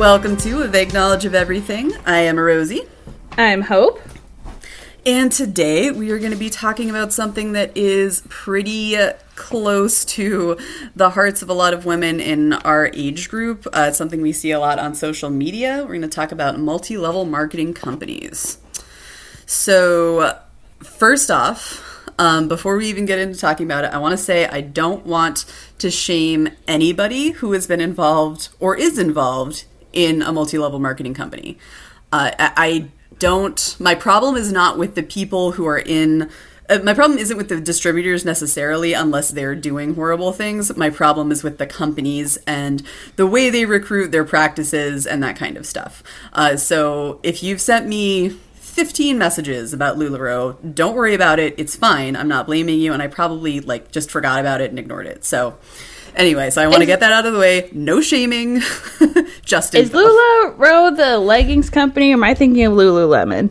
Welcome 0.00 0.38
to 0.38 0.62
A 0.62 0.66
Vague 0.66 0.94
Knowledge 0.94 1.26
of 1.26 1.34
Everything. 1.34 1.92
I 2.06 2.20
am 2.20 2.38
Rosie. 2.38 2.84
I'm 3.36 3.60
Hope. 3.60 4.00
And 5.04 5.30
today 5.30 5.90
we 5.90 6.10
are 6.10 6.18
going 6.18 6.32
to 6.32 6.38
be 6.38 6.48
talking 6.48 6.88
about 6.88 7.12
something 7.12 7.52
that 7.52 7.76
is 7.76 8.22
pretty 8.30 8.96
close 9.34 10.06
to 10.06 10.56
the 10.96 11.10
hearts 11.10 11.42
of 11.42 11.50
a 11.50 11.52
lot 11.52 11.74
of 11.74 11.84
women 11.84 12.18
in 12.18 12.54
our 12.54 12.90
age 12.94 13.28
group. 13.28 13.66
Uh, 13.66 13.88
it's 13.88 13.98
something 13.98 14.22
we 14.22 14.32
see 14.32 14.52
a 14.52 14.58
lot 14.58 14.78
on 14.78 14.94
social 14.94 15.28
media. 15.28 15.80
We're 15.82 15.88
going 15.88 16.00
to 16.00 16.08
talk 16.08 16.32
about 16.32 16.58
multi 16.58 16.96
level 16.96 17.26
marketing 17.26 17.74
companies. 17.74 18.56
So, 19.44 20.40
first 20.78 21.30
off, 21.30 21.86
um, 22.18 22.48
before 22.48 22.78
we 22.78 22.86
even 22.86 23.04
get 23.04 23.18
into 23.18 23.38
talking 23.38 23.66
about 23.66 23.84
it, 23.84 23.92
I 23.92 23.98
want 23.98 24.12
to 24.12 24.18
say 24.18 24.46
I 24.46 24.62
don't 24.62 25.04
want 25.04 25.44
to 25.76 25.90
shame 25.90 26.48
anybody 26.66 27.32
who 27.32 27.52
has 27.52 27.66
been 27.66 27.82
involved 27.82 28.48
or 28.60 28.74
is 28.74 28.98
involved 28.98 29.66
in 29.92 30.22
a 30.22 30.32
multi 30.32 30.58
level 30.58 30.78
marketing 30.78 31.14
company. 31.14 31.58
Uh, 32.12 32.30
I, 32.38 32.52
I 32.56 32.88
don't, 33.18 33.76
my 33.78 33.94
problem 33.94 34.36
is 34.36 34.52
not 34.52 34.78
with 34.78 34.94
the 34.94 35.02
people 35.02 35.52
who 35.52 35.66
are 35.66 35.78
in. 35.78 36.30
Uh, 36.68 36.78
my 36.84 36.94
problem 36.94 37.18
isn't 37.18 37.36
with 37.36 37.48
the 37.48 37.60
distributors 37.60 38.24
necessarily, 38.24 38.92
unless 38.92 39.30
they're 39.30 39.54
doing 39.54 39.94
horrible 39.94 40.32
things. 40.32 40.76
My 40.76 40.90
problem 40.90 41.32
is 41.32 41.42
with 41.42 41.58
the 41.58 41.66
companies 41.66 42.38
and 42.46 42.82
the 43.16 43.26
way 43.26 43.50
they 43.50 43.66
recruit, 43.66 44.12
their 44.12 44.24
practices, 44.24 45.06
and 45.06 45.22
that 45.22 45.36
kind 45.36 45.56
of 45.56 45.66
stuff. 45.66 46.02
Uh, 46.32 46.56
so 46.56 47.20
if 47.22 47.42
you've 47.42 47.60
sent 47.60 47.88
me 47.88 48.38
15 48.70 49.18
messages 49.18 49.72
about 49.72 49.96
LuLaRoe. 49.96 50.74
Don't 50.74 50.94
worry 50.94 51.12
about 51.12 51.40
it. 51.40 51.54
It's 51.58 51.74
fine. 51.74 52.14
I'm 52.14 52.28
not 52.28 52.46
blaming 52.46 52.78
you, 52.78 52.92
and 52.92 53.02
I 53.02 53.08
probably 53.08 53.60
like 53.60 53.90
just 53.90 54.10
forgot 54.10 54.38
about 54.38 54.60
it 54.60 54.70
and 54.70 54.78
ignored 54.78 55.06
it. 55.06 55.24
So, 55.24 55.58
anyway, 56.14 56.50
so 56.50 56.62
I 56.62 56.66
want 56.66 56.80
to 56.80 56.86
get 56.86 57.00
that 57.00 57.12
out 57.12 57.26
of 57.26 57.32
the 57.32 57.38
way. 57.38 57.70
No 57.72 58.00
shaming. 58.00 58.56
just 59.44 59.74
is 59.74 59.90
LuLaRoe 59.90 60.96
the 60.96 61.18
leggings 61.18 61.70
company, 61.70 62.10
or 62.10 62.14
am 62.14 62.24
I 62.24 62.34
thinking 62.34 62.64
of 62.64 62.72
Lululemon? 62.74 63.50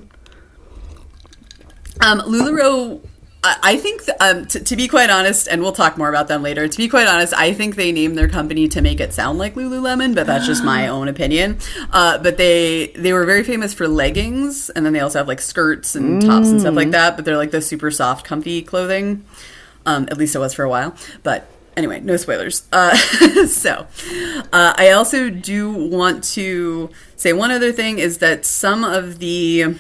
Um, 2.02 2.20
LuLaRoe 2.22 3.02
I 3.42 3.78
think, 3.78 4.02
um, 4.20 4.48
t- 4.48 4.60
to 4.60 4.76
be 4.76 4.90
quite 4.90 5.10
honest, 5.10 5.48
and 5.48 5.62
we'll 5.62 5.72
talk 5.72 5.98
more 5.98 6.10
about 6.10 6.28
them 6.28 6.44
later. 6.44 6.68
To 6.68 6.78
be 6.78 6.90
quite 6.90 7.08
honest, 7.08 7.34
I 7.34 7.54
think 7.54 7.78
they 7.78 7.94
named 7.94 8.18
their 8.18 8.28
company 8.28 8.68
to 8.68 8.82
make 8.82 9.00
it 9.00 9.14
sound 9.14 9.40
like 9.40 9.56
Lululemon, 9.56 10.14
but 10.14 10.28
that's 10.28 10.46
just 10.46 10.62
my 10.62 10.88
own 10.90 11.08
opinion. 11.08 11.58
Uh, 11.94 12.18
but 12.18 12.36
they 12.36 12.88
they 12.88 13.14
were 13.14 13.26
very 13.26 13.46
famous 13.46 13.74
for 13.74 13.88
leggings, 13.88 14.70
and 14.72 14.86
then 14.86 14.92
they 14.92 15.00
also 15.00 15.20
have 15.20 15.28
like 15.30 15.40
skirts 15.40 15.96
and 15.96 16.22
tops 16.22 16.50
and 16.50 16.60
stuff 16.60 16.76
like 16.76 16.92
that. 16.92 17.16
But 17.16 17.24
they're 17.24 17.38
like 17.38 17.52
the 17.52 17.62
super 17.62 17.92
soft, 17.92 18.26
comfy 18.26 18.62
clothing. 18.62 19.24
Um, 19.86 20.04
at 20.12 20.18
least 20.18 20.36
it 20.36 20.40
was 20.40 20.54
for 20.54 20.64
a 20.64 20.70
while. 20.70 20.94
But 21.24 21.50
anyway, 21.80 22.02
no 22.02 22.18
spoilers. 22.18 22.68
Uh, 22.72 22.96
so, 23.48 23.88
uh, 24.54 24.74
I 24.78 24.92
also 24.92 25.30
do 25.30 25.72
want 25.72 26.24
to 26.36 26.90
say 27.16 27.34
one 27.34 27.52
other 27.52 27.72
thing 27.72 27.98
is 27.98 28.20
that 28.20 28.46
some 28.46 28.84
of 28.84 29.20
the 29.20 29.76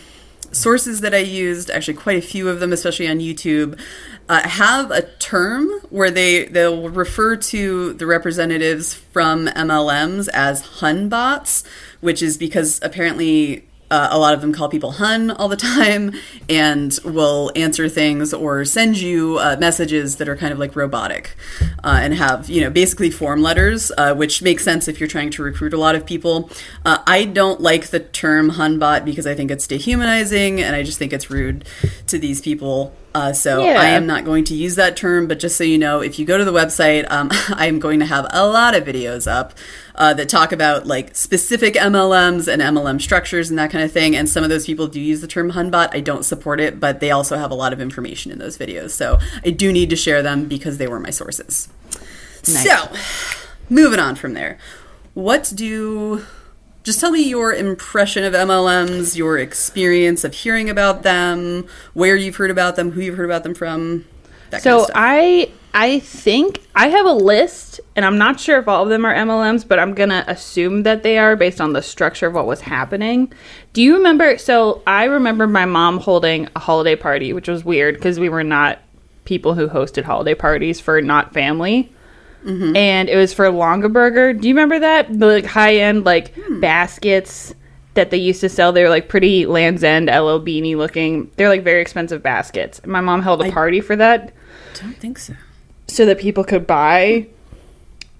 sources 0.51 1.01
that 1.01 1.13
I 1.13 1.19
used, 1.19 1.69
actually 1.69 1.95
quite 1.95 2.17
a 2.17 2.25
few 2.25 2.49
of 2.49 2.59
them, 2.59 2.73
especially 2.73 3.07
on 3.07 3.19
YouTube, 3.19 3.79
uh, 4.27 4.47
have 4.47 4.91
a 4.91 5.01
term 5.17 5.69
where 5.89 6.09
they 6.09 6.45
they'll 6.45 6.89
refer 6.89 7.35
to 7.35 7.93
the 7.93 8.05
representatives 8.05 8.93
from 8.93 9.47
MLMs 9.47 10.29
as 10.33 10.61
Hun 10.79 11.09
bots, 11.09 11.63
which 11.99 12.23
is 12.23 12.37
because 12.37 12.79
apparently 12.81 13.68
uh, 13.91 14.09
a 14.11 14.19
lot 14.19 14.33
of 14.33 14.41
them 14.41 14.53
call 14.53 14.69
people 14.69 14.91
hun 14.93 15.31
all 15.31 15.47
the 15.47 15.55
time 15.55 16.11
and 16.47 16.99
will 17.03 17.51
answer 17.55 17.89
things 17.89 18.33
or 18.33 18.65
send 18.65 18.97
you 18.97 19.37
uh, 19.39 19.55
messages 19.59 20.17
that 20.17 20.27
are 20.29 20.35
kind 20.35 20.53
of 20.53 20.59
like 20.59 20.75
robotic 20.75 21.35
uh, 21.83 21.99
and 22.01 22.13
have 22.13 22.49
you 22.49 22.61
know 22.61 22.69
basically 22.69 23.09
form 23.09 23.41
letters 23.41 23.91
uh, 23.97 24.13
which 24.13 24.41
makes 24.41 24.63
sense 24.63 24.87
if 24.87 24.99
you're 24.99 25.09
trying 25.09 25.29
to 25.29 25.43
recruit 25.43 25.73
a 25.73 25.77
lot 25.77 25.95
of 25.95 26.05
people. 26.05 26.49
Uh, 26.85 26.99
i 27.07 27.25
don't 27.25 27.61
like 27.61 27.87
the 27.87 27.99
term 27.99 28.51
hunbot 28.51 29.05
because 29.05 29.25
i 29.25 29.35
think 29.35 29.51
it's 29.51 29.67
dehumanizing 29.67 30.61
and 30.61 30.75
i 30.75 30.83
just 30.83 30.97
think 30.97 31.13
it's 31.13 31.29
rude 31.29 31.65
to 32.07 32.17
these 32.17 32.41
people 32.41 32.93
uh, 33.19 33.33
so 33.33 33.61
yeah. 33.61 33.79
I 33.79 33.87
am 33.87 34.07
not 34.07 34.23
going 34.23 34.45
to 34.45 34.55
use 34.55 34.75
that 34.75 34.95
term, 34.95 35.27
but 35.27 35.39
just 35.39 35.57
so 35.57 35.63
you 35.63 35.77
know, 35.77 35.99
if 35.99 36.17
you 36.17 36.25
go 36.25 36.37
to 36.37 36.45
the 36.45 36.53
website, 36.53 37.09
um, 37.11 37.29
I 37.53 37.67
am 37.67 37.79
going 37.79 37.99
to 37.99 38.05
have 38.05 38.25
a 38.31 38.47
lot 38.47 38.75
of 38.75 38.85
videos 38.85 39.29
up 39.29 39.53
uh, 39.95 40.13
that 40.13 40.29
talk 40.29 40.51
about 40.51 40.87
like 40.87 41.15
specific 41.15 41.73
MLMs 41.73 42.47
and 42.51 42.61
MLM 42.61 43.01
structures 43.01 43.49
and 43.49 43.59
that 43.59 43.71
kind 43.71 43.83
of 43.83 43.91
thing. 43.91 44.15
And 44.15 44.29
some 44.29 44.43
of 44.43 44.49
those 44.49 44.65
people 44.65 44.87
do 44.87 45.01
use 45.01 45.19
the 45.19 45.27
term 45.27 45.51
Hunbot. 45.51 45.89
I 45.91 45.99
don't 45.99 46.23
support 46.23 46.61
it, 46.61 46.79
but 46.79 47.01
they 47.01 47.11
also 47.11 47.37
have 47.37 47.51
a 47.51 47.55
lot 47.55 47.73
of 47.73 47.81
information 47.81 48.31
in 48.31 48.39
those 48.39 48.57
videos. 48.57 48.91
So 48.91 49.19
I 49.45 49.49
do 49.49 49.71
need 49.73 49.89
to 49.89 49.95
share 49.97 50.23
them 50.23 50.47
because 50.47 50.77
they 50.77 50.87
were 50.87 50.99
my 50.99 51.09
sources. 51.09 51.67
Nice. 52.47 52.63
So 52.63 52.93
moving 53.69 53.99
on 53.99 54.15
from 54.15 54.33
there, 54.33 54.57
what 55.13 55.51
do 55.53 56.25
just 56.83 56.99
tell 56.99 57.11
me 57.11 57.21
your 57.21 57.53
impression 57.53 58.23
of 58.23 58.33
MLMs, 58.33 59.15
your 59.15 59.37
experience 59.37 60.23
of 60.23 60.33
hearing 60.33 60.69
about 60.69 61.03
them, 61.03 61.67
where 61.93 62.15
you've 62.15 62.37
heard 62.37 62.51
about 62.51 62.75
them, 62.75 62.91
who 62.91 63.01
you've 63.01 63.17
heard 63.17 63.25
about 63.25 63.43
them 63.43 63.53
from. 63.53 64.05
so 64.59 64.87
I 64.95 65.51
I 65.73 65.99
think 65.99 66.61
I 66.75 66.87
have 66.87 67.05
a 67.05 67.13
list, 67.13 67.79
and 67.95 68.03
I'm 68.03 68.17
not 68.17 68.39
sure 68.39 68.57
if 68.59 68.67
all 68.67 68.83
of 68.83 68.89
them 68.89 69.05
are 69.05 69.13
MLMs, 69.13 69.67
but 69.67 69.77
I'm 69.77 69.93
gonna 69.93 70.23
assume 70.27 70.83
that 70.83 71.03
they 71.03 71.17
are 71.17 71.35
based 71.35 71.61
on 71.61 71.73
the 71.73 71.81
structure 71.81 72.27
of 72.27 72.33
what 72.33 72.47
was 72.47 72.61
happening. 72.61 73.31
Do 73.73 73.83
you 73.83 73.95
remember? 73.95 74.37
So 74.37 74.81
I 74.87 75.03
remember 75.05 75.45
my 75.47 75.65
mom 75.65 75.99
holding 75.99 76.47
a 76.55 76.59
holiday 76.59 76.95
party, 76.95 77.33
which 77.33 77.47
was 77.47 77.63
weird 77.63 77.95
because 77.95 78.19
we 78.19 78.29
were 78.29 78.43
not 78.43 78.79
people 79.25 79.53
who 79.53 79.67
hosted 79.67 80.03
holiday 80.03 80.33
parties 80.33 80.79
for 80.79 81.01
not 81.01 81.33
family. 81.33 81.91
Mm-hmm. 82.43 82.75
And 82.75 83.09
it 83.09 83.15
was 83.15 83.33
for 83.33 83.45
Longaberger. 83.45 84.39
Do 84.39 84.47
you 84.47 84.53
remember 84.53 84.79
that? 84.79 85.07
The 85.19 85.25
like 85.25 85.45
high 85.45 85.75
end 85.75 86.05
like 86.05 86.33
hmm. 86.35 86.59
baskets 86.59 87.53
that 87.95 88.11
they 88.11 88.17
used 88.17 88.41
to 88.41 88.49
sell. 88.49 88.71
They 88.71 88.83
were 88.83 88.89
like 88.89 89.09
pretty 89.09 89.45
Land's 89.45 89.83
End 89.83 90.07
LL 90.07 90.39
Beanie 90.39 90.75
looking. 90.75 91.29
They're 91.35 91.49
like 91.49 91.63
very 91.63 91.81
expensive 91.81 92.23
baskets. 92.23 92.85
My 92.85 93.01
mom 93.01 93.21
held 93.21 93.45
a 93.45 93.51
party 93.51 93.81
for 93.81 93.95
that. 93.95 94.33
Don't 94.75 94.95
think 94.95 95.19
so. 95.19 95.33
So 95.87 96.05
that 96.05 96.19
people 96.19 96.43
could 96.43 96.65
buy 96.65 97.27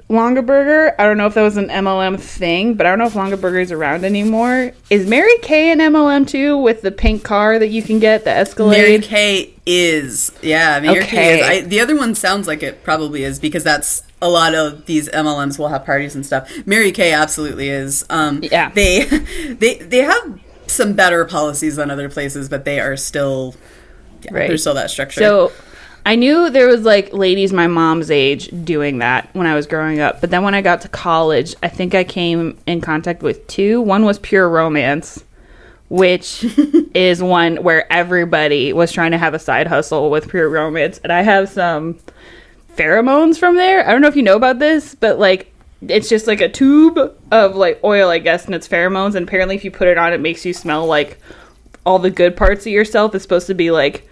Longaberger. 0.09 0.95
I 0.97 1.03
don't 1.03 1.17
know 1.17 1.27
if 1.27 1.35
that 1.35 1.43
was 1.43 1.55
an 1.55 1.69
MLM 1.69 2.19
thing, 2.19 2.73
but 2.73 2.87
I 2.87 2.89
don't 2.89 2.99
know 2.99 3.05
if 3.05 3.13
Longaberger 3.13 3.61
is 3.61 3.71
around 3.71 4.03
anymore. 4.03 4.73
Is 4.89 5.07
Mary 5.07 5.37
Kay 5.43 5.71
an 5.71 5.79
MLM 5.79 6.27
too 6.27 6.57
with 6.57 6.81
the 6.81 6.91
pink 6.91 7.23
car 7.23 7.59
that 7.59 7.67
you 7.67 7.83
can 7.83 7.99
get, 7.99 8.23
the 8.23 8.31
Escalade? 8.31 8.77
Mary 8.77 8.99
Kay 8.99 9.53
is. 9.67 10.31
Yeah, 10.41 10.79
Mary 10.79 10.99
okay. 10.99 11.07
Kay 11.07 11.39
is. 11.39 11.47
I, 11.47 11.67
the 11.67 11.79
other 11.79 11.95
one 11.95 12.15
sounds 12.15 12.47
like 12.47 12.63
it 12.63 12.83
probably 12.83 13.23
is 13.23 13.39
because 13.39 13.63
that's 13.63 14.01
a 14.21 14.29
lot 14.29 14.53
of 14.53 14.85
these 14.85 15.09
MLMs 15.09 15.57
will 15.57 15.69
have 15.69 15.85
parties 15.85 16.15
and 16.15 16.25
stuff. 16.25 16.51
Mary 16.65 16.91
Kay 16.91 17.13
absolutely 17.13 17.69
is. 17.69 18.05
Um, 18.09 18.41
yeah, 18.43 18.69
they 18.69 19.05
they 19.53 19.75
they 19.75 19.99
have 19.99 20.39
some 20.67 20.93
better 20.93 21.25
policies 21.25 21.77
than 21.77 21.89
other 21.89 22.09
places, 22.09 22.49
but 22.49 22.65
they 22.65 22.79
are 22.79 22.97
still 22.97 23.55
yeah, 24.23 24.33
right. 24.33 24.47
There's 24.47 24.61
still 24.61 24.73
that 24.75 24.89
structure. 24.89 25.21
So 25.21 25.51
I 26.05 26.15
knew 26.15 26.49
there 26.49 26.67
was 26.67 26.81
like 26.81 27.13
ladies 27.13 27.53
my 27.53 27.67
mom's 27.67 28.11
age 28.11 28.49
doing 28.65 28.99
that 28.99 29.29
when 29.33 29.47
I 29.47 29.55
was 29.55 29.67
growing 29.67 29.99
up, 29.99 30.21
but 30.21 30.29
then 30.29 30.43
when 30.43 30.55
I 30.55 30.61
got 30.61 30.81
to 30.81 30.89
college, 30.89 31.55
I 31.63 31.67
think 31.67 31.95
I 31.95 32.03
came 32.03 32.57
in 32.65 32.81
contact 32.81 33.21
with 33.21 33.45
two. 33.47 33.81
One 33.81 34.05
was 34.05 34.19
Pure 34.19 34.49
Romance, 34.49 35.23
which 35.89 36.43
is 36.93 37.21
one 37.23 37.57
where 37.57 37.91
everybody 37.91 38.73
was 38.73 38.91
trying 38.91 39.11
to 39.11 39.17
have 39.17 39.33
a 39.33 39.39
side 39.39 39.67
hustle 39.67 40.09
with 40.09 40.29
Pure 40.29 40.49
Romance, 40.49 40.99
and 41.03 41.13
I 41.13 41.21
have 41.21 41.49
some 41.49 41.99
pheromones 42.79 43.37
from 43.37 43.55
there. 43.55 43.87
I 43.87 43.91
don't 43.91 44.01
know 44.01 44.07
if 44.07 44.15
you 44.15 44.23
know 44.23 44.35
about 44.35 44.59
this, 44.59 44.95
but 44.95 45.19
like 45.19 45.51
it's 45.81 46.09
just 46.09 46.27
like 46.27 46.41
a 46.41 46.49
tube 46.49 46.97
of 47.31 47.55
like 47.55 47.79
oil, 47.83 48.09
I 48.09 48.19
guess, 48.19 48.45
and 48.45 48.55
it's 48.55 48.67
pheromones. 48.67 49.15
And 49.15 49.27
apparently, 49.27 49.55
if 49.55 49.63
you 49.63 49.71
put 49.71 49.87
it 49.87 49.97
on, 49.97 50.13
it 50.13 50.19
makes 50.19 50.45
you 50.45 50.53
smell 50.53 50.85
like 50.85 51.19
all 51.85 51.99
the 51.99 52.09
good 52.09 52.37
parts 52.37 52.65
of 52.65 52.71
yourself. 52.71 53.13
It's 53.15 53.23
supposed 53.23 53.47
to 53.47 53.53
be 53.53 53.71
like 53.71 54.07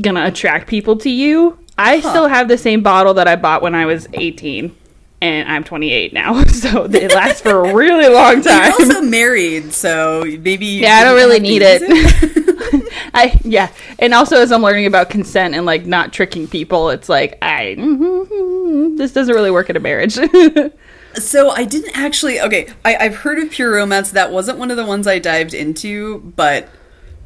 gonna 0.00 0.26
attract 0.26 0.68
people 0.68 0.96
to 0.98 1.10
you. 1.10 1.58
I 1.76 1.98
huh. 1.98 2.10
still 2.10 2.28
have 2.28 2.48
the 2.48 2.58
same 2.58 2.82
bottle 2.82 3.14
that 3.14 3.28
I 3.28 3.36
bought 3.36 3.62
when 3.62 3.74
I 3.74 3.86
was 3.86 4.06
18 4.12 4.74
and 5.22 5.48
I'm 5.48 5.62
28 5.64 6.12
now, 6.12 6.42
so 6.44 6.84
it 6.84 7.14
lasts 7.14 7.40
for 7.40 7.64
a 7.64 7.74
really 7.74 8.08
long 8.12 8.42
time. 8.42 8.72
You're 8.78 8.88
also 8.88 9.02
married, 9.02 9.72
so 9.72 10.24
maybe 10.24 10.66
yeah, 10.66 10.96
I 10.96 11.04
don't 11.04 11.14
really 11.14 11.40
need 11.40 11.62
it. 11.64 12.36
I 13.14 13.38
yeah, 13.44 13.72
and 13.98 14.14
also 14.14 14.40
as 14.40 14.52
I'm 14.52 14.62
learning 14.62 14.86
about 14.86 15.10
consent 15.10 15.54
and 15.54 15.66
like 15.66 15.86
not 15.86 16.12
tricking 16.12 16.48
people, 16.48 16.90
it's 16.90 17.08
like 17.08 17.38
I 17.42 17.76
mm-hmm, 17.78 18.96
this 18.96 19.12
doesn't 19.12 19.34
really 19.34 19.50
work 19.50 19.70
in 19.70 19.76
a 19.76 19.80
marriage. 19.80 20.14
so 21.14 21.50
I 21.50 21.64
didn't 21.64 21.96
actually. 21.96 22.40
Okay, 22.40 22.68
I, 22.84 22.96
I've 22.96 23.16
heard 23.16 23.38
of 23.38 23.50
pure 23.50 23.72
romance. 23.72 24.10
That 24.12 24.32
wasn't 24.32 24.58
one 24.58 24.70
of 24.70 24.76
the 24.76 24.86
ones 24.86 25.06
I 25.06 25.18
dived 25.18 25.54
into, 25.54 26.20
but 26.36 26.68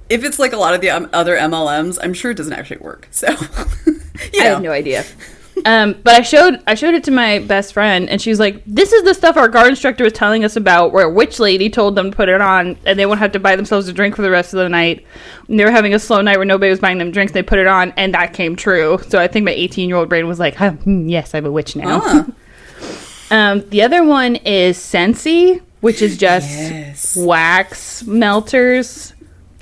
if 0.09 0.25
it's 0.25 0.39
like 0.39 0.53
a 0.53 0.57
lot 0.57 0.75
of 0.75 0.81
the 0.81 0.91
um, 0.91 1.09
other 1.13 1.37
MLMs, 1.37 1.99
I'm 2.03 2.15
sure 2.15 2.31
it 2.31 2.37
doesn't 2.37 2.53
actually 2.53 2.79
work. 2.79 3.09
So 3.11 3.29
I 3.29 4.45
have 4.45 4.63
no 4.63 4.71
idea. 4.71 5.05
Um, 5.65 5.95
but 6.05 6.15
I 6.15 6.21
showed 6.23 6.61
I 6.67 6.75
showed 6.75 6.95
it 6.95 7.03
to 7.05 7.11
my 7.11 7.39
best 7.39 7.73
friend, 7.73 8.09
and 8.11 8.21
she 8.21 8.29
was 8.31 8.39
like, 8.39 8.63
"This 8.67 8.93
is 8.93 9.05
the 9.05 9.15
stuff 9.15 9.37
our 9.37 9.49
guard 9.49 9.69
instructor 9.69 10.05
was 10.05 10.13
telling 10.13 10.45
us 10.45 10.55
about, 10.55 10.93
where 10.93 11.07
a 11.07 11.11
witch 11.11 11.41
lady 11.41 11.71
told 11.71 11.95
them 11.95 12.11
to 12.11 12.17
put 12.17 12.29
it 12.29 12.41
on, 12.41 12.77
and 12.85 12.99
they 12.99 13.07
won't 13.07 13.21
have 13.21 13.33
to 13.33 13.41
buy 13.41 13.57
themselves 13.57 13.89
a 13.89 13.93
drink 13.93 14.15
for 14.17 14.23
the 14.23 14.31
rest 14.31 14.53
of 14.53 14.59
the 14.59 14.69
night. 14.69 15.05
And 15.49 15.59
they 15.59 15.65
were 15.65 15.71
having 15.71 15.95
a 15.95 15.99
slow 15.99 16.21
night 16.21 16.37
where 16.37 16.45
nobody 16.45 16.71
was 16.71 16.79
buying 16.81 16.99
them 16.99 17.11
drinks. 17.11 17.33
They 17.33 17.43
put 17.43 17.59
it 17.59 17.67
on, 17.67 17.93
and 17.97 18.13
that 18.15 18.35
came 18.35 18.55
true. 18.55 18.99
So 19.09 19.19
I 19.19 19.29
think 19.29 19.45
my 19.47 19.53
18 19.53 19.89
year 19.89 19.97
old 19.97 20.09
brain 20.11 20.29
was 20.29 20.39
like, 20.39 20.61
oh, 20.61 20.77
"Yes, 20.85 21.35
I'm 21.35 21.47
a 21.47 21.51
witch 21.51 21.75
now." 21.75 22.27
Um, 23.29 23.69
the 23.71 23.83
other 23.83 24.05
one 24.05 24.37
is 24.37 24.79
Scentsy, 24.79 25.61
which 25.81 26.01
is 26.01 26.17
just 26.17 26.49
Yes. 26.49 27.17
wax 27.17 28.05
melters, 28.05 29.15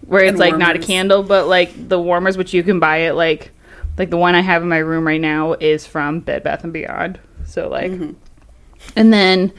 where 0.07 0.25
it's 0.25 0.39
like 0.39 0.59
not 0.59 0.77
a 0.77 0.79
candle, 0.79 1.23
but 1.23 1.47
like 1.49 1.89
the 1.89 1.99
warmers, 1.99 2.37
which 2.37 2.53
you 2.53 2.63
can 2.63 2.79
buy 2.79 2.99
it 2.99 3.15
like 3.15 3.53
like 3.99 4.11
the 4.11 4.17
one 4.17 4.35
I 4.35 4.41
have 4.41 4.63
in 4.63 4.69
my 4.69 4.79
room 4.79 5.07
right 5.07 5.21
now 5.21 5.53
is 5.55 5.87
from 5.87 6.21
Bed 6.21 6.43
Bath 6.43 6.65
and 6.65 6.73
Beyond. 6.73 7.19
So 7.47 7.69
like, 7.69 7.91
Mm-hmm. 7.93 8.13
and 8.97 9.13
then 9.13 9.53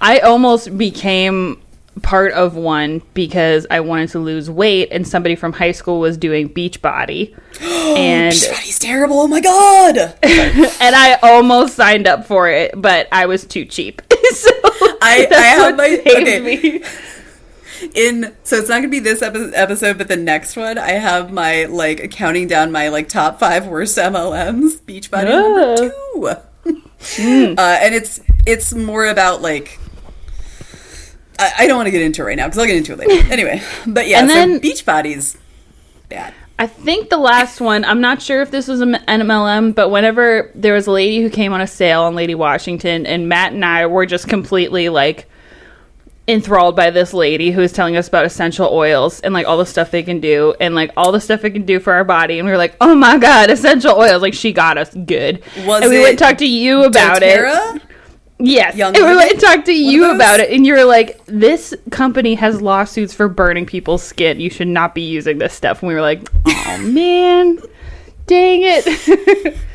I 0.00 0.18
almost 0.20 0.76
became 0.78 1.60
part 2.02 2.32
of 2.32 2.54
one 2.54 3.02
because 3.14 3.66
I 3.70 3.80
wanted 3.80 4.10
to 4.10 4.20
lose 4.20 4.48
weight, 4.48 4.88
and 4.92 5.06
somebody 5.06 5.34
from 5.34 5.52
high 5.52 5.72
school 5.72 5.98
was 6.00 6.16
doing 6.16 6.48
Beachbody, 6.48 7.36
and 7.60 8.32
Beachbody's 8.32 8.78
terrible. 8.78 9.18
Oh 9.20 9.26
my 9.28 9.40
god. 9.40 9.96
and 10.22 10.94
I 10.96 11.18
almost 11.22 11.74
signed 11.74 12.06
up 12.06 12.26
for 12.26 12.48
it, 12.48 12.72
but 12.80 13.08
I 13.12 13.26
was 13.26 13.44
too 13.44 13.64
cheap. 13.64 14.00
so 14.32 14.50
I- 15.02 15.26
I 15.30 15.42
have 15.42 15.76
my- 15.76 16.02
okay. 16.06 16.40
me. 16.40 16.82
In 17.94 18.34
so 18.42 18.56
it's 18.56 18.68
not 18.68 18.76
gonna 18.76 18.88
be 18.88 18.98
this 18.98 19.22
epi- 19.22 19.52
episode 19.54 19.96
but 19.98 20.08
the 20.08 20.16
next 20.16 20.56
one 20.56 20.76
i 20.78 20.90
have 20.92 21.32
my 21.32 21.64
like 21.64 22.10
counting 22.10 22.46
down 22.46 22.70
my 22.72 22.88
like 22.88 23.08
top 23.08 23.38
five 23.38 23.66
worst 23.66 23.96
mlms 23.96 24.80
beachbody 24.82 25.28
number 25.28 25.76
two. 25.76 26.34
Uh, 27.18 27.78
and 27.80 27.94
it's 27.94 28.20
it's 28.46 28.74
more 28.74 29.06
about 29.06 29.40
like 29.40 29.78
i, 31.38 31.52
I 31.60 31.66
don't 31.66 31.76
want 31.78 31.86
to 31.86 31.90
get 31.90 32.02
into 32.02 32.20
it 32.22 32.24
right 32.26 32.36
now 32.36 32.46
because 32.46 32.58
i'll 32.58 32.66
get 32.66 32.76
into 32.76 32.92
it 32.92 32.98
later. 32.98 33.26
Anyway 33.32 33.62
but 33.86 34.06
yeah 34.06 34.20
And 34.20 34.28
so 34.28 34.34
then- 34.34 34.58
beachbody's 34.58 35.36
bad. 36.08 36.34
I 36.58 36.66
think 36.66 37.08
the 37.08 37.16
last 37.16 37.58
one, 37.62 37.86
I'm 37.86 38.02
not 38.02 38.20
sure 38.20 38.42
if 38.42 38.50
this 38.50 38.68
was 38.68 38.82
an 38.82 38.92
MLM, 39.08 39.74
but 39.74 39.88
whenever 39.88 40.50
there 40.54 40.74
was 40.74 40.86
a 40.86 40.90
lady 40.90 41.22
who 41.22 41.30
came 41.30 41.54
on 41.54 41.62
a 41.62 41.66
sale 41.66 42.02
on 42.02 42.14
Lady 42.14 42.34
Washington, 42.34 43.06
and 43.06 43.30
Matt 43.30 43.54
and 43.54 43.64
I 43.64 43.86
were 43.86 44.04
just 44.04 44.28
completely 44.28 44.90
like 44.90 45.26
enthralled 46.30 46.76
by 46.76 46.90
this 46.90 47.12
lady 47.12 47.50
who 47.50 47.60
was 47.60 47.72
telling 47.72 47.96
us 47.96 48.08
about 48.08 48.24
essential 48.24 48.68
oils 48.68 49.20
and 49.20 49.34
like 49.34 49.46
all 49.46 49.58
the 49.58 49.66
stuff 49.66 49.90
they 49.90 50.02
can 50.02 50.20
do 50.20 50.54
and 50.60 50.74
like 50.74 50.92
all 50.96 51.12
the 51.12 51.20
stuff 51.20 51.44
it 51.44 51.50
can 51.50 51.64
do 51.64 51.80
for 51.80 51.92
our 51.92 52.04
body. 52.04 52.38
And 52.38 52.46
we 52.46 52.52
were 52.52 52.58
like, 52.58 52.76
oh 52.80 52.94
my 52.94 53.18
God, 53.18 53.50
essential 53.50 53.98
oils. 53.98 54.22
Like 54.22 54.34
she 54.34 54.52
got 54.52 54.78
us 54.78 54.94
good. 54.94 55.42
Was 55.64 55.82
and 55.82 55.90
we 55.90 55.98
went 55.98 56.10
and 56.10 56.18
talked 56.18 56.38
to 56.38 56.48
you 56.48 56.84
about 56.84 57.22
it. 57.22 57.82
Yes. 58.38 58.74
Young 58.74 58.96
and 58.96 59.04
we 59.04 59.16
went 59.16 59.32
and 59.32 59.40
talked 59.40 59.66
to 59.66 59.74
you 59.74 60.14
about 60.14 60.40
it, 60.40 60.50
and 60.50 60.66
you 60.66 60.72
were 60.72 60.84
like, 60.84 61.22
"This 61.26 61.74
company 61.90 62.34
has 62.36 62.62
lawsuits 62.62 63.12
for 63.12 63.28
burning 63.28 63.66
people's 63.66 64.02
skin. 64.02 64.40
You 64.40 64.48
should 64.48 64.68
not 64.68 64.94
be 64.94 65.02
using 65.02 65.36
this 65.36 65.52
stuff." 65.52 65.82
And 65.82 65.88
we 65.88 65.94
were 65.94 66.00
like, 66.00 66.26
"Oh 66.46 66.78
man, 66.82 67.58
dang 68.26 68.60
it!" 68.62 69.58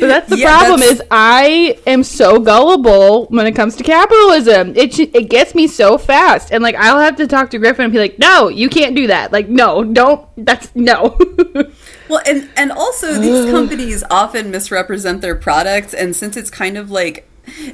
but 0.00 0.06
that's 0.06 0.28
the 0.28 0.38
Yeah, 0.38 0.56
problem 0.58 0.80
that's- 0.80 1.00
is 1.00 1.02
I 1.10 1.76
am 1.86 2.02
so 2.02 2.38
gullible 2.38 3.26
when 3.26 3.46
it 3.46 3.52
comes 3.52 3.76
to 3.76 3.82
capitalism. 3.84 4.72
It 4.76 4.94
sh- 4.94 5.10
it 5.12 5.28
gets 5.30 5.54
me 5.54 5.66
so 5.66 5.98
fast, 5.98 6.50
and 6.52 6.62
like 6.62 6.74
I'll 6.76 6.98
have 7.00 7.16
to 7.16 7.26
talk 7.26 7.50
to 7.50 7.58
Griffin 7.58 7.84
and 7.84 7.92
be 7.92 7.98
like, 7.98 8.18
"No, 8.18 8.48
you 8.48 8.68
can't 8.68 8.94
do 8.94 9.06
that. 9.08 9.32
Like, 9.32 9.48
no, 9.48 9.84
don't. 9.84 10.26
That's 10.36 10.68
no." 10.74 11.18
Well, 12.08 12.20
and 12.26 12.50
and 12.58 12.70
also 12.70 13.18
these 13.18 13.50
companies 13.50 14.04
often 14.10 14.50
misrepresent 14.50 15.22
their 15.22 15.34
products, 15.34 15.94
and 15.94 16.14
since 16.14 16.36
it's 16.36 16.50
kind 16.50 16.76
of 16.76 16.90
like 16.90 17.26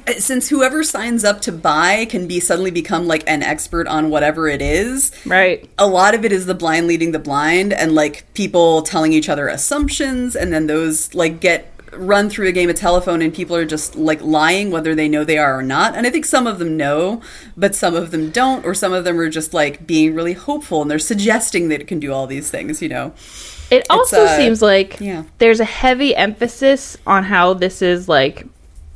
eh, 0.06 0.12
since 0.20 0.48
whoever 0.48 0.84
signs 0.84 1.24
up 1.24 1.40
to 1.40 1.50
buy 1.50 2.04
can 2.08 2.28
be 2.28 2.38
suddenly 2.38 2.70
become 2.70 3.08
like 3.08 3.24
an 3.26 3.42
expert 3.42 3.88
on 3.88 4.10
whatever 4.10 4.46
it 4.46 4.62
is. 4.62 5.10
right. 5.26 5.68
A 5.76 5.88
lot 5.88 6.14
of 6.14 6.24
it 6.24 6.30
is 6.30 6.46
the 6.46 6.54
blind 6.54 6.86
leading 6.86 7.10
the 7.10 7.18
blind, 7.18 7.72
and 7.72 7.96
like 7.96 8.32
people 8.34 8.82
telling 8.82 9.12
each 9.12 9.28
other 9.28 9.48
assumptions, 9.48 10.36
and 10.36 10.52
then 10.52 10.68
those 10.68 11.12
like 11.14 11.40
get 11.40 11.72
run 11.92 12.30
through 12.30 12.48
a 12.48 12.52
game 12.52 12.70
of 12.70 12.76
telephone, 12.76 13.22
and 13.22 13.32
people 13.34 13.56
are 13.56 13.64
just 13.64 13.96
like 13.96 14.22
lying 14.22 14.70
whether 14.70 14.94
they 14.94 15.08
know 15.08 15.24
they 15.24 15.38
are 15.38 15.58
or 15.58 15.62
not. 15.62 15.94
And 15.94 16.06
I 16.06 16.10
think 16.10 16.24
some 16.24 16.46
of 16.46 16.58
them 16.58 16.76
know, 16.76 17.22
but 17.56 17.74
some 17.74 17.94
of 17.94 18.10
them 18.10 18.30
don't, 18.30 18.64
or 18.64 18.74
some 18.74 18.92
of 18.92 19.04
them 19.04 19.18
are 19.18 19.28
just 19.28 19.54
like 19.54 19.86
being 19.86 20.14
really 20.14 20.34
hopeful, 20.34 20.82
and 20.82 20.90
they're 20.90 20.98
suggesting 20.98 21.68
that 21.68 21.80
it 21.80 21.86
can 21.86 22.00
do 22.00 22.12
all 22.12 22.26
these 22.26 22.50
things. 22.50 22.82
You 22.82 22.88
know. 22.88 23.14
It 23.70 23.86
also 23.90 24.24
uh, 24.24 24.36
seems 24.36 24.62
like 24.62 24.98
yeah. 24.98 25.24
there's 25.38 25.60
a 25.60 25.64
heavy 25.64 26.16
emphasis 26.16 26.96
on 27.06 27.24
how 27.24 27.52
this 27.52 27.82
is 27.82 28.08
like 28.08 28.46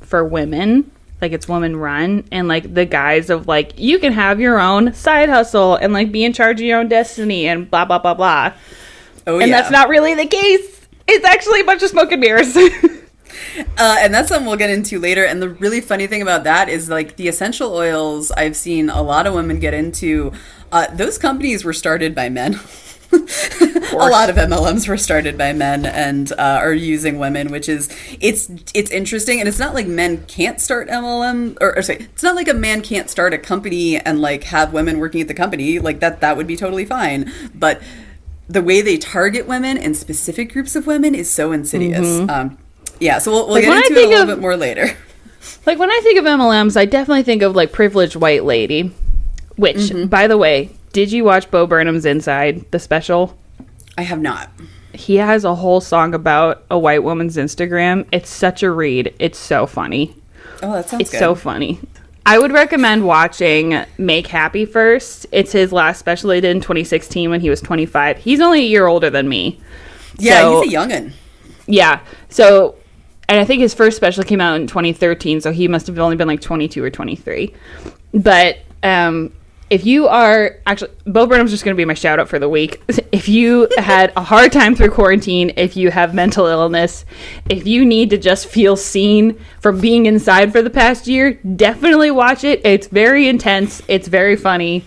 for 0.00 0.25
women, 0.25 0.91
like 1.21 1.33
it's 1.33 1.47
woman 1.47 1.77
run, 1.77 2.25
and 2.33 2.49
like 2.49 2.73
the 2.73 2.87
guise 2.87 3.29
of 3.29 3.47
like 3.47 3.79
you 3.79 3.99
can 3.99 4.12
have 4.12 4.41
your 4.41 4.59
own 4.59 4.95
side 4.95 5.29
hustle 5.29 5.77
and 5.77 5.93
like 5.93 6.11
be 6.11 6.25
in 6.25 6.33
charge 6.33 6.61
of 6.61 6.67
your 6.67 6.79
own 6.79 6.88
destiny 6.88 7.47
and 7.47 7.71
blah 7.71 7.85
blah 7.85 7.99
blah 7.99 8.15
blah. 8.15 8.53
Oh 9.27 9.38
and 9.38 9.50
yeah. 9.50 9.61
that's 9.61 9.71
not 9.71 9.88
really 9.88 10.15
the 10.15 10.27
case. 10.27 10.81
It's 11.06 11.25
actually 11.25 11.60
a 11.60 11.64
bunch 11.64 11.82
of 11.82 11.90
smoke 11.90 12.12
and 12.12 12.20
mirrors. 12.20 12.56
Uh, 13.76 13.96
and 14.00 14.14
that's 14.14 14.28
something 14.28 14.46
we'll 14.46 14.56
get 14.56 14.70
into 14.70 14.99
later. 14.99 15.25
And 15.25 15.43
the 15.43 15.49
really 15.49 15.81
funny 15.81 16.06
thing 16.06 16.22
about 16.22 16.44
that 16.44 16.69
is 16.69 16.88
like 16.88 17.16
the 17.16 17.28
essential 17.28 17.75
oils 17.75 18.31
I've 18.31 18.56
seen 18.56 18.88
a 18.88 19.02
lot 19.02 19.26
of 19.26 19.34
women 19.34 19.58
get 19.58 19.75
into. 19.75 20.32
Uh, 20.70 20.87
those 20.94 21.19
companies 21.19 21.64
were 21.64 21.72
started 21.72 22.14
by 22.14 22.28
men. 22.28 22.54
a 23.12 24.08
lot 24.08 24.31
of 24.31 24.37
MLMs 24.37 24.88
were 24.88 24.96
started 24.96 25.37
by 25.37 25.52
men 25.52 25.84
and 25.84 26.32
uh, 26.32 26.58
are 26.60 26.72
using 26.72 27.19
women, 27.19 27.50
which 27.50 27.69
is 27.69 27.94
it's 28.20 28.50
it's 28.72 28.90
interesting. 28.90 29.38
And 29.38 29.49
it's 29.49 29.58
not 29.58 29.75
like 29.75 29.87
men 29.87 30.25
can't 30.26 30.60
start 30.60 30.88
MLM 30.88 31.58
or, 31.60 31.76
or 31.76 31.82
sorry, 31.82 31.99
it's 32.00 32.22
not 32.22 32.37
like 32.37 32.49
a 32.49 32.54
man 32.54 32.81
can't 32.81 33.10
start 33.10 33.34
a 33.34 33.38
company 33.38 33.99
and 33.99 34.20
like 34.20 34.44
have 34.44 34.72
women 34.72 34.99
working 34.99 35.20
at 35.20 35.28
the 35.28 35.34
company 35.34 35.78
like 35.78 36.00
that. 36.00 36.20
That 36.20 36.38
would 36.38 36.46
be 36.46 36.56
totally 36.56 36.87
fine. 36.87 37.31
But 37.54 37.82
the 38.52 38.62
way 38.62 38.81
they 38.82 38.99
target 38.99 39.46
women 39.46 39.78
and 39.78 39.96
specific 39.96 40.52
groups 40.52 40.76
of 40.76 40.87
women 40.87 41.14
is 41.14 41.31
so 41.31 41.52
insidious. 41.52 42.28
Um, 42.28 42.58
yeah, 43.00 43.19
so 43.19 43.31
we'll, 43.32 43.46
we'll 43.46 43.54
Like, 43.56 43.64
get 43.64 43.87
into 43.90 44.00
it 44.00 44.04
a 44.04 44.08
little 44.08 44.22
of- 44.22 44.28
bit 44.28 44.38
more 44.40 44.56
later. 44.56 44.87
like 45.66 45.78
when 45.78 45.90
I 45.90 46.00
think 46.02 46.19
of 46.19 46.25
MLMs, 46.25 46.76
I 46.76 46.84
definitely 46.84 47.22
think 47.22 47.43
of 47.43 47.56
like 47.56 47.72
privileged 47.72 48.16
white 48.16 48.44
lady. 48.44 48.93
Which, 49.56 49.76
Mm-hmm. 49.76 50.06
by 50.06 50.26
the 50.28 50.38
way, 50.38 50.70
did 50.93 51.12
you 51.12 51.25
watch 51.25 51.50
Bo 51.50 51.66
Burnham's 51.66 52.04
Inside 52.06 52.70
the 52.70 52.78
special? 52.78 53.37
I 53.99 54.02
have 54.02 54.20
not. 54.20 54.50
He 54.94 55.16
has 55.16 55.44
a 55.44 55.54
whole 55.54 55.81
song 55.81 56.14
about 56.14 56.64
a 56.70 56.78
white 56.78 57.02
woman's 57.02 57.37
Instagram. 57.37 58.06
It's 58.12 58.31
such 58.31 58.62
a 58.62 58.70
read. 58.70 59.14
It's 59.19 59.38
so 59.38 59.66
funny. 59.66 60.14
Oh, 60.62 60.72
that 60.72 60.88
sounds 60.88 60.90
good. 60.93 61.00
It's 61.02 61.10
good. 61.10 61.19
so 61.19 61.34
funny. 61.34 61.81
I 62.25 62.39
would 62.39 62.53
recommend 62.53 63.05
watching 63.05 63.85
Make 63.99 64.29
Happy 64.29 64.64
first. 64.64 65.26
It's 65.33 65.52
his 65.52 65.73
last 65.73 65.99
special 65.99 66.31
he 66.31 66.41
did 66.41 66.50
in 66.57 66.61
2016 66.61 67.31
when 67.31 67.41
he 67.41 67.50
was 67.50 67.61
25. 67.61 68.19
He's 68.19 68.41
only 68.41 68.61
a 68.61 68.67
year 68.67 68.87
older 68.87 69.11
than 69.11 69.29
me. 69.29 69.61
yeah, 70.19 70.41
So- 70.41 70.62
he's 70.62 70.73
a 70.73 70.76
youngin. 70.76 71.12
Yeah. 71.67 72.00
So, 72.29 72.76
and 73.29 73.41
I 73.41 73.45
think 73.45 73.61
his 73.61 73.75
first 73.75 73.97
special 73.97 74.23
came 74.25 74.41
out 74.41 74.61
in 74.61 74.67
2013, 74.67 75.41
so 75.41 75.52
he 75.52 75.67
must 75.69 75.87
have 75.87 75.99
only 75.99 76.17
been 76.17 76.29
like 76.29 76.41
22 76.41 76.83
or 76.83 76.91
23. 76.91 77.55
But 78.14 78.59
um, 78.83 79.33
if 79.73 79.87
you 79.87 80.07
are 80.07 80.59
actually, 80.67 80.91
Bo 81.07 81.26
Burnham's 81.26 81.50
just 81.50 81.64
going 81.64 81.75
to 81.75 81.81
be 81.81 81.87
my 81.87 81.95
shout 81.95 82.21
out 82.21 82.29
for 82.29 82.38
the 82.38 82.49
week. 82.49 82.83
If 83.12 83.29
you 83.29 83.69
had 83.76 84.11
a 84.17 84.23
hard 84.23 84.52
time 84.52 84.75
through 84.75 84.91
quarantine, 84.91 85.52
if 85.57 85.76
you 85.76 85.91
have 85.91 86.14
mental 86.14 86.47
illness, 86.47 87.05
if 87.49 87.67
you 87.67 87.85
need 87.85 88.09
to 88.11 88.17
just 88.17 88.47
feel 88.47 88.75
seen 88.75 89.38
from 89.61 89.81
being 89.81 90.07
inside 90.07 90.50
for 90.50 90.62
the 90.62 90.71
past 90.71 91.07
year, 91.07 91.35
definitely 91.35 92.11
watch 92.11 92.43
it. 92.43 92.62
It's 92.64 92.87
very 92.87 93.29
intense, 93.29 93.83
it's 93.87 94.09
very 94.09 94.35
funny. 94.35 94.85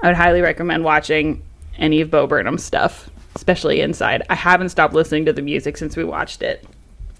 I 0.00 0.06
would 0.06 0.16
highly 0.16 0.40
recommend 0.40 0.84
watching 0.84 1.42
any 1.76 2.00
of 2.00 2.12
Bo 2.12 2.28
Burnham's 2.28 2.62
stuff, 2.62 3.10
especially 3.34 3.80
inside. 3.80 4.22
I 4.30 4.36
haven't 4.36 4.68
stopped 4.68 4.94
listening 4.94 5.24
to 5.26 5.32
the 5.32 5.42
music 5.42 5.76
since 5.76 5.96
we 5.96 6.04
watched 6.04 6.40
it. 6.40 6.64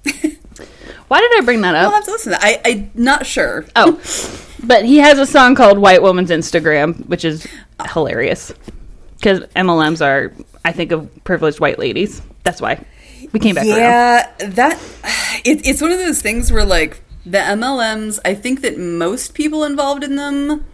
Why 1.08 1.20
did 1.20 1.38
I 1.38 1.44
bring 1.44 1.60
that 1.62 1.74
up? 1.74 1.88
I'll 1.88 1.94
have 1.94 2.04
to 2.04 2.10
listen. 2.10 2.32
to 2.32 2.38
that. 2.38 2.60
I 2.64 2.70
I'm 2.70 2.90
not 2.94 3.26
sure. 3.26 3.66
Oh, 3.76 4.00
but 4.62 4.84
he 4.84 4.98
has 4.98 5.18
a 5.18 5.26
song 5.26 5.54
called 5.54 5.78
"White 5.78 6.02
Woman's 6.02 6.30
Instagram," 6.30 7.06
which 7.06 7.24
is 7.24 7.46
hilarious 7.92 8.52
because 9.16 9.40
MLMs 9.56 10.04
are, 10.04 10.32
I 10.64 10.72
think, 10.72 10.92
of 10.92 11.08
privileged 11.24 11.60
white 11.60 11.78
ladies. 11.78 12.22
That's 12.42 12.60
why 12.60 12.84
we 13.32 13.40
came 13.40 13.54
back 13.54 13.66
around. 13.66 13.78
Yeah, 13.78 14.32
that 14.50 14.78
it, 15.44 15.66
it's 15.66 15.80
one 15.82 15.92
of 15.92 15.98
those 15.98 16.22
things 16.22 16.52
where 16.52 16.64
like 16.64 17.02
the 17.26 17.38
MLMs. 17.38 18.18
I 18.24 18.34
think 18.34 18.60
that 18.62 18.78
most 18.78 19.34
people 19.34 19.64
involved 19.64 20.04
in 20.04 20.16
them, 20.16 20.64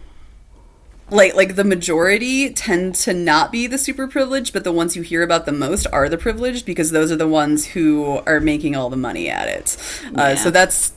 like 1.11 1.35
like 1.35 1.55
the 1.55 1.63
majority, 1.63 2.51
tend 2.51 2.95
to 2.95 3.13
not 3.13 3.51
be 3.51 3.67
the 3.67 3.77
super 3.77 4.07
privileged, 4.07 4.53
but 4.53 4.63
the 4.63 4.71
ones 4.71 4.95
you 4.95 5.01
hear 5.03 5.21
about 5.21 5.45
the 5.45 5.51
most 5.51 5.85
are 5.91 6.09
the 6.09 6.17
privileged 6.17 6.65
because 6.65 6.91
those 6.91 7.11
are 7.11 7.15
the 7.17 7.27
ones 7.27 7.67
who 7.67 8.21
are 8.25 8.39
making 8.39 8.75
all 8.75 8.89
the 8.89 8.97
money 8.97 9.29
at 9.29 9.47
it. 9.47 9.77
Uh, 10.05 10.11
Yeah. 10.17 10.35
so 10.35 10.49
that's 10.49 10.93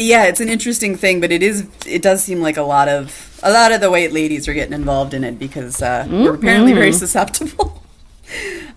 yeah, 0.00 0.24
it's 0.26 0.40
an 0.40 0.48
interesting 0.48 0.96
thing, 0.96 1.20
but 1.20 1.32
it 1.32 1.42
is 1.42 1.66
it 1.86 2.02
does 2.02 2.22
seem 2.22 2.40
like 2.40 2.56
a 2.56 2.62
lot 2.62 2.88
of 2.88 3.38
a 3.42 3.50
lot 3.52 3.72
of 3.72 3.80
the 3.80 3.90
white 3.90 4.12
ladies 4.12 4.46
are 4.48 4.54
getting 4.54 4.72
involved 4.74 5.12
in 5.12 5.24
it 5.24 5.38
because 5.38 5.82
uh, 5.82 6.06
we're 6.08 6.34
apparently 6.34 6.72
very 6.72 6.92
susceptible. 6.92 7.74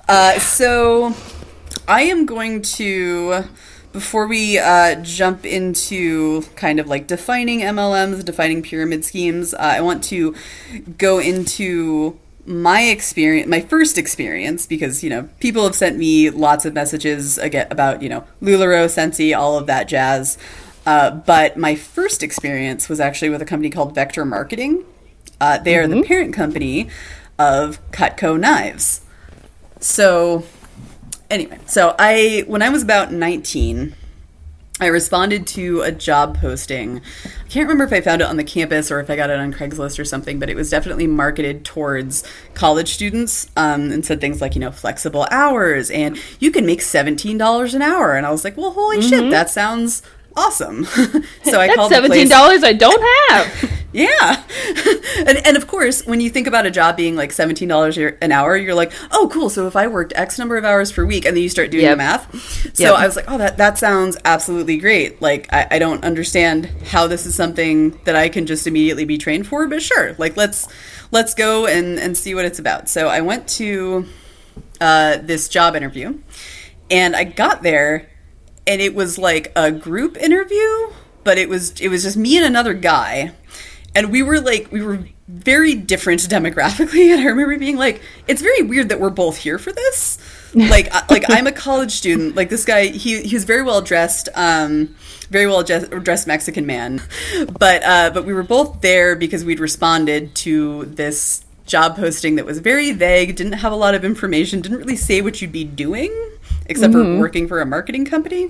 Uh, 0.08 0.40
so 0.40 1.14
I 1.88 2.02
am 2.04 2.26
going 2.26 2.62
to 2.64 3.44
before 3.92 4.28
we 4.28 4.58
uh, 4.58 4.96
jump 5.02 5.46
into 5.46 6.42
kind 6.56 6.80
of 6.80 6.88
like 6.88 7.08
defining 7.08 7.60
MLMs, 7.60 8.24
defining 8.24 8.62
pyramid 8.62 9.04
schemes. 9.04 9.54
Uh, 9.54 9.58
I 9.60 9.82
want 9.82 10.04
to 10.06 10.36
go 10.98 11.20
into 11.20 12.18
my 12.46 12.84
experience, 12.84 13.48
my 13.48 13.62
first 13.62 13.98
experience, 13.98 14.66
because 14.66 15.04
you 15.04 15.10
know 15.10 15.30
people 15.40 15.64
have 15.64 15.76
sent 15.76 15.98
me 15.98 16.30
lots 16.30 16.66
of 16.66 16.74
messages 16.74 17.38
again 17.38 17.68
about 17.70 18.02
you 18.02 18.10
know 18.10 18.26
Lularoe, 18.42 18.86
Scentsy, 18.86 19.38
all 19.38 19.58
of 19.58 19.68
that 19.68 19.88
jazz. 19.88 20.38
Uh, 20.86 21.12
but 21.12 21.58
my 21.58 21.76
first 21.76 22.24
experience 22.24 22.90
was 22.90 23.00
actually 23.00 23.30
with 23.30 23.42
a 23.42 23.46
company 23.46 23.70
called 23.70 23.94
Vector 23.94 24.26
Marketing. 24.26 24.84
Uh, 25.40 25.58
they 25.58 25.78
are 25.78 25.88
the 25.88 26.02
parent 26.04 26.34
company 26.34 26.90
of 27.38 27.80
Cutco 27.92 28.40
Knives. 28.40 29.02
So, 29.80 30.44
anyway, 31.32 31.60
so 31.66 31.96
I 31.98 32.44
when 32.48 32.62
I 32.62 32.70
was 32.70 32.84
about 32.84 33.12
19, 33.12 33.96
I 34.80 34.88
responded 34.88 35.46
to 35.48 35.82
a 35.82 35.92
job 35.92 36.40
posting. 36.40 37.02
I 37.24 37.48
can't 37.50 37.68
remember 37.68 37.84
if 37.84 37.94
I 37.94 38.02
found 38.02 38.22
it 38.22 38.28
on 38.28 38.38
the 38.38 38.44
campus 38.44 38.92
or 38.92 39.00
if 39.00 39.12
I 39.12 39.16
got 39.16 39.30
it 39.30 39.40
on 39.40 39.54
Craigslist 39.54 40.00
or 40.00 40.06
something, 40.06 40.40
but 40.40 40.50
it 40.50 40.56
was 40.56 40.72
definitely 40.72 41.06
marketed 41.08 41.64
towards 41.64 42.24
college 42.56 42.90
students 42.90 43.48
um, 43.56 43.92
and 43.92 44.04
said 44.04 44.20
things 44.20 44.42
like, 44.42 44.56
you 44.56 44.62
know, 44.62 44.72
flexible 44.72 45.28
hours 45.30 45.92
and 45.92 46.20
you 46.40 46.52
can 46.52 46.66
make 46.66 46.80
$17 46.80 47.74
an 47.76 47.82
hour. 47.84 48.16
And 48.16 48.26
I 48.26 48.32
was 48.32 48.44
like, 48.44 48.58
well, 48.58 48.72
holy 48.72 49.02
shit, 49.04 49.30
that 49.30 49.52
sounds 49.52 50.02
awesome. 50.36 50.86
so 51.44 51.60
I 51.60 51.74
called 51.76 51.92
seventeen 51.92 52.30
dollars 52.30 52.64
I 52.64 52.74
don't 52.74 53.02
have. 53.30 53.72
yeah. 53.94 54.44
and, 55.28 55.46
and 55.46 55.58
of 55.58 55.68
course, 55.68 56.06
when 56.06 56.22
you 56.22 56.30
think 56.30 56.48
about 56.48 56.66
a 56.66 56.72
job 56.72 56.96
being 56.96 57.16
like 57.16 57.32
$17 57.32 58.18
an 58.22 58.32
hour, 58.32 58.56
you're 58.56 58.74
like, 58.74 58.94
oh, 59.12 59.30
cool. 59.32 59.50
So 59.50 59.68
if 59.68 59.76
I 59.76 59.88
worked 59.88 60.14
X 60.16 60.40
number 60.40 60.58
of 60.58 60.64
hours 60.64 60.92
per 60.92 61.06
week, 61.06 61.26
and 61.26 61.36
then 61.36 61.44
you 61.44 61.50
start 61.50 61.72
doing 61.72 61.84
Yep. 61.84 61.94
the 61.94 61.98
math. 61.98 62.76
So 62.76 62.86
Yep. 62.86 62.96
I 62.96 63.06
was 63.06 63.16
like, 63.16 63.26
oh, 63.28 63.38
that, 63.38 63.58
that 63.58 63.78
sounds 63.78 64.18
absolutely 64.24 64.78
great. 64.78 65.22
Like, 65.22 65.52
I, 65.52 65.68
I 65.72 65.80
don't 65.80 66.04
understand 66.04 66.68
how 66.88 67.08
this 67.08 67.26
is 67.26 67.36
something 67.36 68.00
that 68.06 68.16
I 68.16 68.30
can 68.30 68.46
just 68.46 68.66
immediately 68.66 69.06
be 69.06 69.18
trained 69.18 69.48
for, 69.48 69.68
but 69.68 69.82
sure. 69.82 70.16
Like, 70.18 70.38
let's 70.38 70.68
let's 71.12 71.34
go 71.34 71.68
and, 71.68 72.00
and 72.00 72.18
see 72.18 72.34
what 72.34 72.46
it's 72.46 72.60
about. 72.60 72.88
So 72.88 73.10
I 73.10 73.20
went 73.20 73.48
to 73.50 74.06
uh, 74.80 75.18
this 75.18 75.50
job 75.50 75.76
interview, 75.76 76.18
and 76.90 77.16
I 77.16 77.26
got 77.26 77.62
there, 77.64 78.10
and 78.68 78.82
it 78.82 78.96
was 78.96 79.18
like 79.18 79.52
a 79.56 79.72
group 79.72 80.18
interview, 80.18 80.92
but 81.24 81.38
it 81.38 81.50
was 81.50 81.80
it 81.80 81.90
was 81.90 82.04
just 82.04 82.18
me 82.18 82.38
and 82.38 82.46
another 82.46 82.74
guy, 82.74 83.34
and 83.96 84.12
we 84.12 84.24
were 84.24 84.40
like 84.40 84.72
we 84.72 84.82
were 84.82 85.00
very 85.28 85.76
different 85.76 86.22
demographically, 86.22 87.12
and 87.14 87.22
I 87.22 87.26
remember 87.26 87.58
being 87.58 87.78
like, 87.78 88.02
it's 88.28 88.42
very 88.42 88.62
weird 88.62 88.90
that 88.90 89.00
we're 89.00 89.10
both 89.10 89.38
here 89.38 89.58
for 89.58 89.72
this. 89.72 90.18
like 90.54 90.94
like 91.10 91.24
I'm 91.30 91.48
a 91.48 91.52
college 91.52 91.92
student. 91.92 92.36
Like 92.36 92.50
this 92.50 92.66
guy, 92.66 92.88
he 92.88 93.22
he 93.22 93.36
was 93.36 93.46
very 93.46 93.64
well 93.64 93.82
dressed. 93.82 94.30
Um, 94.36 94.96
very 95.30 95.48
well 95.48 95.64
dressed 95.64 96.28
Mexican 96.28 96.66
man, 96.66 97.02
but 97.58 97.84
uh, 97.84 98.12
but 98.14 98.26
we 98.26 98.34
were 98.34 98.44
both 98.44 98.82
there 98.82 99.16
because 99.16 99.46
we'd 99.46 99.62
responded 99.62 100.36
to 100.36 100.86
this 100.86 101.46
job 101.66 101.96
posting 101.96 102.36
that 102.36 102.46
was 102.46 102.60
very 102.60 102.92
vague, 102.92 103.36
didn't 103.38 103.54
have 103.54 103.72
a 103.72 103.76
lot 103.76 103.96
of 103.96 104.04
information, 104.04 104.60
didn't 104.60 104.80
really 104.80 104.98
say 104.98 105.22
what 105.22 105.42
you'd 105.42 105.54
be 105.54 105.64
doing, 105.64 106.12
except 106.72 106.94
for 106.94 107.20
working 107.20 107.48
for 107.48 107.62
a 107.62 107.66
marketing 107.66 108.06
company. 108.06 108.50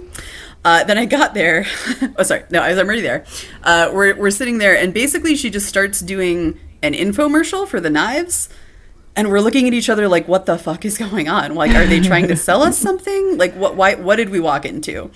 Uh, 0.63 0.83
then 0.83 0.97
I 0.97 1.05
got 1.05 1.33
there. 1.33 1.65
oh, 2.17 2.23
sorry. 2.23 2.43
No, 2.51 2.61
I 2.61 2.69
was 2.69 2.77
already 2.77 3.01
there. 3.01 3.25
Uh, 3.63 3.89
we're, 3.93 4.15
we're 4.15 4.31
sitting 4.31 4.59
there, 4.59 4.77
and 4.77 4.93
basically, 4.93 5.35
she 5.35 5.49
just 5.49 5.67
starts 5.67 5.99
doing 5.99 6.59
an 6.83 6.93
infomercial 6.93 7.67
for 7.67 7.79
the 7.79 7.89
knives. 7.89 8.49
And 9.13 9.29
we're 9.29 9.41
looking 9.41 9.67
at 9.67 9.73
each 9.73 9.89
other 9.89 10.07
like, 10.07 10.27
what 10.29 10.45
the 10.45 10.57
fuck 10.57 10.85
is 10.85 10.97
going 10.97 11.27
on? 11.27 11.53
Like, 11.53 11.71
are 11.71 11.85
they 11.85 11.99
trying 11.99 12.29
to 12.29 12.37
sell 12.37 12.61
us 12.61 12.77
something? 12.87 13.37
Like, 13.37 13.53
what? 13.55 13.75
Why? 13.75 13.95
What 13.95 14.15
did 14.15 14.29
we 14.29 14.39
walk 14.39 14.65
into? 14.65 15.11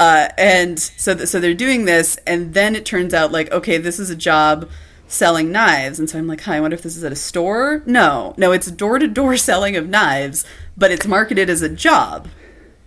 Uh, 0.00 0.28
and 0.36 0.78
so, 0.80 1.14
th- 1.14 1.28
so 1.28 1.38
they're 1.38 1.54
doing 1.54 1.84
this, 1.84 2.16
and 2.26 2.54
then 2.54 2.74
it 2.74 2.84
turns 2.84 3.14
out 3.14 3.30
like, 3.30 3.52
okay, 3.52 3.78
this 3.78 4.00
is 4.00 4.10
a 4.10 4.16
job 4.16 4.68
selling 5.08 5.50
knives. 5.50 5.98
And 5.98 6.08
so 6.08 6.18
I'm 6.18 6.26
like, 6.26 6.42
hi, 6.42 6.56
I 6.56 6.60
wonder 6.60 6.74
if 6.76 6.82
this 6.82 6.96
is 6.96 7.02
at 7.04 7.12
a 7.12 7.16
store. 7.16 7.82
No, 7.86 8.34
no, 8.36 8.52
it's 8.52 8.70
door 8.70 8.98
to 8.98 9.08
door 9.08 9.36
selling 9.36 9.74
of 9.76 9.88
knives, 9.88 10.44
but 10.76 10.90
it's 10.92 11.06
marketed 11.06 11.50
as 11.50 11.62
a 11.62 11.68
job 11.68 12.28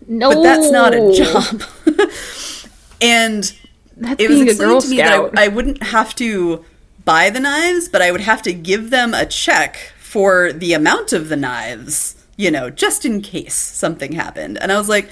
No, 0.08 0.30
but 0.34 0.44
that's 0.44 0.72
not 0.72 0.94
a 0.94 1.12
job. 1.14 1.64
and 3.02 3.54
That's 3.98 4.22
it 4.24 4.30
was 4.30 4.42
explained 4.42 4.72
Girl 4.72 4.82
to 4.82 4.88
me 4.90 4.98
Scout. 4.98 5.32
that 5.32 5.40
I, 5.40 5.46
I 5.46 5.48
wouldn't 5.50 5.84
have 5.84 6.16
to 6.16 6.64
buy 7.04 7.30
the 7.30 7.40
knives, 7.40 7.90
but 7.90 8.02
I 8.02 8.12
would 8.12 8.22
have 8.22 8.42
to 8.44 8.54
give 8.54 8.90
them 8.90 9.14
a 9.14 9.26
check 9.26 9.78
for 9.98 10.52
the 10.54 10.74
amount 10.74 11.14
of 11.14 11.30
the 11.30 11.36
knives, 11.36 12.16
you 12.38 12.52
know, 12.52 12.70
just 12.70 13.06
in 13.06 13.22
case 13.22 13.56
something 13.56 14.12
happened. 14.14 14.58
And 14.62 14.72
I 14.72 14.78
was 14.78 14.90
like, 14.90 15.10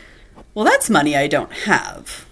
well, 0.53 0.65
that's 0.65 0.89
money 0.89 1.15
I 1.15 1.27
don't 1.27 1.51
have. 1.51 2.25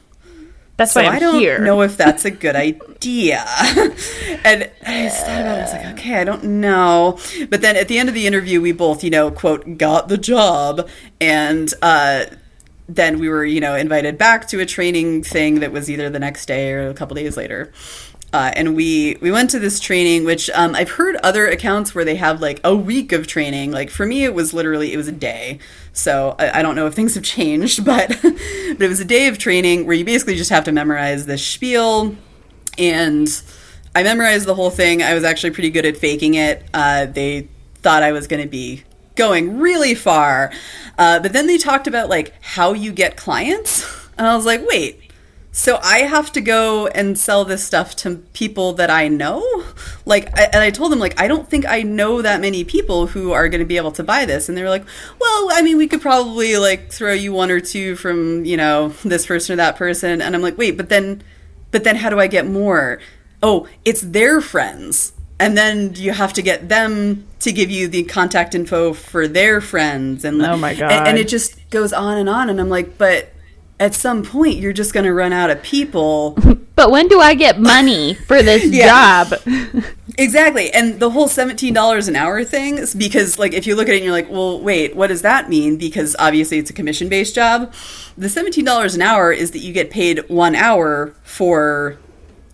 That's 0.78 0.94
So 0.94 1.02
why 1.02 1.08
I'm 1.08 1.16
I 1.16 1.20
don't 1.20 1.36
here. 1.40 1.60
know 1.60 1.82
if 1.82 1.98
that's 1.98 2.26
a 2.26 2.32
good 2.32 2.56
idea. 2.56 3.44
and 4.44 4.70
I 4.86 5.04
just 5.04 5.26
thought 5.26 5.42
about 5.42 5.58
it. 5.58 5.60
I 5.60 5.62
was 5.62 5.74
like, 5.74 5.86
okay, 6.00 6.16
I 6.20 6.24
don't 6.24 6.44
know. 6.44 7.20
But 7.50 7.62
then 7.62 7.76
at 7.76 7.88
the 7.88 7.98
end 7.98 8.10
of 8.10 8.16
the 8.16 8.28
interview, 8.28 8.62
we 8.62 8.72
both, 8.72 9.04
you 9.04 9.10
know, 9.10 9.32
quote, 9.32 9.78
got 9.78 10.08
the 10.08 10.18
job. 10.18 10.88
And 11.20 11.74
uh, 11.82 12.26
then 12.88 13.20
we 13.20 13.30
were, 13.30 13.44
you 13.46 13.60
know, 13.60 13.76
invited 13.76 14.18
back 14.18 14.48
to 14.50 14.60
a 14.60 14.66
training 14.66 15.24
thing 15.24 15.60
that 15.62 15.72
was 15.72 15.90
either 15.90 16.10
the 16.10 16.20
next 16.20 16.46
day 16.46 16.72
or 16.72 16.90
a 16.90 16.94
couple 16.94 17.16
days 17.16 17.38
later. 17.38 17.74
Uh, 18.34 18.52
and 18.56 18.76
we 18.76 19.18
we 19.22 19.32
went 19.32 19.50
to 19.50 19.60
this 19.60 19.80
training, 19.80 20.26
which 20.26 20.50
um, 20.50 20.76
I've 20.76 20.92
heard 20.92 21.16
other 21.18 21.48
accounts 21.48 21.96
where 21.96 22.04
they 22.04 22.16
have 22.18 22.42
like 22.42 22.60
a 22.64 22.76
week 22.76 23.14
of 23.14 23.26
training. 23.26 23.72
Like 23.72 23.90
for 23.90 24.06
me, 24.06 24.26
it 24.26 24.34
was 24.34 24.54
literally 24.54 24.92
it 24.94 24.98
was 24.98 25.08
a 25.08 25.14
day. 25.14 25.60
So 25.98 26.36
I, 26.38 26.60
I 26.60 26.62
don't 26.62 26.76
know 26.76 26.86
if 26.86 26.94
things 26.94 27.16
have 27.16 27.24
changed, 27.24 27.84
but 27.86 28.10
but 28.22 28.82
it 28.82 28.88
was 28.88 29.00
a 29.00 29.06
day 29.06 29.28
of 29.28 29.38
training 29.38 29.86
where 29.86 29.96
you 29.96 30.06
basically 30.06 30.36
just 30.36 30.52
have 30.52 30.64
to 30.66 30.72
memorize 30.72 31.26
this 31.26 31.46
spiel, 31.46 32.16
and 32.78 33.28
I 33.96 34.04
memorized 34.04 34.46
the 34.46 34.56
whole 34.56 34.70
thing. 34.70 35.02
I 35.02 35.14
was 35.14 35.24
actually 35.24 35.52
pretty 35.52 35.72
good 35.72 35.86
at 35.86 35.98
faking 35.98 36.36
it. 36.36 36.64
Uh, 36.74 37.08
they 37.08 37.50
thought 37.82 38.04
I 38.04 38.12
was 38.12 38.28
going 38.28 38.44
to 38.44 38.48
be 38.48 38.84
going 39.16 39.58
really 39.60 39.96
far, 39.96 40.52
uh, 41.00 41.20
but 41.20 41.34
then 41.34 41.48
they 41.48 41.58
talked 41.58 41.88
about 41.88 42.10
like 42.10 42.34
how 42.42 42.74
you 42.74 42.92
get 42.92 43.18
clients, 43.18 43.84
and 44.18 44.28
I 44.28 44.36
was 44.36 44.46
like, 44.46 44.66
wait. 44.68 45.02
So 45.58 45.80
I 45.82 46.02
have 46.02 46.32
to 46.34 46.42
go 46.42 46.86
and 46.86 47.18
sell 47.18 47.44
this 47.44 47.64
stuff 47.64 47.96
to 47.98 48.18
people 48.34 48.74
that 48.74 48.92
I 48.92 49.08
know? 49.08 49.44
Like, 50.06 50.28
I, 50.38 50.44
and 50.54 50.58
I 50.64 50.70
told 50.70 50.92
them, 50.92 51.00
like, 51.00 51.20
I 51.20 51.28
don't 51.28 51.50
think 51.50 51.66
I 51.66 51.82
know 51.82 52.22
that 52.22 52.40
many 52.42 52.64
people 52.64 53.08
who 53.08 53.32
are 53.32 53.50
going 53.50 53.62
to 53.62 53.66
be 53.66 53.78
able 53.78 53.92
to 53.94 54.04
buy 54.04 54.26
this. 54.26 54.48
And 54.48 54.56
they 54.58 54.62
were 54.62 54.70
like, 54.70 54.86
well, 55.20 55.50
I 55.52 55.64
mean, 55.64 55.78
we 55.78 55.88
could 55.88 56.00
probably, 56.02 56.58
like, 56.58 56.92
throw 56.92 57.12
you 57.12 57.34
one 57.34 57.50
or 57.50 57.60
two 57.60 57.96
from, 57.96 58.46
you 58.46 58.56
know, 58.56 58.90
this 59.04 59.26
person 59.26 59.54
or 59.54 59.56
that 59.58 59.78
person. 59.78 60.22
And 60.22 60.36
I'm 60.36 60.44
like, 60.44 60.60
wait, 60.60 60.78
but 60.78 60.90
then, 60.90 61.24
but 61.72 61.84
then 61.84 61.96
how 61.96 62.12
do 62.12 62.20
I 62.20 62.28
get 62.28 62.46
more? 62.46 63.00
Oh, 63.42 63.68
it's 63.84 64.02
their 64.02 64.42
friends. 64.42 65.14
And 65.40 65.58
then 65.58 65.94
you 65.96 66.12
have 66.12 66.34
to 66.34 66.44
get 66.44 66.70
them 66.70 67.26
to 67.40 67.52
give 67.52 67.72
you 67.72 67.88
the 67.88 68.04
contact 68.04 68.54
info 68.54 68.94
for 68.94 69.28
their 69.28 69.60
friends. 69.60 70.24
And 70.24 70.40
Oh 70.40 70.56
my 70.56 70.70
and- 70.70 71.08
and 71.08 71.18
it 71.18 71.28
just 71.28 71.68
goes 71.72 71.94
on 71.94 72.20
and 72.20 72.30
on. 72.30 72.52
And 72.52 72.62
I'm 72.62 72.70
like, 72.70 73.00
but 73.00 73.34
at 73.80 73.94
some 73.94 74.24
point 74.24 74.58
you're 74.58 74.74
just 74.74 74.94
going 74.94 75.06
to 75.06 75.14
run 75.14 75.32
out 75.34 75.50
of 75.50 75.62
people 75.64 76.38
But 76.78 76.92
when 76.92 77.08
do 77.08 77.20
I 77.20 77.34
get 77.34 77.60
money 77.60 78.14
for 78.14 78.44
this 78.44 78.64
Yeah. 78.72 79.26
job? 79.26 79.40
exactly 80.20 80.72
and 80.74 81.00
the 81.00 81.10
whole 81.10 81.28
$17 81.28 82.08
an 82.08 82.16
hour 82.16 82.44
thing 82.44 82.78
is 82.78 82.94
because 82.96 83.38
like 83.40 83.54
if 83.54 83.66
you 83.68 83.76
look 83.76 83.88
at 83.88 83.94
it 83.94 83.98
and 83.98 84.06
you're 84.06 84.14
like 84.14 84.30
well 84.30 84.60
wait 84.60 84.96
what 84.96 85.08
does 85.08 85.22
that 85.24 85.50
mean 85.50 85.78
because 85.78 86.16
obviously 86.20 86.58
it's 86.58 86.70
a 86.70 86.74
commission 86.74 87.08
based 87.10 87.36
job 87.36 87.72
the 88.18 88.28
$17 88.28 88.96
an 88.96 89.02
hour 89.02 89.32
is 89.32 89.52
that 89.52 89.60
you 89.60 89.74
get 89.74 89.90
paid 89.92 90.28
one 90.30 90.56
hour 90.56 91.14
for 91.24 91.98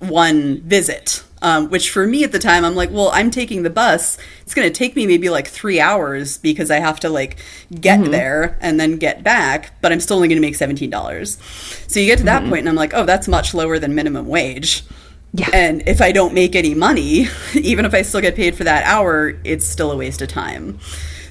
one 0.09 0.61
visit 0.61 1.23
um, 1.41 1.69
which 1.69 1.89
for 1.89 2.07
me 2.07 2.23
at 2.23 2.31
the 2.31 2.39
time 2.39 2.63
i'm 2.63 2.75
like 2.75 2.89
well 2.91 3.09
i'm 3.13 3.29
taking 3.29 3.63
the 3.63 3.69
bus. 3.69 4.17
It's 4.41 4.53
going 4.53 4.67
to 4.67 4.73
take 4.73 4.95
me 4.95 5.07
maybe 5.07 5.29
like 5.29 5.47
three 5.47 5.79
hours 5.79 6.37
because 6.37 6.71
i 6.71 6.79
have 6.79 6.99
to 7.01 7.09
like 7.09 7.37
get 7.79 8.03
there 8.11 8.57
and 8.61 8.79
then 8.79 8.97
get 8.97 9.23
back 9.23 9.79
but 9.81 9.91
i'm 9.91 9.99
still 9.99 10.17
only 10.17 10.27
going 10.27 10.41
to 10.41 10.47
make 10.47 10.57
$17 10.57 11.89
so 11.89 11.99
you 11.99 12.05
get 12.05 12.19
to 12.19 12.25
that 12.25 12.43
point 12.43 12.59
and 12.59 12.69
i'm 12.69 12.75
like 12.75 12.93
oh 12.93 13.05
that's 13.05 13.27
much 13.27 13.53
lower 13.53 13.79
than 13.79 13.95
minimum 13.95 14.27
wage. 14.27 14.83
Yeah. 15.35 15.49
and 15.51 15.87
if 15.87 15.99
I 15.99 16.11
don't 16.11 16.35
make 16.35 16.55
any 16.55 16.75
money, 16.75 17.27
even 17.55 17.85
if 17.85 17.93
I 17.95 18.03
still 18.03 18.21
get 18.21 18.35
paid 18.35 18.55
for 18.55 18.65
that 18.65 18.85
hour, 18.85 19.39
it's 19.43 19.65
still 19.65 19.91
a 19.91 19.97
waste 19.97 20.21
of 20.21 20.27
time. 20.27 20.79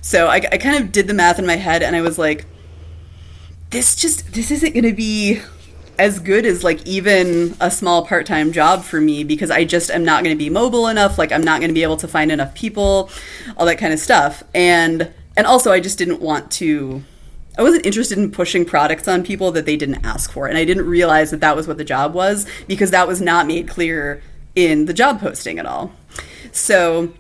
So 0.00 0.26
I, 0.26 0.36
I 0.50 0.58
kind 0.58 0.82
of 0.82 0.90
did 0.90 1.06
the 1.06 1.14
math 1.14 1.38
in 1.38 1.46
my 1.46 1.54
head 1.54 1.84
and 1.84 1.94
I 1.94 2.00
was 2.00 2.18
like, 2.18 2.44
this 3.70 3.94
just, 3.94 4.34
this 4.34 4.50
isn't 4.50 4.72
going 4.72 4.84
to 4.84 4.92
be 4.92 5.40
as 5.98 6.18
good 6.18 6.46
as 6.46 6.64
like 6.64 6.86
even 6.86 7.54
a 7.60 7.70
small 7.70 8.06
part 8.06 8.26
time 8.26 8.52
job 8.52 8.82
for 8.82 9.00
me 9.00 9.24
because 9.24 9.50
I 9.50 9.64
just 9.64 9.90
am 9.90 10.04
not 10.04 10.24
going 10.24 10.36
to 10.36 10.38
be 10.38 10.50
mobile 10.50 10.88
enough. 10.88 11.18
Like 11.18 11.32
I'm 11.32 11.42
not 11.42 11.60
going 11.60 11.68
to 11.68 11.74
be 11.74 11.82
able 11.82 11.98
to 11.98 12.08
find 12.08 12.32
enough 12.32 12.54
people, 12.54 13.10
all 13.56 13.66
that 13.66 13.78
kind 13.78 13.92
of 13.92 13.98
stuff. 13.98 14.42
And, 14.54 15.12
and 15.36 15.46
also 15.46 15.72
I 15.72 15.80
just 15.80 15.98
didn't 15.98 16.20
want 16.20 16.50
to 16.52 17.02
I 17.58 17.62
wasn't 17.62 17.84
interested 17.84 18.16
in 18.16 18.30
pushing 18.30 18.64
products 18.64 19.06
on 19.06 19.22
people 19.22 19.52
that 19.52 19.66
they 19.66 19.76
didn't 19.76 20.06
ask 20.06 20.32
for. 20.32 20.46
And 20.46 20.56
I 20.56 20.64
didn't 20.64 20.86
realize 20.86 21.30
that 21.32 21.40
that 21.40 21.54
was 21.54 21.68
what 21.68 21.76
the 21.76 21.84
job 21.84 22.14
was 22.14 22.46
because 22.66 22.90
that 22.92 23.06
was 23.06 23.20
not 23.20 23.46
made 23.46 23.68
clear 23.68 24.22
in 24.54 24.86
the 24.86 24.94
job 24.94 25.20
posting 25.20 25.58
at 25.58 25.66
all. 25.66 25.92
So 26.52 27.12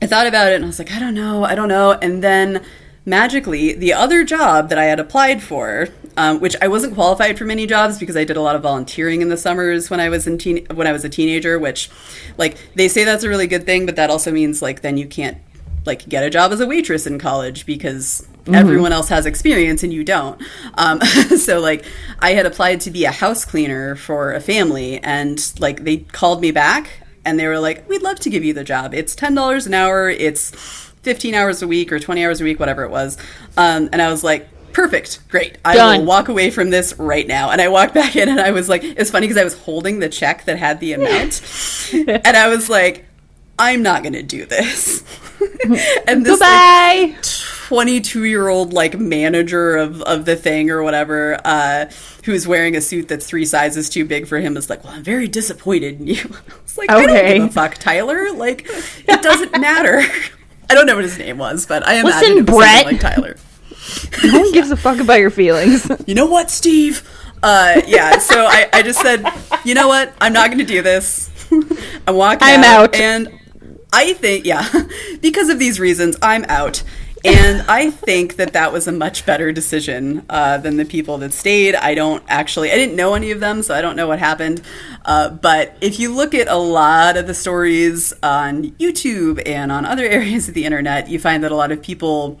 I 0.00 0.06
thought 0.06 0.26
about 0.26 0.52
it 0.52 0.56
and 0.56 0.64
I 0.64 0.68
was 0.68 0.78
like, 0.78 0.92
I 0.92 1.00
don't 1.00 1.14
know, 1.14 1.44
I 1.44 1.54
don't 1.54 1.68
know. 1.68 1.92
And 1.92 2.22
then 2.22 2.64
magically, 3.06 3.72
the 3.72 3.92
other 3.94 4.24
job 4.24 4.68
that 4.68 4.78
I 4.78 4.84
had 4.84 5.00
applied 5.00 5.42
for, 5.42 5.88
um, 6.16 6.40
which 6.40 6.56
I 6.60 6.68
wasn't 6.68 6.94
qualified 6.94 7.38
for 7.38 7.44
many 7.44 7.66
jobs 7.66 7.98
because 7.98 8.16
I 8.16 8.24
did 8.24 8.36
a 8.36 8.42
lot 8.42 8.56
of 8.56 8.62
volunteering 8.62 9.22
in 9.22 9.28
the 9.28 9.36
summers 9.36 9.88
when 9.88 10.00
I 10.00 10.08
was 10.08 10.26
in 10.26 10.36
teen- 10.36 10.66
when 10.74 10.86
I 10.86 10.92
was 10.92 11.04
a 11.04 11.08
teenager. 11.08 11.58
Which, 11.58 11.88
like, 12.36 12.58
they 12.74 12.88
say 12.88 13.04
that's 13.04 13.24
a 13.24 13.28
really 13.28 13.46
good 13.46 13.64
thing, 13.64 13.86
but 13.86 13.96
that 13.96 14.10
also 14.10 14.32
means 14.32 14.60
like 14.60 14.82
then 14.82 14.96
you 14.96 15.06
can't 15.06 15.38
like 15.86 16.06
get 16.08 16.24
a 16.24 16.30
job 16.30 16.50
as 16.52 16.60
a 16.60 16.66
waitress 16.66 17.06
in 17.06 17.18
college 17.18 17.64
because 17.64 18.26
everyone 18.52 18.92
else 18.92 19.08
has 19.08 19.24
experience 19.24 19.82
and 19.82 19.92
you 19.92 20.04
don't. 20.04 20.42
Um, 20.74 21.00
so 21.38 21.60
like 21.60 21.84
I 22.18 22.32
had 22.34 22.46
applied 22.46 22.80
to 22.82 22.90
be 22.90 23.04
a 23.04 23.10
house 23.10 23.44
cleaner 23.44 23.96
for 23.96 24.32
a 24.32 24.40
family 24.40 24.98
and 24.98 25.40
like 25.58 25.84
they 25.84 25.98
called 25.98 26.40
me 26.40 26.50
back 26.50 26.90
and 27.24 27.38
they 27.38 27.46
were 27.46 27.58
like, 27.58 27.88
"We'd 27.88 28.02
love 28.02 28.20
to 28.20 28.30
give 28.30 28.44
you 28.44 28.52
the 28.52 28.64
job. 28.64 28.94
It's 28.94 29.14
ten 29.14 29.34
dollars 29.34 29.66
an 29.66 29.74
hour. 29.74 30.08
It's 30.08 30.85
fifteen 31.06 31.34
hours 31.34 31.62
a 31.62 31.66
week 31.68 31.90
or 31.92 31.98
twenty 31.98 32.24
hours 32.24 32.40
a 32.40 32.44
week, 32.44 32.60
whatever 32.60 32.82
it 32.84 32.90
was." 32.90 33.16
Um, 33.56 33.88
and 33.92 34.02
I 34.02 34.10
was 34.10 34.22
like. 34.22 34.48
Perfect, 34.72 35.26
great. 35.30 35.56
I 35.64 35.74
Done. 35.74 36.00
will 36.00 36.04
walk 36.06 36.28
away 36.28 36.50
from 36.50 36.68
this 36.68 36.92
right 36.98 37.26
now. 37.26 37.48
And 37.50 37.62
I 37.62 37.68
walked 37.68 37.94
back 37.94 38.14
in, 38.14 38.28
and 38.28 38.38
I 38.38 38.50
was 38.50 38.68
like, 38.68 38.84
it's 38.84 39.10
funny 39.10 39.26
because 39.26 39.40
I 39.40 39.44
was 39.44 39.56
holding 39.56 40.00
the 40.00 40.08
check 40.10 40.44
that 40.44 40.58
had 40.58 40.80
the 40.80 40.92
amount, 40.92 41.40
and 41.94 42.36
I 42.36 42.48
was 42.48 42.68
like, 42.68 43.06
I'm 43.58 43.82
not 43.82 44.02
going 44.02 44.12
to 44.12 44.22
do 44.22 44.44
this. 44.44 45.02
and 46.06 46.26
this 46.26 46.38
like, 46.40 47.14
Goodbye. 47.14 47.18
22 47.22 48.24
year 48.24 48.48
old 48.48 48.74
like 48.74 48.98
manager 48.98 49.76
of, 49.76 50.02
of 50.02 50.26
the 50.26 50.36
thing 50.36 50.68
or 50.70 50.82
whatever 50.82 51.40
uh, 51.42 51.90
who's 52.26 52.46
wearing 52.46 52.76
a 52.76 52.80
suit 52.82 53.08
that's 53.08 53.26
three 53.26 53.46
sizes 53.46 53.88
too 53.88 54.04
big 54.04 54.26
for 54.26 54.38
him 54.38 54.56
is 54.58 54.68
like 54.70 54.84
well 54.84 54.92
i'm 54.92 55.02
very 55.02 55.26
disappointed 55.26 55.98
in 56.00 56.06
you 56.06 56.16
i 56.24 56.52
was 56.62 56.78
like 56.78 56.90
i 56.90 57.00
don't 57.00 57.10
Okay. 57.10 57.38
give 57.38 57.48
a 57.48 57.50
fuck 57.50 57.74
tyler 57.74 58.30
like 58.34 58.66
it 58.68 59.20
doesn't 59.22 59.58
matter 59.60 60.02
i 60.70 60.74
don't 60.74 60.86
know 60.86 60.94
what 60.94 61.04
his 61.04 61.18
name 61.18 61.38
was 61.38 61.66
but 61.66 61.86
i 61.86 61.94
imagine 61.94 62.20
Listen, 62.20 62.38
it 62.38 62.50
was 62.50 62.56
Brett. 62.56 62.84
like 62.86 63.00
tyler 63.00 63.36
No 64.24 64.40
one 64.40 64.52
gives 64.52 64.70
a 64.72 64.76
fuck 64.76 64.98
about 64.98 65.20
your 65.20 65.30
feelings. 65.30 65.88
you 66.06 66.14
know 66.14 66.26
what 66.26 66.50
steve 66.50 67.08
uh, 67.42 67.80
yeah 67.86 68.18
so 68.18 68.44
I, 68.46 68.68
I 68.72 68.82
just 68.82 69.00
said 69.00 69.24
you 69.64 69.74
know 69.74 69.88
what 69.88 70.12
i'm 70.20 70.32
not 70.32 70.46
going 70.48 70.58
to 70.58 70.64
do 70.64 70.82
this 70.82 71.30
i'm 72.06 72.16
walking 72.16 72.40
I'm 72.48 72.64
out. 72.64 72.94
and 72.94 73.28
i 73.92 74.14
think 74.14 74.44
yeah 74.46 74.66
because 75.20 75.48
of 75.50 75.58
these 75.58 75.78
reasons 75.78 76.16
i'm 76.22 76.44
out 76.48 76.82
and 77.26 77.62
i 77.68 77.90
think 77.90 78.36
that 78.36 78.52
that 78.52 78.72
was 78.72 78.86
a 78.86 78.92
much 78.92 79.26
better 79.26 79.52
decision 79.52 80.24
uh, 80.30 80.58
than 80.58 80.76
the 80.76 80.84
people 80.84 81.18
that 81.18 81.32
stayed 81.32 81.74
i 81.74 81.94
don't 81.94 82.22
actually 82.28 82.70
i 82.70 82.74
didn't 82.74 82.96
know 82.96 83.14
any 83.14 83.30
of 83.30 83.40
them 83.40 83.62
so 83.62 83.74
i 83.74 83.80
don't 83.80 83.96
know 83.96 84.06
what 84.06 84.18
happened 84.18 84.62
uh, 85.04 85.28
but 85.30 85.76
if 85.80 85.98
you 85.98 86.14
look 86.14 86.34
at 86.34 86.48
a 86.48 86.56
lot 86.56 87.16
of 87.16 87.26
the 87.26 87.34
stories 87.34 88.12
on 88.22 88.70
youtube 88.72 89.42
and 89.46 89.70
on 89.72 89.84
other 89.84 90.04
areas 90.08 90.48
of 90.48 90.54
the 90.54 90.64
internet 90.64 91.08
you 91.08 91.18
find 91.18 91.44
that 91.44 91.52
a 91.52 91.56
lot 91.56 91.72
of 91.72 91.82
people 91.82 92.40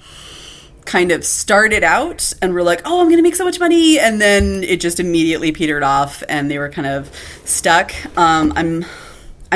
kind 0.86 1.10
of 1.10 1.24
started 1.24 1.82
out 1.82 2.32
and 2.40 2.54
were 2.54 2.62
like, 2.62 2.80
"Oh, 2.84 3.00
I'm 3.00 3.06
going 3.06 3.18
to 3.18 3.22
make 3.22 3.36
so 3.36 3.44
much 3.44 3.60
money," 3.60 3.98
and 3.98 4.20
then 4.20 4.62
it 4.62 4.80
just 4.80 5.00
immediately 5.00 5.52
petered 5.52 5.82
off, 5.82 6.22
and 6.28 6.50
they 6.50 6.58
were 6.58 6.70
kind 6.70 6.86
of 6.86 7.10
stuck. 7.44 7.92
Um, 8.16 8.52
I'm. 8.56 8.84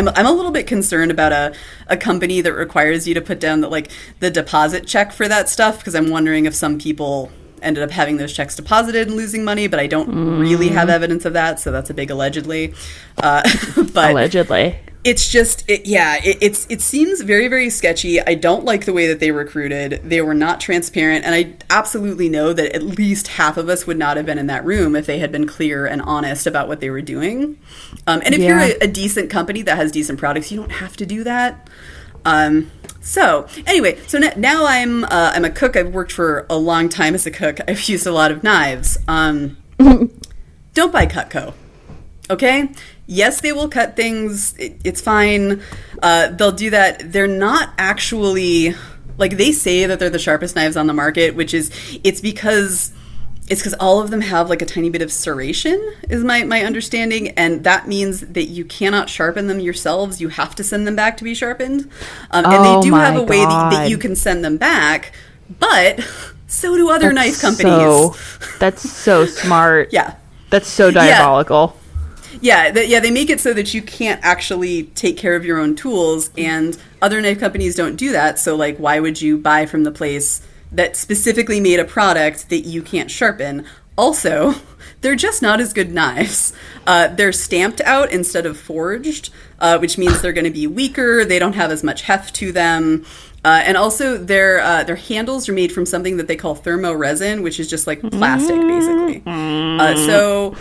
I'm, 0.01 0.09
I'm 0.17 0.27
a 0.27 0.33
little 0.33 0.51
bit 0.51 0.67
concerned 0.67 1.11
about 1.11 1.33
a, 1.33 1.55
a 1.87 1.97
company 1.97 2.41
that 2.41 2.53
requires 2.53 3.07
you 3.07 3.15
to 3.15 3.21
put 3.21 3.39
down 3.39 3.61
the 3.61 3.69
like 3.69 3.91
the 4.21 4.31
deposit 4.31 4.87
check 4.87 5.13
for 5.13 5.29
that 5.29 5.49
stuff 5.49 5.79
because 5.79 5.95
I'm 5.95 6.11
wondering 6.11 6.47
if 6.47 6.55
some 6.55 6.79
people 6.79 7.31
ended 7.63 7.85
up 7.85 7.91
having 7.91 8.17
those 8.17 8.33
checks 8.33 8.57
deposited 8.57 9.09
and 9.09 9.17
losing 9.17 9.45
money, 9.45 9.67
but 9.67 9.79
I 9.79 9.87
don't 9.87 10.41
really 10.41 10.69
have 10.69 10.89
evidence 10.89 11.27
of 11.27 11.35
that, 11.35 11.61
so 11.61 11.71
that's 11.71 11.91
a 11.91 11.95
big 11.95 12.11
allegedly. 12.11 12.73
Uh, 13.19 13.43
but 13.93 14.13
Allegedly. 14.13 14.79
It's 15.03 15.31
just 15.31 15.65
it, 15.69 15.87
yeah 15.87 16.17
it, 16.23 16.37
it's 16.43 16.67
it 16.69 16.81
seems 16.83 17.23
very 17.23 17.49
very 17.49 17.71
sketchy 17.71 18.21
i 18.21 18.35
don't 18.35 18.67
like 18.67 18.85
the 18.85 18.93
way 18.93 19.07
that 19.07 19.19
they 19.19 19.31
recruited 19.31 19.99
they 20.05 20.21
were 20.21 20.35
not 20.35 20.61
transparent 20.61 21.25
and 21.25 21.35
i 21.35 21.55
absolutely 21.75 22.29
know 22.29 22.53
that 22.53 22.75
at 22.75 22.83
least 22.83 23.29
half 23.29 23.57
of 23.57 23.71
us 23.71 23.87
would 23.87 23.97
not 23.97 24.19
have 24.19 24.27
been 24.27 24.37
in 24.39 24.47
that 24.47 24.63
room 24.65 24.95
if 24.95 25.07
they 25.07 25.19
had 25.19 25.33
been 25.33 25.47
clear 25.47 25.87
and 25.87 26.03
honest 26.03 26.47
about 26.47 26.69
what 26.69 26.81
they 26.81 26.91
were 26.91 27.01
doing 27.01 27.59
um, 28.07 28.21
and 28.27 28.35
if 28.35 28.41
Yeah. 28.41 28.49
you're 28.49 28.77
a, 28.79 28.85
a 28.85 28.87
decent 28.87 29.31
company 29.31 29.63
that 29.63 29.77
has 29.77 29.91
decent 29.91 30.19
products 30.19 30.51
you 30.53 30.59
don't 30.59 30.73
have 30.73 30.97
to 30.99 31.07
do 31.07 31.25
that 31.25 31.69
um, 32.27 32.71
so 33.01 33.47
anyway, 33.67 33.99
so 34.07 34.19
n- 34.19 34.39
now 34.39 34.67
I'm 34.67 35.05
uh, 35.05 35.33
I'm 35.35 35.47
a 35.47 35.51
cook. 35.51 35.75
I've 35.75 35.95
worked 35.95 36.13
for 36.13 36.45
a 36.51 36.57
long 36.59 36.91
time 36.91 37.15
as 37.15 37.25
a 37.25 37.31
cook. 37.31 37.59
I've 37.67 37.83
used 37.89 38.07
a 38.07 38.13
lot 38.13 38.31
of 38.31 38.43
knives. 38.45 38.99
Um, 39.09 39.57
don't 40.75 40.93
buy 40.93 41.07
Cutco. 41.07 41.55
Okay. 42.29 42.69
Yes, 43.11 43.41
they 43.41 43.53
will 43.53 43.69
cut 43.69 43.97
things. 43.97 44.57
It, 44.57 44.81
it's 44.85 45.01
fine. 45.01 45.63
Uh, 46.01 46.29
they'll 46.29 46.53
do 46.53 46.71
that. 46.71 47.11
They're 47.13 47.27
not 47.27 47.71
actually 47.77 48.77
like 49.19 49.37
they 49.37 49.51
say 49.51 49.85
that 49.85 49.99
they're 49.99 50.11
the 50.11 50.19
sharpest 50.19 50.55
knives 50.55 50.77
on 50.77 50.87
the 50.87 50.95
market, 50.95 51.35
which 51.35 51.53
is 51.53 51.71
it's 52.05 52.21
because 52.21 52.93
it's 53.49 53.61
because 53.61 53.75
all 53.75 54.01
of 54.01 54.13
them 54.13 54.21
have 54.21 54.49
like 54.49 54.63
a 54.63 54.67
tiny 54.67 54.91
bit 54.91 55.03
of 55.03 55.11
serration, 55.11 55.93
is 56.09 56.23
my 56.23 56.45
my 56.45 56.63
understanding, 56.63 57.31
and 57.31 57.65
that 57.65 57.89
means 57.89 58.21
that 58.21 58.45
you 58.45 58.65
cannot 58.65 59.11
sharpen 59.11 59.49
them 59.49 59.59
yourselves. 59.59 60.21
You 60.21 60.29
have 60.29 60.55
to 60.55 60.63
send 60.63 60.87
them 60.87 60.95
back 60.95 61.17
to 61.17 61.25
be 61.25 61.35
sharpened, 61.35 61.91
um, 62.31 62.45
and 62.45 62.55
Oh 62.55 62.81
they 62.81 62.89
do 62.89 62.95
have 62.95 63.17
a 63.17 63.25
way 63.25 63.45
that, 63.45 63.71
that 63.73 63.91
you 63.91 63.99
can 63.99 64.15
send 64.15 64.45
them 64.45 64.57
back, 64.57 65.13
but 65.59 66.01
so 66.47 66.77
do 66.77 66.91
other 66.91 67.13
knife 67.13 67.41
companies. 67.41 67.75
So, 67.75 68.15
that's 68.61 68.89
so 68.89 69.27
smart. 69.27 69.93
yeah. 69.93 70.15
That's 70.51 70.69
so 70.69 70.91
diabolical. 70.91 71.77
Yeah, 72.41 72.71
th- 72.71 72.89
yeah, 72.89 73.01
they 73.01 73.11
make 73.11 73.31
it 73.31 73.41
so 73.41 73.53
that 73.55 73.75
you 73.75 73.83
can't 73.83 74.21
actually 74.23 74.85
take 74.85 75.17
care 75.17 75.37
of 75.37 75.45
your 75.45 75.59
own 75.59 75.75
tools, 75.75 76.31
and 76.37 76.77
other 77.03 77.21
knife 77.21 77.41
companies 77.41 77.75
don't 77.75 77.97
do 77.97 78.13
that. 78.13 78.39
So, 78.39 78.57
like, 78.57 78.79
why 78.79 79.01
would 79.01 79.21
you 79.21 79.39
buy 79.39 79.67
from 79.67 79.85
the 79.85 79.91
place 79.91 80.43
that 80.73 80.97
specifically 80.97 81.61
made 81.61 81.81
a 81.81 81.85
product 81.85 82.49
that 82.51 82.61
you 82.61 82.83
can't 82.83 83.11
sharpen? 83.11 83.65
Also, 83.99 84.55
they're 85.01 85.17
just 85.17 85.43
not 85.43 85.61
as 85.61 85.73
good 85.73 85.93
knives. 85.93 86.53
Uh, 86.87 87.09
they're 87.09 87.33
stamped 87.33 87.81
out 87.83 88.11
instead 88.13 88.47
of 88.47 88.59
forged, 88.59 89.31
uh, 89.59 89.79
which 89.79 89.99
means 89.99 90.23
they're 90.23 90.33
going 90.33 90.45
to 90.45 90.51
be 90.51 90.67
weaker. 90.67 91.25
They 91.25 91.39
don't 91.39 91.55
have 91.55 91.71
as 91.71 91.83
much 91.83 92.03
heft 92.03 92.35
to 92.37 92.53
them. 92.53 93.05
Uh, 93.45 93.63
and 93.65 93.77
also, 93.77 94.19
their 94.19 94.61
uh, 94.61 94.85
their 94.85 94.97
handles 94.97 95.49
are 95.49 95.55
made 95.55 95.73
from 95.73 95.87
something 95.87 96.19
that 96.19 96.29
they 96.29 96.37
call 96.37 96.55
thermo 96.55 96.93
resin, 96.93 97.43
which 97.43 97.59
is 97.59 97.69
just 97.71 97.87
like 97.87 98.03
plastic, 98.03 98.61
basically. 98.61 99.23
Uh, 99.27 99.97
so, 99.97 100.55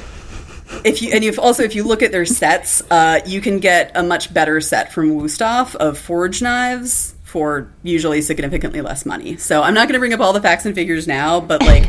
if 0.83 1.01
you 1.01 1.11
and 1.13 1.23
if 1.23 1.39
also 1.39 1.63
if 1.63 1.75
you 1.75 1.83
look 1.83 2.01
at 2.01 2.11
their 2.11 2.25
sets, 2.25 2.81
uh, 2.91 3.19
you 3.25 3.41
can 3.41 3.59
get 3.59 3.91
a 3.95 4.03
much 4.03 4.33
better 4.33 4.61
set 4.61 4.91
from 4.91 5.11
Wusthof 5.19 5.75
of 5.75 5.97
forge 5.97 6.41
knives 6.41 7.15
for 7.23 7.71
usually 7.83 8.21
significantly 8.21 8.81
less 8.81 9.05
money. 9.05 9.37
So 9.37 9.61
I'm 9.61 9.73
not 9.73 9.87
going 9.87 9.93
to 9.93 9.99
bring 9.99 10.13
up 10.13 10.19
all 10.19 10.33
the 10.33 10.41
facts 10.41 10.65
and 10.65 10.73
figures 10.73 11.07
now, 11.07 11.39
but 11.39 11.61
like, 11.61 11.83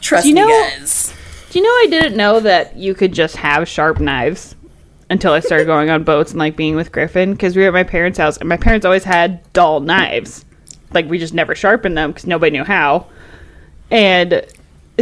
trust 0.00 0.26
you 0.26 0.34
me, 0.34 0.40
know- 0.40 0.48
guys. 0.48 1.12
Do 1.50 1.60
you 1.60 1.64
know 1.64 1.70
I 1.70 1.86
didn't 1.88 2.16
know 2.16 2.40
that 2.40 2.76
you 2.76 2.92
could 2.92 3.12
just 3.12 3.36
have 3.36 3.68
sharp 3.68 4.00
knives 4.00 4.56
until 5.08 5.32
I 5.32 5.40
started 5.40 5.66
going 5.66 5.88
on 5.90 6.02
boats 6.02 6.32
and 6.32 6.40
like 6.40 6.56
being 6.56 6.74
with 6.74 6.90
Griffin 6.90 7.32
because 7.32 7.54
we 7.54 7.62
were 7.62 7.68
at 7.68 7.72
my 7.72 7.84
parents' 7.84 8.18
house 8.18 8.36
and 8.36 8.48
my 8.48 8.56
parents 8.56 8.84
always 8.84 9.04
had 9.04 9.40
dull 9.52 9.80
knives. 9.80 10.44
Like 10.92 11.08
we 11.08 11.18
just 11.18 11.32
never 11.32 11.54
sharpened 11.54 11.96
them 11.96 12.10
because 12.10 12.26
nobody 12.26 12.50
knew 12.50 12.64
how. 12.64 13.06
And 13.90 14.44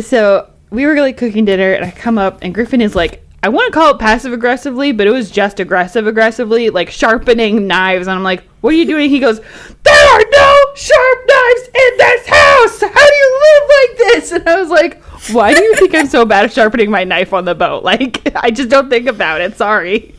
so 0.00 0.50
we 0.74 0.86
were 0.86 0.94
like 0.96 1.16
cooking 1.16 1.44
dinner 1.44 1.72
and 1.72 1.84
I 1.84 1.90
come 1.90 2.18
up 2.18 2.38
and 2.42 2.54
Griffin 2.54 2.80
is 2.80 2.94
like, 2.94 3.20
I 3.42 3.48
want 3.50 3.70
to 3.72 3.78
call 3.78 3.94
it 3.94 3.98
passive 3.98 4.32
aggressively, 4.32 4.92
but 4.92 5.06
it 5.06 5.10
was 5.10 5.30
just 5.30 5.60
aggressive 5.60 6.06
aggressively, 6.06 6.70
like 6.70 6.90
sharpening 6.90 7.66
knives. 7.66 8.06
And 8.06 8.16
I'm 8.16 8.22
like, 8.22 8.42
what 8.62 8.72
are 8.72 8.76
you 8.76 8.86
doing? 8.86 9.10
He 9.10 9.18
goes, 9.20 9.38
There 9.38 10.08
are 10.14 10.24
no 10.32 10.56
sharp 10.74 11.18
knives 11.28 11.62
in 11.68 11.98
this 11.98 12.26
house. 12.26 12.80
How 12.80 13.06
do 13.06 13.14
you 13.14 13.40
live 13.42 13.68
like 13.68 13.98
this? 13.98 14.32
And 14.32 14.48
I 14.48 14.58
was 14.60 14.70
like, 14.70 15.02
Why 15.30 15.52
do 15.52 15.62
you 15.62 15.76
think 15.76 15.94
I'm 15.94 16.06
so 16.06 16.24
bad 16.24 16.46
at 16.46 16.52
sharpening 16.54 16.90
my 16.90 17.04
knife 17.04 17.34
on 17.34 17.44
the 17.44 17.54
boat? 17.54 17.82
Like, 17.84 18.32
I 18.34 18.50
just 18.50 18.70
don't 18.70 18.88
think 18.88 19.06
about 19.08 19.42
it. 19.42 19.58
Sorry. 19.58 20.14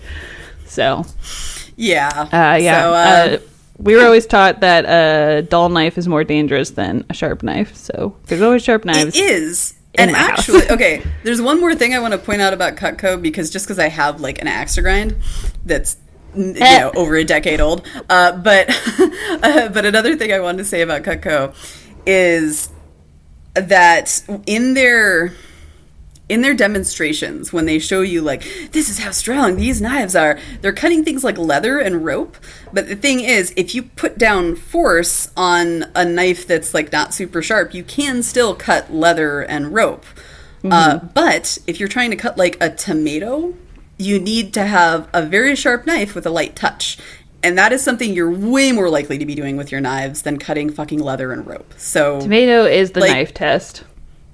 So, 0.68 1.04
Yeah. 1.76 2.10
uh, 2.32 2.58
yeah. 2.62 2.82
So, 2.82 2.90
uh, 2.94 2.94
uh, 2.96 3.38
we 3.78 3.96
were 3.96 4.04
always 4.06 4.28
taught 4.28 4.60
that 4.62 4.86
a 4.86 5.42
dull 5.42 5.70
knife 5.70 5.98
is 5.98 6.08
more 6.08 6.24
dangerous 6.24 6.70
than 6.70 7.06
a 7.10 7.14
sharp 7.16 7.42
knife. 7.42 7.76
So, 7.76 8.16
there's 8.28 8.42
always 8.44 8.64
sharp 8.64 8.86
knives. 8.86 9.18
It 9.18 9.22
is. 9.22 9.75
And 9.98 10.12
actually, 10.12 10.68
okay, 10.72 11.02
there's 11.24 11.42
one 11.42 11.60
more 11.60 11.76
thing 11.76 11.94
I 11.94 12.00
want 12.00 12.14
to 12.14 12.18
point 12.18 12.42
out 12.42 12.54
about 12.54 12.76
Cutco 12.76 13.22
because 13.22 13.50
just 13.50 13.66
because 13.66 13.80
I 13.80 13.88
have 13.90 14.22
like 14.22 14.40
an 14.42 14.48
axe 14.48 14.76
to 14.76 14.82
grind 14.82 15.16
that's 15.66 15.98
you 16.36 16.54
Eh. 16.60 16.80
know 16.80 16.92
over 16.96 17.16
a 17.16 17.24
decade 17.24 17.62
old, 17.62 17.88
uh, 18.10 18.34
but 18.38 18.68
uh, 19.44 19.70
but 19.70 19.86
another 19.86 20.16
thing 20.18 20.34
I 20.34 20.40
wanted 20.40 20.60
to 20.60 20.66
say 20.66 20.82
about 20.82 21.04
Cutco 21.04 21.56
is 22.06 22.70
that 23.54 24.22
in 24.46 24.74
their 24.74 25.34
in 26.28 26.42
their 26.42 26.54
demonstrations 26.56 27.54
when 27.54 27.66
they 27.66 27.78
show 27.78 28.02
you 28.02 28.22
like 28.22 28.42
this 28.72 28.90
is 28.90 29.00
how 29.00 29.12
strong 29.12 29.58
these 29.58 29.80
knives 29.80 30.16
are 30.16 30.40
they're 30.62 30.74
cutting 30.74 31.04
things 31.04 31.24
like 31.24 31.38
leather 31.38 31.78
and 31.80 32.04
rope. 32.04 32.36
But 32.74 32.88
the 32.88 32.96
thing 32.96 33.20
is 33.20 33.54
if 33.56 33.76
you 33.76 33.84
put 33.84 34.18
down 34.18 34.56
force 34.56 35.32
on 35.38 35.86
a 35.96 36.04
knife 36.04 36.48
that's 36.48 36.74
like 36.74 36.92
not 36.92 37.14
super 37.14 37.42
sharp 37.42 37.74
you 37.74 37.84
can 37.84 38.24
still 38.24 38.56
cut 38.56 38.92
leather 38.94 39.42
and 39.42 39.74
rope. 39.74 40.06
Uh, 40.64 40.98
but 40.98 41.60
if 41.68 41.80
you're 41.80 41.88
trying 41.88 42.10
to 42.10 42.18
cut 42.18 42.38
like 42.40 42.58
a 42.60 42.72
tomato 42.72 43.54
you 43.98 44.20
need 44.20 44.52
to 44.56 44.66
have 44.66 45.08
a 45.14 45.22
very 45.24 45.56
sharp 45.56 45.86
knife 45.86 46.16
with 46.16 46.26
a 46.26 46.30
light 46.30 46.56
touch. 46.56 46.98
And 47.44 47.58
that 47.60 47.72
is 47.72 47.84
something 47.84 48.12
you're 48.14 48.32
way 48.32 48.72
more 48.72 48.90
likely 48.90 49.20
to 49.20 49.26
be 49.26 49.36
doing 49.36 49.56
with 49.58 49.72
your 49.72 49.80
knives 49.80 50.24
than 50.24 50.40
cutting 50.40 50.72
fucking 50.72 51.00
leather 51.00 51.32
and 51.32 51.46
rope. 51.46 51.72
So 51.78 52.20
Tomato 52.20 52.66
is 52.66 52.92
the 52.92 53.02
Like- 53.02 53.12
knife 53.12 53.34
test. 53.36 53.84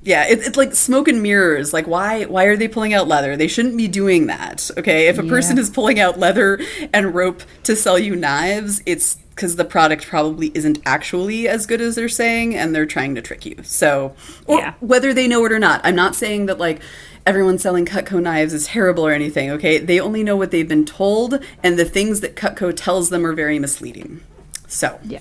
Yeah, 0.03 0.25
it's, 0.27 0.47
it's 0.47 0.57
like 0.57 0.73
smoke 0.75 1.07
and 1.07 1.21
mirrors. 1.21 1.73
Like, 1.73 1.87
why 1.87 2.25
why 2.25 2.45
are 2.45 2.57
they 2.57 2.67
pulling 2.67 2.93
out 2.93 3.07
leather? 3.07 3.37
They 3.37 3.47
shouldn't 3.47 3.77
be 3.77 3.87
doing 3.87 4.27
that. 4.27 4.69
Okay, 4.77 5.07
if 5.07 5.17
a 5.19 5.23
person 5.23 5.57
is 5.57 5.69
pulling 5.69 5.99
out 5.99 6.17
leather 6.19 6.59
and 6.93 7.13
rope 7.13 7.43
to 7.63 7.75
sell 7.75 7.99
you 7.99 8.15
knives, 8.15 8.81
it's 8.85 9.15
because 9.35 9.55
the 9.55 9.65
product 9.65 10.07
probably 10.07 10.51
isn't 10.53 10.79
actually 10.85 11.47
as 11.47 11.65
good 11.65 11.81
as 11.81 11.95
they're 11.95 12.09
saying, 12.09 12.55
and 12.55 12.75
they're 12.75 12.85
trying 12.85 13.15
to 13.15 13.21
trick 13.21 13.45
you. 13.45 13.55
So, 13.63 14.13
Yeah. 14.47 14.73
whether 14.81 15.13
they 15.13 15.27
know 15.27 15.45
it 15.45 15.51
or 15.51 15.57
not, 15.59 15.81
I'm 15.83 15.95
not 15.95 16.15
saying 16.15 16.47
that 16.47 16.59
like 16.59 16.81
everyone 17.25 17.57
selling 17.57 17.85
Cutco 17.85 18.21
knives 18.21 18.53
is 18.53 18.67
terrible 18.67 19.05
or 19.07 19.11
anything, 19.11 19.49
okay? 19.51 19.77
They 19.77 19.99
only 19.99 20.23
know 20.23 20.35
what 20.35 20.51
they've 20.51 20.67
been 20.67 20.85
told, 20.85 21.39
and 21.63 21.77
the 21.79 21.85
things 21.85 22.19
that 22.21 22.35
Cutco 22.35 22.73
tells 22.75 23.09
them 23.09 23.25
are 23.25 23.33
very 23.33 23.57
misleading. 23.57 24.19
So, 24.67 24.99
Yeah. 25.05 25.19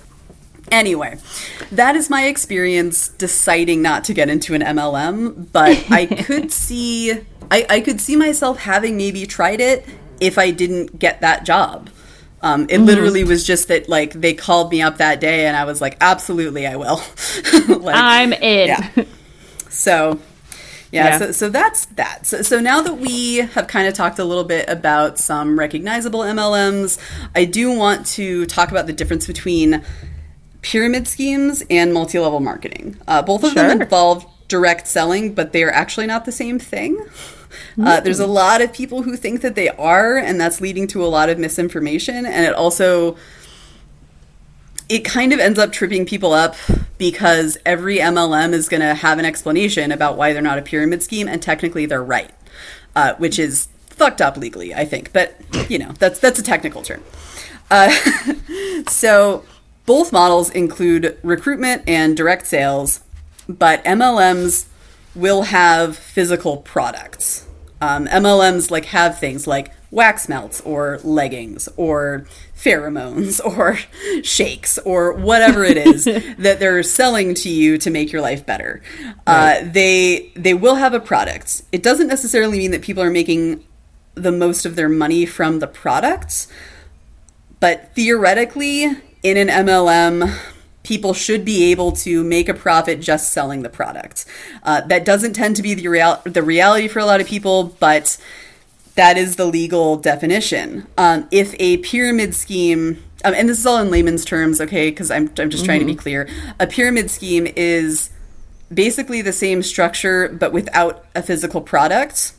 Anyway, 0.71 1.17
that 1.71 1.95
is 1.95 2.09
my 2.09 2.25
experience 2.25 3.09
deciding 3.09 3.81
not 3.81 4.05
to 4.05 4.13
get 4.13 4.29
into 4.29 4.53
an 4.53 4.61
MLM, 4.61 5.51
but 5.51 5.85
I 5.91 6.05
could 6.05 6.51
see 6.51 7.11
I, 7.51 7.65
I 7.69 7.81
could 7.81 7.99
see 7.99 8.15
myself 8.15 8.57
having 8.57 8.95
maybe 8.97 9.25
tried 9.25 9.59
it 9.59 9.85
if 10.21 10.37
I 10.37 10.51
didn't 10.51 10.97
get 10.97 11.21
that 11.21 11.43
job. 11.43 11.89
Um, 12.43 12.65
it 12.69 12.79
literally 12.79 13.23
was 13.23 13.45
just 13.45 13.67
that 13.67 13.87
like 13.87 14.13
they 14.13 14.33
called 14.33 14.71
me 14.71 14.81
up 14.81 14.97
that 14.97 15.19
day 15.19 15.45
and 15.45 15.55
I 15.55 15.65
was 15.65 15.79
like, 15.79 15.97
absolutely 16.01 16.65
I 16.65 16.75
will. 16.75 17.01
like, 17.67 17.95
I'm 17.95 18.33
in. 18.33 18.67
yeah. 18.67 19.03
So, 19.69 20.19
yeah, 20.91 21.05
Yeah. 21.05 21.17
So, 21.19 21.31
so 21.33 21.49
that's 21.49 21.85
that. 21.87 22.25
So, 22.25 22.41
so 22.41 22.59
now 22.59 22.81
that 22.81 22.95
we 22.95 23.37
have 23.37 23.67
kind 23.67 23.87
of 23.87 23.93
talked 23.93 24.17
a 24.17 24.23
little 24.23 24.43
bit 24.43 24.67
about 24.69 25.19
some 25.19 25.59
recognizable 25.59 26.21
MLMs, 26.21 26.97
I 27.35 27.45
do 27.45 27.77
want 27.77 28.07
to 28.07 28.47
talk 28.47 28.71
about 28.71 28.87
the 28.87 28.93
difference 28.93 29.27
between 29.27 29.83
pyramid 30.61 31.07
schemes 31.07 31.63
and 31.69 31.93
multi 31.93 32.19
level 32.19 32.39
marketing. 32.39 32.97
Uh, 33.07 33.21
both 33.21 33.43
of 33.43 33.53
them 33.53 33.81
involve 33.81 34.25
direct 34.47 34.87
selling, 34.87 35.33
but 35.33 35.53
they 35.53 35.63
are 35.63 35.71
actually 35.71 36.07
not 36.07 36.25
the 36.25 36.31
same 36.31 36.59
thing. 36.59 37.03
Uh, 37.81 37.99
there's 37.99 38.19
a 38.19 38.27
lot 38.27 38.61
of 38.61 38.71
people 38.71 39.03
who 39.03 39.17
think 39.17 39.41
that 39.41 39.55
they 39.55 39.69
are, 39.69 40.17
and 40.17 40.39
that's 40.39 40.61
leading 40.61 40.87
to 40.87 41.03
a 41.03 41.07
lot 41.07 41.29
of 41.29 41.37
misinformation. 41.37 42.25
And 42.25 42.45
it 42.45 42.53
also 42.53 43.17
it 44.91 45.05
kind 45.05 45.31
of 45.31 45.39
ends 45.39 45.57
up 45.57 45.71
tripping 45.71 46.05
people 46.05 46.33
up 46.33 46.55
because 46.97 47.57
every 47.65 47.99
MLM 47.99 48.51
is 48.51 48.67
going 48.67 48.81
to 48.81 48.93
have 48.93 49.19
an 49.19 49.25
explanation 49.25 49.89
about 49.89 50.17
why 50.17 50.33
they're 50.33 50.41
not 50.41 50.59
a 50.59 50.61
pyramid 50.61 51.01
scheme, 51.01 51.29
and 51.29 51.41
technically 51.41 51.85
they're 51.85 52.03
right, 52.03 52.31
uh, 52.95 53.13
which 53.15 53.39
is 53.39 53.69
fucked 53.87 54.19
up 54.19 54.35
legally, 54.35 54.73
I 54.75 54.83
think. 54.83 55.13
But 55.13 55.35
you 55.69 55.79
know, 55.79 55.93
that's 55.97 56.19
that's 56.19 56.39
a 56.39 56.43
technical 56.43 56.81
term. 56.81 57.03
Uh, 57.69 57.89
so 58.89 59.45
both 59.85 60.11
models 60.11 60.49
include 60.49 61.17
recruitment 61.23 61.83
and 61.87 62.15
direct 62.15 62.47
sales, 62.47 63.01
but 63.47 63.83
MLMs 63.83 64.67
will 65.15 65.43
have 65.43 65.97
physical 65.97 66.57
products. 66.57 67.47
Um, 67.81 68.05
MLMs 68.07 68.69
like 68.69 68.85
have 68.85 69.19
things 69.19 69.47
like 69.47 69.71
wax 69.89 70.29
melts 70.29 70.61
or 70.61 70.99
leggings 71.03 71.67
or 71.75 72.25
pheromones 72.55 73.43
or 73.57 73.77
shakes 74.23 74.77
or 74.79 75.13
whatever 75.13 75.63
it 75.63 75.77
is 75.77 76.05
that 76.37 76.59
they're 76.59 76.83
selling 76.83 77.33
to 77.33 77.49
you 77.49 77.77
to 77.77 77.89
make 77.89 78.11
your 78.11 78.21
life 78.21 78.45
better. 78.45 78.81
Uh, 79.27 79.61
they 79.63 80.31
they 80.35 80.53
will 80.53 80.75
have 80.75 80.93
a 80.93 80.99
product. 80.99 81.63
It 81.71 81.83
doesn't 81.83 82.07
necessarily 82.07 82.57
mean 82.57 82.71
that 82.71 82.81
people 82.81 83.03
are 83.03 83.11
making 83.11 83.63
the 84.13 84.31
most 84.31 84.65
of 84.65 84.75
their 84.75 84.89
money 84.89 85.25
from 85.25 85.59
the 85.59 85.67
products, 85.67 86.47
but 87.59 87.95
theoretically, 87.95 88.97
in 89.23 89.37
an 89.37 89.47
MLM, 89.47 90.37
people 90.83 91.13
should 91.13 91.45
be 91.45 91.71
able 91.71 91.91
to 91.91 92.23
make 92.23 92.49
a 92.49 92.53
profit 92.53 92.99
just 92.99 93.31
selling 93.31 93.61
the 93.61 93.69
product. 93.69 94.25
Uh, 94.63 94.81
that 94.81 95.05
doesn't 95.05 95.33
tend 95.33 95.55
to 95.55 95.61
be 95.61 95.73
the 95.73 95.87
real 95.87 96.21
the 96.25 96.43
reality 96.43 96.87
for 96.87 96.99
a 96.99 97.05
lot 97.05 97.21
of 97.21 97.27
people, 97.27 97.75
but 97.79 98.17
that 98.95 99.17
is 99.17 99.35
the 99.35 99.45
legal 99.45 99.95
definition. 99.95 100.87
Um, 100.97 101.27
if 101.31 101.55
a 101.59 101.77
pyramid 101.77 102.35
scheme, 102.35 103.03
um, 103.23 103.33
and 103.33 103.47
this 103.47 103.59
is 103.59 103.65
all 103.65 103.77
in 103.77 103.89
layman's 103.89 104.25
terms, 104.25 104.59
okay, 104.59 104.89
because 104.89 105.11
I'm, 105.11 105.31
I'm 105.37 105.49
just 105.49 105.65
trying 105.65 105.79
to 105.79 105.85
be 105.85 105.95
clear, 105.95 106.27
a 106.59 106.67
pyramid 106.67 107.09
scheme 107.09 107.47
is 107.55 108.09
basically 108.73 109.21
the 109.21 109.33
same 109.33 109.61
structure 109.61 110.29
but 110.29 110.53
without 110.53 111.05
a 111.13 111.21
physical 111.21 111.61
product 111.61 112.33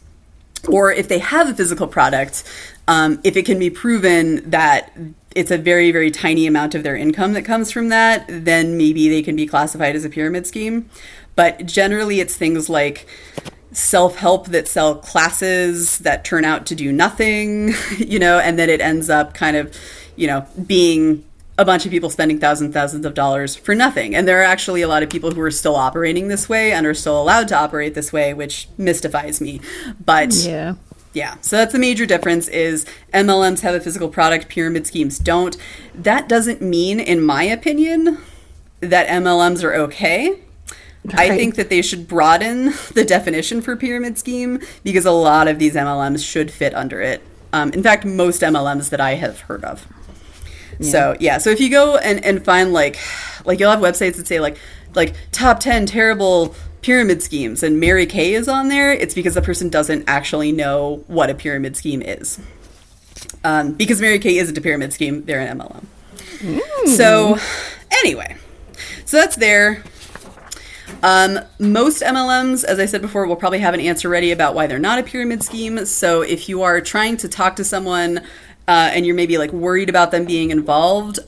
or 0.68 0.92
if 0.92 1.08
they 1.08 1.18
have 1.18 1.48
a 1.48 1.54
physical 1.54 1.86
product, 1.86 2.44
um, 2.88 3.20
if 3.24 3.36
it 3.36 3.44
can 3.44 3.58
be 3.58 3.70
proven 3.70 4.48
that 4.50 4.92
it's 5.34 5.50
a 5.50 5.58
very, 5.58 5.90
very 5.92 6.10
tiny 6.10 6.46
amount 6.46 6.74
of 6.74 6.82
their 6.82 6.96
income 6.96 7.32
that 7.32 7.42
comes 7.42 7.70
from 7.70 7.88
that, 7.88 8.24
then 8.28 8.76
maybe 8.76 9.08
they 9.08 9.22
can 9.22 9.36
be 9.36 9.46
classified 9.46 9.96
as 9.96 10.04
a 10.04 10.10
pyramid 10.10 10.46
scheme. 10.46 10.88
But 11.34 11.66
generally, 11.66 12.20
it's 12.20 12.36
things 12.36 12.68
like 12.68 13.06
self 13.72 14.16
help 14.16 14.48
that 14.48 14.68
sell 14.68 14.96
classes 14.96 15.98
that 15.98 16.24
turn 16.24 16.44
out 16.44 16.66
to 16.66 16.74
do 16.74 16.92
nothing, 16.92 17.72
you 17.98 18.18
know, 18.18 18.38
and 18.38 18.58
then 18.58 18.68
it 18.68 18.80
ends 18.80 19.08
up 19.08 19.34
kind 19.34 19.56
of, 19.56 19.74
you 20.16 20.26
know, 20.26 20.46
being 20.66 21.24
a 21.58 21.64
bunch 21.64 21.84
of 21.84 21.90
people 21.90 22.10
spending 22.10 22.38
thousands 22.38 22.72
thousands 22.72 23.04
of 23.04 23.14
dollars 23.14 23.54
for 23.54 23.74
nothing 23.74 24.14
and 24.14 24.26
there 24.26 24.40
are 24.40 24.44
actually 24.44 24.80
a 24.80 24.88
lot 24.88 25.02
of 25.02 25.10
people 25.10 25.30
who 25.30 25.40
are 25.42 25.50
still 25.50 25.76
operating 25.76 26.28
this 26.28 26.48
way 26.48 26.72
and 26.72 26.86
are 26.86 26.94
still 26.94 27.20
allowed 27.20 27.46
to 27.46 27.54
operate 27.54 27.94
this 27.94 28.10
way 28.10 28.32
which 28.32 28.68
mystifies 28.78 29.38
me 29.38 29.60
but 30.04 30.32
Yeah. 30.34 30.74
Yeah, 31.12 31.36
so 31.40 31.56
that's 31.56 31.72
the 31.72 31.78
major 31.78 32.06
difference 32.06 32.48
is 32.48 32.86
MLMs 33.12 33.60
have 33.60 33.74
a 33.74 33.80
physical 33.80 34.08
product, 34.08 34.48
pyramid 34.48 34.86
schemes 34.86 35.18
don't. 35.18 35.56
That 35.94 36.28
doesn't 36.28 36.62
mean 36.62 37.00
in 37.00 37.22
my 37.22 37.44
opinion 37.44 38.18
that 38.80 39.08
MLMs 39.08 39.62
are 39.62 39.74
okay. 39.74 40.38
I 41.14 41.30
think 41.30 41.56
that 41.56 41.68
they 41.68 41.82
should 41.82 42.06
broaden 42.06 42.66
the 42.94 43.04
definition 43.04 43.60
for 43.60 43.76
pyramid 43.76 44.18
scheme 44.18 44.60
because 44.84 45.04
a 45.04 45.10
lot 45.10 45.48
of 45.48 45.58
these 45.58 45.74
MLMs 45.74 46.24
should 46.24 46.50
fit 46.50 46.74
under 46.74 47.00
it. 47.00 47.22
Um, 47.52 47.72
in 47.72 47.82
fact, 47.82 48.04
most 48.04 48.40
MLMs 48.40 48.88
that 48.90 49.00
I 49.00 49.14
have 49.14 49.40
heard 49.40 49.64
of. 49.64 49.86
So 50.80 51.16
yeah, 51.20 51.38
so 51.38 51.50
if 51.50 51.60
you 51.60 51.70
go 51.70 51.96
and, 51.96 52.24
and 52.24 52.44
find 52.44 52.72
like 52.72 52.98
like 53.44 53.60
you'll 53.60 53.70
have 53.70 53.80
websites 53.80 54.16
that 54.16 54.26
say 54.26 54.40
like 54.40 54.58
like 54.94 55.14
top 55.30 55.60
ten 55.60 55.86
terrible 55.86 56.54
pyramid 56.82 57.22
schemes 57.22 57.62
and 57.62 57.80
Mary 57.80 58.06
Kay 58.06 58.34
is 58.34 58.48
on 58.48 58.68
there, 58.68 58.92
it's 58.92 59.14
because 59.14 59.34
the 59.34 59.42
person 59.42 59.68
doesn't 59.68 60.04
actually 60.06 60.52
know 60.52 61.04
what 61.06 61.30
a 61.30 61.34
pyramid 61.34 61.76
scheme 61.76 62.02
is. 62.02 62.38
Um, 63.44 63.72
because 63.72 64.00
Mary 64.00 64.18
Kay 64.18 64.36
isn't 64.38 64.56
a 64.56 64.60
pyramid 64.60 64.92
scheme, 64.92 65.24
they're 65.24 65.40
an 65.40 65.58
MLM. 65.58 65.86
So 66.96 67.38
anyway, 67.90 68.36
so 69.04 69.16
that's 69.16 69.36
there. 69.36 69.82
Um, 71.02 71.40
most 71.58 72.02
MLMs, 72.02 72.64
as 72.64 72.78
I 72.78 72.86
said 72.86 73.02
before, 73.02 73.26
will 73.26 73.36
probably 73.36 73.58
have 73.60 73.74
an 73.74 73.80
answer 73.80 74.08
ready 74.08 74.30
about 74.30 74.54
why 74.54 74.66
they're 74.66 74.78
not 74.78 74.98
a 74.98 75.02
pyramid 75.02 75.42
scheme. 75.42 75.84
So 75.86 76.22
if 76.22 76.48
you 76.48 76.62
are 76.62 76.80
trying 76.80 77.16
to 77.18 77.28
talk 77.28 77.56
to 77.56 77.64
someone 77.64 78.18
uh, 78.68 78.90
and 78.92 79.04
you're 79.04 79.16
maybe 79.16 79.38
like 79.38 79.52
worried 79.52 79.88
about 79.88 80.12
them 80.12 80.24
being 80.24 80.50
involved, 80.50 81.18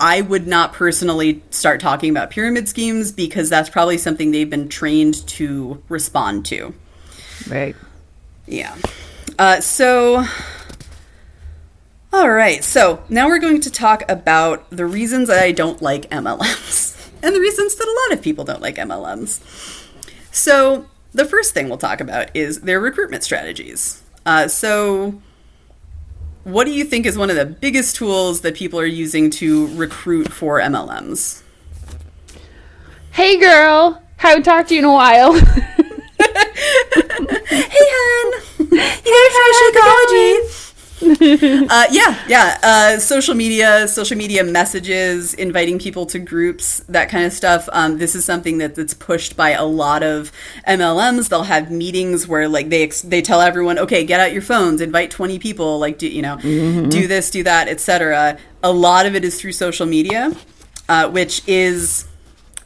I 0.00 0.20
would 0.20 0.46
not 0.46 0.72
personally 0.72 1.42
start 1.50 1.80
talking 1.80 2.10
about 2.10 2.30
pyramid 2.30 2.68
schemes 2.68 3.10
because 3.10 3.50
that's 3.50 3.68
probably 3.68 3.98
something 3.98 4.30
they've 4.30 4.48
been 4.48 4.68
trained 4.68 5.26
to 5.28 5.82
respond 5.88 6.46
to. 6.46 6.72
Right. 7.48 7.74
Yeah. 8.46 8.76
Uh, 9.38 9.60
so, 9.60 10.24
all 12.12 12.30
right. 12.30 12.62
So 12.62 13.02
now 13.08 13.26
we're 13.26 13.40
going 13.40 13.60
to 13.62 13.70
talk 13.70 14.08
about 14.08 14.70
the 14.70 14.86
reasons 14.86 15.28
that 15.28 15.42
I 15.42 15.52
don't 15.52 15.82
like 15.82 16.08
MLMs 16.10 17.10
and 17.22 17.34
the 17.34 17.40
reasons 17.40 17.74
that 17.74 17.86
a 17.86 18.10
lot 18.10 18.18
of 18.18 18.22
people 18.22 18.44
don't 18.44 18.62
like 18.62 18.76
MLMs. 18.76 19.40
So, 20.30 20.86
the 21.14 21.24
first 21.24 21.54
thing 21.54 21.68
we'll 21.68 21.78
talk 21.78 22.00
about 22.00 22.36
is 22.36 22.60
their 22.60 22.78
recruitment 22.80 23.24
strategies. 23.24 24.02
Uh, 24.26 24.46
so, 24.46 25.20
what 26.48 26.64
do 26.64 26.72
you 26.72 26.84
think 26.84 27.06
is 27.06 27.18
one 27.18 27.30
of 27.30 27.36
the 27.36 27.44
biggest 27.46 27.96
tools 27.96 28.40
that 28.40 28.54
people 28.54 28.80
are 28.80 28.86
using 28.86 29.30
to 29.30 29.68
recruit 29.76 30.32
for 30.32 30.60
MLMs? 30.60 31.42
Hey, 33.10 33.38
girl. 33.38 34.02
Haven't 34.16 34.44
talked 34.44 34.70
to 34.70 34.74
you 34.74 34.80
in 34.80 34.84
a 34.86 34.92
while. 34.92 35.34
Hey, 37.50 37.86
hun. 37.90 38.42
You 38.58 38.78
gotta 38.78 39.30
try 39.34 39.46
Shakeology. 39.62 40.47
uh, 41.70 41.86
yeah, 41.90 42.18
yeah. 42.26 42.58
Uh, 42.62 42.98
social 42.98 43.34
media, 43.34 43.86
social 43.86 44.16
media 44.16 44.42
messages, 44.42 45.34
inviting 45.34 45.78
people 45.78 46.06
to 46.06 46.18
groups, 46.18 46.80
that 46.88 47.08
kind 47.08 47.24
of 47.24 47.32
stuff. 47.32 47.68
Um, 47.72 47.98
this 47.98 48.14
is 48.14 48.24
something 48.24 48.58
that, 48.58 48.74
that's 48.74 48.94
pushed 48.94 49.36
by 49.36 49.50
a 49.50 49.64
lot 49.64 50.02
of 50.02 50.32
MLMs. 50.66 51.28
They'll 51.28 51.44
have 51.44 51.70
meetings 51.70 52.26
where 52.26 52.48
like 52.48 52.68
they 52.68 52.82
ex- 52.82 53.02
they 53.02 53.22
tell 53.22 53.40
everyone, 53.40 53.78
okay, 53.78 54.04
get 54.04 54.20
out 54.20 54.32
your 54.32 54.42
phones, 54.42 54.80
invite 54.80 55.10
twenty 55.10 55.38
people, 55.38 55.78
like 55.78 55.98
do 55.98 56.08
you 56.08 56.22
know, 56.22 56.36
do 56.38 57.06
this, 57.06 57.30
do 57.30 57.44
that, 57.44 57.68
etc. 57.68 58.38
A 58.62 58.72
lot 58.72 59.06
of 59.06 59.14
it 59.14 59.24
is 59.24 59.40
through 59.40 59.52
social 59.52 59.86
media, 59.86 60.32
uh, 60.88 61.08
which 61.10 61.42
is 61.46 62.06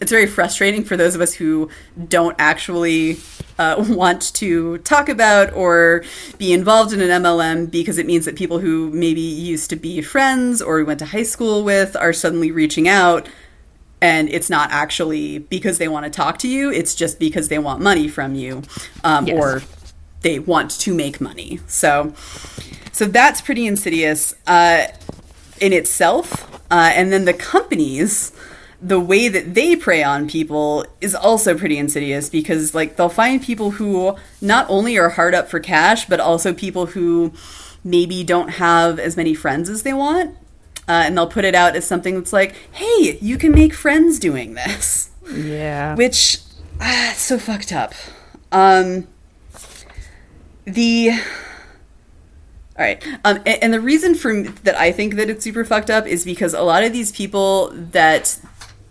it's 0.03 0.11
very 0.11 0.27
frustrating 0.27 0.83
for 0.83 0.97
those 0.97 1.15
of 1.15 1.21
us 1.21 1.33
who 1.35 1.71
don't 2.09 2.35
actually 2.37 3.19
uh, 3.57 3.77
want 3.88 4.35
to 4.35 4.79
talk 4.79 5.09
about 5.09 5.53
or 5.53 6.03
be 6.38 6.53
involved 6.53 6.93
in 6.93 7.01
an 7.01 7.23
MLM 7.23 7.71
because 7.71 7.99
it 7.99 8.05
means 8.07 8.25
that 8.25 8.35
people 8.35 8.59
who 8.59 8.91
maybe 8.91 9.21
used 9.21 9.71
to 9.71 9.77
be 9.77 10.03
friends 10.03 10.61
or 10.61 10.79
we 10.79 10.83
went 10.83 10.99
to 10.99 11.07
high 11.07 11.23
school 11.23 11.62
with 11.62 11.95
are 11.95 12.12
suddenly 12.12 12.51
reaching 12.51 12.88
out 12.88 13.29
and 14.01 14.29
it's 14.29 14.51
not 14.51 14.73
actually 14.73 15.38
because 15.38 15.79
they 15.79 15.87
want 15.87 16.05
to 16.05 16.11
talk 16.11 16.37
to 16.38 16.49
you 16.49 16.73
it's 16.73 16.97
just 16.97 17.21
because 17.21 17.47
they 17.47 17.61
want 17.61 17.81
money 17.81 18.09
from 18.09 18.35
you 18.35 18.62
um, 19.05 19.29
Yes. 19.29 19.38
or 19.38 19.62
they 20.23 20.41
want 20.41 20.73
to 20.73 20.93
make 20.93 21.21
money 21.21 21.61
so 21.69 22.12
so 22.91 23.05
that's 23.05 23.41
pretty 23.41 23.69
insidious 23.69 24.35
uh, 24.49 24.87
in 25.61 25.73
itself 25.73 26.53
uh, 26.73 26.91
and 26.93 27.12
then 27.12 27.25
the 27.25 27.33
companies 27.33 28.33
the 28.83 28.99
way 28.99 29.29
that 29.29 29.55
they 29.55 29.77
prey 29.77 30.03
on 30.03 30.29
people 30.29 30.85
is 31.01 31.14
also 31.14 31.57
pretty 31.57 31.79
insidious 31.79 32.29
because 32.29 32.75
like 32.75 32.97
they'll 32.97 33.09
find 33.09 33.40
people 33.40 33.73
who 33.73 34.16
not 34.40 34.66
only 34.68 34.99
are 34.99 35.11
hard 35.11 35.35
up 35.35 35.49
for 35.49 35.61
cash 35.61 36.07
but 36.07 36.18
also 36.18 36.53
people 36.53 36.87
who 36.87 37.33
maybe 37.85 38.25
don't 38.25 38.49
have 38.51 38.99
as 38.99 39.16
many 39.16 39.35
friends 39.35 39.71
as 39.71 39.83
they 39.83 39.92
want. 39.92 40.37
Uh, 40.88 41.05
and 41.07 41.16
they'll 41.16 41.29
put 41.29 41.45
it 41.45 41.55
out 41.55 41.77
as 41.77 41.87
something 41.87 42.16
that's 42.16 42.33
like 42.33 42.55
hey 42.73 43.16
you 43.21 43.38
can 43.38 43.53
make 43.53 43.73
friends 43.73 44.18
doing 44.18 44.55
this. 44.55 45.11
Yeah. 45.33 45.95
which 45.95 46.38
ah, 46.81 47.12
it's 47.12 47.21
so 47.21 47.38
fucked 47.38 47.73
up. 47.73 47.95
Um 48.51 49.07
the 50.64 51.11
all 51.11 52.85
right 52.85 53.05
um 53.25 53.37
and, 53.47 53.62
and 53.62 53.75
the 53.75 53.81
reason 53.81 54.14
for 54.14 54.42
that 54.42 54.79
i 54.79 54.92
think 54.92 55.16
that 55.16 55.29
it's 55.29 55.45
super 55.45 55.64
fucked 55.64 55.90
up 55.90 56.07
is 56.07 56.25
because 56.25 56.55
a 56.55 56.62
lot 56.62 56.85
of 56.85 56.92
these 56.92 57.12
people 57.12 57.71
that 57.73 58.38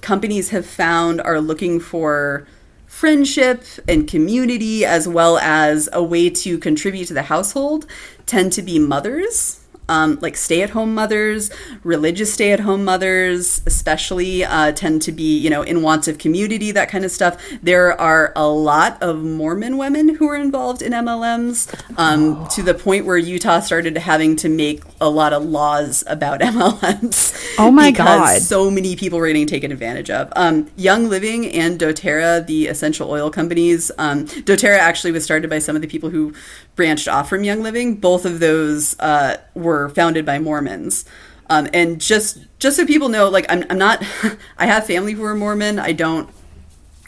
companies 0.02 0.50
have 0.50 0.66
found 0.66 1.22
are 1.22 1.40
looking 1.40 1.80
for 1.80 2.46
friendship 2.86 3.64
and 3.88 4.08
community 4.08 4.84
as 4.84 5.08
well 5.08 5.38
as 5.38 5.88
a 5.94 6.04
way 6.04 6.30
to 6.30 6.58
contribute 6.58 7.06
to 7.06 7.14
the 7.14 7.24
household 7.24 7.86
tend 8.26 8.52
to 8.52 8.62
be 8.62 8.78
mothers 8.78 9.61
um, 9.92 10.18
like 10.22 10.38
stay-at-home 10.38 10.96
mothers 10.96 11.52
religious 11.84 12.34
stay-at-home 12.34 12.86
mothers 12.86 13.62
especially 13.66 14.44
uh, 14.46 14.72
tend 14.72 15.02
to 15.02 15.12
be 15.12 15.38
you 15.38 15.50
know 15.50 15.62
in 15.64 15.82
want 15.82 16.08
of 16.08 16.18
community 16.18 16.72
that 16.72 16.90
kind 16.90 17.04
of 17.04 17.12
stuff 17.12 17.42
there 17.62 18.00
are 18.00 18.32
a 18.36 18.48
lot 18.48 18.98
of 19.04 19.22
mormon 19.22 19.78
women 19.78 20.16
who 20.16 20.30
are 20.30 20.38
involved 20.38 20.82
in 20.82 20.94
mlms 20.94 21.68
um, 21.98 22.48
to 22.48 22.64
the 22.64 22.74
point 22.74 23.06
where 23.06 23.18
utah 23.18 23.60
started 23.60 23.98
having 23.98 24.36
to 24.36 24.48
make 24.48 24.82
a 25.02 25.10
lot 25.10 25.34
of 25.34 25.44
laws 25.44 26.04
about 26.08 26.40
mlms 26.52 27.32
Oh 27.58 27.72
my 27.72 27.92
God. 27.92 28.42
so 28.42 28.72
many 28.72 28.96
people 28.96 29.20
were 29.20 29.28
getting 29.28 29.48
taken 29.48 29.72
advantage 29.72 30.10
of. 30.10 30.32
Um, 30.36 30.70
Young 30.76 31.10
Living 31.10 31.52
and 31.52 31.80
doTERRA, 31.80 32.46
the 32.48 32.68
essential 32.68 33.10
oil 33.10 33.30
companies, 33.30 33.92
um, 33.98 34.26
doTERRA 34.26 34.78
actually 34.78 35.12
was 35.12 35.24
started 35.24 35.50
by 35.50 35.60
some 35.60 35.76
of 35.76 35.82
the 35.82 35.88
people 35.88 36.10
who 36.10 36.34
branched 36.76 37.08
off 37.08 37.30
from 37.30 37.44
Young 37.44 37.62
Living. 37.62 37.96
Both 37.96 38.26
of 38.26 38.40
those 38.40 39.00
uh, 39.00 39.38
were 39.54 39.90
founded 39.90 40.26
by 40.26 40.40
Mormons. 40.40 41.06
Um, 41.50 41.68
and 41.74 42.00
just 42.00 42.40
just 42.60 42.78
so 42.78 42.86
people 42.86 43.10
know, 43.10 43.30
like 43.30 43.46
I'm, 43.50 43.66
I'm 43.70 43.78
not, 43.78 44.04
I 44.58 44.68
have 44.68 44.88
family 44.88 45.14
who 45.14 45.24
are 45.24 45.36
Mormon. 45.36 45.80
I 45.80 45.92
don't 45.92 46.30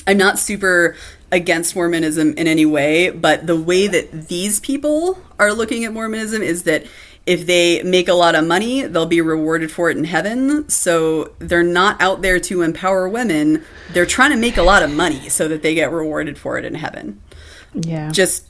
I'm 0.07 0.17
not 0.17 0.39
super 0.39 0.95
against 1.31 1.75
Mormonism 1.75 2.33
in 2.33 2.47
any 2.47 2.65
way, 2.65 3.09
but 3.09 3.47
the 3.47 3.55
way 3.55 3.87
that 3.87 4.27
these 4.27 4.59
people 4.59 5.19
are 5.39 5.53
looking 5.53 5.83
at 5.85 5.93
Mormonism 5.93 6.41
is 6.41 6.63
that 6.63 6.85
if 7.25 7.45
they 7.47 7.81
make 7.83 8.09
a 8.09 8.13
lot 8.13 8.35
of 8.35 8.45
money, 8.45 8.81
they'll 8.81 9.05
be 9.05 9.21
rewarded 9.21 9.71
for 9.71 9.89
it 9.89 9.97
in 9.97 10.03
heaven. 10.03 10.67
So 10.69 11.33
they're 11.39 11.63
not 11.63 12.01
out 12.01 12.21
there 12.21 12.39
to 12.41 12.61
empower 12.61 13.07
women. 13.07 13.63
They're 13.93 14.05
trying 14.05 14.31
to 14.31 14.37
make 14.37 14.57
a 14.57 14.63
lot 14.63 14.83
of 14.83 14.91
money 14.91 15.29
so 15.29 15.47
that 15.47 15.61
they 15.63 15.73
get 15.73 15.91
rewarded 15.91 16.37
for 16.37 16.57
it 16.57 16.65
in 16.65 16.75
heaven. 16.75 17.21
yeah. 17.73 18.11
Just 18.11 18.45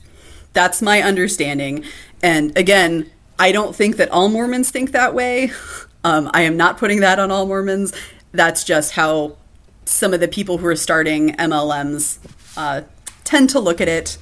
that's 0.54 0.80
my 0.80 1.02
understanding. 1.02 1.84
And 2.22 2.56
again, 2.56 3.10
I 3.38 3.52
don't 3.52 3.76
think 3.76 3.96
that 3.96 4.10
all 4.10 4.28
Mormons 4.30 4.70
think 4.70 4.92
that 4.92 5.14
way. 5.14 5.52
Um, 6.06 6.30
I 6.34 6.42
am 6.42 6.58
not 6.58 6.76
putting 6.76 7.00
that 7.00 7.18
on 7.18 7.30
all 7.30 7.46
Mormons. 7.46 7.94
That's 8.32 8.62
just 8.62 8.92
how 8.92 9.38
some 9.86 10.12
of 10.12 10.20
the 10.20 10.28
people 10.28 10.58
who 10.58 10.66
are 10.66 10.76
starting 10.76 11.30
MLMs 11.36 12.18
uh, 12.58 12.82
tend 13.24 13.48
to 13.50 13.58
look 13.58 13.80
at 13.80 13.88
it, 13.88 14.18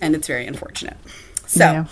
and 0.00 0.14
it's 0.14 0.28
very 0.28 0.46
unfortunate. 0.46 0.96
So, 1.48 1.64
Yeah. 1.64 1.86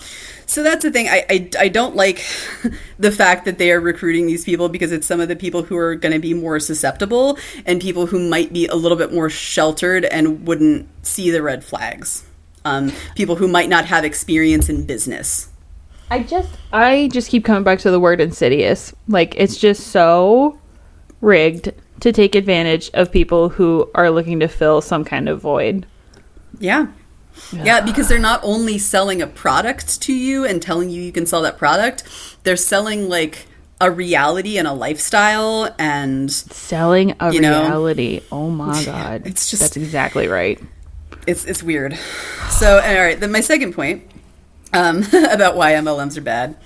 so 0.45 0.63
that's 0.63 0.81
the 0.83 0.91
thing. 0.91 1.09
I, 1.09 1.25
I 1.29 1.49
I 1.59 1.67
don't 1.67 1.93
like 1.97 2.25
the 2.99 3.11
fact 3.11 3.43
that 3.43 3.57
they 3.57 3.73
are 3.73 3.81
recruiting 3.81 4.27
these 4.27 4.45
people 4.45 4.69
because 4.69 4.93
it's 4.93 5.05
some 5.05 5.19
of 5.19 5.27
the 5.27 5.35
people 5.35 5.61
who 5.63 5.75
are 5.75 5.95
going 5.95 6.13
to 6.13 6.19
be 6.19 6.33
more 6.33 6.61
susceptible 6.61 7.37
and 7.65 7.81
people 7.81 8.05
who 8.05 8.29
might 8.29 8.53
be 8.53 8.67
a 8.67 8.75
little 8.75 8.97
bit 8.97 9.11
more 9.11 9.29
sheltered 9.29 10.05
and 10.05 10.47
wouldn't 10.47 10.87
see 11.05 11.31
the 11.31 11.41
red 11.41 11.65
flags. 11.65 12.23
Um, 12.67 12.91
people 13.15 13.35
who 13.35 13.47
might 13.47 13.69
not 13.69 13.85
have 13.85 14.03
experience 14.03 14.67
in 14.69 14.85
business. 14.85 15.49
I 16.09 16.23
just 16.23 16.49
I 16.73 17.09
just 17.11 17.29
keep 17.29 17.43
coming 17.45 17.63
back 17.63 17.79
to 17.79 17.91
the 17.91 17.99
word 17.99 18.19
insidious. 18.21 18.93
Like 19.07 19.35
it's 19.37 19.57
just 19.57 19.87
so 19.87 20.59
rigged 21.21 21.71
to 22.01 22.11
take 22.11 22.35
advantage 22.35 22.89
of 22.93 23.11
people 23.11 23.49
who 23.49 23.89
are 23.95 24.09
looking 24.11 24.39
to 24.41 24.47
fill 24.47 24.81
some 24.81 25.03
kind 25.03 25.27
of 25.29 25.41
void. 25.41 25.85
Yeah. 26.59 26.87
Yeah, 27.51 27.81
because 27.81 28.07
they're 28.09 28.17
not 28.19 28.39
only 28.43 28.77
selling 28.79 29.21
a 29.21 29.27
product 29.27 30.01
to 30.03 30.13
you 30.13 30.43
and 30.45 30.59
telling 30.61 30.89
you 30.89 31.01
you 31.01 31.11
can 31.11 31.25
sell 31.27 31.41
that 31.43 31.57
product, 31.57 32.03
they're 32.43 32.55
selling 32.57 33.09
like 33.09 33.45
a 33.79 33.91
reality 33.91 34.57
and 34.57 34.67
a 34.67 34.73
lifestyle 34.73 35.69
and 35.77 36.31
Selling 36.31 37.13
a 37.19 37.31
You 37.31 37.41
know? 37.41 37.61
reality. 37.61 38.21
Oh 38.31 38.49
my 38.49 38.83
god. 38.85 39.27
it's 39.27 39.51
just- 39.51 39.61
That's 39.61 39.77
exactly 39.77 40.27
right. 40.27 40.59
It's 41.27 41.45
it's 41.45 41.61
weird. 41.61 41.97
So, 42.49 42.79
all 42.79 42.95
right, 42.95 43.19
then 43.19 43.31
my 43.31 43.41
second 43.41 43.73
point 43.73 44.09
um, 44.73 45.03
about 45.29 45.55
why 45.55 45.73
MLMs 45.73 46.17
are 46.17 46.21
bad. 46.21 46.57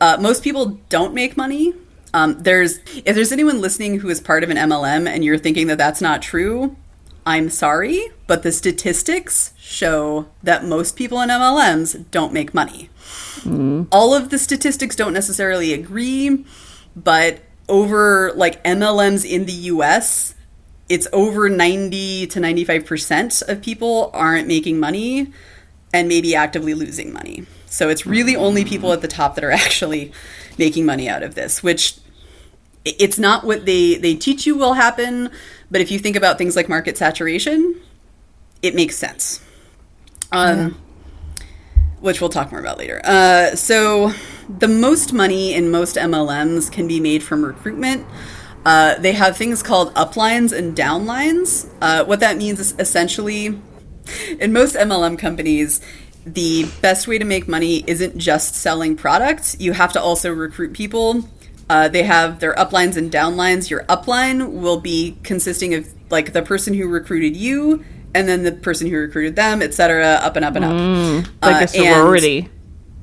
Uh, 0.00 0.16
most 0.18 0.42
people 0.42 0.80
don't 0.88 1.14
make 1.14 1.36
money. 1.36 1.74
Um, 2.12 2.42
there's 2.42 2.78
if 3.04 3.14
there's 3.14 3.30
anyone 3.30 3.60
listening 3.60 4.00
who 4.00 4.08
is 4.08 4.20
part 4.20 4.42
of 4.42 4.50
an 4.50 4.56
MLM 4.56 5.06
and 5.06 5.24
you're 5.24 5.38
thinking 5.38 5.68
that 5.68 5.78
that's 5.78 6.00
not 6.00 6.22
true, 6.22 6.76
I'm 7.24 7.50
sorry, 7.50 8.08
but 8.26 8.42
the 8.42 8.50
statistics 8.50 9.52
show 9.58 10.26
that 10.42 10.64
most 10.64 10.96
people 10.96 11.20
in 11.20 11.28
MLMs 11.28 12.10
don't 12.10 12.32
make 12.32 12.54
money. 12.54 12.88
All 13.92 14.14
of 14.14 14.30
the 14.30 14.38
statistics 14.38 14.96
don't 14.96 15.12
necessarily 15.12 15.72
agree, 15.72 16.44
but 16.96 17.40
over 17.68 18.32
like 18.34 18.62
MLMs 18.64 19.28
in 19.28 19.46
the 19.46 19.52
US, 19.52 20.34
it's 20.90 21.06
over 21.12 21.48
90 21.48 22.26
to 22.26 22.40
95% 22.40 23.48
of 23.48 23.62
people 23.62 24.10
aren't 24.12 24.48
making 24.48 24.78
money 24.78 25.32
and 25.94 26.08
maybe 26.08 26.34
actively 26.34 26.74
losing 26.74 27.12
money. 27.12 27.46
So 27.66 27.88
it's 27.88 28.04
really 28.04 28.34
only 28.34 28.64
people 28.64 28.92
at 28.92 29.00
the 29.00 29.08
top 29.08 29.36
that 29.36 29.44
are 29.44 29.50
actually 29.66 30.12
making 30.58 30.84
money 30.84 31.08
out 31.08 31.22
of 31.22 31.34
this, 31.34 31.62
which 31.62 31.96
it's 32.84 33.18
not 33.18 33.44
what 33.44 33.66
they 33.66 33.94
they 33.96 34.14
teach 34.14 34.46
you 34.46 34.56
will 34.56 34.74
happen, 34.74 35.30
but 35.70 35.80
if 35.80 35.90
you 35.90 35.98
think 35.98 36.16
about 36.16 36.38
things 36.38 36.56
like 36.56 36.68
market 36.68 36.96
saturation, 36.96 37.80
it 38.60 38.74
makes 38.74 38.96
sense. 38.96 39.40
Um 40.32 40.76
which 42.00 42.20
we'll 42.20 42.30
talk 42.30 42.50
more 42.50 42.60
about 42.60 42.78
later. 42.78 43.00
Uh, 43.04 43.54
so, 43.54 44.12
the 44.48 44.68
most 44.68 45.12
money 45.12 45.54
in 45.54 45.70
most 45.70 45.96
MLMs 45.96 46.72
can 46.72 46.88
be 46.88 46.98
made 46.98 47.22
from 47.22 47.44
recruitment. 47.44 48.06
Uh, 48.64 48.94
they 48.98 49.12
have 49.12 49.36
things 49.36 49.62
called 49.62 49.94
uplines 49.94 50.52
and 50.56 50.76
downlines. 50.76 51.68
Uh, 51.80 52.04
what 52.04 52.20
that 52.20 52.36
means 52.36 52.60
is 52.60 52.74
essentially, 52.78 53.58
in 54.38 54.52
most 54.52 54.74
MLM 54.76 55.18
companies, 55.18 55.80
the 56.26 56.66
best 56.82 57.08
way 57.08 57.16
to 57.18 57.24
make 57.24 57.48
money 57.48 57.82
isn't 57.86 58.18
just 58.18 58.54
selling 58.54 58.96
products. 58.96 59.56
You 59.58 59.72
have 59.72 59.92
to 59.94 60.00
also 60.00 60.30
recruit 60.30 60.74
people. 60.74 61.24
Uh, 61.70 61.88
they 61.88 62.02
have 62.02 62.40
their 62.40 62.54
uplines 62.56 62.96
and 62.96 63.10
downlines. 63.10 63.70
Your 63.70 63.84
upline 63.84 64.52
will 64.52 64.80
be 64.80 65.16
consisting 65.22 65.72
of 65.74 65.88
like 66.10 66.32
the 66.32 66.42
person 66.42 66.74
who 66.74 66.86
recruited 66.88 67.36
you, 67.36 67.84
and 68.14 68.28
then 68.28 68.42
the 68.42 68.52
person 68.52 68.88
who 68.88 68.96
recruited 68.98 69.36
them, 69.36 69.62
etc. 69.62 70.18
Up 70.20 70.36
and 70.36 70.44
up 70.44 70.56
and 70.56 70.64
up. 70.64 70.72
Like 71.42 71.62
Uh, 71.62 71.66
a 71.72 71.84
and- 71.86 71.94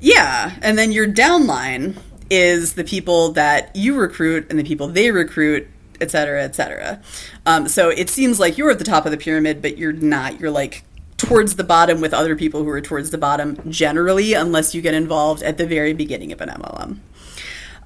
yeah, 0.00 0.52
and 0.62 0.78
then 0.78 0.92
your 0.92 1.08
downline 1.08 1.96
is 2.30 2.74
the 2.74 2.84
people 2.84 3.32
that 3.32 3.74
you 3.74 3.96
recruit 3.96 4.46
and 4.50 4.58
the 4.58 4.64
people 4.64 4.88
they 4.88 5.10
recruit, 5.10 5.68
et 6.00 6.10
cetera, 6.10 6.42
et 6.42 6.54
cetera. 6.54 7.00
Um, 7.46 7.68
so 7.68 7.88
it 7.88 8.10
seems 8.10 8.38
like 8.38 8.58
you're 8.58 8.70
at 8.70 8.78
the 8.78 8.84
top 8.84 9.04
of 9.06 9.10
the 9.10 9.16
pyramid, 9.16 9.62
but 9.62 9.78
you're 9.78 9.92
not. 9.92 10.40
You're 10.40 10.50
like 10.50 10.84
towards 11.16 11.56
the 11.56 11.64
bottom 11.64 12.00
with 12.00 12.14
other 12.14 12.36
people 12.36 12.62
who 12.62 12.70
are 12.70 12.80
towards 12.80 13.10
the 13.10 13.18
bottom 13.18 13.58
generally, 13.70 14.34
unless 14.34 14.74
you 14.74 14.80
get 14.80 14.94
involved 14.94 15.42
at 15.42 15.58
the 15.58 15.66
very 15.66 15.92
beginning 15.92 16.32
of 16.32 16.40
an 16.40 16.48
MLM. 16.48 16.98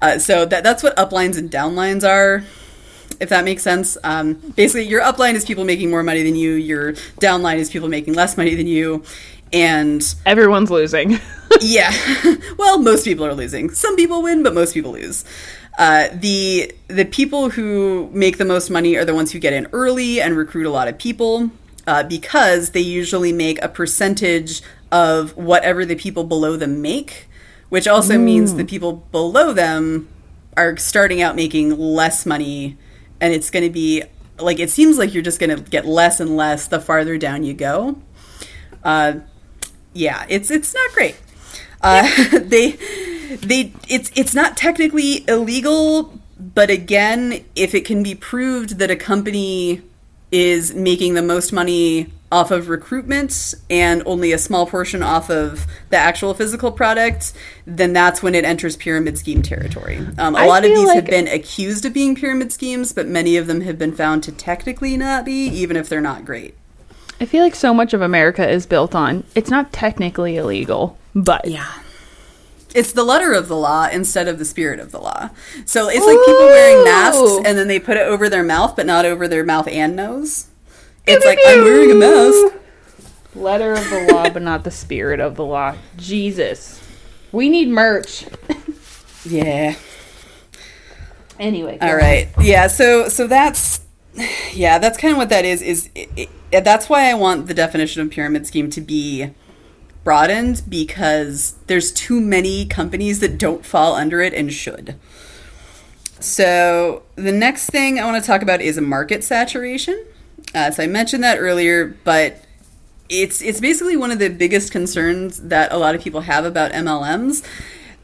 Uh, 0.01 0.19
so 0.19 0.45
that, 0.45 0.63
that's 0.63 0.83
what 0.83 0.95
uplines 0.97 1.37
and 1.37 1.49
downlines 1.49 2.07
are, 2.07 2.43
if 3.19 3.29
that 3.29 3.43
makes 3.45 3.63
sense. 3.63 3.97
Um, 4.03 4.33
basically, 4.33 4.83
your 4.83 5.01
upline 5.01 5.33
is 5.33 5.45
people 5.45 5.63
making 5.63 5.89
more 5.89 6.03
money 6.03 6.23
than 6.23 6.35
you, 6.35 6.51
your 6.53 6.93
downline 7.21 7.55
is 7.55 7.69
people 7.69 7.89
making 7.89 8.13
less 8.13 8.37
money 8.37 8.53
than 8.53 8.67
you. 8.67 9.03
And 9.53 10.03
Everyone's 10.25 10.71
losing. 10.71 11.19
yeah. 11.61 11.93
well, 12.57 12.79
most 12.79 13.05
people 13.05 13.25
are 13.25 13.35
losing. 13.35 13.69
Some 13.69 13.95
people 13.95 14.23
win, 14.23 14.43
but 14.43 14.53
most 14.53 14.73
people 14.73 14.91
lose. 14.91 15.23
Uh, 15.77 16.07
the 16.13 16.71
the 16.87 17.05
people 17.05 17.49
who 17.49 18.09
make 18.13 18.37
the 18.37 18.45
most 18.45 18.69
money 18.69 18.95
are 18.95 19.05
the 19.05 19.15
ones 19.15 19.31
who 19.31 19.39
get 19.39 19.53
in 19.53 19.67
early 19.73 20.21
and 20.21 20.35
recruit 20.37 20.65
a 20.65 20.69
lot 20.69 20.87
of 20.87 20.97
people 20.97 21.49
uh, 21.87 22.03
because 22.03 22.71
they 22.71 22.79
usually 22.79 23.33
make 23.33 23.61
a 23.63 23.67
percentage 23.67 24.61
of 24.91 25.35
whatever 25.35 25.85
the 25.85 25.95
people 25.95 26.23
below 26.23 26.55
them 26.55 26.81
make, 26.81 27.27
which 27.69 27.87
also 27.87 28.17
means 28.17 28.53
the 28.53 28.65
people 28.65 28.93
below 29.11 29.51
them 29.51 30.07
are 30.55 30.77
starting 30.77 31.21
out 31.21 31.35
making 31.35 31.77
less 31.77 32.25
money, 32.25 32.77
and 33.19 33.33
it's 33.33 33.49
going 33.49 33.63
to 33.63 33.71
be 33.71 34.03
like 34.39 34.59
it 34.59 34.69
seems 34.69 34.97
like 34.97 35.13
you're 35.13 35.23
just 35.23 35.39
going 35.39 35.55
to 35.55 35.61
get 35.69 35.85
less 35.85 36.19
and 36.19 36.37
less 36.37 36.67
the 36.67 36.79
farther 36.79 37.17
down 37.17 37.43
you 37.43 37.53
go. 37.53 37.99
Uh, 38.83 39.15
yeah, 39.93 40.25
it's 40.29 40.51
it's 40.51 40.73
not 40.73 40.91
great. 40.91 41.15
Uh, 41.81 42.07
they 42.39 42.71
they 43.41 43.73
it's 43.87 44.11
it's 44.15 44.33
not 44.33 44.57
technically 44.57 45.25
illegal, 45.27 46.19
but 46.39 46.69
again, 46.69 47.43
if 47.55 47.75
it 47.75 47.85
can 47.85 48.03
be 48.03 48.15
proved 48.15 48.79
that 48.79 48.91
a 48.91 48.95
company 48.95 49.81
is 50.31 50.73
making 50.73 51.13
the 51.13 51.21
most 51.21 51.53
money 51.53 52.11
off 52.31 52.49
of 52.49 52.67
recruitment 52.67 53.53
and 53.69 54.01
only 54.07 54.31
a 54.31 54.39
small 54.39 54.65
portion 54.65 55.03
off 55.03 55.29
of 55.29 55.67
the 55.91 55.97
actual 55.97 56.33
physical 56.33 56.71
product, 56.71 57.31
then 57.67 57.93
that's 57.93 58.23
when 58.23 58.33
it 58.33 58.43
enters 58.43 58.75
pyramid 58.75 59.15
scheme 59.19 59.43
territory. 59.43 59.97
Um, 60.17 60.35
a 60.35 60.39
I 60.39 60.45
lot 60.47 60.65
of 60.65 60.71
these 60.71 60.87
like- 60.87 60.95
have 60.95 61.05
been 61.05 61.27
accused 61.27 61.85
of 61.85 61.93
being 61.93 62.15
pyramid 62.15 62.51
schemes, 62.51 62.91
but 62.91 63.07
many 63.07 63.37
of 63.37 63.45
them 63.45 63.61
have 63.61 63.77
been 63.77 63.93
found 63.93 64.23
to 64.23 64.31
technically 64.31 64.97
not 64.97 65.25
be, 65.25 65.45
even 65.45 65.77
if 65.77 65.87
they're 65.87 66.01
not 66.01 66.25
great. 66.25 66.55
I 67.23 67.25
feel 67.25 67.41
like 67.41 67.55
so 67.55 67.73
much 67.73 67.93
of 67.93 68.01
America 68.01 68.45
is 68.47 68.65
built 68.65 68.93
on 68.93 69.23
it's 69.33 69.49
not 69.49 69.71
technically 69.71 70.35
illegal, 70.35 70.97
but 71.15 71.45
Yeah. 71.45 71.71
It's 72.75 72.91
the 72.91 73.03
letter 73.05 73.31
of 73.31 73.47
the 73.47 73.55
law 73.55 73.87
instead 73.89 74.27
of 74.27 74.39
the 74.39 74.43
spirit 74.45 74.81
of 74.81 74.91
the 74.91 74.99
law. 74.99 75.29
So 75.63 75.87
it's 75.87 76.05
like 76.05 76.17
people 76.25 76.45
wearing 76.47 76.83
masks 76.83 77.37
and 77.45 77.57
then 77.57 77.69
they 77.69 77.79
put 77.79 77.95
it 77.95 78.01
over 78.05 78.27
their 78.27 78.43
mouth, 78.43 78.75
but 78.75 78.85
not 78.85 79.05
over 79.05 79.29
their 79.29 79.45
mouth 79.45 79.69
and 79.69 79.95
nose. 79.95 80.47
It's 81.07 81.23
like, 81.23 81.39
I'm 81.47 81.63
wearing 81.63 81.91
a 81.91 81.95
mask. 81.95 82.55
letter 83.35 83.71
of 83.71 83.89
the 83.89 84.09
law, 84.11 84.29
but 84.29 84.41
not 84.41 84.65
the 84.65 84.71
spirit 84.71 85.21
of 85.21 85.35
the 85.37 85.45
law. 85.45 85.75
Jesus, 85.95 86.81
we 87.31 87.47
need 87.49 87.69
merch. 87.69 88.25
Yeah. 89.25 89.75
Anyway, 91.39 91.77
All 91.79 91.95
right. 91.95 92.27
Right. 92.35 92.45
Yeah. 92.45 92.67
So 92.67 93.07
so 93.07 93.27
that's 93.27 93.82
yeah 94.53 94.77
that's 94.79 94.97
kind 94.97 95.11
of 95.11 95.17
what 95.17 95.29
that 95.29 95.45
is. 95.45 95.61
Is 95.61 95.89
it, 95.95 96.29
it, 96.51 96.63
that's 96.63 96.89
why 96.89 97.09
I 97.09 97.13
want 97.13 97.47
the 97.47 97.53
definition 97.53 98.01
of 98.01 98.11
pyramid 98.11 98.45
scheme 98.47 98.69
to 98.71 98.81
be 98.81 99.31
broadened 100.03 100.63
because 100.67 101.55
there's 101.67 101.91
too 101.91 102.19
many 102.19 102.65
companies 102.65 103.19
that 103.21 103.37
don't 103.37 103.65
fall 103.65 103.95
under 103.95 104.21
it 104.21 104.33
and 104.33 104.51
should. 104.51 104.95
So 106.19 107.03
the 107.15 107.31
next 107.31 107.69
thing 107.69 107.99
I 107.99 108.05
want 108.05 108.21
to 108.21 108.25
talk 108.25 108.41
about 108.41 108.61
is 108.61 108.79
market 108.79 109.23
saturation. 109.23 110.05
Uh, 110.53 110.71
so 110.71 110.83
I 110.83 110.87
mentioned 110.87 111.23
that 111.23 111.37
earlier, 111.37 111.97
but 112.03 112.43
it's 113.09 113.41
it's 113.41 113.59
basically 113.59 113.97
one 113.97 114.11
of 114.11 114.19
the 114.19 114.29
biggest 114.29 114.71
concerns 114.71 115.39
that 115.39 115.71
a 115.71 115.77
lot 115.77 115.95
of 115.95 116.01
people 116.01 116.21
have 116.21 116.45
about 116.45 116.71
MLMs. 116.71 117.43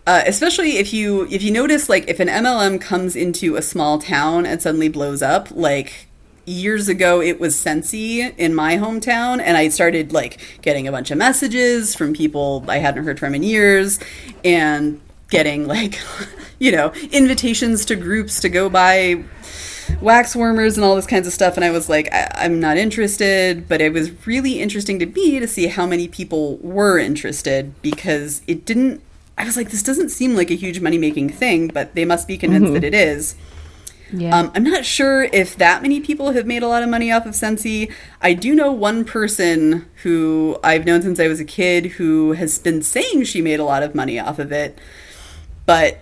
Uh, 0.09 0.23
especially 0.25 0.77
if 0.77 0.91
you 0.91 1.27
if 1.29 1.43
you 1.43 1.51
notice 1.51 1.87
like 1.87 2.09
if 2.09 2.19
an 2.19 2.27
MLM 2.27 2.81
comes 2.81 3.15
into 3.15 3.57
a 3.57 3.61
small 3.61 3.99
town 3.99 4.43
and 4.43 4.59
suddenly 4.59 4.89
blows 4.89 5.21
up, 5.21 5.51
like 5.51 6.07
years 6.47 6.89
ago 6.89 7.21
it 7.21 7.39
was 7.39 7.55
Scentsy 7.55 8.35
in 8.35 8.55
my 8.55 8.75
hometown, 8.77 9.39
and 9.39 9.55
I 9.55 9.69
started 9.69 10.11
like 10.11 10.39
getting 10.63 10.87
a 10.87 10.91
bunch 10.91 11.11
of 11.11 11.19
messages 11.19 11.93
from 11.95 12.15
people 12.15 12.65
I 12.67 12.77
hadn't 12.77 13.03
heard 13.03 13.19
from 13.19 13.35
in 13.35 13.43
years, 13.43 13.99
and 14.43 14.99
getting 15.29 15.67
like 15.67 15.99
you 16.59 16.71
know 16.71 16.91
invitations 17.11 17.85
to 17.85 17.95
groups 17.95 18.39
to 18.39 18.49
go 18.49 18.67
buy 18.67 19.23
wax 20.01 20.35
warmers 20.35 20.75
and 20.75 20.83
all 20.83 20.95
this 20.95 21.05
kinds 21.05 21.27
of 21.27 21.33
stuff 21.33 21.55
and 21.55 21.65
i 21.65 21.71
was 21.71 21.89
like 21.89 22.07
I- 22.11 22.31
i'm 22.45 22.59
not 22.59 22.77
interested. 22.77 23.67
But 23.69 23.79
it 23.79 23.93
was 23.93 24.25
really 24.25 24.59
interesting 24.59 24.97
to 24.97 25.05
me 25.05 25.39
to 25.39 25.47
see 25.47 25.67
how 25.67 25.85
many 25.85 26.07
people 26.07 26.57
were 26.63 26.97
interested 26.97 27.79
because 27.83 28.41
it 28.47 28.65
didn't 28.65 29.03
i 29.39 29.43
was 29.45 29.57
like 29.57 29.69
this 29.71 29.81
doesn't 29.81 30.09
seem 30.09 30.35
like 30.35 30.51
a 30.51 30.55
huge 30.55 30.79
money 30.79 30.97
making 30.97 31.29
thing 31.29 31.67
but 31.69 31.95
they 31.95 32.05
must 32.05 32.27
be 32.27 32.37
convinced 32.37 32.73
that 32.73 32.83
it 32.83 32.93
is 32.93 33.35
Yeah. 34.11 34.35
um, 34.37 34.51
I'm 34.55 34.63
not 34.63 34.85
sure 34.85 35.23
if 35.23 35.55
that 35.57 35.81
many 35.83 35.99
people 35.99 36.31
have 36.31 36.45
made 36.47 36.63
a 36.63 36.67
lot 36.67 36.81
of 36.81 36.89
money 36.89 37.11
off 37.11 37.27
of 37.27 37.33
Scentsy. 37.35 37.91
I 38.21 38.33
do 38.33 38.55
know 38.55 38.71
one 38.71 39.05
person 39.05 39.85
who 40.01 40.57
I've 40.63 40.83
known 40.83 41.03
since 41.03 41.19
I 41.19 41.27
was 41.27 41.39
a 41.39 41.45
kid 41.45 41.85
who 41.97 42.31
has 42.33 42.57
been 42.57 42.81
saying 42.81 43.25
she 43.25 43.39
made 43.43 43.59
a 43.59 43.63
lot 43.63 43.83
of 43.83 43.93
money 43.93 44.17
off 44.19 44.39
of 44.39 44.51
it, 44.51 44.79
but 45.67 45.99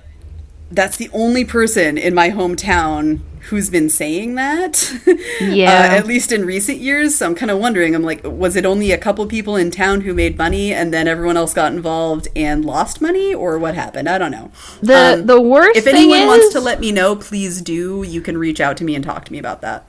that's 0.72 0.98
the 0.98 1.10
only 1.14 1.46
person 1.46 1.98
in 1.98 2.14
my 2.14 2.30
hometown 2.30 3.20
who's 3.50 3.70
been 3.70 3.90
saying 3.90 4.36
that. 4.36 4.94
Yeah. 5.40 5.70
uh, 5.70 5.96
at 5.96 6.08
least 6.08 6.32
in 6.32 6.46
recent 6.46 6.80
years. 6.80 7.16
So 7.16 7.26
I'm 7.28 7.36
kind 7.36 7.52
of 7.52 7.60
wondering. 7.60 7.96
I'm 7.96 8.02
like, 8.04 8.22
was 8.24 8.56
it 8.56 8.66
only 8.66 8.92
a 8.92 8.98
couple 8.98 9.26
people 9.28 9.56
in 9.56 9.72
town 9.72 10.02
who 10.02 10.14
made 10.14 10.38
money, 10.38 10.74
and 10.74 10.94
then 10.94 11.08
everyone 11.08 11.38
else 11.38 11.54
got 11.54 11.72
involved 11.72 12.28
and 12.36 12.66
lost 12.66 13.02
money, 13.02 13.34
or 13.34 13.58
what 13.60 13.76
happened? 13.76 14.10
I 14.10 14.18
don't 14.18 14.32
know. 14.32 14.52
the 14.82 15.14
Um, 15.20 15.26
the 15.28 15.40
worst 15.40 15.78
if 15.78 15.88
anyone 15.88 16.20
is, 16.20 16.28
wants 16.28 16.54
to 16.54 16.60
let 16.60 16.80
me 16.80 16.92
know, 16.92 17.16
please 17.16 17.62
do. 17.62 18.04
You 18.04 18.20
can 18.22 18.38
reach 18.38 18.60
out 18.60 18.78
to 18.78 18.84
me 18.84 18.96
and 18.96 19.04
talk 19.04 19.26
to 19.26 19.32
me 19.32 19.38
about 19.38 19.62
that. 19.62 19.86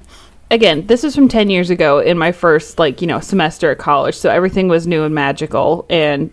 again, 0.50 0.86
this 0.86 1.04
is 1.04 1.14
from 1.14 1.28
10 1.28 1.50
years 1.50 1.70
ago 1.70 1.98
in 1.98 2.16
my 2.18 2.32
first 2.32 2.78
like, 2.78 3.00
you 3.00 3.06
know, 3.06 3.20
semester 3.20 3.70
at 3.70 3.78
college. 3.78 4.14
So 4.16 4.30
everything 4.30 4.68
was 4.68 4.86
new 4.86 5.02
and 5.04 5.14
magical 5.14 5.86
and 5.90 6.30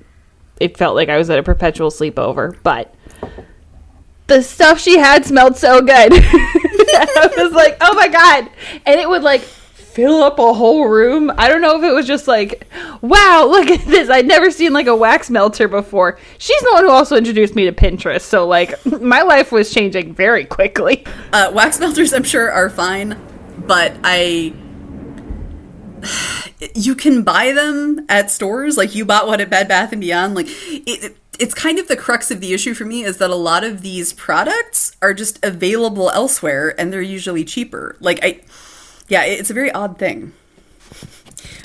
it 0.59 0.77
felt 0.77 0.95
like 0.95 1.09
I 1.09 1.17
was 1.17 1.29
at 1.29 1.37
a 1.39 1.43
perpetual 1.43 1.89
sleepover, 1.91 2.57
but 2.63 2.94
the 4.27 4.41
stuff 4.41 4.79
she 4.79 4.97
had 4.97 5.25
smelled 5.25 5.57
so 5.57 5.81
good. 5.81 5.89
I 6.13 7.33
was 7.37 7.53
like, 7.53 7.77
"Oh 7.81 7.93
my 7.93 8.07
god." 8.07 8.49
And 8.85 8.99
it 8.99 9.07
would 9.07 9.23
like 9.23 9.41
fill 9.41 10.23
up 10.23 10.39
a 10.39 10.53
whole 10.53 10.87
room. 10.87 11.31
I 11.37 11.47
don't 11.47 11.61
know 11.61 11.77
if 11.77 11.83
it 11.83 11.93
was 11.93 12.07
just 12.07 12.27
like, 12.27 12.67
"Wow, 13.01 13.47
look 13.49 13.69
at 13.69 13.85
this. 13.85 14.09
I'd 14.09 14.27
never 14.27 14.51
seen 14.51 14.73
like 14.73 14.87
a 14.87 14.95
wax 14.95 15.29
melter 15.29 15.67
before." 15.67 16.17
She's 16.37 16.61
the 16.61 16.71
one 16.73 16.83
who 16.83 16.89
also 16.89 17.15
introduced 17.15 17.55
me 17.55 17.65
to 17.65 17.71
Pinterest. 17.71 18.21
So 18.21 18.47
like 18.47 18.83
my 19.01 19.21
life 19.21 19.51
was 19.51 19.71
changing 19.73 20.13
very 20.13 20.45
quickly. 20.45 21.05
Uh, 21.31 21.51
wax 21.53 21.79
melters, 21.79 22.13
I'm 22.13 22.23
sure, 22.23 22.51
are 22.51 22.69
fine, 22.69 23.19
but 23.57 23.95
I. 24.03 24.53
You 26.73 26.95
can 26.95 27.23
buy 27.23 27.51
them 27.51 28.05
at 28.07 28.31
stores, 28.31 28.77
like 28.77 28.95
you 28.95 29.03
bought 29.03 29.27
one 29.27 29.41
at 29.41 29.49
Bed 29.49 29.67
Bath 29.67 29.91
and 29.91 29.99
Beyond. 29.99 30.35
Like 30.35 30.47
it, 30.49 31.17
it's 31.39 31.53
kind 31.53 31.79
of 31.79 31.87
the 31.87 31.95
crux 31.95 32.31
of 32.31 32.41
the 32.41 32.53
issue 32.53 32.73
for 32.73 32.85
me 32.85 33.03
is 33.03 33.17
that 33.17 33.29
a 33.29 33.35
lot 33.35 33.63
of 33.63 33.81
these 33.81 34.13
products 34.13 34.95
are 35.01 35.13
just 35.13 35.43
available 35.43 36.09
elsewhere, 36.11 36.79
and 36.79 36.91
they're 36.91 37.01
usually 37.01 37.43
cheaper. 37.43 37.95
Like 37.99 38.19
I, 38.23 38.41
yeah, 39.07 39.23
it's 39.23 39.49
a 39.49 39.53
very 39.53 39.71
odd 39.71 39.97
thing. 39.97 40.33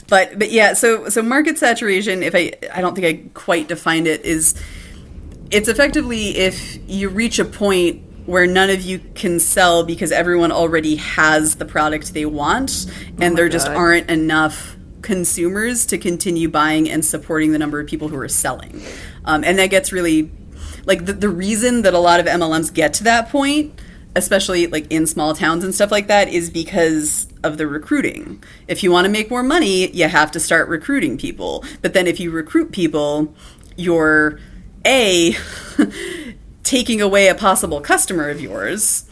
But 0.08 0.38
but 0.38 0.50
yeah, 0.50 0.74
so 0.74 1.08
so 1.08 1.22
market 1.22 1.58
saturation. 1.58 2.22
If 2.22 2.34
I 2.34 2.52
I 2.72 2.80
don't 2.80 2.94
think 2.94 3.06
I 3.06 3.28
quite 3.34 3.68
defined 3.68 4.06
it 4.06 4.24
is 4.24 4.60
it's 5.50 5.68
effectively 5.68 6.36
if 6.36 6.78
you 6.88 7.08
reach 7.08 7.38
a 7.38 7.44
point 7.44 8.02
where 8.26 8.46
none 8.46 8.70
of 8.70 8.82
you 8.82 9.00
can 9.14 9.40
sell 9.40 9.82
because 9.82 10.12
everyone 10.12 10.52
already 10.52 10.96
has 10.96 11.56
the 11.56 11.64
product 11.64 12.14
they 12.14 12.26
want 12.26 12.86
oh 12.88 12.92
and 13.20 13.36
there 13.36 13.48
just 13.48 13.68
aren't 13.68 14.08
enough 14.08 14.76
consumers 15.02 15.86
to 15.86 15.98
continue 15.98 16.48
buying 16.48 16.88
and 16.88 17.04
supporting 17.04 17.52
the 17.52 17.58
number 17.58 17.80
of 17.80 17.86
people 17.86 18.08
who 18.08 18.16
are 18.16 18.28
selling 18.28 18.82
um, 19.24 19.44
and 19.44 19.58
that 19.58 19.68
gets 19.68 19.92
really 19.92 20.30
like 20.86 21.06
the, 21.06 21.12
the 21.12 21.28
reason 21.28 21.82
that 21.82 21.94
a 21.94 21.98
lot 21.98 22.20
of 22.20 22.26
mlms 22.26 22.72
get 22.72 22.92
to 22.94 23.04
that 23.04 23.28
point 23.28 23.78
especially 24.16 24.66
like 24.66 24.90
in 24.90 25.06
small 25.06 25.34
towns 25.34 25.62
and 25.62 25.74
stuff 25.74 25.90
like 25.90 26.08
that 26.08 26.28
is 26.28 26.50
because 26.50 27.28
of 27.42 27.58
the 27.58 27.66
recruiting. 27.66 28.42
If 28.68 28.82
you 28.82 28.90
want 28.90 29.04
to 29.04 29.10
make 29.10 29.30
more 29.30 29.42
money 29.42 29.88
you 29.90 30.08
have 30.08 30.30
to 30.32 30.40
start 30.40 30.68
recruiting 30.68 31.16
people. 31.16 31.64
But 31.80 31.94
then 31.94 32.06
if 32.06 32.20
you 32.20 32.30
recruit 32.30 32.72
people 32.72 33.34
you're 33.76 34.40
a 34.84 35.36
taking 36.64 37.00
away 37.00 37.28
a 37.28 37.34
possible 37.34 37.80
customer 37.80 38.28
of 38.30 38.40
yours 38.40 39.08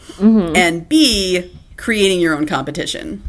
and 0.55 0.87
b 0.89 1.51
creating 1.77 2.19
your 2.19 2.35
own 2.35 2.45
competition 2.45 3.23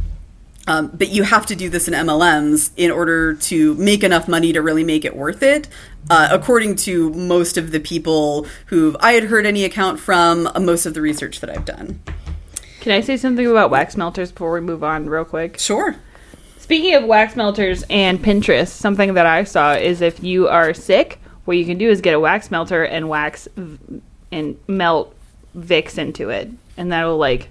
um, 0.71 0.91
but 0.95 1.09
you 1.09 1.25
have 1.25 1.47
to 1.47 1.57
do 1.57 1.69
this 1.69 1.89
in 1.89 1.95
mlms 1.95 2.71
in 2.77 2.91
order 2.91 3.35
to 3.35 3.75
make 3.75 4.05
enough 4.05 4.29
money 4.29 4.53
to 4.53 4.63
really 4.63 4.85
make 4.85 5.05
it 5.05 5.17
worth 5.17 5.43
it. 5.43 5.69
Uh, 6.09 6.29
according 6.33 6.75
to 6.75 7.11
most 7.11 7.57
of 7.57 7.73
the 7.73 7.81
people 7.81 8.47
who 8.67 8.97
i 9.01 9.13
had 9.13 9.25
heard 9.25 9.45
any 9.45 9.65
account 9.65 9.99
from 9.99 10.47
uh, 10.47 10.61
most 10.61 10.87
of 10.87 10.95
the 10.95 11.01
research 11.01 11.41
that 11.41 11.51
i've 11.51 11.65
done. 11.65 12.01
Can 12.81 12.93
I 12.93 13.03
say 13.03 13.17
something 13.19 13.47
about 13.47 13.71
wax 13.71 13.97
melters 13.97 14.33
before 14.33 14.53
we 14.53 14.61
move 14.61 14.83
on 14.83 15.09
real 15.09 15.25
quick? 15.25 15.59
sure. 15.59 15.97
Speaking 16.59 16.95
of 16.95 17.05
wax 17.05 17.35
melters 17.35 17.85
and 17.91 18.21
Pinterest, 18.21 18.69
something 18.69 19.15
that 19.15 19.27
I 19.27 19.43
saw 19.43 19.73
is 19.73 20.01
if 20.01 20.23
you 20.23 20.47
are 20.47 20.73
sick, 20.73 21.21
what 21.45 21.57
you 21.57 21.67
can 21.67 21.79
do 21.79 21.91
is 21.91 22.01
get 22.01 22.15
a 22.15 22.21
wax 22.21 22.49
melter 22.49 22.85
and 22.85 23.09
wax 23.09 23.49
v- 23.57 24.01
and 24.31 24.57
melt 24.69 25.15
Vicks 25.57 25.99
into 25.99 26.31
it, 26.31 26.49
and 26.77 26.93
that 26.93 27.05
will 27.05 27.19
like 27.19 27.49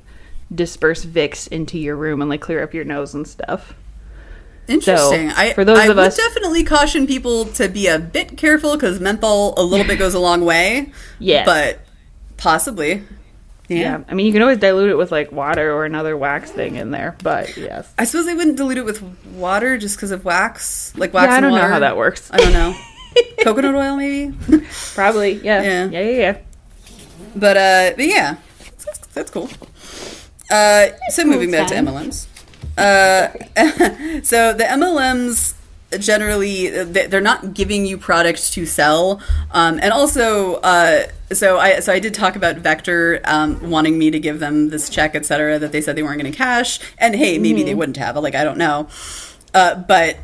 disperse 0.54 1.06
Vicks 1.06 1.48
into 1.48 1.78
your 1.78 1.96
room 1.96 2.22
and 2.22 2.30
like 2.30 2.42
clear 2.42 2.64
up 2.64 2.74
your 2.74 2.84
nose 2.86 3.14
and 3.14 3.28
stuff. 3.28 3.74
Interesting. 4.68 5.30
So, 5.32 5.36
I, 5.36 5.54
for 5.54 5.66
those 5.66 5.80
I 5.80 5.84
of 5.86 5.96
would 5.96 6.08
us- 6.08 6.18
definitely 6.18 6.64
caution 6.64 7.08
people 7.08 7.46
to 7.46 7.68
be 7.70 7.88
a 7.88 7.98
bit 7.98 8.38
careful 8.38 8.74
because 8.76 9.00
menthol 9.00 9.56
a 9.58 9.64
little 9.64 9.86
bit 9.86 9.98
goes 9.98 10.14
a 10.14 10.20
long 10.20 10.46
way. 10.46 10.92
Yeah, 11.18 11.44
But 11.46 11.80
possibly. 12.38 13.04
Yeah. 13.68 13.78
Yeah, 13.78 14.04
I 14.08 14.16
mean 14.16 14.26
you 14.26 14.32
can 14.34 14.42
always 14.42 14.58
dilute 14.58 14.90
it 14.90 14.96
with 14.96 15.12
like 15.12 15.32
water 15.32 15.72
or 15.72 15.86
another 15.86 16.18
wax 16.18 16.50
thing 16.50 16.76
in 16.76 16.90
there, 16.90 17.16
but 17.22 17.56
yes. 17.56 17.92
I 18.00 18.06
suppose 18.06 18.26
they 18.26 18.34
wouldn't 18.34 18.58
dilute 18.58 18.80
it 18.80 18.86
with 18.86 19.02
water 19.36 19.78
just 19.78 19.96
because 19.96 20.10
of 20.10 20.26
wax. 20.26 20.96
Like 20.98 21.14
wax 21.14 21.30
Yeah, 21.30 21.38
I 21.38 21.40
don't 21.40 21.52
know 21.52 21.58
water. 21.58 21.70
how 21.74 21.80
that 21.80 21.96
works. 21.96 22.30
I 22.34 22.38
don't 22.38 22.54
know. 22.54 22.76
Coconut 23.44 23.76
oil, 23.76 23.96
maybe? 23.96 24.36
Probably, 24.96 25.34
yeah, 25.34 25.62
Yeah. 25.62 25.86
yeah, 25.90 26.00
yeah, 26.02 26.18
yeah. 26.18 26.38
but, 27.36 27.58
uh, 27.58 27.92
but 27.96 28.06
yeah. 28.08 28.38
That's, 28.86 29.00
that's 29.14 29.30
cool. 29.32 29.50
Uh, 30.50 30.88
so 31.10 31.24
moving 31.24 31.52
back 31.52 31.68
to. 31.68 31.76
MLMs. 31.76 32.28
Uh, 32.78 33.30
so 34.24 34.54
the 34.54 34.64
MLMs 34.64 35.56
generally 35.98 36.70
they're 36.70 37.20
not 37.20 37.54
giving 37.54 37.86
you 37.86 37.98
products 37.98 38.52
to 38.52 38.66
sell. 38.66 39.22
Um, 39.52 39.80
and 39.82 39.92
also 39.92 40.56
uh, 40.56 41.08
so 41.32 41.58
I 41.58 41.80
so 41.80 41.92
I 41.92 42.00
did 42.00 42.14
talk 42.14 42.36
about 42.36 42.58
Vector 42.58 43.22
um, 43.26 43.70
wanting 43.70 43.98
me 43.98 44.12
to 44.12 44.20
give 44.20 44.40
them 44.40 44.70
this 44.70 44.90
check 44.90 45.16
etc 45.16 45.58
that 45.60 45.72
they 45.72 45.82
said 45.82 45.96
they 45.96 46.04
weren't 46.04 46.22
going 46.22 46.32
to 46.32 46.38
cash. 46.38 46.80
And 46.98 47.16
hey 47.16 47.38
maybe 47.40 47.64
they 47.64 47.76
wouldn't 47.76 47.98
have 47.98 48.16
like 48.18 48.36
I 48.36 48.44
don't 48.44 48.58
know. 48.58 48.88
Uh, 49.54 49.76
but 49.76 50.18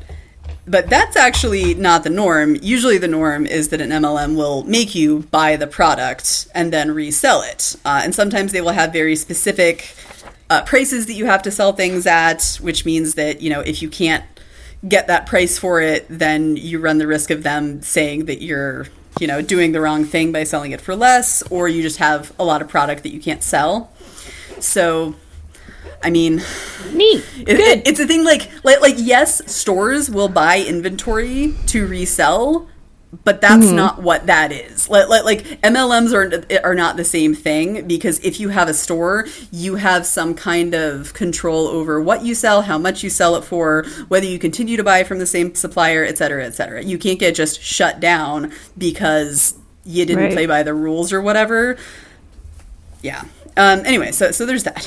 but 0.67 0.89
that's 0.89 1.15
actually 1.15 1.75
not 1.75 2.03
the 2.03 2.09
norm. 2.09 2.57
Usually 2.61 2.97
the 2.97 3.07
norm 3.07 3.45
is 3.45 3.69
that 3.69 3.81
an 3.81 3.91
MLM 3.91 4.35
will 4.35 4.63
make 4.63 4.95
you 4.95 5.19
buy 5.31 5.55
the 5.55 5.67
product 5.67 6.47
and 6.55 6.73
then 6.73 6.91
resell 6.91 7.43
it. 7.43 7.75
Uh, 7.85 8.01
and 8.03 8.15
sometimes 8.15 8.51
they 8.51 8.61
will 8.61 8.71
have 8.71 8.91
very 8.91 9.15
specific 9.15 9.95
uh, 10.49 10.61
prices 10.63 11.05
that 11.07 11.13
you 11.13 11.25
have 11.25 11.41
to 11.43 11.51
sell 11.51 11.73
things 11.73 12.05
at 12.05 12.57
which 12.61 12.85
means 12.85 13.15
that 13.15 13.41
you 13.41 13.49
know 13.49 13.61
if 13.61 13.81
you 13.81 13.89
can't 13.89 14.23
get 14.87 15.07
that 15.07 15.25
price 15.25 15.57
for 15.57 15.81
it, 15.81 16.05
then 16.09 16.55
you 16.55 16.79
run 16.79 16.99
the 16.99 17.07
risk 17.07 17.31
of 17.31 17.41
them 17.41 17.81
saying 17.81 18.25
that 18.25 18.39
you're, 18.43 18.85
you 19.19 19.25
know, 19.25 19.41
doing 19.41 19.71
the 19.71 19.81
wrong 19.81 20.05
thing 20.05 20.31
by 20.31 20.43
selling 20.43 20.71
it 20.73 20.79
for 20.79 20.95
less, 20.95 21.41
or 21.49 21.67
you 21.67 21.81
just 21.81 21.97
have 21.97 22.31
a 22.37 22.43
lot 22.45 22.61
of 22.61 22.67
product 22.67 23.01
that 23.01 23.09
you 23.11 23.19
can't 23.19 23.41
sell. 23.41 23.91
So, 24.59 25.15
I 26.03 26.11
mean, 26.11 26.35
Neat. 26.93 27.23
it, 27.37 27.59
it- 27.59 27.87
it's 27.87 27.99
a 27.99 28.05
thing 28.05 28.23
like, 28.23 28.47
like, 28.63 28.79
like, 28.81 28.95
yes, 28.99 29.41
stores 29.51 30.07
will 30.11 30.27
buy 30.29 30.59
inventory 30.59 31.55
to 31.67 31.87
resell, 31.87 32.69
but 33.23 33.39
that's 33.41 33.69
not 33.71 34.01
what 34.01 34.25
that 34.25 34.51
is. 34.51 34.89
Like, 34.89 35.07
like, 35.09 35.23
like 35.23 35.43
MLMs 35.61 36.13
are 36.13 36.43
are 36.65 36.75
not 36.75 36.97
the 36.97 37.05
same 37.05 37.33
thing 37.35 37.87
because 37.87 38.19
if 38.19 38.39
you 38.39 38.49
have 38.49 38.67
a 38.67 38.73
store, 38.73 39.27
you 39.51 39.75
have 39.75 40.05
some 40.05 40.33
kind 40.33 40.73
of 40.73 41.13
control 41.13 41.67
over 41.67 42.01
what 42.01 42.23
you 42.23 42.35
sell, 42.35 42.63
how 42.63 42.77
much 42.77 43.03
you 43.03 43.09
sell 43.09 43.35
it 43.35 43.43
for, 43.43 43.85
whether 44.07 44.25
you 44.25 44.39
continue 44.39 44.75
to 44.77 44.83
buy 44.83 45.03
from 45.03 45.19
the 45.19 45.25
same 45.25 45.55
supplier, 45.55 46.03
et 46.03 46.17
cetera, 46.17 46.45
et 46.45 46.53
cetera. 46.55 46.83
You 46.83 46.97
can't 46.97 47.19
get 47.19 47.35
just 47.35 47.61
shut 47.61 47.99
down 47.99 48.51
because 48.77 49.55
you 49.85 50.05
didn't 50.05 50.23
Right. 50.23 50.33
play 50.33 50.45
by 50.47 50.63
the 50.63 50.73
rules 50.73 51.13
or 51.13 51.21
whatever. 51.21 51.77
Yeah. 53.01 53.23
Um, 53.57 53.81
anyway, 53.85 54.11
so 54.11 54.31
so 54.31 54.45
there's 54.45 54.63
that. 54.63 54.85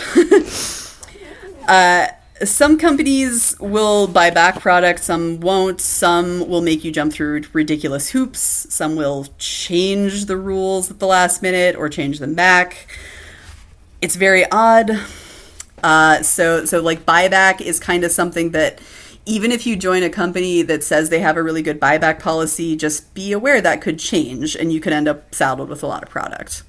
uh, 1.68 2.08
some 2.44 2.78
companies 2.78 3.56
will 3.58 4.06
buy 4.06 4.30
back 4.30 4.60
products, 4.60 5.04
some 5.04 5.40
won't. 5.40 5.80
Some 5.80 6.48
will 6.48 6.60
make 6.60 6.84
you 6.84 6.90
jump 6.90 7.12
through 7.12 7.42
ridiculous 7.52 8.10
hoops. 8.10 8.66
Some 8.70 8.96
will 8.96 9.26
change 9.38 10.26
the 10.26 10.36
rules 10.36 10.90
at 10.90 10.98
the 10.98 11.06
last 11.06 11.42
minute 11.42 11.76
or 11.76 11.88
change 11.88 12.18
them 12.18 12.34
back. 12.34 12.86
It's 14.00 14.16
very 14.16 14.50
odd. 14.50 14.90
Uh, 15.82 16.22
so 16.22 16.64
so 16.64 16.80
like 16.80 17.04
buyback 17.04 17.60
is 17.60 17.78
kind 17.80 18.04
of 18.04 18.10
something 18.10 18.50
that 18.50 18.80
even 19.26 19.52
if 19.52 19.66
you 19.66 19.76
join 19.76 20.02
a 20.02 20.10
company 20.10 20.62
that 20.62 20.82
says 20.82 21.10
they 21.10 21.20
have 21.20 21.36
a 21.36 21.42
really 21.42 21.62
good 21.62 21.78
buyback 21.78 22.18
policy, 22.18 22.76
just 22.76 23.12
be 23.14 23.32
aware 23.32 23.60
that 23.60 23.80
could 23.80 23.98
change 23.98 24.56
and 24.56 24.72
you 24.72 24.80
could 24.80 24.92
end 24.92 25.06
up 25.06 25.34
saddled 25.34 25.68
with 25.68 25.82
a 25.82 25.86
lot 25.86 26.02
of 26.02 26.08
product. 26.08 26.62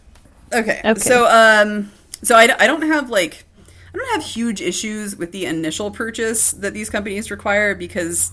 Okay. 0.54 0.82
Okay. 0.84 1.00
So 1.00 1.26
um 1.28 1.92
so 2.22 2.36
I, 2.36 2.54
I 2.60 2.68
don't 2.68 2.82
have 2.82 3.10
like 3.10 3.46
I 3.94 3.98
don't 3.98 4.12
have 4.14 4.24
huge 4.24 4.62
issues 4.62 5.16
with 5.16 5.32
the 5.32 5.46
initial 5.46 5.92
purchase 5.92 6.52
that 6.52 6.74
these 6.74 6.90
companies 6.90 7.32
require 7.32 7.76
because 7.76 8.32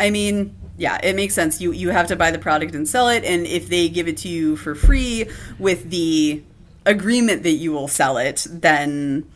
I 0.00 0.10
mean, 0.10 0.56
yeah, 0.76 0.98
it 1.02 1.14
makes 1.14 1.34
sense. 1.34 1.60
You 1.60 1.72
you 1.72 1.90
have 1.90 2.08
to 2.08 2.16
buy 2.16 2.30
the 2.30 2.38
product 2.38 2.74
and 2.74 2.88
sell 2.88 3.08
it 3.08 3.24
and 3.24 3.46
if 3.46 3.68
they 3.68 3.88
give 3.88 4.08
it 4.08 4.16
to 4.18 4.28
you 4.28 4.56
for 4.56 4.74
free 4.74 5.28
with 5.58 5.90
the 5.90 6.42
agreement 6.86 7.42
that 7.42 7.52
you 7.52 7.72
will 7.72 7.88
sell 7.88 8.18
it, 8.18 8.46
then 8.50 9.26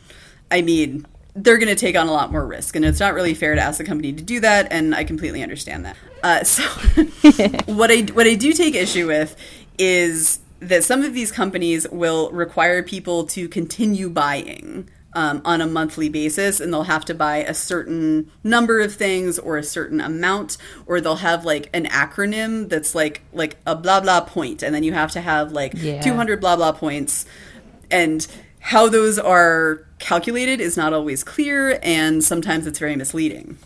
I 0.50 0.62
mean, 0.62 1.06
they're 1.34 1.58
going 1.58 1.68
to 1.68 1.76
take 1.76 1.96
on 1.96 2.08
a 2.08 2.12
lot 2.12 2.32
more 2.32 2.44
risk, 2.44 2.74
and 2.74 2.84
it's 2.84 3.00
not 3.00 3.14
really 3.14 3.34
fair 3.34 3.54
to 3.54 3.60
ask 3.60 3.78
the 3.78 3.84
company 3.84 4.12
to 4.12 4.22
do 4.22 4.40
that. 4.40 4.68
And 4.72 4.94
I 4.94 5.04
completely 5.04 5.42
understand 5.42 5.84
that. 5.84 5.96
Uh, 6.22 6.44
so, 6.44 6.62
what 7.72 7.90
I 7.90 8.02
what 8.12 8.26
I 8.26 8.34
do 8.34 8.52
take 8.52 8.74
issue 8.74 9.06
with 9.06 9.36
is 9.78 10.40
that 10.60 10.82
some 10.82 11.02
of 11.04 11.14
these 11.14 11.30
companies 11.30 11.88
will 11.90 12.30
require 12.30 12.82
people 12.82 13.24
to 13.26 13.48
continue 13.48 14.10
buying 14.10 14.88
um, 15.14 15.40
on 15.44 15.60
a 15.60 15.66
monthly 15.66 16.08
basis, 16.08 16.60
and 16.60 16.72
they'll 16.72 16.82
have 16.84 17.04
to 17.06 17.14
buy 17.14 17.38
a 17.38 17.54
certain 17.54 18.30
number 18.44 18.80
of 18.80 18.94
things 18.94 19.38
or 19.38 19.56
a 19.56 19.62
certain 19.62 20.00
amount, 20.00 20.58
or 20.86 21.00
they'll 21.00 21.16
have 21.16 21.44
like 21.44 21.70
an 21.72 21.86
acronym 21.86 22.68
that's 22.68 22.94
like 22.94 23.22
like 23.32 23.56
a 23.66 23.74
blah 23.74 24.00
blah 24.00 24.20
point, 24.20 24.62
and 24.62 24.74
then 24.74 24.82
you 24.82 24.92
have 24.92 25.10
to 25.12 25.20
have 25.20 25.52
like 25.52 25.72
Yeah. 25.76 26.00
200 26.02 26.40
blah 26.40 26.56
blah 26.56 26.72
points. 26.72 27.24
And 27.90 28.26
how 28.60 28.88
those 28.88 29.18
are 29.18 29.86
calculated 29.98 30.60
is 30.60 30.76
not 30.76 30.92
always 30.92 31.24
clear 31.24 31.78
and 31.82 32.22
sometimes 32.22 32.66
it's 32.66 32.78
very 32.78 32.96
misleading. 32.96 33.56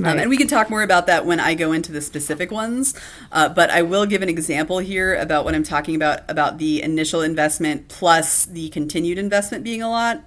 Um, 0.00 0.18
and 0.20 0.30
we 0.30 0.36
can 0.36 0.46
talk 0.46 0.70
more 0.70 0.84
about 0.84 1.08
that 1.08 1.26
when 1.26 1.40
i 1.40 1.54
go 1.54 1.72
into 1.72 1.90
the 1.90 2.00
specific 2.00 2.52
ones 2.52 2.94
uh, 3.32 3.48
but 3.48 3.68
i 3.70 3.82
will 3.82 4.06
give 4.06 4.22
an 4.22 4.28
example 4.28 4.78
here 4.78 5.16
about 5.16 5.44
what 5.44 5.56
i'm 5.56 5.64
talking 5.64 5.96
about 5.96 6.20
about 6.30 6.58
the 6.58 6.82
initial 6.82 7.20
investment 7.20 7.88
plus 7.88 8.44
the 8.44 8.68
continued 8.68 9.18
investment 9.18 9.64
being 9.64 9.82
a 9.82 9.90
lot 9.90 10.22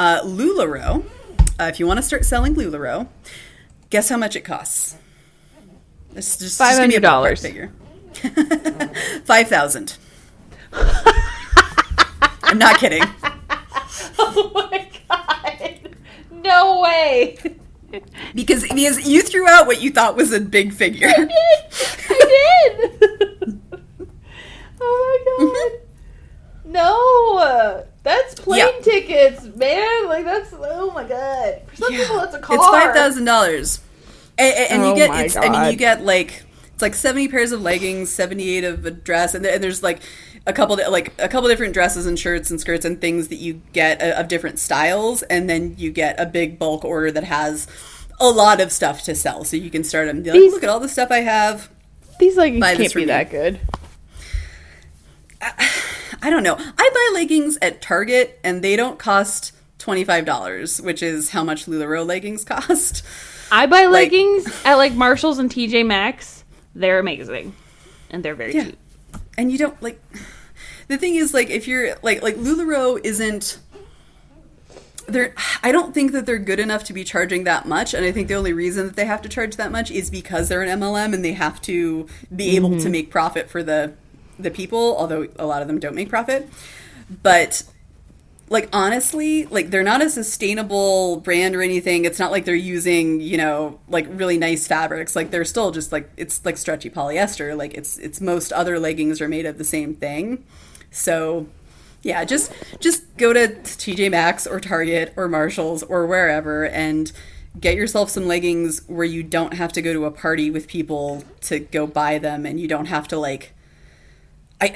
uh, 0.00 0.20
lularoe 0.24 1.04
uh, 1.60 1.64
if 1.64 1.78
you 1.78 1.86
want 1.86 1.98
to 1.98 2.02
start 2.02 2.24
selling 2.24 2.54
lularoe 2.54 3.06
guess 3.90 4.08
how 4.08 4.16
much 4.16 4.34
it 4.34 4.40
costs 4.40 4.96
This 6.12 6.40
is 6.42 6.56
just, 6.56 6.60
me 6.88 6.96
a 6.96 7.00
$500. 7.00 7.40
figure 7.40 7.70
5000 9.24 9.96
i'm 12.42 12.58
not 12.58 12.78
kidding 12.78 13.02
Oh 14.18 14.50
my 14.54 14.88
god. 15.08 15.96
No 16.30 16.80
way. 16.80 17.36
Because 18.34 18.62
because 18.68 19.06
you 19.08 19.22
threw 19.22 19.48
out 19.48 19.66
what 19.66 19.80
you 19.80 19.90
thought 19.90 20.16
was 20.16 20.32
a 20.32 20.40
big 20.40 20.72
figure. 20.72 21.08
I 21.08 21.26
did. 22.18 23.60
oh 24.80 25.24
my 25.38 25.44
god. 26.64 26.72
No. 26.72 27.86
That's 28.02 28.34
plane 28.34 28.60
Yeah. 28.60 28.80
tickets, 28.82 29.44
man. 29.56 30.06
Like 30.08 30.24
that's 30.24 30.52
oh 30.54 30.90
my 30.92 31.04
god. 31.04 31.62
For 31.68 31.76
some 31.76 31.92
people 31.92 32.16
that's 32.16 32.34
a 32.34 32.38
car. 32.38 32.56
It's 32.56 32.66
five 32.66 32.94
thousand 32.94 33.24
dollars, 33.26 33.80
and, 34.38 34.54
and, 34.56 34.70
and 34.72 34.82
Oh 34.82 34.88
you 34.90 34.94
get 34.96 35.10
my 35.10 35.22
it's. 35.24 35.36
I 35.36 35.48
mean, 35.48 35.70
you 35.70 35.76
get 35.76 36.02
like 36.02 36.44
it's 36.72 36.82
like 36.82 36.94
seventy 36.94 37.28
pairs 37.28 37.52
of 37.52 37.60
leggings, 37.60 38.08
seventy 38.10 38.48
eight 38.56 38.64
of 38.64 38.86
a 38.86 38.90
dress, 38.90 39.34
and, 39.34 39.44
and 39.44 39.62
there's 39.62 39.82
like 39.82 40.00
a 40.46 40.52
couple 40.54 40.76
di- 40.76 40.86
like 40.88 41.12
a 41.18 41.28
couple 41.28 41.46
different 41.50 41.74
dresses 41.74 42.06
and 42.06 42.18
shirts 42.18 42.50
and 42.50 42.58
skirts 42.58 42.86
and 42.86 43.00
things 43.02 43.28
that 43.28 43.36
you 43.36 43.60
get 43.74 44.00
uh, 44.00 44.18
of 44.18 44.28
different 44.28 44.58
styles, 44.58 45.22
and 45.24 45.50
then 45.50 45.74
you 45.76 45.90
get 45.92 46.18
a 46.18 46.24
big 46.24 46.58
bulk 46.58 46.84
order 46.86 47.10
that 47.12 47.24
has 47.24 47.66
a 48.18 48.30
lot 48.30 48.62
of 48.62 48.72
stuff 48.72 49.02
to 49.02 49.14
sell, 49.14 49.44
so 49.44 49.56
you 49.58 49.68
can 49.70 49.84
start 49.84 50.08
and 50.08 50.24
be 50.24 50.30
like, 50.30 50.40
look 50.52 50.62
at 50.62 50.70
all 50.70 50.80
the 50.80 50.88
stuff 50.88 51.10
I 51.10 51.18
have. 51.18 51.68
These 52.18 52.38
leggings 52.38 52.60
Buy 52.60 52.76
can't 52.76 52.94
be 52.94 53.00
me. 53.00 53.06
that 53.06 53.30
good. 53.30 53.60
I 55.42 55.70
don't 56.28 56.42
know. 56.42 56.56
I 56.58 56.90
buy 56.92 57.10
leggings 57.14 57.56
at 57.62 57.80
Target, 57.80 58.38
and 58.44 58.62
they 58.62 58.76
don't 58.76 58.98
cost 58.98 59.52
twenty 59.78 60.04
five 60.04 60.26
dollars, 60.26 60.82
which 60.82 61.02
is 61.02 61.30
how 61.30 61.42
much 61.42 61.64
Lularoe 61.64 62.04
leggings 62.04 62.44
cost. 62.44 63.02
I 63.50 63.64
buy 63.66 63.86
Like- 63.86 64.10
leggings 64.12 64.46
at 64.64 64.74
like 64.74 64.92
Marshalls 64.92 65.38
and 65.38 65.50
TJ 65.50 65.86
Maxx. 65.86 66.44
They're 66.74 66.98
amazing. 66.98 67.54
And 68.10 68.22
they're 68.24 68.34
very 68.34 68.54
Yeah. 68.54 68.64
cheap. 68.64 68.78
and 69.38 69.50
you 69.50 69.56
don't 69.58 69.80
like 69.82 70.00
the 70.88 70.98
thing 70.98 71.14
is 71.14 71.32
like 71.32 71.48
if 71.48 71.66
you're 71.68 71.94
like 72.02 72.20
like 72.22 72.34
lularoe 72.36 73.00
isn't 73.04 73.58
they're 75.06 75.34
i 75.62 75.70
don't 75.72 75.94
think 75.94 76.12
that 76.12 76.26
they're 76.26 76.38
good 76.38 76.58
enough 76.60 76.84
to 76.84 76.92
be 76.92 77.04
charging 77.04 77.44
that 77.44 77.66
much 77.66 77.94
and 77.94 78.04
i 78.04 78.12
think 78.12 78.26
the 78.28 78.34
only 78.34 78.52
reason 78.52 78.86
that 78.86 78.96
they 78.96 79.04
have 79.04 79.22
to 79.22 79.28
charge 79.28 79.56
that 79.56 79.70
much 79.72 79.90
is 79.90 80.10
because 80.10 80.48
they're 80.48 80.62
an 80.62 80.80
mlm 80.80 81.14
and 81.14 81.24
they 81.24 81.32
have 81.32 81.60
to 81.62 82.06
be 82.34 82.56
able 82.56 82.70
to 82.70 82.76
mm-hmm. 82.76 82.90
make 82.90 83.10
profit 83.10 83.48
for 83.48 83.62
the 83.62 83.92
the 84.42 84.50
people 84.50 84.96
although 84.98 85.28
a 85.38 85.46
lot 85.46 85.62
of 85.62 85.68
them 85.68 85.78
don't 85.78 85.94
make 85.94 86.08
profit. 86.08 86.48
But 87.22 87.64
like 88.48 88.68
honestly 88.72 89.46
like 89.46 89.70
they're 89.70 89.84
not 89.84 90.02
a 90.02 90.10
sustainable 90.10 91.18
brand 91.18 91.54
or 91.54 91.62
anything. 91.62 92.04
It's 92.04 92.18
not 92.18 92.30
like 92.30 92.44
they're 92.44 92.54
using 92.54 93.20
you 93.20 93.36
know 93.36 93.78
like 93.88 94.06
really 94.10 94.38
nice 94.38 94.66
fabrics. 94.66 95.14
Like 95.14 95.30
they're 95.30 95.44
still 95.44 95.70
just 95.70 95.92
like 95.92 96.10
it's 96.16 96.44
like 96.44 96.56
stretchy 96.56 96.90
polyester. 96.90 97.56
Like 97.56 97.74
it's 97.74 97.98
it's 97.98 98.20
most 98.20 98.52
other 98.52 98.78
leggings 98.78 99.20
are 99.20 99.28
made 99.28 99.46
of 99.46 99.58
the 99.58 99.64
same 99.64 99.94
thing. 99.94 100.44
So 100.90 101.46
yeah 102.02 102.24
just 102.24 102.52
just 102.80 103.04
go 103.18 103.32
to 103.32 103.48
tj 103.48 104.10
maxx 104.10 104.46
or 104.46 104.58
target 104.58 105.12
or 105.16 105.28
marshalls 105.28 105.82
or 105.82 106.06
wherever 106.06 106.66
and 106.66 107.12
get 107.58 107.74
yourself 107.74 108.10
some 108.10 108.26
leggings 108.26 108.82
where 108.86 109.04
you 109.04 109.22
don't 109.22 109.54
have 109.54 109.72
to 109.72 109.82
go 109.82 109.92
to 109.92 110.04
a 110.04 110.10
party 110.10 110.50
with 110.50 110.68
people 110.68 111.24
to 111.40 111.58
go 111.58 111.86
buy 111.86 112.18
them 112.18 112.46
and 112.46 112.60
you 112.60 112.68
don't 112.68 112.86
have 112.86 113.08
to 113.08 113.18
like 113.18 113.52
i 114.60 114.74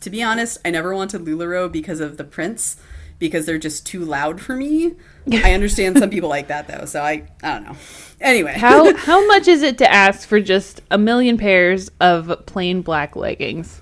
to 0.00 0.10
be 0.10 0.22
honest, 0.22 0.58
I 0.64 0.70
never 0.70 0.94
wanted 0.94 1.22
LuLaRoe 1.22 1.70
because 1.70 2.00
of 2.00 2.16
the 2.16 2.24
prints, 2.24 2.76
because 3.20 3.46
they're 3.46 3.56
just 3.58 3.86
too 3.86 4.04
loud 4.04 4.40
for 4.40 4.56
me. 4.56 4.94
I 5.32 5.52
understand 5.54 5.96
some 5.96 6.10
people 6.10 6.28
like 6.28 6.48
that 6.48 6.66
though, 6.66 6.86
so 6.86 7.00
I 7.02 7.28
I 7.42 7.52
don't 7.54 7.64
know. 7.64 7.76
Anyway, 8.20 8.52
How 8.54 8.94
how 8.96 9.24
much 9.28 9.46
is 9.48 9.62
it 9.62 9.78
to 9.78 9.92
ask 9.92 10.28
for 10.28 10.40
just 10.40 10.80
a 10.90 10.98
million 10.98 11.38
pairs 11.38 11.88
of 12.00 12.44
plain 12.46 12.82
black 12.82 13.14
leggings? 13.16 13.80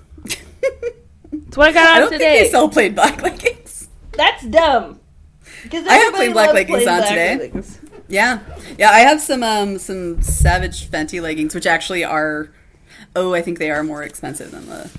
That's 1.31 1.57
what 1.57 1.69
I 1.69 1.71
got 1.73 1.87
I 1.87 1.93
on 1.95 1.99
don't 2.01 2.09
think 2.09 2.21
today. 2.21 2.43
they 2.43 2.49
sell 2.49 2.69
plain 2.69 2.93
black 2.93 3.21
leggings. 3.21 3.87
That's 4.13 4.45
dumb. 4.45 4.99
Because 5.63 5.87
I 5.87 5.93
have 5.93 6.13
everybody 6.13 6.23
plain 6.25 6.33
black 6.33 6.53
leggings 6.53 6.83
plain 6.83 6.89
on 6.89 6.97
black 6.99 7.09
today. 7.09 7.37
leggings. 7.37 7.79
Yeah, 8.09 8.39
yeah. 8.77 8.89
I 8.91 8.99
have 8.99 9.21
some 9.21 9.41
um 9.43 9.77
some 9.79 10.21
Savage 10.21 10.89
Fenty 10.89 11.21
leggings, 11.21 11.55
which 11.55 11.65
actually 11.65 12.03
are. 12.03 12.51
Oh, 13.15 13.33
I 13.33 13.41
think 13.41 13.57
they 13.59 13.71
are 13.71 13.83
more 13.83 14.03
expensive 14.03 14.51
than 14.51 14.67
the. 14.67 14.89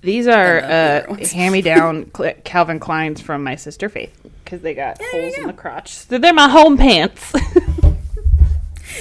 These 0.00 0.26
are 0.28 0.60
Than 0.60 0.70
the 0.70 1.12
other 1.12 1.22
uh, 1.22 1.26
hand 1.28 1.52
me 1.52 1.62
down 1.62 2.10
Calvin 2.44 2.78
Kleins 2.78 3.20
from 3.20 3.42
my 3.42 3.56
sister 3.56 3.88
Faith 3.88 4.14
because 4.44 4.62
they 4.62 4.74
got 4.74 5.00
you 5.00 5.06
holes 5.10 5.34
in 5.34 5.46
the 5.46 5.52
crotch. 5.52 5.94
So 5.94 6.18
they're 6.18 6.32
my 6.32 6.48
home 6.48 6.76
pants. 6.76 7.32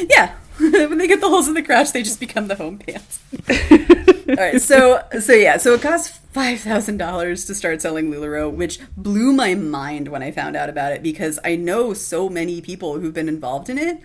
Yeah, 0.09 0.35
when 0.57 0.97
they 0.97 1.07
get 1.07 1.21
the 1.21 1.29
holes 1.29 1.47
in 1.47 1.53
the 1.53 1.61
crotch, 1.61 1.91
they 1.91 2.03
just 2.03 2.19
become 2.19 2.47
the 2.47 2.55
home 2.55 2.77
pants. 2.77 3.19
All 4.29 4.35
right, 4.35 4.61
so 4.61 5.03
so 5.19 5.33
yeah, 5.33 5.57
so 5.57 5.73
it 5.73 5.81
costs 5.81 6.19
five 6.33 6.59
thousand 6.59 6.97
dollars 6.97 7.45
to 7.45 7.55
start 7.55 7.81
selling 7.81 8.11
Lularoe, 8.11 8.51
which 8.51 8.79
blew 8.95 9.33
my 9.33 9.55
mind 9.55 10.09
when 10.09 10.21
I 10.21 10.31
found 10.31 10.55
out 10.55 10.69
about 10.69 10.91
it 10.91 11.01
because 11.01 11.39
I 11.43 11.55
know 11.55 11.93
so 11.93 12.29
many 12.29 12.61
people 12.61 12.99
who've 12.99 13.13
been 13.13 13.29
involved 13.29 13.69
in 13.69 13.77
it, 13.77 14.01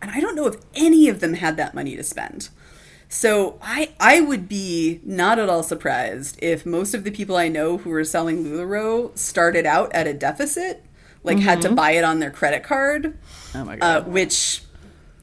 and 0.00 0.10
I 0.10 0.20
don't 0.20 0.34
know 0.34 0.46
if 0.46 0.56
any 0.74 1.08
of 1.08 1.20
them 1.20 1.34
had 1.34 1.56
that 1.56 1.74
money 1.74 1.96
to 1.96 2.02
spend. 2.02 2.48
So 3.08 3.58
I 3.62 3.90
I 3.98 4.20
would 4.20 4.48
be 4.48 5.00
not 5.02 5.38
at 5.38 5.48
all 5.48 5.62
surprised 5.62 6.38
if 6.42 6.66
most 6.66 6.94
of 6.94 7.04
the 7.04 7.10
people 7.10 7.36
I 7.36 7.48
know 7.48 7.78
who 7.78 7.92
are 7.92 8.04
selling 8.04 8.44
Lularoe 8.44 9.16
started 9.16 9.64
out 9.64 9.92
at 9.94 10.06
a 10.06 10.12
deficit, 10.12 10.84
like 11.24 11.38
had 11.38 11.62
to 11.62 11.72
buy 11.72 11.92
it 11.92 12.04
on 12.04 12.20
their 12.20 12.30
credit 12.30 12.62
card, 12.62 13.16
oh 13.54 13.64
my 13.64 13.78
uh, 13.78 14.02
which 14.02 14.62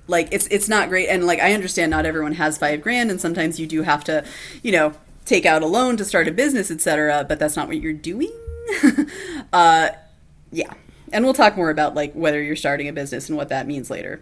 like 0.08 0.30
it's 0.32 0.48
it's 0.48 0.68
not 0.68 0.90
great. 0.90 1.10
And 1.10 1.26
like 1.26 1.40
i 1.40 1.54
understand 1.54 1.92
not 1.92 2.06
everyone 2.08 2.34
has 2.34 2.58
five 2.58 2.82
grand 2.82 3.12
and 3.12 3.22
sometimes 3.22 3.60
you 3.60 3.68
do 3.68 3.84
have 3.84 4.04
to 4.06 4.26
you 4.64 4.72
know 4.72 4.94
take 5.26 5.46
out 5.46 5.62
a 5.62 5.68
loan 5.68 5.98
to 5.98 6.06
start 6.06 6.28
a 6.28 6.32
business 6.32 6.70
etc 6.70 7.26
but 7.28 7.40
that's 7.40 7.56
not 7.56 7.68
what 7.68 7.78
you're 7.78 7.94
doing. 7.94 8.32
Uh 9.54 9.90
yeah. 10.52 10.74
And 11.14 11.24
we'll 11.24 11.36
talk 11.36 11.56
more 11.56 11.70
about 11.70 11.94
like 11.94 12.14
whether 12.14 12.42
you're 12.42 12.56
starting 12.56 12.88
a 12.88 12.94
business 12.94 13.30
and 13.30 13.38
what 13.38 13.50
that 13.50 13.68
means 13.68 13.90
later 13.90 14.22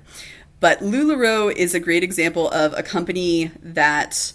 but 0.64 0.80
lularoe 0.80 1.54
is 1.54 1.76
a 1.76 1.80
great 1.80 2.04
example 2.04 2.50
of 2.52 2.74
a 2.78 2.82
company 2.82 3.52
that 3.62 4.32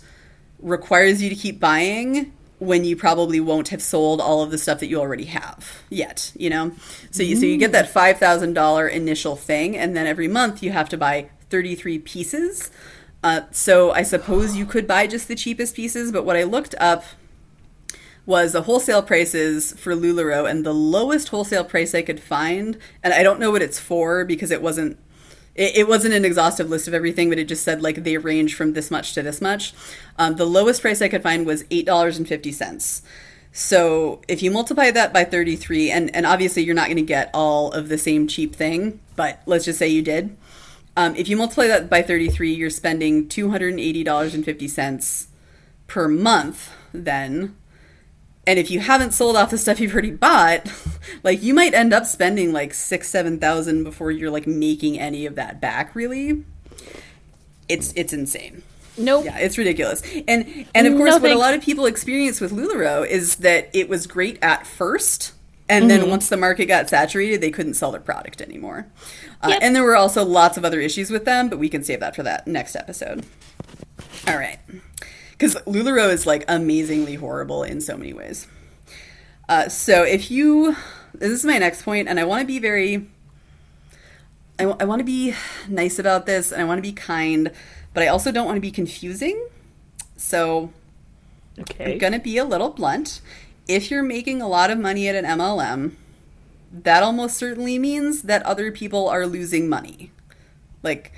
requires 0.58 1.22
you 1.22 1.30
to 1.30 1.34
keep 1.34 1.58
buying 1.58 2.34
when 2.58 2.84
you 2.84 2.94
probably 2.94 3.40
won't 3.40 3.68
have 3.68 3.80
sold 3.80 4.20
all 4.20 4.42
of 4.42 4.50
the 4.50 4.58
stuff 4.58 4.78
that 4.80 4.88
you 4.88 5.00
already 5.00 5.24
have 5.24 5.82
yet 5.88 6.30
you 6.36 6.50
know? 6.50 6.72
So 7.10 7.22
you 7.22 7.34
so 7.34 7.46
you 7.46 7.56
get 7.56 7.72
that 7.72 7.90
$5000 7.90 8.92
initial 8.92 9.36
thing 9.36 9.74
and 9.74 9.96
then 9.96 10.06
every 10.06 10.28
month 10.28 10.62
you 10.62 10.70
have 10.70 10.90
to 10.90 10.98
buy 10.98 11.30
33 11.48 11.98
pieces. 12.00 12.70
Uh, 13.24 13.40
so 13.50 13.90
i 13.92 14.02
suppose 14.02 14.54
you 14.54 14.66
could 14.66 14.86
buy 14.86 15.06
just 15.06 15.28
the 15.28 15.34
cheapest 15.34 15.74
pieces 15.74 16.12
but 16.12 16.26
what 16.26 16.36
i 16.36 16.42
looked 16.44 16.74
up 16.78 17.04
was 18.26 18.52
the 18.52 18.62
wholesale 18.62 19.00
prices 19.00 19.72
for 19.72 19.94
LuLaRoe, 19.94 20.48
and 20.48 20.64
the 20.66 20.74
lowest 20.74 21.30
wholesale 21.30 21.64
price 21.64 21.94
I 21.94 22.02
could 22.02 22.20
find, 22.20 22.76
and 23.02 23.14
I 23.14 23.22
don't 23.22 23.40
know 23.40 23.50
what 23.50 23.62
it's 23.62 23.78
for 23.78 24.22
because 24.26 24.50
it 24.50 24.60
wasn't 24.60 24.98
it, 25.58 25.78
it 25.78 25.88
wasn't 25.88 26.14
an 26.14 26.24
exhaustive 26.24 26.70
list 26.70 26.86
of 26.88 26.94
everything, 26.94 27.28
but 27.28 27.38
it 27.38 27.48
just 27.48 27.64
said 27.64 27.82
like 27.82 28.04
they 28.04 28.16
range 28.16 28.54
from 28.54 28.72
this 28.72 28.90
much 28.90 29.12
to 29.14 29.22
this 29.22 29.42
much. 29.42 29.74
Um, 30.18 30.36
the 30.36 30.46
lowest 30.46 30.80
price 30.80 31.02
I 31.02 31.08
could 31.08 31.22
find 31.22 31.44
was 31.44 31.66
eight 31.70 31.84
dollars 31.84 32.16
and 32.16 32.26
fifty 32.26 32.52
cents. 32.52 33.02
So 33.52 34.22
if 34.28 34.42
you 34.42 34.50
multiply 34.50 34.90
that 34.92 35.12
by 35.12 35.24
33, 35.24 35.90
and, 35.90 36.14
and 36.14 36.24
obviously 36.26 36.62
you're 36.62 36.76
not 36.76 36.86
going 36.86 36.98
to 36.98 37.02
get 37.02 37.30
all 37.34 37.72
of 37.72 37.88
the 37.88 37.98
same 37.98 38.28
cheap 38.28 38.54
thing, 38.54 39.00
but 39.16 39.42
let's 39.46 39.64
just 39.64 39.80
say 39.80 39.88
you 39.88 40.02
did. 40.02 40.36
Um, 40.96 41.16
if 41.16 41.28
you 41.28 41.36
multiply 41.36 41.66
that 41.66 41.90
by 41.90 42.02
33, 42.02 42.52
you're 42.52 42.70
spending 42.70 43.26
$280.50 43.26 45.26
per 45.86 46.08
month 46.08 46.70
then. 46.92 47.56
And 48.48 48.58
if 48.58 48.70
you 48.70 48.80
haven't 48.80 49.12
sold 49.12 49.36
off 49.36 49.50
the 49.50 49.58
stuff 49.58 49.78
you've 49.78 49.92
already 49.92 50.10
bought, 50.10 50.66
like 51.22 51.42
you 51.42 51.52
might 51.52 51.74
end 51.74 51.92
up 51.92 52.06
spending 52.06 52.50
like 52.50 52.72
six, 52.72 53.06
seven 53.10 53.38
thousand 53.38 53.84
before 53.84 54.10
you're 54.10 54.30
like 54.30 54.46
making 54.46 54.98
any 54.98 55.26
of 55.26 55.34
that 55.34 55.60
back. 55.60 55.94
Really, 55.94 56.44
it's 57.68 57.92
it's 57.94 58.14
insane. 58.14 58.62
nope. 58.96 59.26
Yeah, 59.26 59.36
it's 59.38 59.58
ridiculous. 59.58 60.00
And 60.26 60.66
and 60.74 60.86
of 60.86 60.96
course, 60.96 61.20
what 61.20 61.30
a 61.30 61.36
lot 61.36 61.52
of 61.52 61.60
people 61.62 61.84
experience 61.84 62.40
with 62.40 62.50
Lularoe 62.52 63.06
is 63.06 63.36
that 63.36 63.68
it 63.74 63.90
was 63.90 64.06
great 64.06 64.38
at 64.40 64.66
first, 64.66 65.34
and 65.68 65.90
then 65.90 66.08
once 66.08 66.30
the 66.30 66.38
market 66.38 66.64
got 66.68 66.88
saturated, 66.88 67.42
they 67.42 67.50
couldn't 67.50 67.74
sell 67.74 67.92
their 67.92 68.00
product 68.00 68.40
anymore. 68.40 68.86
Uh, 69.42 69.48
Yep. 69.50 69.58
And 69.60 69.76
there 69.76 69.84
were 69.84 69.94
also 69.94 70.24
lots 70.24 70.56
of 70.56 70.64
other 70.64 70.80
issues 70.80 71.10
with 71.10 71.26
them, 71.26 71.50
but 71.50 71.58
we 71.58 71.68
can 71.68 71.84
save 71.84 72.00
that 72.00 72.16
for 72.16 72.22
that 72.22 72.46
next 72.46 72.74
episode. 72.74 73.26
All 74.26 74.38
right, 74.38 74.58
because 75.38 75.54
Lularoe 75.66 76.12
is 76.12 76.26
like 76.26 76.44
amazingly 76.48 77.14
horrible 77.14 77.62
in 77.62 77.80
so 77.80 77.96
many 77.96 78.12
ways. 78.12 78.46
Uh, 79.48 79.68
so 79.68 80.02
if 80.02 80.30
you, 80.30 80.76
this 81.14 81.30
is 81.30 81.44
my 81.44 81.56
next 81.56 81.82
point, 81.82 82.08
and 82.08 82.20
I 82.20 82.24
want 82.24 82.42
to 82.42 82.46
be 82.46 82.58
very 82.58 83.08
I, 84.60 84.84
want 84.84 84.98
to 84.98 85.04
be 85.04 85.34
nice 85.68 86.00
about 86.00 86.26
this 86.26 86.50
and 86.50 86.60
I 86.60 86.64
want 86.64 86.78
to 86.78 86.82
be 86.82 86.92
kind, 86.92 87.52
but 87.94 88.02
I 88.02 88.08
also 88.08 88.32
don't 88.32 88.44
want 88.44 88.56
to 88.56 88.60
be 88.60 88.72
confusing. 88.72 89.46
So 90.16 90.72
Okay. 91.60 91.92
I'm 91.92 91.98
going 91.98 92.12
to 92.12 92.18
be 92.18 92.38
a 92.38 92.44
little 92.44 92.70
blunt. 92.70 93.20
If 93.66 93.90
you're 93.90 94.02
making 94.02 94.40
a 94.40 94.48
lot 94.48 94.70
of 94.70 94.78
money 94.78 95.08
at 95.08 95.14
an 95.14 95.24
MLM, 95.24 95.92
that 96.72 97.02
almost 97.02 97.36
certainly 97.36 97.78
means 97.78 98.22
that 98.22 98.42
other 98.44 98.70
people 98.70 99.08
are 99.08 99.26
losing 99.26 99.68
money. 99.68 100.10
Like, 100.82 101.12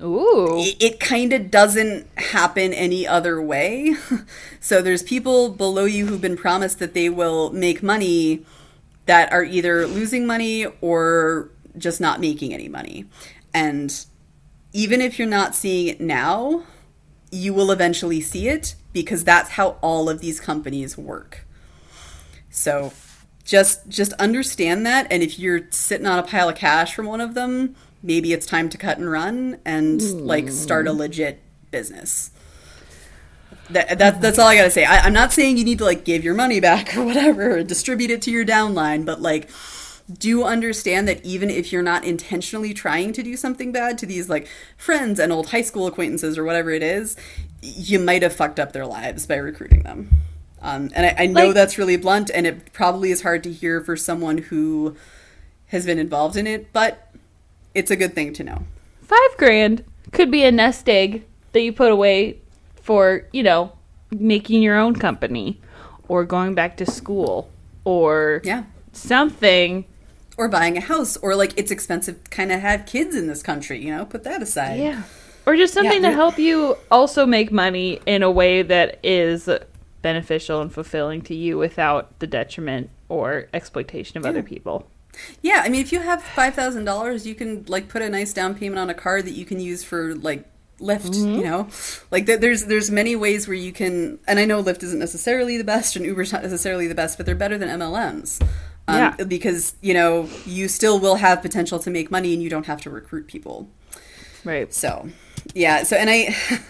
Ooh. 0.00 0.58
it, 0.58 0.76
it 0.82 1.00
kind 1.00 1.32
of 1.32 1.50
doesn't 1.50 2.06
happen 2.18 2.72
any 2.72 3.06
other 3.06 3.42
way. 3.42 3.94
so 4.60 4.80
there's 4.80 5.02
people 5.02 5.50
below 5.50 5.84
you 5.84 6.06
who've 6.06 6.20
been 6.20 6.36
promised 6.36 6.78
that 6.78 6.94
they 6.94 7.08
will 7.08 7.50
make 7.50 7.82
money 7.82 8.44
that 9.06 9.32
are 9.32 9.44
either 9.44 9.86
losing 9.86 10.26
money 10.26 10.66
or 10.80 11.50
just 11.76 12.00
not 12.00 12.20
making 12.20 12.54
any 12.54 12.68
money. 12.68 13.04
And 13.52 14.04
even 14.72 15.00
if 15.00 15.18
you're 15.18 15.28
not 15.28 15.54
seeing 15.54 15.88
it 15.88 16.00
now, 16.00 16.64
you 17.30 17.52
will 17.52 17.70
eventually 17.70 18.20
see 18.20 18.48
it 18.48 18.74
because 18.92 19.24
that's 19.24 19.50
how 19.50 19.78
all 19.80 20.08
of 20.08 20.20
these 20.20 20.38
companies 20.40 20.96
work. 20.96 21.46
So 22.50 22.92
just 23.44 23.88
just 23.88 24.12
understand 24.14 24.86
that 24.86 25.08
and 25.10 25.20
if 25.20 25.36
you're 25.36 25.66
sitting 25.70 26.06
on 26.06 26.16
a 26.16 26.22
pile 26.22 26.48
of 26.48 26.54
cash 26.54 26.94
from 26.94 27.06
one 27.06 27.20
of 27.20 27.34
them, 27.34 27.74
maybe 28.02 28.32
it's 28.32 28.46
time 28.46 28.68
to 28.70 28.78
cut 28.78 28.98
and 28.98 29.10
run 29.10 29.58
and 29.64 30.00
like 30.26 30.48
start 30.50 30.86
a 30.86 30.92
legit 30.92 31.40
business. 31.70 32.30
That, 33.70 33.98
that, 33.98 34.20
that's 34.20 34.38
all 34.38 34.48
I 34.48 34.56
gotta 34.56 34.70
say. 34.70 34.84
I, 34.84 34.98
I'm 34.98 35.12
not 35.12 35.32
saying 35.32 35.56
you 35.56 35.64
need 35.64 35.78
to 35.78 35.84
like 35.84 36.04
give 36.04 36.24
your 36.24 36.34
money 36.34 36.60
back 36.60 36.96
or 36.96 37.04
whatever, 37.04 37.58
or 37.58 37.62
distribute 37.62 38.10
it 38.10 38.22
to 38.22 38.30
your 38.30 38.44
downline, 38.44 39.06
but 39.06 39.22
like 39.22 39.48
do 40.18 40.42
understand 40.44 41.06
that 41.08 41.24
even 41.24 41.48
if 41.48 41.72
you're 41.72 41.82
not 41.82 42.04
intentionally 42.04 42.74
trying 42.74 43.12
to 43.12 43.22
do 43.22 43.36
something 43.36 43.72
bad 43.72 43.96
to 43.98 44.04
these 44.04 44.28
like 44.28 44.48
friends 44.76 45.18
and 45.18 45.32
old 45.32 45.50
high 45.50 45.62
school 45.62 45.86
acquaintances 45.86 46.36
or 46.36 46.44
whatever 46.44 46.70
it 46.70 46.82
is, 46.82 47.16
you 47.62 47.98
might 47.98 48.22
have 48.22 48.34
fucked 48.34 48.58
up 48.58 48.72
their 48.72 48.84
lives 48.84 49.26
by 49.26 49.36
recruiting 49.36 49.84
them. 49.84 50.10
Um, 50.60 50.90
and 50.94 51.06
I, 51.06 51.24
I 51.24 51.26
know 51.26 51.46
Like- 51.46 51.54
that's 51.54 51.78
really 51.78 51.96
blunt, 51.96 52.30
and 52.34 52.46
it 52.46 52.72
probably 52.72 53.10
is 53.10 53.22
hard 53.22 53.42
to 53.44 53.52
hear 53.52 53.80
for 53.80 53.96
someone 53.96 54.38
who 54.38 54.96
has 55.66 55.86
been 55.86 55.98
involved 55.98 56.36
in 56.36 56.46
it, 56.46 56.72
but 56.72 57.08
it's 57.74 57.90
a 57.90 57.96
good 57.96 58.14
thing 58.14 58.32
to 58.34 58.44
know. 58.44 58.62
Five 59.02 59.36
grand 59.36 59.84
could 60.12 60.30
be 60.30 60.44
a 60.44 60.52
nest 60.52 60.88
egg 60.88 61.24
that 61.52 61.60
you 61.62 61.72
put 61.72 61.90
away 61.90 62.38
for, 62.76 63.26
you 63.32 63.42
know, 63.42 63.72
making 64.10 64.62
your 64.62 64.76
own 64.78 64.94
company 64.96 65.60
or 66.08 66.24
going 66.24 66.54
back 66.54 66.76
to 66.78 66.86
school 66.86 67.50
or 67.84 68.40
Yeah. 68.44 68.64
something. 68.92 69.84
Or 70.36 70.48
buying 70.48 70.76
a 70.76 70.80
house, 70.80 71.16
or 71.18 71.36
like 71.36 71.52
it's 71.56 71.70
expensive 71.70 72.22
to 72.24 72.30
kind 72.30 72.50
of 72.52 72.60
have 72.60 72.86
kids 72.86 73.14
in 73.14 73.26
this 73.26 73.42
country, 73.42 73.78
you 73.84 73.94
know, 73.94 74.04
put 74.04 74.24
that 74.24 74.42
aside. 74.42 74.80
Yeah. 74.80 75.02
Or 75.46 75.56
just 75.56 75.74
something 75.74 76.02
Yeah, 76.02 76.10
to 76.10 76.14
help 76.14 76.38
you 76.38 76.76
also 76.90 77.26
make 77.26 77.50
money 77.52 78.00
in 78.06 78.22
a 78.22 78.30
way 78.30 78.62
that 78.62 78.98
is 79.02 79.48
beneficial 80.00 80.60
and 80.60 80.72
fulfilling 80.72 81.20
to 81.22 81.34
you 81.34 81.58
without 81.58 82.18
the 82.20 82.26
detriment 82.26 82.90
or 83.08 83.48
exploitation 83.52 84.18
of 84.18 84.24
other 84.26 84.42
people. 84.42 84.88
Yeah, 85.42 85.62
I 85.64 85.68
mean, 85.68 85.80
if 85.82 85.92
you 85.92 86.00
have 86.00 86.22
five 86.22 86.54
thousand 86.54 86.84
dollars, 86.84 87.26
you 87.26 87.34
can 87.34 87.64
like 87.68 87.88
put 87.88 88.02
a 88.02 88.08
nice 88.08 88.32
down 88.32 88.54
payment 88.54 88.78
on 88.78 88.88
a 88.90 88.94
car 88.94 89.20
that 89.22 89.32
you 89.32 89.44
can 89.44 89.60
use 89.60 89.84
for 89.84 90.14
like 90.14 90.44
Lyft. 90.80 91.14
You 91.14 91.44
know, 91.44 91.68
like 92.10 92.26
there- 92.26 92.38
there's 92.38 92.64
there's 92.64 92.90
many 92.90 93.14
ways 93.14 93.46
where 93.46 93.56
you 93.56 93.72
can. 93.72 94.18
And 94.26 94.38
I 94.38 94.44
know 94.46 94.62
Lyft 94.62 94.82
isn't 94.82 94.98
necessarily 94.98 95.56
the 95.58 95.64
best, 95.64 95.96
and 95.96 96.04
Uber's 96.04 96.32
not 96.32 96.42
necessarily 96.42 96.86
the 96.86 96.94
best, 96.94 97.16
but 97.18 97.26
they're 97.26 97.34
better 97.34 97.58
than 97.58 97.68
MLMs. 97.68 98.40
Um, 98.88 98.96
Yeah. 98.96 99.24
because 99.24 99.74
you 99.80 99.94
know 99.94 100.28
you 100.46 100.66
still 100.68 100.98
will 100.98 101.16
have 101.16 101.40
potential 101.42 101.78
to 101.80 101.90
make 101.90 102.10
money, 102.10 102.32
and 102.34 102.42
you 102.42 102.48
don't 102.50 102.66
have 102.66 102.80
to 102.82 102.90
recruit 102.90 103.28
people. 103.28 103.68
Right. 104.44 104.72
So, 104.74 105.08
yeah. 105.54 105.84
So, 105.84 105.94
and 105.96 106.10
I, 106.10 106.34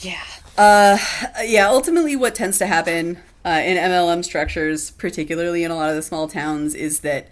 yeah, 0.00 0.20
uh, 0.58 0.98
yeah. 1.44 1.68
Ultimately, 1.68 2.16
what 2.16 2.34
tends 2.34 2.58
to 2.58 2.66
happen 2.66 3.18
uh, 3.48 3.60
in 3.64 3.76
MLM 3.78 4.24
structures, 4.24 4.90
particularly 4.90 5.64
in 5.64 5.70
a 5.70 5.74
lot 5.74 5.88
of 5.90 5.96
the 5.96 6.02
small 6.02 6.28
towns, 6.28 6.74
is 6.74 7.00
that 7.00 7.28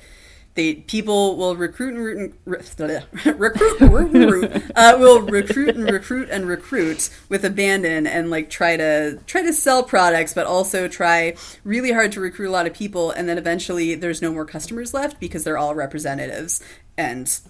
they 0.54 0.76
people 0.76 1.36
will 1.36 1.54
recruit 1.54 1.92
and 1.94 2.02
root 2.02 2.18
and, 2.18 2.32
re- 2.46 3.32
recruit, 3.34 3.80
root, 3.82 4.62
uh, 4.74 4.96
will 4.98 5.20
recruit 5.20 5.76
and 5.76 5.90
recruit 5.90 6.30
and 6.30 6.48
recruit 6.48 7.10
with 7.28 7.44
abandon 7.44 8.06
and 8.06 8.30
like 8.30 8.48
try 8.48 8.74
to 8.76 9.18
try 9.26 9.42
to 9.42 9.52
sell 9.52 9.82
products, 9.82 10.32
but 10.32 10.46
also 10.46 10.88
try 10.88 11.34
really 11.64 11.92
hard 11.92 12.10
to 12.12 12.20
recruit 12.20 12.48
a 12.48 12.50
lot 12.52 12.66
of 12.66 12.72
people, 12.72 13.10
and 13.10 13.28
then 13.28 13.36
eventually 13.36 13.94
there's 13.94 14.22
no 14.22 14.32
more 14.32 14.46
customers 14.46 14.94
left 14.94 15.20
because 15.20 15.44
they're 15.44 15.58
all 15.58 15.74
representatives 15.74 16.62
and 16.96 17.40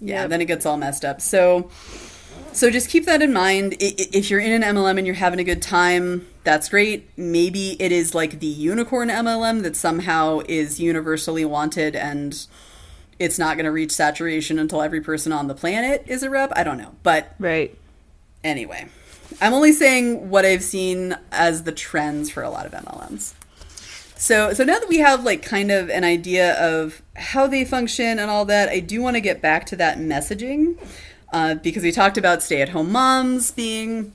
yeah, 0.00 0.22
Yep. 0.22 0.30
then 0.30 0.40
it 0.40 0.44
gets 0.46 0.64
all 0.66 0.76
messed 0.78 1.04
up. 1.04 1.20
So, 1.20 1.70
so 2.52 2.70
just 2.70 2.88
keep 2.88 3.04
that 3.06 3.20
in 3.22 3.32
mind. 3.34 3.76
If 3.80 4.30
you're 4.30 4.40
in 4.40 4.62
an 4.62 4.74
MLM 4.74 4.96
and 4.98 5.06
you're 5.06 5.16
having 5.16 5.40
a 5.40 5.44
good 5.44 5.60
time, 5.62 6.26
that's 6.46 6.68
great. 6.68 7.10
Maybe 7.18 7.72
it 7.82 7.90
is 7.90 8.14
like 8.14 8.38
the 8.38 8.46
unicorn 8.46 9.08
MLM 9.08 9.64
that 9.64 9.74
somehow 9.74 10.42
is 10.48 10.78
universally 10.78 11.44
wanted 11.44 11.96
and 11.96 12.46
it's 13.18 13.36
not 13.36 13.56
going 13.56 13.64
to 13.64 13.72
reach 13.72 13.90
saturation 13.90 14.56
until 14.58 14.80
every 14.80 15.00
person 15.00 15.32
on 15.32 15.48
the 15.48 15.54
planet 15.56 16.04
is 16.06 16.22
a 16.22 16.30
rep. 16.30 16.52
I 16.54 16.62
don't 16.62 16.78
know, 16.78 16.94
but 17.02 17.34
Right. 17.40 17.76
anyway, 18.44 18.86
I'm 19.40 19.52
only 19.54 19.72
saying 19.72 20.30
what 20.30 20.44
I've 20.44 20.62
seen 20.62 21.16
as 21.32 21.64
the 21.64 21.72
trends 21.72 22.30
for 22.30 22.44
a 22.44 22.48
lot 22.48 22.64
of 22.64 22.70
MLMs. 22.72 23.34
So, 24.14 24.52
so 24.52 24.62
now 24.62 24.78
that 24.78 24.88
we 24.88 24.98
have 24.98 25.24
like 25.24 25.42
kind 25.42 25.72
of 25.72 25.90
an 25.90 26.04
idea 26.04 26.54
of 26.54 27.02
how 27.16 27.48
they 27.48 27.64
function 27.64 28.20
and 28.20 28.30
all 28.30 28.44
that, 28.44 28.68
I 28.68 28.78
do 28.78 29.02
want 29.02 29.16
to 29.16 29.20
get 29.20 29.42
back 29.42 29.66
to 29.66 29.76
that 29.76 29.98
messaging 29.98 30.78
uh, 31.32 31.56
because 31.56 31.82
we 31.82 31.90
talked 31.90 32.16
about 32.16 32.40
stay-at-home 32.42 32.92
moms 32.92 33.50
being 33.50 34.12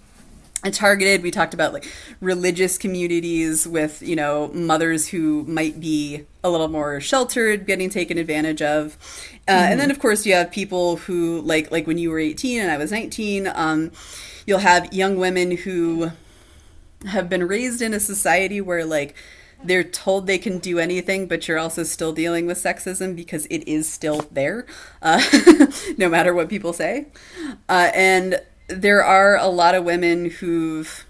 targeted. 0.70 1.24
We 1.24 1.32
talked 1.32 1.53
about 1.53 1.74
like 1.74 1.88
religious 2.20 2.78
communities 2.78 3.68
with 3.68 4.01
you 4.01 4.16
know 4.16 4.49
mothers 4.53 5.07
who 5.07 5.43
might 5.43 5.80
be 5.80 6.26
a 6.43 6.49
little 6.49 6.68
more 6.68 6.99
sheltered, 6.99 7.66
getting 7.66 7.89
taken 7.89 8.18
advantage 8.18 8.62
of, 8.62 8.97
uh, 9.47 9.51
and 9.51 9.80
then 9.80 9.89
of 9.89 9.99
course 9.99 10.26
you 10.26 10.34
have 10.34 10.51
people 10.51 10.97
who 10.97 11.41
like 11.41 11.72
like 11.72 11.88
when 11.88 11.97
you 11.97 12.12
were 12.12 12.20
18 12.20 12.62
and 12.62 12.72
I 12.72 12.78
was 12.78 12.91
19. 12.91 13.51
Um, 13.53 13.91
you'll 14.45 14.59
have 14.59 14.93
young 14.93 15.18
women 15.18 15.57
who 15.57 16.12
have 17.07 17.30
been 17.30 17.47
raised 17.47 17.82
in 17.82 17.93
a 17.93 17.99
society 17.99 18.62
where 18.62 18.86
like 18.86 19.16
they're 19.64 19.84
told 19.84 20.28
they 20.28 20.38
can 20.38 20.57
do 20.57 20.80
anything, 20.80 21.28
but 21.28 21.47
you're 21.47 21.59
also 21.59 21.84
still 21.84 22.14
dealing 22.14 22.47
with 22.47 22.57
sexism 22.57 23.16
because 23.16 23.45
it 23.47 23.68
is 23.68 23.88
still 23.88 24.26
there, 24.32 24.66
uh, 25.01 25.22
no 25.97 26.09
matter 26.09 26.34
what 26.34 26.49
people 26.49 26.74
say. 26.74 27.07
Uh, 27.70 27.91
and 27.93 28.41
there 28.72 29.03
are 29.03 29.38
a 29.38 29.47
lot 29.47 29.76
of 29.76 29.84
women 29.84 30.30
who've 30.30 31.05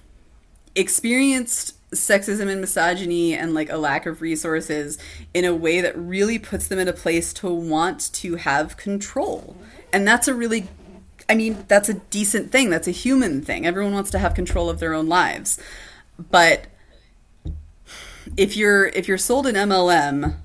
experienced 0.75 1.75
sexism 1.91 2.47
and 2.47 2.61
misogyny 2.61 3.33
and 3.33 3.53
like 3.53 3.69
a 3.69 3.77
lack 3.77 4.05
of 4.05 4.21
resources 4.21 4.97
in 5.33 5.43
a 5.43 5.53
way 5.53 5.81
that 5.81 5.97
really 5.97 6.39
puts 6.39 6.67
them 6.67 6.79
in 6.79 6.87
a 6.87 6.93
place 6.93 7.33
to 7.33 7.49
want 7.49 8.11
to 8.13 8.35
have 8.35 8.77
control. 8.77 9.57
And 9.91 10.07
that's 10.07 10.27
a 10.27 10.33
really 10.33 10.69
I 11.29 11.35
mean, 11.35 11.63
that's 11.69 11.87
a 11.87 11.93
decent 11.93 12.51
thing. 12.51 12.69
That's 12.69 12.89
a 12.89 12.91
human 12.91 13.41
thing. 13.41 13.65
Everyone 13.65 13.93
wants 13.93 14.11
to 14.11 14.19
have 14.19 14.33
control 14.33 14.69
of 14.69 14.79
their 14.79 14.93
own 14.93 15.07
lives. 15.07 15.57
But 16.19 16.65
if 18.37 18.57
you're 18.57 18.87
if 18.87 19.07
you're 19.07 19.17
sold 19.17 19.47
an 19.47 19.55
MLM 19.55 20.35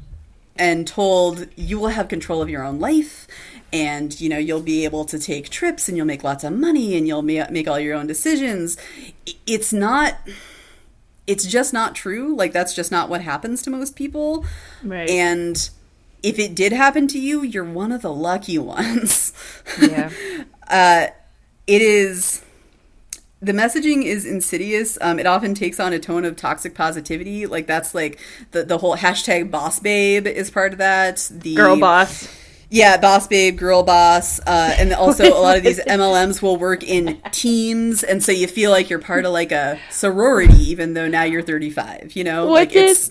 and 0.56 0.86
told 0.86 1.48
you 1.56 1.78
will 1.78 1.88
have 1.88 2.08
control 2.08 2.40
of 2.40 2.48
your 2.48 2.62
own 2.62 2.78
life 2.78 3.26
and 3.76 4.08
you 4.20 4.28
know 4.32 4.38
you'll 4.46 4.62
be 4.74 4.84
able 4.84 5.04
to 5.04 5.18
take 5.18 5.48
trips 5.50 5.88
and 5.88 5.96
you'll 5.96 6.06
make 6.14 6.24
lots 6.24 6.44
of 6.44 6.52
money 6.52 6.96
and 6.96 7.06
you'll 7.08 7.22
ma- 7.32 7.50
make 7.50 7.66
all 7.68 7.80
your 7.80 7.94
own 7.94 8.06
decisions 8.06 8.76
it's 9.46 9.72
not 9.72 10.14
it's 11.26 11.44
just 11.46 11.72
not 11.72 11.94
true 11.94 12.34
like 12.36 12.52
that's 12.52 12.74
just 12.74 12.90
not 12.90 13.08
what 13.08 13.20
happens 13.22 13.62
to 13.62 13.70
most 13.70 13.96
people 13.96 14.44
Right. 14.82 15.08
and 15.10 15.56
if 16.22 16.38
it 16.38 16.54
did 16.54 16.72
happen 16.72 17.06
to 17.08 17.18
you 17.18 17.42
you're 17.42 17.64
one 17.82 17.92
of 17.92 18.02
the 18.02 18.12
lucky 18.12 18.58
ones 18.76 19.32
Yeah. 19.80 20.10
uh, 20.68 21.06
it 21.66 21.82
is 21.82 22.42
the 23.42 23.52
messaging 23.52 24.02
is 24.04 24.24
insidious. 24.24 24.96
Um, 25.02 25.18
it 25.18 25.26
often 25.26 25.54
takes 25.54 25.78
on 25.78 25.92
a 25.92 25.98
tone 25.98 26.24
of 26.24 26.36
toxic 26.36 26.74
positivity. 26.74 27.44
Like 27.46 27.66
that's 27.66 27.94
like 27.94 28.18
the 28.52 28.64
the 28.64 28.78
whole 28.78 28.96
hashtag 28.96 29.50
boss 29.50 29.78
babe 29.78 30.26
is 30.26 30.50
part 30.50 30.72
of 30.72 30.78
that. 30.78 31.28
The 31.30 31.54
Girl 31.54 31.78
boss. 31.78 32.28
Yeah, 32.70 32.96
boss 32.96 33.26
babe, 33.26 33.56
girl 33.58 33.82
boss, 33.82 34.40
uh, 34.40 34.74
and 34.78 34.92
also 34.92 35.24
a 35.24 35.40
lot 35.40 35.56
of 35.56 35.62
these 35.62 35.78
MLMs 35.86 36.42
will 36.42 36.56
work 36.56 36.82
in 36.82 37.20
teams, 37.30 38.02
and 38.02 38.22
so 38.22 38.32
you 38.32 38.46
feel 38.46 38.70
like 38.70 38.90
you're 38.90 38.98
part 38.98 39.24
of 39.24 39.32
like 39.32 39.52
a 39.52 39.78
sorority, 39.90 40.56
even 40.70 40.94
though 40.94 41.08
now 41.08 41.22
you're 41.22 41.42
35. 41.42 42.12
You 42.14 42.24
know, 42.24 42.46
What 42.46 42.52
like 42.52 42.70
did- 42.72 42.90
it's 42.90 43.10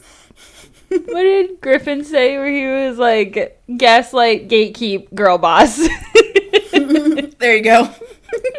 What 0.89 1.23
did 1.23 1.59
Griffin 1.61 2.03
say 2.03 2.37
where 2.37 2.49
he 2.51 2.87
was 2.89 2.97
like 2.97 3.59
gaslight 3.77 4.47
gatekeep 4.47 5.13
girl 5.15 5.37
boss? 5.37 5.77
there 7.39 7.55
you 7.57 7.63
go. 7.63 7.89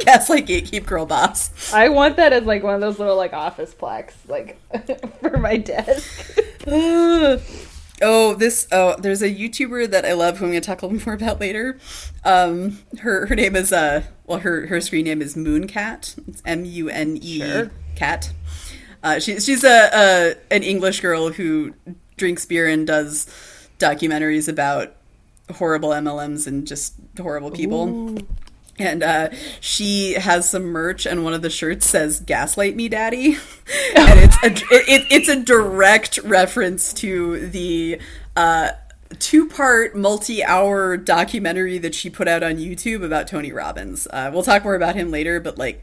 Gaslight 0.01 0.47
gatekeep 0.47 0.87
girl 0.87 1.07
boss. 1.07 1.73
I 1.73 1.89
want 1.89 2.17
that 2.17 2.33
as 2.33 2.45
like 2.45 2.63
one 2.63 2.75
of 2.75 2.81
those 2.81 2.99
little 2.99 3.17
like 3.17 3.33
office 3.33 3.73
plaques 3.75 4.15
like 4.27 4.59
for 5.21 5.37
my 5.39 5.57
desk. 5.57 6.41
oh, 8.03 8.35
this 8.35 8.67
oh, 8.73 8.97
there's 8.99 9.23
a 9.23 9.33
YouTuber 9.33 9.91
that 9.91 10.05
I 10.05 10.13
love 10.13 10.39
who 10.39 10.47
I'm 10.47 10.51
gonna 10.53 10.61
talk 10.61 10.83
a 10.83 10.87
little 10.87 11.05
more 11.07 11.15
about 11.15 11.41
later. 11.41 11.79
Um, 12.25 12.79
her 13.01 13.27
her 13.27 13.35
name 13.35 13.57
is 13.57 13.73
uh, 13.73 14.03
well, 14.27 14.41
her 14.41 14.67
her 14.67 14.81
screen 14.81 15.05
name 15.05 15.23
is 15.23 15.35
Munecat. 15.35 16.19
It's 16.29 16.43
M 16.45 16.65
U 16.65 16.89
N 16.89 17.19
E 17.21 17.69
cat. 17.95 18.33
Uh, 19.03 19.21
she, 19.21 19.39
she's 19.41 19.63
a, 19.63 19.91
a 19.93 20.35
an 20.51 20.63
English 20.63 21.01
girl 21.01 21.31
who 21.31 21.75
drinks 22.17 22.45
beer 22.45 22.67
and 22.67 22.87
does 22.87 23.27
documentaries 23.79 24.49
about 24.49 24.95
horrible 25.55 25.91
MLMs 25.91 26.47
and 26.47 26.67
just 26.67 26.95
horrible 27.19 27.51
people. 27.51 28.17
And 28.79 29.03
uh, 29.03 29.31
she 29.61 30.13
has 30.15 30.51
some 30.51 30.65
merch, 30.65 31.07
and 31.07 31.25
one 31.25 31.33
of 31.33 31.41
the 31.41 31.49
shirts 31.49 31.87
says 31.89 32.21
"Gaslight 32.21 32.77
Me, 32.77 32.89
Daddy," 32.89 33.29
and 33.97 34.21
it's 34.21 34.37
a 34.43 34.49
it, 34.71 35.07
it's 35.11 35.29
a 35.31 35.43
direct 35.43 36.19
reference 36.19 36.93
to 36.95 37.47
the 37.49 37.99
uh, 38.37 38.73
two 39.19 39.49
part 39.49 39.97
multi 39.97 40.45
hour 40.45 40.99
documentary 40.99 41.79
that 41.79 41.95
she 41.95 42.11
put 42.11 42.29
out 42.29 42.43
on 42.43 42.57
YouTube 42.57 43.03
about 43.03 43.29
Tony 43.29 43.51
Robbins. 43.51 44.07
Uh, 44.11 44.31
we'll 44.31 44.43
talk 44.43 44.63
more 44.63 44.75
about 44.75 44.95
him 44.95 45.11
later, 45.11 45.41
but 45.41 45.57
like, 45.57 45.83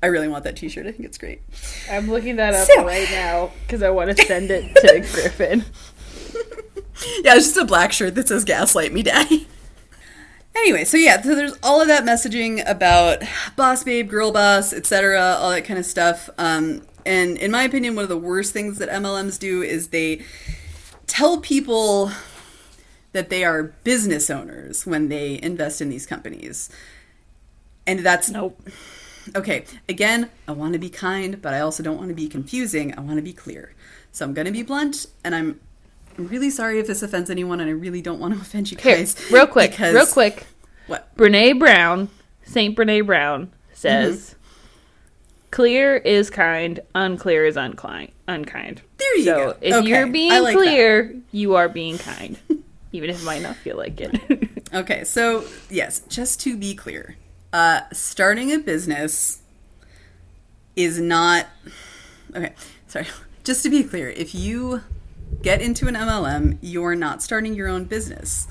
I 0.00 0.06
really 0.06 0.28
want 0.28 0.44
that 0.44 0.54
T 0.56 0.68
shirt. 0.68 0.86
I 0.86 0.92
think 0.92 1.06
it's 1.06 1.18
great. 1.18 1.42
I'm 1.90 2.08
looking 2.08 2.36
that 2.36 2.54
up 2.54 2.68
So- 2.68 2.84
right 2.86 3.08
now 3.10 3.50
because 3.66 3.82
I 3.82 3.90
want 3.90 4.16
to 4.16 4.24
send 4.26 4.52
it 4.52 4.76
to 4.76 5.00
Griffin. 5.12 5.64
Yeah, 7.22 7.36
it's 7.36 7.46
just 7.46 7.56
a 7.56 7.64
black 7.64 7.92
shirt 7.92 8.16
that 8.16 8.26
says 8.26 8.44
"Gaslight 8.44 8.92
Me, 8.92 9.02
Daddy." 9.04 9.46
Anyway, 10.56 10.84
so 10.84 10.96
yeah, 10.96 11.20
so 11.20 11.34
there's 11.34 11.56
all 11.62 11.80
of 11.80 11.88
that 11.88 12.04
messaging 12.04 12.68
about 12.68 13.22
boss 13.56 13.84
babe, 13.84 14.08
girl 14.08 14.32
boss, 14.32 14.72
etc., 14.72 15.36
all 15.38 15.50
that 15.50 15.64
kind 15.64 15.78
of 15.78 15.86
stuff. 15.86 16.28
Um, 16.36 16.82
and 17.06 17.38
in 17.38 17.50
my 17.50 17.62
opinion, 17.62 17.94
one 17.94 18.02
of 18.02 18.08
the 18.08 18.16
worst 18.16 18.52
things 18.52 18.78
that 18.78 18.88
MLMs 18.88 19.38
do 19.38 19.62
is 19.62 19.88
they 19.88 20.22
tell 21.06 21.38
people 21.38 22.10
that 23.12 23.30
they 23.30 23.44
are 23.44 23.62
business 23.84 24.30
owners 24.30 24.84
when 24.84 25.08
they 25.08 25.40
invest 25.42 25.80
in 25.80 25.88
these 25.88 26.06
companies. 26.06 26.68
And 27.86 28.00
that's 28.00 28.28
Nope. 28.28 28.60
Okay, 29.36 29.64
again, 29.88 30.30
I 30.46 30.52
want 30.52 30.72
to 30.72 30.78
be 30.78 30.88
kind, 30.88 31.42
but 31.42 31.52
I 31.52 31.60
also 31.60 31.82
don't 31.82 31.98
want 31.98 32.08
to 32.08 32.14
be 32.14 32.28
confusing. 32.28 32.96
I 32.96 33.00
want 33.00 33.16
to 33.16 33.22
be 33.22 33.34
clear. 33.34 33.74
So 34.10 34.24
I'm 34.24 34.32
going 34.32 34.46
to 34.46 34.52
be 34.52 34.62
blunt, 34.62 35.06
and 35.22 35.34
I'm 35.34 35.60
really 36.18 36.50
sorry 36.50 36.78
if 36.80 36.86
this 36.86 37.02
offends 37.02 37.30
anyone, 37.30 37.60
and 37.60 37.68
I 37.68 37.72
really 37.72 38.02
don't 38.02 38.18
want 38.20 38.34
to 38.34 38.40
offend 38.42 38.70
you 38.70 38.76
Here, 38.80 38.96
guys. 38.96 39.16
real 39.30 39.46
quick, 39.46 39.70
because- 39.72 39.94
real 39.94 40.06
quick. 40.06 40.46
What? 40.86 41.14
Brene 41.16 41.58
Brown, 41.58 42.08
Saint 42.44 42.74
Brene 42.76 43.04
Brown 43.04 43.52
says, 43.74 44.34
"Clear 45.50 45.96
is 45.96 46.30
kind, 46.30 46.80
unclear 46.94 47.44
is 47.44 47.56
unkind." 47.56 48.12
Unkind. 48.26 48.82
There 48.98 49.16
you 49.18 49.24
so 49.24 49.34
go. 49.36 49.56
if 49.60 49.74
Okay, 49.74 49.88
you're 49.88 50.06
being 50.06 50.30
like 50.42 50.54
that. 50.56 50.62
clear, 50.62 51.14
you 51.32 51.54
are 51.56 51.68
being 51.68 51.98
kind, 51.98 52.38
even 52.92 53.10
if 53.10 53.20
it 53.20 53.24
might 53.24 53.42
not 53.42 53.56
feel 53.56 53.76
like 53.76 54.00
it. 54.00 54.48
Okay, 54.74 55.02
so 55.04 55.44
yes, 55.70 56.00
just 56.10 56.40
to 56.42 56.54
be 56.54 56.74
clear, 56.74 57.16
uh, 57.54 57.80
starting 57.90 58.52
a 58.52 58.58
business 58.58 59.40
is 60.76 61.00
not. 61.00 61.46
Okay, 62.34 62.52
sorry. 62.86 63.06
Just 63.44 63.62
to 63.62 63.70
be 63.70 63.82
clear, 63.82 64.10
if 64.10 64.34
you 64.34 64.82
get 65.42 65.60
into 65.60 65.88
an 65.88 65.94
MLM, 65.94 66.58
you're 66.60 66.94
not 66.94 67.22
starting 67.22 67.54
your 67.54 67.68
own 67.68 67.84
business. 67.84 68.46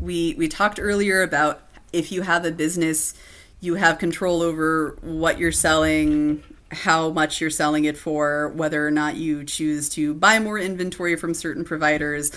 We 0.00 0.34
we 0.38 0.48
talked 0.48 0.78
earlier 0.80 1.22
about 1.22 1.62
if 1.92 2.12
you 2.12 2.22
have 2.22 2.44
a 2.44 2.50
business, 2.50 3.14
you 3.60 3.74
have 3.74 3.98
control 3.98 4.42
over 4.42 4.96
what 5.00 5.38
you're 5.38 5.52
selling, 5.52 6.42
how 6.70 7.10
much 7.10 7.40
you're 7.40 7.50
selling 7.50 7.84
it 7.84 7.96
for, 7.96 8.48
whether 8.50 8.86
or 8.86 8.90
not 8.90 9.16
you 9.16 9.44
choose 9.44 9.88
to 9.90 10.14
buy 10.14 10.38
more 10.38 10.58
inventory 10.58 11.16
from 11.16 11.34
certain 11.34 11.64
providers, 11.64 12.30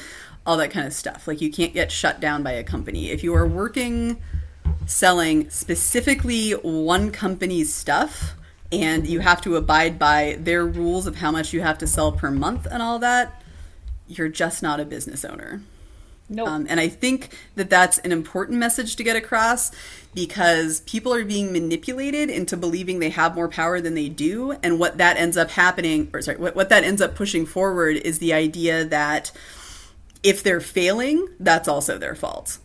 all 0.46 0.58
that 0.58 0.72
kind 0.72 0.88
of 0.88 0.94
stuff. 0.94 1.28
Like 1.28 1.42
you 1.42 1.52
can't 1.52 1.74
get 1.74 1.92
shut 1.92 2.20
down 2.20 2.44
by 2.44 2.54
a 2.54 2.64
company. 2.64 3.12
If 3.12 3.24
you 3.24 3.36
are 3.36 3.48
working 3.48 4.22
selling 4.86 5.50
specifically 5.50 6.52
one 6.52 7.12
company's 7.12 7.74
stuff 7.74 8.34
and 8.72 9.06
you 9.06 9.20
have 9.20 9.42
to 9.42 9.58
abide 9.58 10.00
by 10.00 10.38
their 10.40 10.66
rules 10.66 11.08
of 11.08 11.16
how 11.16 11.32
much 11.32 11.54
you 11.54 11.62
have 11.62 11.78
to 11.78 11.88
sell 11.88 12.12
per 12.12 12.32
month 12.32 12.66
and 12.70 12.82
all 12.82 13.00
that, 13.00 13.41
you're 14.18 14.30
just 14.30 14.62
not 14.62 14.80
a 14.80 14.86
business 14.86 15.24
owner. 15.26 15.62
nope. 16.30 16.48
Um, 16.48 16.68
and 16.70 16.80
I 16.80 16.88
think 16.88 17.38
that 17.56 17.70
that's 17.70 17.98
an 18.00 18.12
important 18.12 18.60
message 18.60 18.96
to 18.96 19.04
get 19.04 19.16
across 19.16 19.72
because 20.14 20.82
people 20.82 21.14
are 21.14 21.24
being 21.24 21.52
manipulated 21.52 22.30
into 22.30 22.58
believing 22.58 23.00
they 23.00 23.10
have 23.10 23.36
more 23.36 23.48
power 23.48 23.80
than 23.82 23.96
they 23.96 24.10
do. 24.10 24.52
And 24.64 24.80
what 24.80 24.98
that 24.98 25.18
ends 25.18 25.38
up 25.38 25.52
happening, 25.52 26.10
or 26.14 26.22
sorry, 26.22 26.38
what, 26.38 26.56
what 26.56 26.70
that 26.70 26.84
ends 26.84 27.02
up 27.02 27.16
pushing 27.16 27.46
forward 27.46 27.98
is 27.98 28.20
the 28.20 28.34
idea 28.34 28.84
that 28.86 29.32
if 30.24 30.44
they're 30.44 30.62
failing, 30.62 31.28
that's 31.40 31.68
also 31.68 31.98
their 31.98 32.16
fault. 32.16 32.60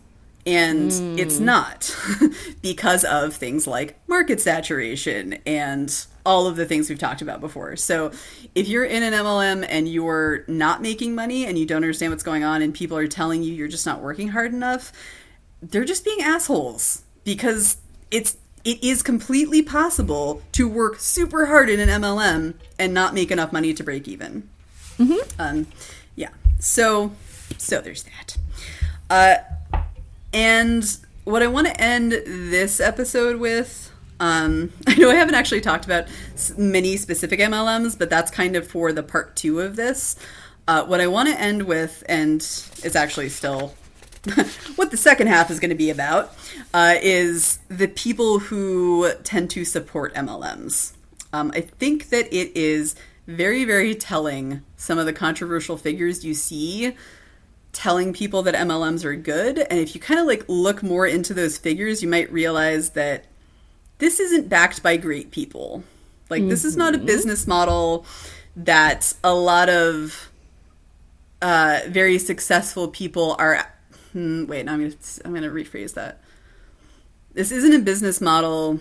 And 0.45 1.19
it's 1.19 1.39
not 1.39 1.93
because 2.61 3.03
of 3.03 3.33
things 3.33 3.67
like 3.67 3.99
market 4.07 4.39
saturation 4.39 5.39
and 5.45 5.89
all 6.27 6.45
of 6.45 6.57
the 6.57 6.65
things 6.65 6.89
we've 6.89 6.99
talked 6.99 7.21
about 7.21 7.39
before. 7.39 7.77
So 7.77 8.11
if 8.53 8.67
you're 8.67 8.83
in 8.83 9.01
an 9.01 9.13
MLM 9.13 9.65
and 9.69 9.87
you're 9.87 10.43
not 10.49 10.81
making 10.81 11.15
money 11.15 11.45
and 11.45 11.57
you 11.57 11.65
don't 11.65 11.77
understand 11.77 12.11
what's 12.11 12.21
going 12.21 12.43
on 12.43 12.61
and 12.61 12.73
people 12.73 12.97
are 12.97 13.07
telling 13.07 13.43
you 13.43 13.53
you're 13.53 13.69
just 13.69 13.85
not 13.85 14.01
working 14.01 14.27
hard 14.27 14.53
enough, 14.53 14.91
they're 15.61 15.85
just 15.85 16.03
being 16.03 16.21
assholes 16.21 17.03
because 17.23 17.77
it's 18.11 18.35
it 18.65 18.83
is 18.83 19.01
completely 19.01 19.61
possible 19.61 20.41
to 20.51 20.67
work 20.67 20.99
super 20.99 21.45
hard 21.45 21.69
in 21.69 21.79
an 21.79 21.87
MLM 22.01 22.55
and 22.77 22.93
not 22.93 23.13
make 23.13 23.31
enough 23.31 23.53
money 23.53 23.73
to 23.73 23.81
break 23.81 24.05
even. 24.09 24.49
Um, 25.39 25.67
yeah. 26.17 26.31
So 26.59 27.13
so 27.57 27.79
there's 27.79 28.03
that. 28.03 28.37
Uh, 29.09 29.35
and 30.33 30.97
what 31.23 31.41
I 31.41 31.47
want 31.47 31.67
to 31.67 31.81
end 31.81 32.11
this 32.11 32.81
episode 32.81 33.37
with, 33.37 33.86
um, 34.19 34.71
I 34.87 34.95
know 34.95 35.09
I 35.09 35.15
haven't 35.15 35.35
actually 35.35 35.61
talked 35.61 35.85
about 35.85 36.05
many 36.57 36.97
specific 36.97 37.39
MLMs, 37.39 37.97
but 37.97 38.09
that's 38.09 38.31
kind 38.31 38.55
of 38.55 38.67
for 38.67 38.91
the 38.93 39.03
part 39.03 39.35
two 39.35 39.59
of 39.59 39.75
this. 39.75 40.15
Uh, 40.67 40.85
what 40.85 40.99
I 40.99 41.07
want 41.07 41.29
to 41.29 41.39
end 41.39 41.63
with, 41.63 42.03
and 42.09 42.35
it's 42.41 42.95
actually 42.95 43.29
still 43.29 43.73
what 44.75 44.91
the 44.91 44.97
second 44.97 45.27
half 45.27 45.49
is 45.49 45.59
going 45.59 45.69
to 45.69 45.75
be 45.75 45.89
about, 45.89 46.35
uh, 46.73 46.95
is 47.01 47.59
the 47.69 47.87
people 47.87 48.39
who 48.39 49.11
tend 49.23 49.49
to 49.51 49.63
support 49.63 50.13
MLMs. 50.13 50.93
Um, 51.31 51.51
I 51.55 51.61
think 51.61 52.09
that 52.09 52.27
it 52.33 52.55
is 52.55 52.95
very, 53.27 53.65
very 53.65 53.95
telling 53.95 54.61
some 54.75 54.97
of 54.97 55.05
the 55.05 55.13
controversial 55.13 55.77
figures 55.77 56.25
you 56.25 56.33
see 56.33 56.95
telling 57.73 58.11
people 58.11 58.41
that 58.41 58.55
MLMs 58.55 59.05
are 59.05 59.15
good. 59.15 59.59
And 59.59 59.79
if 59.79 59.93
you 59.93 60.01
kind 60.01 60.19
of 60.19 60.25
like 60.25 60.43
look 60.47 60.81
more 60.81 61.05
into 61.05 61.33
those 61.33 61.57
figures, 61.57 62.01
you 62.01 62.09
might 62.09 62.31
realize 62.31 62.91
that 62.91 63.25
this 63.99 64.19
isn't 64.19 64.49
backed 64.49 64.83
by 64.83 64.97
great 64.97 65.31
people. 65.31 65.83
Like 66.29 66.47
this 66.47 66.65
is 66.65 66.75
not 66.75 66.93
a 66.93 66.97
business 66.97 67.47
model 67.47 68.05
that 68.55 69.13
a 69.23 69.33
lot 69.33 69.69
of 69.69 70.29
uh, 71.41 71.81
very 71.87 72.19
successful 72.19 72.87
people 72.87 73.35
are. 73.39 73.71
Hmm, 74.11 74.45
wait, 74.45 74.65
no, 74.65 74.73
I'm 74.73 74.81
gonna 74.81 74.95
I'm 75.23 75.33
gonna 75.33 75.49
rephrase 75.49 75.93
that. 75.93 76.21
This 77.33 77.51
isn't 77.51 77.73
a 77.73 77.79
business 77.79 78.19
model 78.19 78.79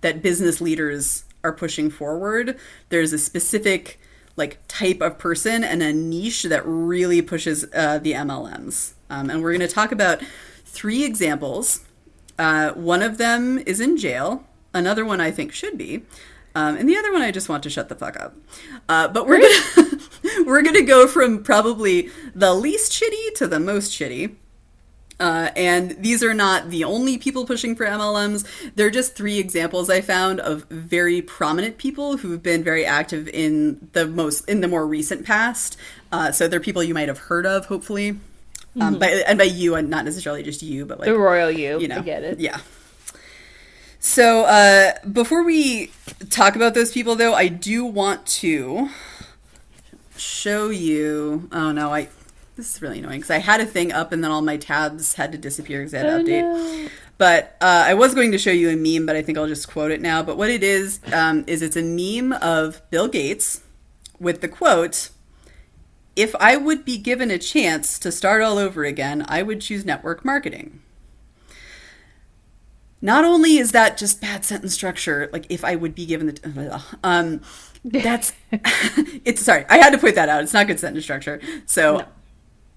that 0.00 0.22
business 0.22 0.60
leaders 0.60 1.24
are 1.42 1.52
pushing 1.52 1.90
forward. 1.90 2.56
There's 2.88 3.12
a 3.12 3.18
specific 3.18 3.98
like 4.36 4.60
type 4.68 5.00
of 5.00 5.18
person 5.18 5.64
and 5.64 5.82
a 5.82 5.92
niche 5.92 6.44
that 6.44 6.62
really 6.64 7.20
pushes 7.20 7.66
uh, 7.74 7.98
the 7.98 8.12
MLMs. 8.12 8.92
Um, 9.10 9.30
and 9.30 9.42
we're 9.42 9.52
going 9.52 9.68
to 9.68 9.74
talk 9.74 9.90
about 9.90 10.22
three 10.64 11.04
examples. 11.04 11.80
Uh, 12.38 12.72
one 12.72 13.02
of 13.02 13.18
them 13.18 13.58
is 13.66 13.80
in 13.80 13.96
jail. 13.96 14.44
Another 14.72 15.04
one 15.04 15.20
I 15.20 15.30
think 15.30 15.52
should 15.52 15.76
be. 15.76 16.04
Um, 16.54 16.76
and 16.76 16.88
the 16.88 16.96
other 16.96 17.12
one 17.12 17.22
I 17.22 17.30
just 17.30 17.48
want 17.48 17.62
to 17.64 17.70
shut 17.70 17.88
the 17.88 17.94
fuck 17.94 18.18
up. 18.18 18.34
Uh, 18.88 19.08
but 19.08 19.26
we're 19.26 19.40
gonna 19.40 19.98
we're 20.46 20.62
gonna 20.62 20.82
go 20.82 21.06
from 21.06 21.42
probably 21.42 22.10
the 22.34 22.54
least 22.54 22.92
shitty 22.92 23.34
to 23.36 23.46
the 23.46 23.60
most 23.60 23.92
shitty. 23.92 24.36
Uh, 25.20 25.50
and 25.56 26.02
these 26.02 26.22
are 26.22 26.34
not 26.34 26.70
the 26.70 26.84
only 26.84 27.18
people 27.18 27.44
pushing 27.44 27.74
for 27.74 27.84
MLMs. 27.84 28.46
They're 28.76 28.90
just 28.90 29.16
three 29.16 29.38
examples 29.38 29.90
I 29.90 30.00
found 30.00 30.38
of 30.38 30.64
very 30.64 31.22
prominent 31.22 31.76
people 31.76 32.18
who've 32.18 32.42
been 32.42 32.62
very 32.62 32.84
active 32.84 33.26
in 33.28 33.88
the 33.92 34.06
most 34.06 34.48
in 34.48 34.60
the 34.60 34.68
more 34.68 34.86
recent 34.86 35.26
past. 35.26 35.76
Uh, 36.12 36.30
so 36.30 36.46
they're 36.46 36.60
people 36.60 36.82
you 36.82 36.94
might 36.94 37.08
have 37.08 37.18
heard 37.18 37.46
of, 37.46 37.66
hopefully. 37.66 38.18
Um, 38.80 38.98
by, 38.98 39.08
and 39.26 39.38
by 39.38 39.44
you, 39.44 39.74
and 39.74 39.88
not 39.90 40.04
necessarily 40.04 40.42
just 40.42 40.62
you, 40.62 40.84
but 40.86 40.98
like 41.00 41.06
The 41.06 41.16
royal 41.18 41.50
you. 41.50 41.78
you 41.80 41.88
know, 41.88 41.96
I 41.98 42.00
get 42.00 42.22
it. 42.24 42.40
Yeah. 42.40 42.58
So 44.00 44.44
uh, 44.44 44.92
before 45.10 45.42
we 45.44 45.90
talk 46.30 46.56
about 46.56 46.74
those 46.74 46.92
people, 46.92 47.16
though, 47.16 47.34
I 47.34 47.48
do 47.48 47.84
want 47.84 48.26
to 48.26 48.88
show 50.16 50.68
you. 50.70 51.48
Oh 51.52 51.72
no, 51.72 51.92
I. 51.92 52.08
This 52.56 52.74
is 52.74 52.82
really 52.82 52.98
annoying 52.98 53.20
because 53.20 53.30
I 53.30 53.38
had 53.38 53.60
a 53.60 53.66
thing 53.66 53.92
up 53.92 54.10
and 54.10 54.22
then 54.24 54.32
all 54.32 54.42
my 54.42 54.56
tabs 54.56 55.14
had 55.14 55.30
to 55.30 55.38
disappear 55.38 55.78
because 55.78 55.94
I 55.94 55.98
had 55.98 56.06
to 56.06 56.10
Oh, 56.10 56.24
update. 56.24 56.82
no. 56.84 56.88
But 57.16 57.56
uh, 57.60 57.84
I 57.86 57.94
was 57.94 58.14
going 58.16 58.32
to 58.32 58.38
show 58.38 58.50
you 58.50 58.68
a 58.70 58.76
meme, 58.76 59.06
but 59.06 59.14
I 59.14 59.22
think 59.22 59.38
I'll 59.38 59.46
just 59.46 59.68
quote 59.68 59.92
it 59.92 60.00
now. 60.00 60.22
But 60.24 60.36
what 60.36 60.50
it 60.50 60.64
is 60.64 60.98
um, 61.12 61.44
is 61.46 61.62
it's 61.62 61.76
a 61.76 61.82
meme 61.82 62.32
of 62.42 62.80
Bill 62.90 63.06
Gates 63.08 63.60
with 64.18 64.40
the 64.40 64.48
quote. 64.48 65.10
If 66.18 66.34
I 66.40 66.56
would 66.56 66.84
be 66.84 66.98
given 66.98 67.30
a 67.30 67.38
chance 67.38 67.96
to 68.00 68.10
start 68.10 68.42
all 68.42 68.58
over 68.58 68.84
again, 68.84 69.24
I 69.28 69.42
would 69.44 69.60
choose 69.60 69.84
network 69.84 70.24
marketing. 70.24 70.80
Not 73.00 73.24
only 73.24 73.58
is 73.58 73.70
that 73.70 73.96
just 73.96 74.20
bad 74.20 74.44
sentence 74.44 74.74
structure 74.74 75.30
like 75.32 75.46
if 75.48 75.64
i 75.64 75.76
would 75.76 75.94
be 75.94 76.04
given 76.04 76.26
the 76.26 76.82
um 77.04 77.40
that's 77.84 78.32
it's 79.24 79.40
sorry 79.44 79.64
i 79.68 79.76
had 79.76 79.90
to 79.90 79.98
point 79.98 80.16
that 80.16 80.28
out 80.28 80.42
it's 80.42 80.52
not 80.52 80.66
good 80.66 80.80
sentence 80.80 81.04
structure. 81.04 81.40
So 81.66 82.04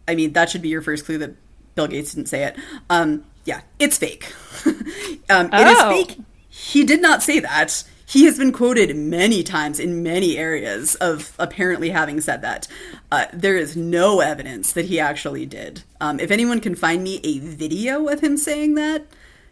i 0.07 0.13
mean 0.13 0.33
that 0.33 0.51
should 0.51 0.61
be 0.61 0.69
your 0.69 0.83
first 0.83 1.05
clue 1.05 1.17
that 1.17 1.31
bill 1.73 1.87
gates 1.87 2.13
didn't 2.13 2.29
say 2.29 2.43
it. 2.43 2.55
Um 2.91 3.25
yeah 3.45 3.61
it's 3.79 3.97
fake. 3.97 4.31
Um 5.29 5.49
it 5.51 5.67
is 5.67 5.77
Oh. 5.79 5.89
fake. 5.89 6.19
He 6.49 6.83
did 6.83 7.01
not 7.01 7.23
say 7.23 7.39
that 7.39 7.83
he 8.11 8.25
has 8.25 8.37
been 8.37 8.51
quoted 8.51 8.93
many 8.93 9.41
times 9.41 9.79
in 9.79 10.03
many 10.03 10.37
areas 10.37 10.95
of 10.95 11.31
apparently 11.39 11.91
having 11.91 12.19
said 12.19 12.41
that. 12.41 12.67
Uh, 13.09 13.27
there 13.31 13.55
is 13.55 13.77
no 13.77 14.19
evidence 14.19 14.73
that 14.73 14.85
he 14.85 14.99
actually 14.99 15.45
did. 15.45 15.83
Um, 16.01 16.19
if 16.19 16.29
anyone 16.29 16.59
can 16.59 16.75
find 16.75 17.03
me 17.03 17.21
a 17.23 17.39
video 17.39 18.09
of 18.09 18.19
him 18.19 18.35
saying 18.35 18.75
that, 18.75 19.05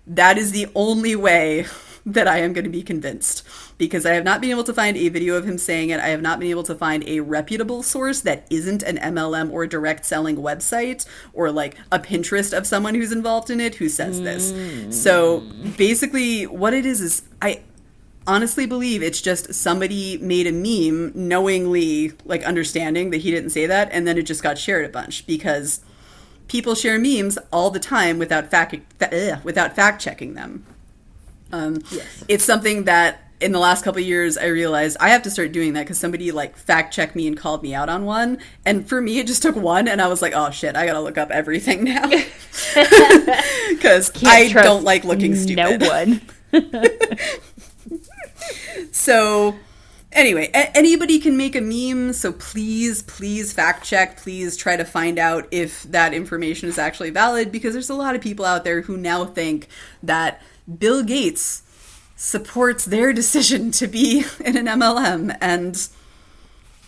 that 0.05 0.38
is 0.38 0.51
the 0.51 0.68
only 0.76 1.16
way 1.16 1.68
that 2.05 2.28
I 2.28 2.39
am 2.39 2.51
going 2.51 2.66
to 2.66 2.70
be 2.70 2.84
convinced. 2.84 3.47
Because 3.78 4.05
I 4.05 4.12
have 4.12 4.26
not 4.26 4.41
been 4.41 4.49
able 4.49 4.66
to 4.66 4.74
find 4.74 4.97
a 4.97 5.07
video 5.07 5.36
of 5.36 5.45
him 5.47 5.57
saying 5.57 5.91
it. 5.91 6.01
I 6.01 6.10
have 6.10 6.22
not 6.22 6.39
been 6.39 6.49
able 6.49 6.64
to 6.64 6.76
find 6.76 7.07
a 7.07 7.22
reputable 7.22 7.82
source 7.82 8.20
that 8.22 8.45
isn't 8.49 8.84
an 8.84 8.97
MLM 8.97 9.53
or 9.53 9.68
direct 9.68 10.05
selling 10.05 10.36
website 10.36 11.05
or 11.32 11.49
like 11.49 11.78
a 11.93 11.99
Pinterest 11.99 12.57
of 12.57 12.68
someone 12.68 12.95
who's 12.95 13.14
involved 13.14 13.49
in 13.49 13.62
it 13.62 13.76
who 13.76 13.88
says 13.88 14.22
this. 14.22 15.01
So 15.01 15.43
basically, 15.78 16.45
what 16.45 16.74
it 16.74 16.86
is 16.86 16.99
is 16.99 17.22
I 17.41 17.62
honestly 18.30 18.67
believe 18.67 19.01
it's 19.01 19.21
just 19.21 19.53
somebody 19.55 20.19
made 20.19 20.45
a 20.45 20.51
meme 20.51 21.11
knowingly 21.15 22.13
like 22.25 22.43
understanding 22.43 23.09
that 23.09 23.17
he 23.17 23.32
didn't 23.32 23.49
say 23.49 23.65
that 23.65 23.89
and 23.91 24.07
then 24.07 24.19
it 24.19 24.21
just 24.21 24.43
got 24.43 24.55
shared 24.55 24.86
a 24.86 24.89
bunch 24.89 25.25
because 25.25 25.82
people 26.47 26.75
share 26.75 26.99
memes 26.99 27.39
all 27.51 27.71
the 27.71 27.80
time 27.80 28.19
without 28.19 28.51
fact 28.51 28.75
fa- 28.99 29.34
ugh, 29.34 29.43
without 29.43 29.75
fact 29.75 29.99
checking 29.99 30.36
them. 30.36 30.63
Um, 31.51 31.82
it's 32.27 32.43
something 32.43 32.84
that 32.84 33.23
in 33.41 33.51
the 33.51 33.59
last 33.59 33.84
couple 33.84 34.01
years 34.01 34.38
i 34.38 34.45
realized 34.45 34.97
i 34.99 35.09
have 35.09 35.23
to 35.23 35.32
start 35.32 35.53
doing 35.53 35.71
that 35.71 35.82
because 35.84 35.97
somebody 35.97 36.30
like 36.32 36.57
fact 36.57 36.93
checked 36.93 37.15
me 37.15 37.25
and 37.25 37.38
called 37.38 37.63
me 37.63 37.73
out 37.73 37.89
on 37.89 38.05
one. 38.05 38.38
And 38.63 38.88
for 38.88 39.01
me 39.01 39.17
it 39.17 39.25
just 39.25 39.41
took 39.41 39.55
one 39.55 39.88
and 39.88 40.01
i 40.01 40.07
was 40.07 40.21
like 40.21 40.34
oh 40.36 40.51
shit 40.51 40.75
i 40.75 40.86
gotta 40.86 41.01
look 41.01 41.17
up 41.17 41.32
everything 41.32 41.84
now. 41.84 42.07
Because 43.69 44.11
i 44.23 44.51
don't 44.53 44.84
like 44.84 45.03
looking 45.03 45.36
stupid. 45.36 45.82
No 45.82 45.88
one. 45.88 46.21
So, 48.91 49.56
anyway, 50.12 50.50
a- 50.54 50.76
anybody 50.78 51.20
can 51.20 51.38
make 51.38 51.56
a 51.56 51.62
meme, 51.62 52.14
so 52.14 52.32
please, 52.34 53.04
please 53.04 53.54
fact 53.54 53.86
check. 53.86 54.18
Please 54.18 54.58
try 54.58 54.76
to 54.78 54.86
find 54.86 55.20
out 55.20 55.47
if 55.52 55.84
that 55.84 56.14
information 56.14 56.70
is 56.70 56.78
actually 56.78 57.10
valid 57.10 57.52
because 57.52 57.74
there's 57.74 57.89
a 57.89 57.95
lot 57.95 58.16
of 58.16 58.22
people 58.22 58.45
out 58.45 58.64
there 58.64 58.82
who 58.82 58.97
now 58.97 59.26
think 59.26 59.68
that 60.04 60.41
Bill 60.78 61.04
Gates 61.04 61.64
supports 62.16 62.86
their 62.86 63.14
decision 63.14 63.72
to 63.72 63.88
be 63.88 64.26
in 64.43 64.58
an 64.58 64.66
MLM 64.66 65.36
and 65.39 65.89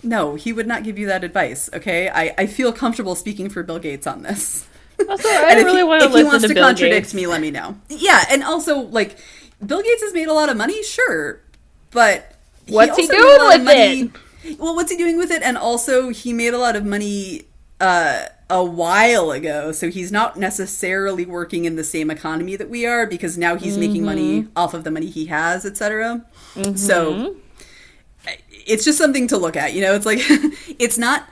no, 0.04 0.36
he 0.36 0.52
would 0.52 0.68
not 0.68 0.84
give 0.84 0.98
you 0.98 1.08
that 1.08 1.24
advice, 1.24 1.70
okay? 1.74 2.10
I, 2.10 2.34
I 2.38 2.46
feel 2.48 2.74
comfortable 2.74 3.16
speaking 3.16 3.50
for 3.50 3.62
Bill 3.64 3.80
Gates 3.80 4.08
on 4.08 4.24
this. 4.24 4.68
Also, 5.08 5.30
I 5.32 5.54
really 5.56 5.78
he, 5.78 5.84
want 5.84 6.02
to 6.02 6.10
if 6.10 6.16
he 6.16 6.24
wants 6.24 6.42
to 6.42 6.54
to 6.54 6.60
contradict 6.60 7.06
Gates. 7.06 7.14
me, 7.14 7.28
let 7.28 7.40
me 7.42 7.52
know. 7.52 7.78
Yeah, 7.90 8.24
and 8.32 8.44
also 8.44 8.80
like 8.80 9.18
Bill 9.64 9.82
Gates 9.82 10.02
has 10.02 10.14
made 10.14 10.28
a 10.28 10.34
lot 10.34 10.50
of 10.50 10.58
money, 10.58 10.82
sure, 10.84 11.42
but 11.92 12.34
What's 12.68 12.98
he 12.98 13.08
doing 13.08 13.20
made 13.22 13.36
a 13.36 13.44
lot 13.44 13.56
of 13.56 13.62
with 13.62 13.66
money- 13.66 14.12
Well, 14.58 14.76
what's 14.76 14.92
he 14.92 14.98
doing 14.98 15.18
with 15.18 15.32
it? 15.32 15.42
And 15.44 15.58
also, 15.58 16.10
he 16.10 16.34
made 16.34 16.54
a 16.54 16.58
lot 16.58 16.76
of 16.76 16.86
money 16.86 17.44
uh, 17.80 18.26
a 18.50 18.64
while 18.64 19.32
ago, 19.32 19.72
so 19.72 19.90
he's 19.90 20.12
not 20.12 20.38
necessarily 20.38 21.26
working 21.26 21.66
in 21.66 21.76
the 21.76 21.84
same 21.84 22.10
economy 22.12 22.56
that 22.56 22.70
we 22.70 22.86
are 22.86 23.06
because 23.08 23.38
now 23.38 23.56
he's 23.56 23.78
making 23.78 24.04
money 24.06 24.42
Mm-hmm. 24.44 24.52
off 24.56 24.74
of 24.74 24.84
the 24.84 24.92
money 24.92 25.08
he 25.08 25.26
has, 25.28 25.66
etc. 25.66 26.26
So 26.76 27.36
it's 28.52 28.86
just 28.86 28.98
something 28.98 29.28
to 29.28 29.38
look 29.38 29.56
at. 29.58 29.74
You 29.74 29.82
know, 29.82 29.96
it's 29.96 30.06
like 30.06 30.20
it's 30.80 30.98
not 30.98 31.28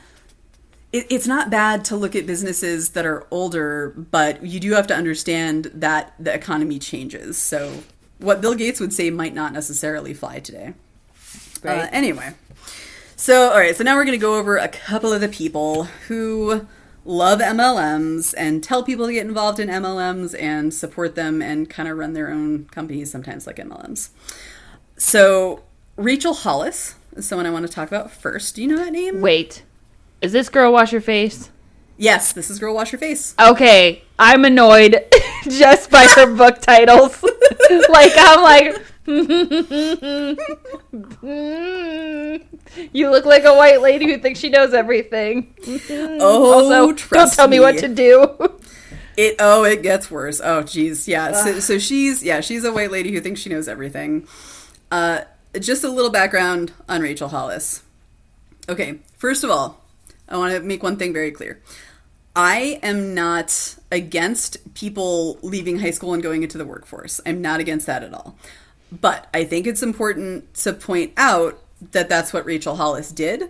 it's 0.91 1.27
not 1.27 1.51
bad 1.51 1.85
to 1.85 1.95
look 1.95 2.15
at 2.15 2.25
businesses 2.25 2.89
that 2.91 3.05
are 3.05 3.27
older, 3.29 3.89
but 4.11 4.43
you 4.43 4.59
do 4.59 4.71
have 4.71 4.87
to 4.87 4.95
understand 4.95 5.69
that 5.75 6.13
the 6.19 6.33
economy 6.33 6.79
changes. 6.79 7.37
So 7.37 7.83
what 8.19 8.41
Bill 8.41 8.53
Gates 8.53 8.79
would 8.79 8.93
say 8.93 9.09
might 9.09 9.33
not 9.33 9.53
necessarily 9.53 10.13
fly 10.13 10.39
today. 10.39 10.73
Right. 11.63 11.79
Uh, 11.79 11.89
anyway, 11.91 12.33
so 13.15 13.49
all 13.49 13.57
right, 13.57 13.75
so 13.75 13.83
now 13.83 13.95
we're 13.95 14.05
going 14.05 14.17
to 14.17 14.21
go 14.21 14.37
over 14.37 14.57
a 14.57 14.67
couple 14.67 15.11
of 15.11 15.21
the 15.21 15.27
people 15.27 15.85
who 16.07 16.67
love 17.05 17.39
MLMs 17.39 18.33
and 18.37 18.63
tell 18.63 18.83
people 18.83 19.07
to 19.07 19.13
get 19.13 19.25
involved 19.25 19.59
in 19.59 19.67
MLMs 19.67 20.39
and 20.39 20.73
support 20.73 21.15
them 21.15 21.41
and 21.41 21.69
kind 21.69 21.89
of 21.89 21.97
run 21.97 22.13
their 22.13 22.31
own 22.31 22.65
companies 22.65 23.11
sometimes 23.11 23.47
like 23.47 23.57
MLMs. 23.57 24.09
So 24.97 25.63
Rachel 25.95 26.33
Hollis 26.33 26.95
is 27.15 27.27
someone 27.27 27.45
I 27.45 27.49
want 27.49 27.67
to 27.67 27.71
talk 27.71 27.87
about 27.87 28.11
first. 28.11 28.55
Do 28.55 28.61
you 28.61 28.67
know 28.67 28.77
that 28.77 28.91
name? 28.91 29.21
Wait, 29.21 29.63
is 30.21 30.31
this 30.31 30.49
girl 30.49 30.71
wash 30.71 30.91
your 30.91 31.01
face? 31.01 31.49
Yes, 31.99 32.31
this 32.31 32.49
is 32.49 32.59
Girl 32.59 32.73
Wash 32.73 32.93
Your 32.93 32.99
Face. 32.99 33.35
Okay, 33.37 34.03
I'm 34.17 34.45
annoyed 34.45 35.03
just 35.43 35.91
by 35.91 36.05
her 36.15 36.33
book 36.37 36.61
titles. 36.61 37.21
like 37.89 38.13
I'm 38.15 38.41
like. 38.41 38.81
you 42.93 43.09
look 43.09 43.25
like 43.25 43.43
a 43.43 43.53
white 43.53 43.81
lady 43.81 44.05
who 44.05 44.17
thinks 44.17 44.39
she 44.39 44.47
knows 44.47 44.73
everything. 44.73 45.53
Oh, 45.89 46.53
also, 46.53 46.93
don't 47.09 47.33
tell 47.33 47.49
me. 47.49 47.57
me. 47.57 47.59
what 47.59 47.77
to 47.79 47.89
do. 47.89 48.37
It 49.17 49.35
oh, 49.39 49.65
it 49.65 49.83
gets 49.83 50.09
worse. 50.09 50.39
Oh, 50.41 50.63
geez, 50.63 51.05
yeah. 51.05 51.33
So, 51.33 51.59
so 51.59 51.79
she's 51.79 52.23
yeah, 52.23 52.39
she's 52.39 52.63
a 52.63 52.71
white 52.71 52.91
lady 52.91 53.11
who 53.11 53.19
thinks 53.19 53.41
she 53.41 53.49
knows 53.49 53.67
everything. 53.67 54.25
Uh, 54.89 55.21
just 55.59 55.83
a 55.83 55.89
little 55.89 56.11
background 56.11 56.71
on 56.87 57.01
Rachel 57.01 57.27
Hollis. 57.27 57.83
Okay, 58.69 58.99
first 59.17 59.43
of 59.43 59.49
all, 59.49 59.83
I 60.29 60.37
want 60.37 60.53
to 60.53 60.61
make 60.61 60.81
one 60.81 60.95
thing 60.95 61.11
very 61.11 61.31
clear. 61.31 61.61
I 62.41 62.79
am 62.83 63.13
not 63.13 63.75
against 63.91 64.73
people 64.73 65.37
leaving 65.41 65.79
high 65.79 65.91
school 65.91 66.13
and 66.13 66.23
going 66.23 66.41
into 66.41 66.57
the 66.57 66.63
workforce. 66.63 67.19
I'm 67.25 67.41
not 67.41 67.59
against 67.59 67.85
that 67.87 68.01
at 68.01 68.13
all. 68.13 68.37
But 68.93 69.27
I 69.33 69.43
think 69.43 69.67
it's 69.67 69.83
important 69.83 70.53
to 70.53 70.71
point 70.71 71.11
out 71.17 71.61
that 71.91 72.07
that's 72.07 72.31
what 72.31 72.45
Rachel 72.45 72.77
Hollis 72.77 73.11
did 73.11 73.49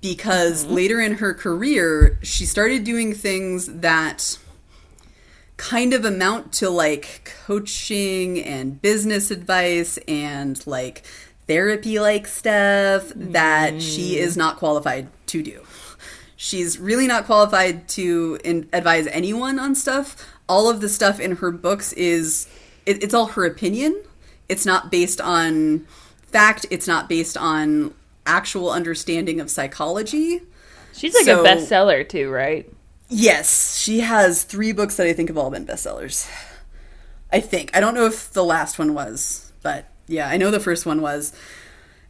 because 0.00 0.64
mm-hmm. 0.64 0.74
later 0.74 1.00
in 1.02 1.16
her 1.18 1.34
career, 1.34 2.18
she 2.22 2.46
started 2.46 2.82
doing 2.82 3.12
things 3.12 3.66
that 3.66 4.38
kind 5.58 5.92
of 5.92 6.06
amount 6.06 6.54
to 6.54 6.70
like 6.70 7.30
coaching 7.44 8.42
and 8.42 8.80
business 8.80 9.30
advice 9.30 9.98
and 10.08 10.66
like 10.66 11.04
therapy 11.46 12.00
like 12.00 12.26
stuff 12.26 13.12
that 13.14 13.82
she 13.82 14.16
is 14.16 14.32
mm. 14.34 14.38
not 14.38 14.56
qualified 14.56 15.08
to 15.26 15.42
do. 15.42 15.60
She's 16.42 16.78
really 16.78 17.06
not 17.06 17.26
qualified 17.26 17.86
to 17.90 18.38
in- 18.42 18.66
advise 18.72 19.06
anyone 19.08 19.58
on 19.58 19.74
stuff. 19.74 20.16
All 20.48 20.70
of 20.70 20.80
the 20.80 20.88
stuff 20.88 21.20
in 21.20 21.36
her 21.36 21.50
books 21.50 21.92
is 21.92 22.48
it, 22.86 23.04
it's 23.04 23.12
all 23.12 23.26
her 23.26 23.44
opinion. 23.44 24.02
It's 24.48 24.64
not 24.64 24.90
based 24.90 25.20
on 25.20 25.80
fact. 26.28 26.64
It's 26.70 26.86
not 26.88 27.10
based 27.10 27.36
on 27.36 27.92
actual 28.24 28.70
understanding 28.70 29.38
of 29.38 29.50
psychology. 29.50 30.40
She's 30.94 31.14
like 31.14 31.26
So- 31.26 31.42
a 31.44 31.46
bestseller 31.46 32.08
too, 32.08 32.30
right? 32.30 32.66
Yes, 33.10 33.76
she 33.78 34.00
has 34.00 34.42
three 34.44 34.72
books 34.72 34.96
that 34.96 35.06
I 35.06 35.12
think 35.12 35.28
have 35.28 35.36
all 35.36 35.50
been 35.50 35.66
bestsellers. 35.66 36.26
I 37.30 37.40
think. 37.40 37.70
I 37.76 37.80
don't 37.80 37.92
know 37.94 38.06
if 38.06 38.32
the 38.32 38.42
last 38.44 38.78
one 38.78 38.94
was, 38.94 39.52
but 39.62 39.90
yeah, 40.06 40.26
I 40.26 40.38
know 40.38 40.50
the 40.50 40.58
first 40.58 40.86
one 40.86 41.02
was. 41.02 41.34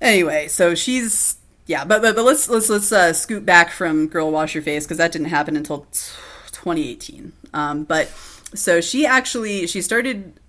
Anyway, 0.01 0.47
so 0.47 0.76
she's 0.76 1.35
yeah, 1.71 1.85
but 1.85 2.03
but, 2.03 2.16
but 2.16 2.25
let's 2.25 2.49
let's 2.49 2.68
let's 2.68 2.91
uh, 2.91 3.12
scoot 3.12 3.47
back 3.47 3.71
from 3.71 4.09
Girl 4.09 4.33
Wash 4.33 4.57
Your 4.57 4.62
Face 4.62 4.85
because 4.85 4.99
that 4.99 5.12
didn't 5.12 5.29
happen 5.29 5.57
until 5.57 5.83
t- 5.93 6.11
2018. 6.51 7.33
Um, 7.55 7.85
but 7.85 8.09
so 8.55 8.81
she 8.81 9.07
actually 9.07 9.68
she 9.68 9.81
started 9.81 10.41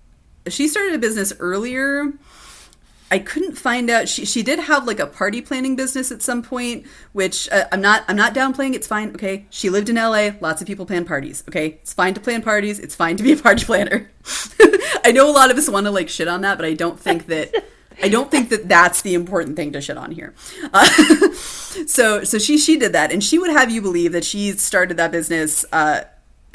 she 0.48 0.66
started 0.66 0.94
a 0.94 0.98
business 0.98 1.32
earlier. 1.38 2.12
I 3.12 3.20
couldn't 3.20 3.56
find 3.56 3.88
out. 3.88 4.08
She 4.08 4.24
she 4.24 4.42
did 4.42 4.58
have 4.58 4.84
like 4.84 4.98
a 4.98 5.06
party 5.06 5.40
planning 5.40 5.76
business 5.76 6.10
at 6.10 6.22
some 6.22 6.42
point, 6.42 6.86
which 7.12 7.48
uh, 7.52 7.66
I'm 7.70 7.80
not 7.80 8.02
I'm 8.08 8.16
not 8.16 8.34
downplaying. 8.34 8.74
It's 8.74 8.88
fine. 8.88 9.10
Okay, 9.10 9.46
she 9.48 9.70
lived 9.70 9.88
in 9.88 9.94
LA. 9.94 10.30
Lots 10.40 10.60
of 10.60 10.66
people 10.66 10.86
plan 10.86 11.04
parties. 11.04 11.44
Okay, 11.48 11.78
it's 11.82 11.92
fine 11.92 12.14
to 12.14 12.20
plan 12.20 12.42
parties. 12.42 12.80
It's 12.80 12.96
fine 12.96 13.16
to 13.16 13.22
be 13.22 13.30
a 13.30 13.36
party 13.36 13.64
planner. 13.70 14.10
I 15.04 15.12
know 15.12 15.30
a 15.30 15.32
lot 15.32 15.52
of 15.52 15.56
us 15.56 15.70
want 15.70 15.86
to 15.86 15.92
like 15.92 16.08
shit 16.08 16.26
on 16.26 16.40
that, 16.40 16.58
but 16.58 16.64
I 16.64 16.74
don't 16.74 16.98
think 16.98 17.26
that 17.26 17.54
I 18.02 18.08
don't 18.08 18.30
think 18.30 18.48
that 18.50 18.68
that's 18.68 19.02
the 19.02 19.14
important 19.14 19.56
thing 19.56 19.72
to 19.72 19.80
shit 19.80 19.96
on 19.96 20.10
here. 20.10 20.34
Uh, 20.72 20.86
so 21.86 22.24
so 22.24 22.38
she 22.38 22.58
she 22.58 22.78
did 22.78 22.92
that, 22.92 23.12
and 23.12 23.22
she 23.22 23.38
would 23.38 23.50
have 23.50 23.70
you 23.70 23.80
believe 23.80 24.12
that 24.12 24.24
she 24.24 24.52
started 24.52 24.96
that 24.96 25.12
business. 25.12 25.64
Uh, 25.72 26.02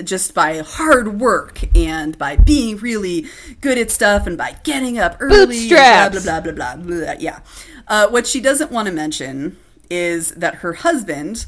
just 0.03 0.35
by 0.35 0.59
hard 0.59 1.19
work 1.19 1.75
and 1.75 2.19
by 2.19 2.35
being 2.35 2.77
really 2.77 3.25
good 3.61 3.79
at 3.79 3.89
stuff 3.89 4.27
and 4.27 4.37
by 4.37 4.55
getting 4.63 4.99
up 4.99 5.17
early, 5.19 5.67
blah 5.69 6.09
blah 6.09 6.21
blah 6.21 6.39
blah 6.41 6.51
blah. 6.51 6.75
blah. 6.75 7.13
Yeah. 7.17 7.39
Uh, 7.87 8.07
what 8.07 8.27
she 8.27 8.39
doesn't 8.39 8.71
want 8.71 8.85
to 8.87 8.91
mention 8.93 9.57
is 9.89 10.31
that 10.31 10.55
her 10.55 10.73
husband, 10.73 11.47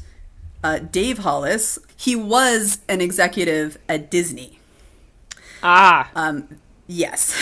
uh, 0.64 0.78
Dave 0.80 1.18
Hollis, 1.18 1.78
he 1.96 2.16
was 2.16 2.80
an 2.88 3.00
executive 3.00 3.78
at 3.88 4.10
Disney. 4.10 4.58
Ah, 5.62 6.10
Um, 6.16 6.48
yes. 6.90 7.34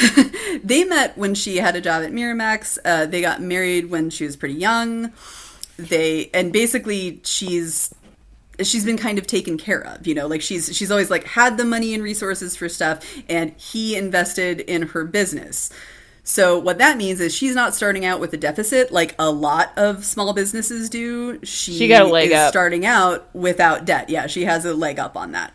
they 0.65 0.85
met 0.85 1.17
when 1.17 1.35
she 1.35 1.57
had 1.57 1.75
a 1.75 1.81
job 1.81 2.03
at 2.05 2.13
Miramax. 2.13 2.79
Uh, 2.85 3.07
they 3.07 3.21
got 3.21 3.41
married 3.41 3.91
when 3.91 4.11
she 4.11 4.25
was 4.25 4.37
pretty 4.37 4.55
young. 4.55 5.13
They 5.79 6.31
and 6.35 6.53
basically 6.53 7.21
she's 7.25 7.95
she's 8.63 8.85
been 8.85 8.99
kind 8.99 9.19
of 9.19 9.27
taken 9.27 9.57
care 9.57 9.85
of, 9.87 10.07
you 10.07 10.15
know, 10.15 10.27
like 10.27 10.43
she's 10.43 10.77
she's 10.77 10.91
always 10.91 11.11
like 11.11 11.25
had 11.25 11.57
the 11.57 11.65
money 11.65 11.95
and 11.95 12.03
resources 12.03 12.57
for 12.57 12.69
stuff 12.69 13.05
and 13.29 13.53
he 13.53 13.97
invested 13.97 14.61
in 14.61 14.83
her 14.83 15.05
business. 15.05 15.71
So 16.25 16.59
what 16.59 16.77
that 16.79 16.99
means 16.99 17.21
is 17.21 17.35
she's 17.35 17.55
not 17.55 17.75
starting 17.75 18.05
out 18.05 18.21
with 18.21 18.35
a 18.35 18.37
deficit 18.37 18.93
like 18.93 19.15
a 19.19 19.31
lot 19.31 19.73
of 19.77 20.05
small 20.05 20.35
businesses 20.35 20.91
do. 20.91 21.39
She, 21.43 21.73
She 21.79 21.89
got 21.89 22.03
a 22.03 22.07
leg 22.07 22.31
is 22.31 22.37
up. 22.37 22.51
starting 22.51 22.85
out 22.85 23.35
without 23.35 23.87
debt. 23.87 24.11
Yeah, 24.11 24.27
she 24.27 24.45
has 24.45 24.65
a 24.67 24.75
leg 24.75 24.99
up 24.99 25.17
on 25.17 25.33
that. 25.33 25.55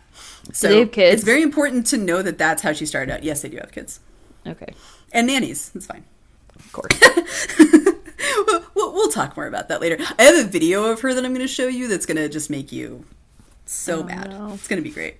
So 0.52 0.68
they 0.68 0.80
have 0.80 0.92
kids? 0.92 1.14
it's 1.14 1.24
very 1.24 1.42
important 1.42 1.86
to 1.88 1.98
know 1.98 2.22
that 2.22 2.38
that's 2.38 2.62
how 2.62 2.72
she 2.72 2.86
started 2.86 3.12
out. 3.12 3.24
Yes, 3.24 3.42
they 3.42 3.48
do 3.48 3.56
have 3.56 3.72
kids 3.72 4.00
okay, 4.46 4.74
and 5.12 5.26
nannies. 5.26 5.70
It's 5.74 5.86
fine. 5.86 6.04
of 6.56 6.72
course. 6.72 6.92
We'll, 8.74 8.92
we'll 8.92 9.10
talk 9.10 9.36
more 9.36 9.46
about 9.46 9.68
that 9.68 9.80
later. 9.80 9.96
I 10.18 10.24
have 10.24 10.46
a 10.46 10.48
video 10.48 10.84
of 10.84 11.00
her 11.00 11.14
that 11.14 11.24
I'm 11.24 11.32
going 11.32 11.46
to 11.46 11.52
show 11.52 11.68
you 11.68 11.88
that's 11.88 12.06
going 12.06 12.16
to 12.16 12.28
just 12.28 12.50
make 12.50 12.72
you 12.72 13.04
so 13.66 14.02
mad. 14.02 14.30
no. 14.30 14.52
It's 14.52 14.68
going 14.68 14.82
to 14.82 14.88
be 14.88 14.92
great. 14.94 15.16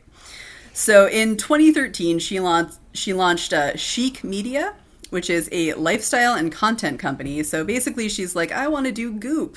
So 0.72 1.07
in 1.07 1.37
2013, 1.37 2.18
she 2.18 2.41
launched 2.41 2.79
she 2.93 3.12
launched 3.12 3.53
uh, 3.53 3.77
Chic 3.77 4.22
Media, 4.25 4.75
which 5.11 5.31
is 5.31 5.49
a 5.53 5.72
lifestyle 5.75 6.35
and 6.35 6.51
content 6.51 6.99
company. 6.99 7.43
So 7.43 7.64
basically, 7.64 8.09
she's 8.09 8.35
like, 8.35 8.53
I 8.53 8.68
want 8.68 8.87
to 8.87 8.93
do 8.93 9.12
Goop, 9.12 9.57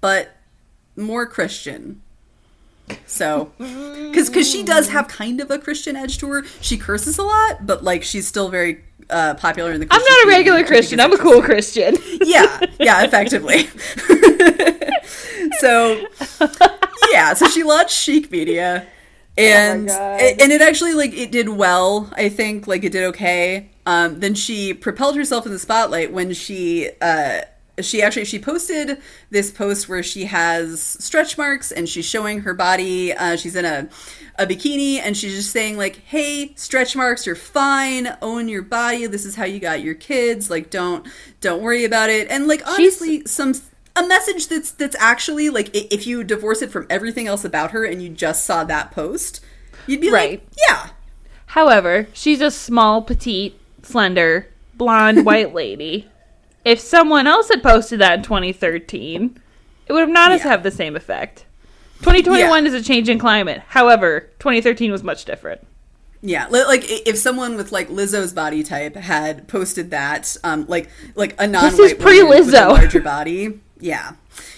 but 0.00 0.36
more 0.96 1.26
Christian. 1.26 2.02
So, 3.06 3.52
because 3.58 4.28
because 4.28 4.50
she 4.50 4.62
does 4.62 4.88
have 4.88 5.08
kind 5.08 5.40
of 5.40 5.50
a 5.50 5.58
Christian 5.58 5.96
edge 5.96 6.18
to 6.18 6.28
her. 6.30 6.44
She 6.60 6.76
curses 6.78 7.18
a 7.18 7.22
lot, 7.22 7.66
but 7.66 7.82
like 7.84 8.02
she's 8.02 8.26
still 8.26 8.48
very 8.48 8.84
uh, 9.10 9.34
popular 9.34 9.72
in 9.72 9.80
the. 9.80 9.86
I'm 9.90 10.00
not 10.02 10.24
a 10.24 10.28
regular 10.28 10.58
which 10.58 10.66
I 10.66 10.68
think 10.68 10.78
Christian. 10.78 11.00
I'm 11.00 11.12
a 11.12 11.18
cool 11.18 11.42
Christian. 11.42 11.96
yeah, 12.22 12.60
yeah, 12.78 13.02
effectively. 13.04 13.66
so, 15.58 16.04
yeah, 17.12 17.34
so 17.34 17.48
she 17.48 17.62
launched 17.62 17.90
Chic 17.94 18.30
Media, 18.30 18.86
and 19.38 19.88
Oh 19.88 19.92
God. 19.94 20.20
and 20.40 20.52
it 20.52 20.60
actually 20.60 20.94
like 20.94 21.12
it 21.14 21.30
did 21.30 21.48
well. 21.48 22.10
I 22.16 22.28
think 22.28 22.66
like 22.66 22.84
it 22.84 22.92
did 22.92 23.04
okay. 23.04 23.70
Um, 23.86 24.20
then 24.20 24.34
she 24.34 24.74
propelled 24.74 25.16
herself 25.16 25.46
in 25.46 25.52
the 25.52 25.58
spotlight 25.58 26.12
when 26.12 26.34
she 26.34 26.90
uh, 27.00 27.40
she 27.82 28.02
actually 28.02 28.24
she 28.24 28.38
posted 28.38 29.00
this 29.30 29.50
post 29.50 29.88
where 29.88 30.02
she 30.02 30.24
has 30.26 30.80
stretch 30.80 31.36
marks 31.38 31.70
and 31.72 31.88
she's 31.88 32.04
showing 32.04 32.40
her 32.40 32.54
body. 32.54 33.12
Uh, 33.12 33.36
she's 33.36 33.56
in 33.56 33.64
a 33.64 33.88
a 34.38 34.46
bikini 34.46 34.98
and 34.98 35.16
she's 35.16 35.34
just 35.34 35.50
saying 35.50 35.76
like, 35.76 35.96
"Hey, 36.06 36.52
stretch 36.56 36.94
marks 36.94 37.26
are 37.26 37.34
fine. 37.34 38.16
Own 38.22 38.48
your 38.48 38.62
body. 38.62 39.06
This 39.06 39.24
is 39.24 39.34
how 39.34 39.44
you 39.44 39.58
got 39.60 39.82
your 39.82 39.94
kids. 39.94 40.48
Like, 40.50 40.70
don't 40.70 41.06
don't 41.40 41.62
worry 41.62 41.84
about 41.84 42.10
it." 42.10 42.28
And 42.30 42.46
like 42.46 42.66
honestly, 42.66 43.24
some 43.26 43.54
a 43.96 44.06
message 44.06 44.46
that's 44.48 44.70
that's 44.70 44.96
actually 45.00 45.50
like 45.50 45.70
if 45.74 46.06
you 46.06 46.22
divorce 46.22 46.62
it 46.62 46.70
from 46.70 46.86
everything 46.88 47.26
else 47.26 47.44
about 47.44 47.72
her 47.72 47.84
and 47.84 48.00
you 48.02 48.08
just 48.08 48.44
saw 48.44 48.62
that 48.64 48.92
post, 48.92 49.44
you'd 49.88 50.00
be 50.00 50.10
Right. 50.10 50.40
like, 50.40 50.48
"Yeah, 50.68 50.86
However, 51.52 52.06
she's 52.12 52.40
a 52.42 52.50
small, 52.50 53.02
petite, 53.02 53.58
slender, 53.82 54.46
blonde, 54.74 55.24
white 55.24 55.54
lady. 55.54 56.06
If 56.68 56.80
someone 56.80 57.26
else 57.26 57.48
had 57.48 57.62
posted 57.62 57.98
that 58.00 58.18
in 58.18 58.22
2013, 58.22 59.40
it 59.86 59.92
would 59.92 60.00
have 60.00 60.08
not 60.10 60.30
Yeah. 60.30 60.38
have 60.38 60.62
the 60.62 60.70
same 60.70 60.96
effect. 60.96 61.44
2021 62.00 62.64
Yeah. 62.64 62.68
is 62.68 62.74
a 62.74 62.82
change 62.86 63.08
in 63.08 63.18
climate. 63.18 63.62
However, 63.68 64.28
2013 64.38 64.92
was 64.92 65.02
much 65.02 65.24
different. 65.24 65.62
Yeah, 66.20 66.46
like 66.50 66.84
if 67.06 67.16
someone 67.16 67.56
with 67.56 67.70
like 67.72 67.88
Lizzo's 67.88 68.32
body 68.32 68.62
type 68.62 68.96
had 68.96 69.46
posted 69.48 69.90
that, 69.92 70.36
um, 70.44 70.66
like 70.68 70.90
like 71.14 71.34
a 71.38 71.46
non-white 71.46 71.72
is 71.72 71.78
woman 71.78 72.28
with 72.28 72.48
a 72.48 72.50
pre-Lizzo. 72.50 72.68
larger 72.70 73.00
body, 73.00 73.60
yeah, 73.80 74.12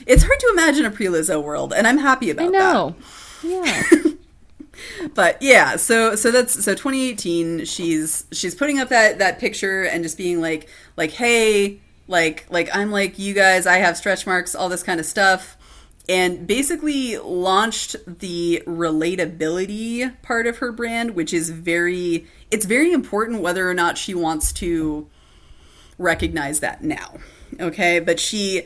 it's 0.06 0.22
hard 0.24 0.40
to 0.40 0.48
imagine 0.54 0.86
a 0.86 0.90
pre-Lizzo 0.90 1.42
world, 1.42 1.72
and 1.74 1.86
I'm 1.86 1.98
happy 1.98 2.30
about 2.30 2.46
I 2.46 2.48
know. 2.48 2.94
Yeah. 3.42 3.82
But 5.14 5.40
yeah, 5.42 5.76
so 5.76 6.14
so 6.16 6.30
that's 6.30 6.64
so 6.64 6.72
2018. 6.74 7.66
She's 7.66 8.24
she's 8.32 8.54
putting 8.54 8.78
up 8.78 8.88
that 8.88 9.18
that 9.18 9.38
picture 9.38 9.82
and 9.82 10.02
just 10.02 10.16
being 10.16 10.40
like 10.40 10.68
like 10.96 11.11
hey 11.12 11.80
like 12.11 12.44
like 12.50 12.68
I'm 12.74 12.90
like 12.90 13.18
you 13.18 13.32
guys. 13.32 13.66
I 13.66 13.78
have 13.78 13.96
stretch 13.96 14.26
marks, 14.26 14.54
all 14.54 14.68
this 14.68 14.82
kind 14.82 15.00
of 15.00 15.06
stuff. 15.06 15.56
and 16.08 16.44
basically 16.46 17.16
launched 17.18 17.94
the 18.04 18.62
relatability 18.66 20.20
part 20.22 20.46
of 20.46 20.58
her 20.58 20.72
brand, 20.72 21.14
which 21.14 21.32
is 21.32 21.50
very 21.50 22.26
it's 22.50 22.66
very 22.66 22.92
important 22.92 23.40
whether 23.40 23.70
or 23.70 23.74
not 23.74 23.96
she 23.96 24.12
wants 24.12 24.52
to 24.54 25.08
recognize 25.98 26.61
that 26.61 26.82
now. 26.82 27.18
Okay, 27.58 28.00
but 28.00 28.18
she 28.18 28.62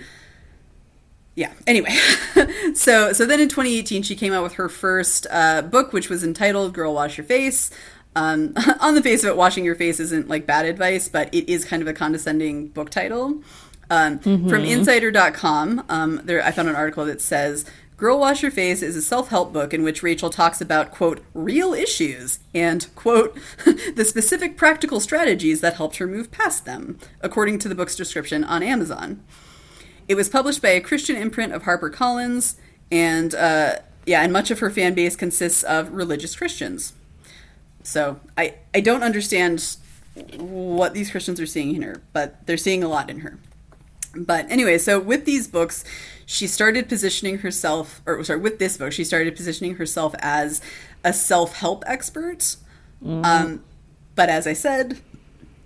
yeah 1.37 1.53
anyway 1.67 1.91
so 2.75 3.13
so 3.13 3.27
then 3.27 3.41
in 3.41 3.49
2018 3.49 4.05
she 4.05 4.15
came 4.15 4.33
out 4.33 4.45
with 4.45 4.53
her 4.53 4.69
first 4.69 5.27
uh, 5.33 5.63
book 5.63 5.93
which 5.93 6.09
was 6.09 6.23
entitled 6.23 6.73
girl 6.73 6.95
wash 6.95 7.19
your 7.19 7.25
face 7.25 7.73
um, 8.17 8.55
on 8.81 8.95
the 8.95 9.03
face 9.03 9.25
of 9.25 9.31
it 9.31 9.37
washing 9.37 9.65
your 9.65 9.75
face 9.75 10.01
isn't 10.01 10.29
like 10.29 10.47
bad 10.47 10.65
advice 10.65 11.09
but 11.09 11.33
it 11.35 11.49
is 11.51 11.65
kind 11.65 11.83
of 11.83 11.89
a 11.89 11.93
condescending 11.93 12.69
book 12.69 12.91
title 12.91 13.43
um, 13.91 14.19
mm-hmm. 14.19 14.49
from 14.49 14.63
insider.com 14.63 15.85
um, 15.89 16.21
there 16.25 16.43
i 16.45 16.51
found 16.51 16.69
an 16.69 16.77
article 16.77 17.05
that 17.05 17.21
says 17.21 17.65
Girl 17.97 18.19
Wash 18.19 18.43
Your 18.43 18.51
Face 18.51 18.83
is 18.83 18.97
a 18.97 19.03
self 19.03 19.29
help 19.29 19.53
book 19.53 19.73
in 19.73 19.85
which 19.85 20.03
Rachel 20.03 20.29
talks 20.29 20.61
about, 20.61 20.91
quote, 20.91 21.21
real 21.33 21.73
issues 21.73 22.41
and, 22.53 22.93
quote, 22.97 23.39
the 23.95 24.05
specific 24.05 24.57
practical 24.57 24.99
strategies 24.99 25.61
that 25.61 25.75
helped 25.75 25.99
her 25.99 26.07
move 26.07 26.33
past 26.33 26.65
them, 26.65 26.99
according 27.21 27.61
to 27.61 27.69
the 27.69 27.75
book's 27.75 27.95
description 27.95 28.43
on 28.43 28.65
Amazon. 28.65 29.23
It 30.09 30.17
was 30.17 30.29
published 30.29 30.61
by 30.61 30.71
a 30.71 30.81
Christian 30.81 31.17
imprint 31.17 31.53
of 31.53 31.63
HarperCollins, 31.63 32.57
and 32.91 33.35
uh, 33.35 33.77
yeah, 34.07 34.23
and 34.23 34.33
much 34.33 34.51
of 34.51 34.59
her 34.59 34.71
fan 34.71 34.95
base 34.95 35.15
consists 35.15 35.63
of 35.63 35.93
religious 35.93 36.35
Christians. 36.35 36.95
So 37.85 38.19
I 38.37 38.55
I 38.75 38.81
don't 38.81 39.03
understand 39.03 39.77
what 40.37 40.95
these 40.95 41.11
Christians 41.11 41.41
are 41.41 41.47
seeing 41.47 41.75
in 41.77 41.83
her, 41.83 42.03
but 42.13 42.45
they're 42.47 42.57
seeing 42.57 42.83
a 42.83 42.89
lot 42.89 43.11
in 43.11 43.21
her. 43.21 43.39
But 44.17 44.51
anyway, 44.51 44.79
so 44.79 45.01
with 45.01 45.25
these 45.25 45.49
books, 45.49 45.85
she 46.27 46.47
started 46.47 46.89
positioning 46.89 47.39
herself, 47.39 48.01
or 48.07 48.23
sorry, 48.25 48.41
with 48.41 48.59
this 48.59 48.77
book, 48.77 48.93
she 48.93 49.05
started 49.05 49.37
positioning 49.37 49.77
herself 49.77 50.15
as 50.21 50.61
a 51.03 51.13
self 51.13 51.55
help 51.55 51.85
expert. 51.87 52.57
Mm. 53.05 53.25
Um, 53.25 53.65
but 54.15 54.29
as 54.29 54.47
I 54.47 54.53
said, 54.53 55.01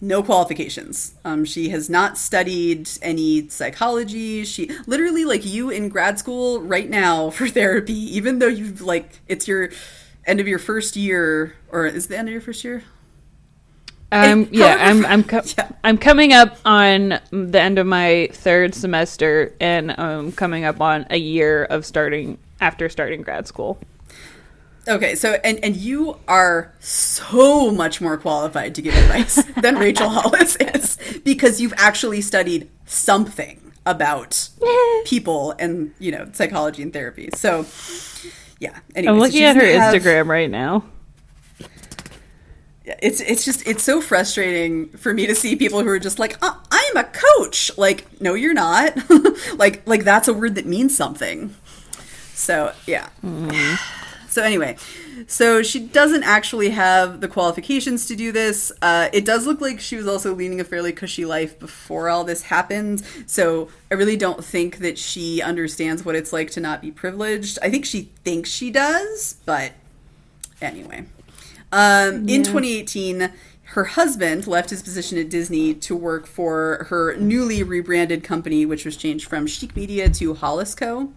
no 0.01 0.23
qualifications. 0.23 1.15
Um, 1.25 1.45
she 1.45 1.71
has 1.71 1.91
not 1.91 2.17
studied 2.17 2.89
any 3.03 3.49
psychology. 3.49 4.45
She 4.45 4.71
literally, 4.87 5.25
like 5.25 5.45
you 5.45 5.71
in 5.71 5.89
grad 5.89 6.19
school 6.19 6.61
right 6.61 6.89
now 6.89 7.31
for 7.31 7.49
therapy, 7.49 8.17
even 8.17 8.39
though 8.39 8.49
you've 8.49 8.81
like 8.81 9.21
it's 9.29 9.47
your 9.47 9.71
end 10.29 10.41
of 10.41 10.49
your 10.49 10.59
first 10.59 10.97
year, 10.97 11.57
or 11.71 11.87
is 11.87 12.09
the 12.09 12.19
end 12.19 12.29
of 12.29 12.33
your 12.33 12.41
first 12.41 12.63
year? 12.65 12.85
Um, 14.11 14.49
yeah, 14.51 14.77
I'm 14.81 15.05
I'm 15.05 15.25
co- 15.25 15.43
yeah. 15.59 15.71
I'm 15.85 15.99
coming 15.99 16.33
up 16.33 16.57
on 16.65 17.21
the 17.31 17.61
end 17.61 17.79
of 17.79 17.87
my 17.87 18.29
third 18.33 18.75
semester, 18.75 19.55
and 19.61 19.99
um, 19.99 20.33
coming 20.33 20.65
up 20.65 20.81
on 20.81 21.07
a 21.11 21.19
year 21.19 21.65
of 21.65 21.85
starting 21.85 22.39
after 22.61 22.89
starting 22.89 23.23
grad 23.23 23.47
school. 23.47 23.79
Okay, 24.87 25.15
so 25.15 25.39
and 25.45 25.63
and 25.63 25.77
you 25.77 26.19
are 26.27 26.73
so 26.81 27.71
much 27.71 28.01
more 28.01 28.17
qualified 28.17 28.75
to 28.77 28.83
give 28.83 28.95
advice 28.95 29.43
than 29.61 29.77
Rachel 29.77 30.09
Hollis 30.09 30.57
is 30.57 30.99
because 31.25 31.61
you've 31.61 31.75
actually 31.77 32.23
studied 32.23 32.71
something 32.87 33.73
about 33.85 34.49
people 35.05 35.55
and 35.59 35.93
you 35.99 36.11
know 36.11 36.31
psychology 36.33 36.83
and 36.83 36.93
therapy. 36.95 37.29
So 37.35 37.67
yeah, 38.61 38.79
anyway, 38.95 39.13
I'm 39.13 39.19
looking 39.19 39.41
so 39.41 39.47
at 39.47 39.57
her 39.57 39.67
have, 39.67 39.95
Instagram 39.95 40.27
right 40.27 40.51
now. 40.51 40.85
It's 42.85 43.21
it's 43.21 43.45
just 43.45 43.67
it's 43.67 43.83
so 43.83 44.01
frustrating 44.01 44.89
for 44.91 45.13
me 45.13 45.27
to 45.27 45.35
see 45.35 45.57
people 45.57 45.83
who 45.83 45.89
are 45.89 45.99
just 45.99 46.19
like 46.19 46.39
oh, 46.41 46.63
I'm 46.71 46.97
a 46.97 47.05
coach. 47.05 47.71
Like 47.77 48.21
no, 48.21 48.35
you're 48.35 48.55
not. 48.55 48.97
like 49.57 49.87
like 49.87 50.05
that's 50.05 50.27
a 50.27 50.33
word 50.33 50.55
that 50.55 50.67
means 50.67 50.97
something. 50.97 51.55
So 52.35 52.73
yeah. 52.87 53.09
Mm. 53.25 53.79
So 54.29 54.43
anyway, 54.43 54.77
so 55.27 55.63
she 55.63 55.81
doesn't 55.81 56.23
actually 56.23 56.71
have 56.71 57.21
the 57.21 57.29
qualifications 57.29 58.07
to 58.07 58.17
do 58.17 58.31
this. 58.31 58.71
Uh, 58.83 59.09
it 59.13 59.25
does 59.25 59.47
look 59.47 59.61
like 59.61 59.81
she 59.81 59.97
was 59.97 60.07
also 60.07 60.35
leading 60.35 60.61
a 60.61 60.65
fairly 60.65 60.93
cushy 60.93 61.25
life 61.25 61.59
before 61.59 62.09
all 62.09 62.25
this 62.25 62.43
happened. 62.43 63.03
So 63.27 63.69
I 63.91 63.95
really 63.95 64.17
don't 64.17 64.45
think 64.45 64.79
that 64.79 64.99
she 64.99 65.41
understands 65.41 66.05
what 66.05 66.15
it's 66.15 66.33
like 66.33 66.51
to 66.53 66.61
not 66.61 66.83
be 66.83 66.91
privileged. 66.91 67.59
I 67.63 67.71
think 67.71 67.87
she 67.87 68.11
thinks 68.25 68.51
she 68.51 68.71
does, 68.71 69.37
but 69.47 69.73
anyway. 70.61 71.07
Um, 71.73 72.29
yeah. 72.29 72.37
In 72.37 72.43
2018, 72.43 73.31
her 73.73 73.85
husband 73.85 74.47
left 74.47 74.71
his 74.71 74.83
position 74.83 75.19
at 75.19 75.29
Disney 75.29 75.75
to 75.75 75.95
work 75.95 76.27
for 76.27 76.87
her 76.89 77.17
newly 77.17 77.63
rebranded 77.63 78.25
company, 78.25 78.65
which 78.65 78.85
was 78.85 78.97
changed 78.97 79.29
from 79.29 79.47
Chic 79.47 79.77
Media 79.77 80.09
to 80.09 80.35
Hollis 80.35 80.75
Co. 80.75 81.13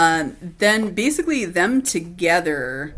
Um, 0.00 0.34
then 0.56 0.94
basically 0.94 1.44
them 1.44 1.82
together, 1.82 2.94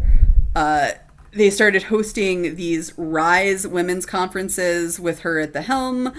uh, 0.55 0.93
they 1.33 1.51
started 1.51 1.83
hosting 1.83 2.55
these 2.55 2.97
Rise 2.97 3.67
women's 3.67 4.07
conferences 4.07 5.01
with 5.01 5.21
her 5.21 5.41
at 5.41 5.53
the 5.53 5.63
helm. 5.63 6.13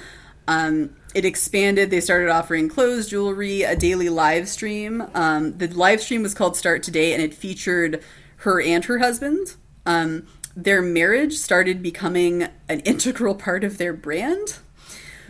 Um, 0.45 0.93
it 1.15 1.23
expanded. 1.23 1.89
They 1.89 2.01
started 2.01 2.27
offering 2.29 2.67
clothes, 2.67 3.07
jewelry, 3.07 3.61
a 3.61 3.77
daily 3.77 4.09
live 4.09 4.49
stream. 4.49 5.05
Um, 5.13 5.57
the 5.57 5.67
live 5.67 6.01
stream 6.01 6.21
was 6.21 6.33
called 6.33 6.57
Start 6.57 6.83
Today, 6.83 7.13
and 7.13 7.23
it 7.23 7.33
featured 7.33 8.03
her 8.37 8.61
and 8.61 8.83
her 8.83 8.99
husband. 8.99 9.55
Um, 9.85 10.27
their 10.53 10.81
marriage 10.81 11.35
started 11.35 11.81
becoming 11.81 12.49
an 12.67 12.81
integral 12.81 13.35
part 13.35 13.63
of 13.63 13.77
their 13.77 13.93
brand, 13.93 14.57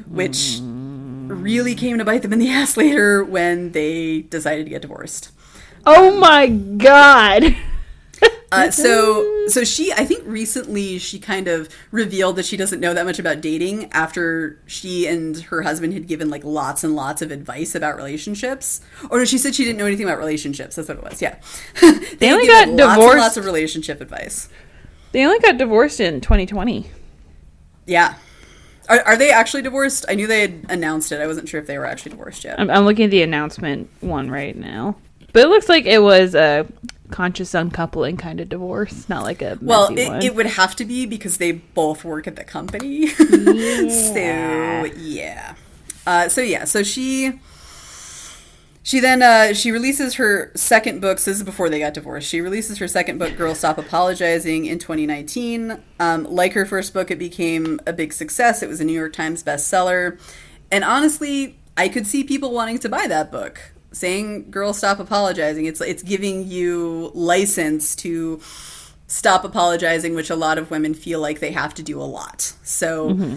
which 0.08 0.58
really 0.64 1.76
came 1.76 2.00
to 2.00 2.06
bite 2.06 2.24
them 2.24 2.34
in 2.34 2.40
the 2.40 2.50
ass 2.52 2.76
later 2.76 3.24
when 3.24 3.74
they 3.74 4.22
decided 4.22 4.64
to 4.64 4.72
get 4.72 4.82
divorced. 4.82 5.30
Oh 5.86 6.18
my 6.18 6.48
god. 6.48 7.56
Uh, 8.52 8.72
so 8.72 9.48
so 9.48 9.64
she 9.64 9.92
I 9.92 10.06
think 10.06 10.24
recently 10.26 10.98
she 10.98 11.20
kind 11.20 11.48
of 11.48 11.70
revealed 11.92 12.38
that 12.38 12.46
she 12.46 12.56
doesn't 12.56 12.80
know 12.80 12.94
that 12.94 13.06
much 13.06 13.20
about 13.20 13.42
dating 13.42 13.92
after 13.92 14.60
she 14.66 15.08
and 15.08 15.38
her 15.44 15.64
husband 15.64 15.94
had 15.94 16.08
given 16.08 16.30
like 16.30 16.44
lots 16.44 16.84
and 16.84 16.96
lots 16.96 17.22
of 17.22 17.32
advice 17.32 17.76
about 17.76 17.98
relationships. 17.98 18.82
Or 19.10 19.20
no, 19.20 19.26
she 19.26 19.38
said 19.38 19.56
she 19.56 19.66
didn't 19.66 19.78
know 19.78 19.86
anything 19.86 20.06
about 20.06 20.20
relationships. 20.20 20.76
That's 20.76 20.88
what 20.88 20.98
it 20.98 21.04
was. 21.04 21.22
Yeah. 21.22 21.38
they, 21.82 22.16
they 22.16 22.32
only 22.32 22.48
got 22.48 22.70
lots 22.70 22.78
divorced. 22.78 23.12
And 23.12 23.20
lots 23.20 23.38
of 23.38 23.46
relationship 23.46 24.02
advice. 24.02 24.50
They 25.12 25.26
only 25.26 25.40
got 25.40 25.58
divorced 25.58 26.00
in 26.00 26.22
2020. 26.22 26.90
Yeah. 27.86 28.16
Are, 28.90 29.00
are, 29.02 29.16
they 29.16 29.32
actually 29.32 29.62
divorced? 29.62 30.06
I 30.10 30.16
knew 30.16 30.28
they 30.28 30.42
had 30.42 30.66
announced 30.70 31.12
it. 31.12 31.22
I 31.22 31.28
wasn't 31.28 31.48
sure 31.48 31.60
if 31.60 31.68
they 31.68 31.78
were 31.78 31.86
actually 31.86 32.12
divorced 32.12 32.44
yet. 32.44 32.60
I'm, 32.60 32.70
I'm 32.70 32.86
looking 32.86 33.06
at 33.06 33.12
the 33.12 33.22
announcement 33.22 33.90
one 34.02 34.30
right 34.30 34.56
now. 34.56 34.98
But 35.34 35.44
it 35.44 35.48
looks 35.50 35.68
like 35.68 35.86
it 35.86 36.02
was 36.02 36.36
a 36.36 36.68
conscious 37.10 37.54
uncoupling 37.54 38.18
kind 38.18 38.40
of 38.40 38.50
divorce, 38.50 39.10
not 39.10 39.24
like 39.24 39.42
a 39.42 39.58
well. 39.62 39.88
It, 39.92 40.24
it, 40.24 40.36
would 40.36 40.46
have 40.46 40.76
to 40.78 40.86
be 40.86 41.06
because 41.06 41.38
they 41.38 41.52
both 41.52 42.06
work 42.06 42.28
at 42.28 42.36
the 42.36 42.44
company. 42.44 43.10
Yeah. 43.24 43.90
so 43.90 44.94
yeah, 44.98 45.56
uh, 46.06 46.30
so 46.30 46.42
yeah, 46.42 46.66
so 46.66 46.84
she 46.84 47.40
she 48.84 49.00
then 49.00 49.22
uh, 49.22 49.54
she 49.54 49.72
releases 49.72 50.16
her 50.16 50.52
second 50.56 51.02
book. 51.02 51.18
So 51.18 51.32
this 51.32 51.40
is 51.40 51.44
before 51.44 51.70
they 51.70 51.80
got 51.80 51.94
divorced. 51.94 52.28
She 52.28 52.42
releases 52.42 52.78
her 52.78 52.88
second 52.88 53.18
book, 53.18 53.36
"Girl 53.36 53.56
Stop 53.56 53.78
Apologizing," 53.78 54.66
in 54.66 54.78
2019. 54.78 55.82
Um, 56.00 56.26
like 56.26 56.54
her 56.54 56.66
first 56.66 56.94
book, 56.94 57.10
it 57.10 57.18
became 57.18 57.80
a 57.88 57.94
big 57.94 58.14
success. 58.14 58.62
It 58.62 58.70
was 58.70 58.80
a 58.82 58.86
New 58.86 58.94
York 58.94 59.14
Times 59.14 59.44
bestseller, 59.44 60.20
and 60.72 60.84
honestly, 60.84 61.58
I 61.76 61.90
could 61.90 62.06
see 62.06 62.24
people 62.24 62.52
wanting 62.52 62.78
to 62.80 62.90
buy 62.90 63.08
that 63.08 63.32
book 63.32 63.73
saying 63.94 64.50
girl 64.52 64.74
stop 64.74 65.00
apologizing. 65.00 65.66
It's 65.66 65.80
it's 65.80 66.04
giving 66.04 66.48
you 66.48 67.12
license 67.14 67.96
to 67.98 68.42
stop 69.08 69.46
apologizing 69.46 70.16
which 70.16 70.30
a 70.30 70.36
lot 70.36 70.58
of 70.58 70.72
women 70.72 70.94
feel 70.94 71.20
like 71.20 71.40
they 71.40 71.52
have 71.52 71.74
to 71.76 71.84
do 71.84 72.02
a 72.02 72.04
lot. 72.04 72.42
So 72.64 73.12
mm-hmm. 73.12 73.36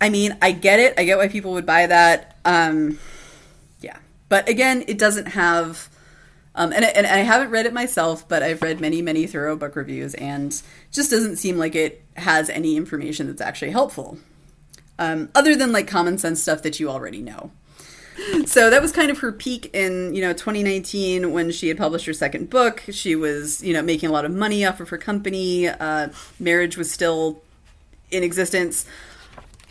i 0.00 0.08
mean 0.08 0.36
i 0.42 0.52
get 0.52 0.80
it. 0.80 0.94
I 0.98 1.04
get 1.04 1.16
why 1.16 1.28
people 1.28 1.52
would 1.52 1.66
buy 1.66 1.86
that. 1.86 2.36
Um 2.44 2.98
yeah. 3.80 3.96
But 4.28 4.48
again 4.48 4.84
it 4.86 4.98
doesn't 4.98 5.28
have 5.28 5.88
um, 6.58 6.72
and, 6.72 6.86
and 6.86 7.06
I 7.06 7.18
haven't 7.18 7.50
read 7.50 7.66
it 7.66 7.74
myself, 7.74 8.26
but 8.26 8.42
I've 8.42 8.62
read 8.62 8.80
many, 8.80 9.02
many 9.02 9.26
thorough 9.26 9.56
book 9.56 9.76
reviews, 9.76 10.14
and 10.14 10.50
just 10.90 11.10
doesn't 11.10 11.36
seem 11.36 11.58
like 11.58 11.74
it 11.74 12.02
has 12.16 12.48
any 12.48 12.78
information 12.78 13.26
that's 13.26 13.42
actually 13.42 13.72
helpful, 13.72 14.16
um, 14.98 15.28
other 15.34 15.54
than 15.54 15.70
like 15.70 15.86
common 15.86 16.16
sense 16.16 16.40
stuff 16.40 16.62
that 16.62 16.80
you 16.80 16.88
already 16.88 17.20
know 17.20 17.50
so 18.46 18.70
that 18.70 18.80
was 18.82 18.92
kind 18.92 19.10
of 19.10 19.18
her 19.18 19.32
peak 19.32 19.70
in 19.74 20.14
you 20.14 20.22
know 20.22 20.32
2019 20.32 21.32
when 21.32 21.50
she 21.50 21.68
had 21.68 21.76
published 21.76 22.06
her 22.06 22.12
second 22.12 22.50
book. 22.50 22.82
She 22.90 23.16
was 23.16 23.62
you 23.62 23.72
know 23.72 23.82
making 23.82 24.08
a 24.08 24.12
lot 24.12 24.24
of 24.24 24.32
money 24.32 24.64
off 24.64 24.80
of 24.80 24.88
her 24.90 24.98
company. 24.98 25.68
Uh, 25.68 26.08
marriage 26.38 26.76
was 26.76 26.90
still 26.90 27.42
in 28.10 28.22
existence. 28.22 28.86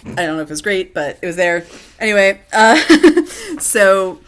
I 0.05 0.25
don't 0.25 0.37
know 0.37 0.41
if 0.41 0.49
it 0.49 0.51
was 0.51 0.61
great 0.61 0.93
but 0.93 1.17
it 1.21 1.25
was 1.25 1.35
there. 1.35 1.65
Anyway 1.99 2.41
uh, 2.53 2.75
so 3.59 4.19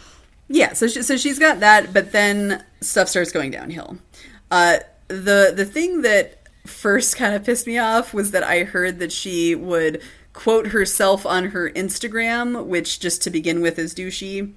yeah 0.48 0.72
so, 0.72 0.88
she, 0.88 1.02
so 1.02 1.16
she's 1.16 1.38
got 1.38 1.60
that 1.60 1.92
but 1.92 2.12
then 2.12 2.64
stuff 2.80 3.08
starts 3.08 3.32
going 3.32 3.50
downhill. 3.50 3.98
Uh, 4.50 4.78
the 5.08 5.52
the 5.54 5.64
thing 5.64 6.02
that 6.02 6.38
first 6.66 7.16
kind 7.18 7.34
of 7.34 7.44
pissed 7.44 7.66
me 7.66 7.78
off 7.78 8.12
was 8.12 8.30
that 8.30 8.42
i 8.42 8.62
heard 8.62 8.98
that 8.98 9.10
she 9.10 9.54
would 9.54 10.02
quote 10.38 10.68
herself 10.68 11.26
on 11.26 11.46
her 11.46 11.68
Instagram, 11.70 12.66
which 12.66 13.00
just 13.00 13.22
to 13.22 13.30
begin 13.30 13.60
with 13.60 13.76
is 13.76 13.92
douchey. 13.92 14.52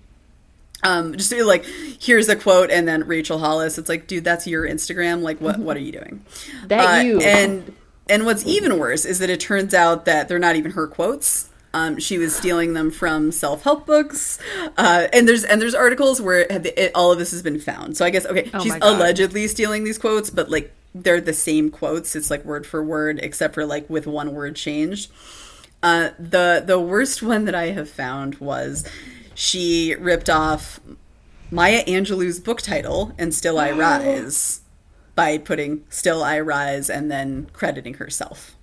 Um, 0.84 1.18
just 1.18 1.32
to 1.32 1.38
be 1.38 1.42
like, 1.44 1.66
here's 2.00 2.30
a 2.30 2.36
quote, 2.36 2.70
and 2.70 2.88
then 2.88 3.08
Rachel 3.08 3.40
Hollis. 3.40 3.80
It's 3.80 3.90
like, 3.90 4.06
dude, 4.06 4.24
that's 4.24 4.46
your 4.46 4.68
Instagram. 4.68 5.24
Like, 5.24 5.42
what 5.42 5.58
what 5.58 5.76
are 5.76 5.80
you 5.80 5.92
doing? 5.92 6.24
That 6.68 7.00
Uh, 7.00 7.02
you. 7.02 7.20
and 7.22 7.76
and 8.08 8.28
what's 8.28 8.46
even 8.46 8.78
worse 8.78 9.06
is 9.06 9.18
that 9.20 9.32
it 9.32 9.40
turns 9.40 9.74
out 9.74 10.06
that 10.06 10.28
they're 10.28 10.38
not 10.38 10.56
even 10.56 10.72
her 10.74 10.86
quotes. 10.86 11.50
Um, 11.74 11.98
she 12.00 12.20
was 12.20 12.36
stealing 12.36 12.74
them 12.76 12.92
from 12.92 13.32
self-help 13.32 13.88
books, 13.88 14.38
uh, 14.78 15.08
and 15.12 15.28
there's 15.28 15.44
and 15.44 15.60
there's 15.60 15.74
articles 15.74 16.22
where 16.22 16.42
it, 16.42 16.66
it, 16.78 16.92
all 16.94 17.12
of 17.12 17.18
this 17.18 17.32
has 17.32 17.42
been 17.42 17.60
found. 17.60 17.98
So 17.98 18.06
I 18.06 18.12
guess 18.12 18.28
okay, 18.28 18.52
Oh 18.54 18.60
she's 18.60 18.76
allegedly 18.82 19.48
stealing 19.48 19.84
these 19.84 19.98
quotes, 19.98 20.30
but 20.30 20.52
like 20.52 20.72
they're 20.94 21.22
the 21.22 21.34
same 21.34 21.72
quotes. 21.72 22.16
It's 22.16 22.30
like 22.30 22.46
word 22.46 22.68
for 22.68 22.84
word, 22.84 23.20
except 23.24 23.56
for 23.56 23.66
like 23.66 23.90
with 23.90 24.06
one 24.06 24.34
word 24.34 24.56
changed. 24.56 25.10
Uh, 25.84 26.10
the 26.20 26.64
the 26.66 26.80
worst 26.80 27.24
one 27.24 27.46
that 27.46 27.56
I 27.56 27.68
have 27.72 27.90
found 27.90 28.36
was 28.36 28.88
she 29.34 29.96
ripped 30.00 30.30
off 30.30 30.80
Maya 31.50 31.84
Angelou's 31.86 32.40
book 32.40 32.62
title 32.62 33.14
and 33.18 33.34
"Still 33.34 33.58
I 33.60 33.72
Rise" 33.72 34.62
by 35.16 35.38
putting 35.38 35.84
"Still 35.90 36.24
I 36.24 36.40
Rise" 36.40 36.90
and 36.90 37.10
then 37.12 37.48
crediting 37.54 37.96
herself. 37.96 38.56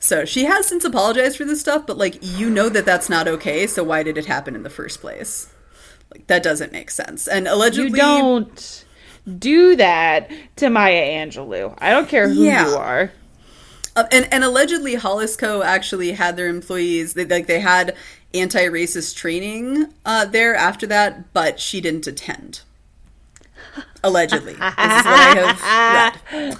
So 0.00 0.24
she 0.24 0.44
has 0.44 0.66
since 0.66 0.84
apologized 0.84 1.36
for 1.36 1.44
this 1.44 1.60
stuff, 1.60 1.86
but 1.86 1.98
like 1.98 2.18
you 2.20 2.50
know 2.50 2.68
that 2.68 2.84
that's 2.84 3.08
not 3.08 3.28
okay. 3.28 3.66
So 3.66 3.84
why 3.84 4.02
did 4.02 4.18
it 4.18 4.26
happen 4.26 4.54
in 4.54 4.62
the 4.64 4.70
first 4.70 5.00
place? 5.00 5.52
Like 6.12 6.26
that 6.26 6.42
doesn't 6.42 6.72
make 6.72 6.90
sense. 6.90 7.28
And 7.28 7.46
allegedly, 7.46 7.90
you 7.90 7.96
don't 7.96 8.84
do 9.38 9.76
that 9.76 10.30
to 10.56 10.70
Maya 10.70 11.24
Angelou. 11.26 11.74
I 11.78 11.90
don't 11.90 12.08
care 12.08 12.28
who 12.28 12.42
Yeah. 12.44 12.68
you 12.70 12.76
are. 12.76 13.12
Uh, 13.98 14.06
and 14.12 14.32
and 14.32 14.44
allegedly 14.44 14.94
Hollisco 14.94 15.64
actually 15.64 16.12
had 16.12 16.36
their 16.36 16.46
employees 16.46 17.14
they, 17.14 17.24
like 17.24 17.48
they 17.48 17.58
had 17.58 17.96
anti-racist 18.32 19.16
training 19.16 19.92
uh, 20.04 20.24
there 20.24 20.54
after 20.54 20.86
that, 20.86 21.32
but 21.32 21.58
she 21.58 21.80
didn't 21.80 22.06
attend. 22.06 22.60
Allegedly, 24.04 24.52
this 24.52 24.60
is 24.60 24.62
what 24.62 24.78
I 24.78 26.14
have 26.30 26.54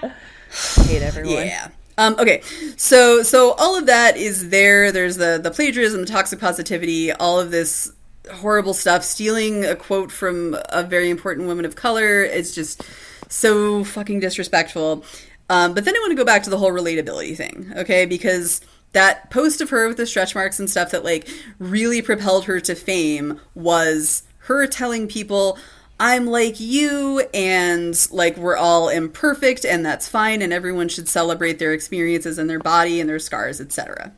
read. 0.00 0.12
hate 0.86 1.02
everyone. 1.02 1.46
Yeah. 1.46 1.68
Um, 1.98 2.16
okay, 2.18 2.40
so 2.78 3.22
so 3.22 3.52
all 3.58 3.76
of 3.76 3.84
that 3.84 4.16
is 4.16 4.48
there. 4.48 4.92
There's 4.92 5.18
the 5.18 5.38
the 5.42 5.50
plagiarism, 5.50 6.00
the 6.00 6.06
toxic 6.06 6.40
positivity, 6.40 7.12
all 7.12 7.38
of 7.38 7.50
this 7.50 7.92
horrible 8.32 8.72
stuff. 8.72 9.04
Stealing 9.04 9.66
a 9.66 9.76
quote 9.76 10.10
from 10.10 10.56
a 10.70 10.84
very 10.84 11.10
important 11.10 11.48
woman 11.48 11.66
of 11.66 11.76
color 11.76 12.22
is 12.22 12.54
just 12.54 12.82
so 13.28 13.84
fucking 13.84 14.20
disrespectful. 14.20 15.04
Um, 15.50 15.74
but 15.74 15.84
then 15.84 15.96
I 15.96 15.98
want 15.98 16.12
to 16.12 16.16
go 16.16 16.24
back 16.24 16.44
to 16.44 16.50
the 16.50 16.56
whole 16.56 16.70
relatability 16.70 17.36
thing, 17.36 17.72
okay? 17.76 18.06
Because 18.06 18.60
that 18.92 19.30
post 19.30 19.60
of 19.60 19.68
her 19.70 19.88
with 19.88 19.96
the 19.96 20.06
stretch 20.06 20.34
marks 20.34 20.60
and 20.60 20.70
stuff 20.70 20.92
that 20.92 21.04
like 21.04 21.28
really 21.58 22.00
propelled 22.00 22.44
her 22.44 22.60
to 22.60 22.74
fame 22.76 23.40
was 23.54 24.22
her 24.44 24.66
telling 24.68 25.08
people 25.08 25.58
I'm 25.98 26.26
like 26.26 26.58
you 26.60 27.20
and 27.34 27.94
like 28.10 28.36
we're 28.36 28.56
all 28.56 28.88
imperfect 28.88 29.64
and 29.64 29.84
that's 29.84 30.08
fine 30.08 30.40
and 30.40 30.52
everyone 30.52 30.88
should 30.88 31.08
celebrate 31.08 31.58
their 31.58 31.72
experiences 31.74 32.38
and 32.38 32.48
their 32.48 32.58
body 32.60 33.00
and 33.00 33.10
their 33.10 33.18
scars, 33.18 33.60
etc. 33.60 34.12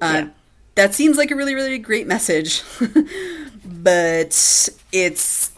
Uh, 0.00 0.12
Yeah. 0.14 0.28
That 0.76 0.94
seems 0.94 1.16
like 1.16 1.32
a 1.32 1.34
really, 1.34 1.56
really 1.56 1.78
great 1.78 2.06
message, 2.06 2.62
but 3.64 4.68
it's 4.92 5.50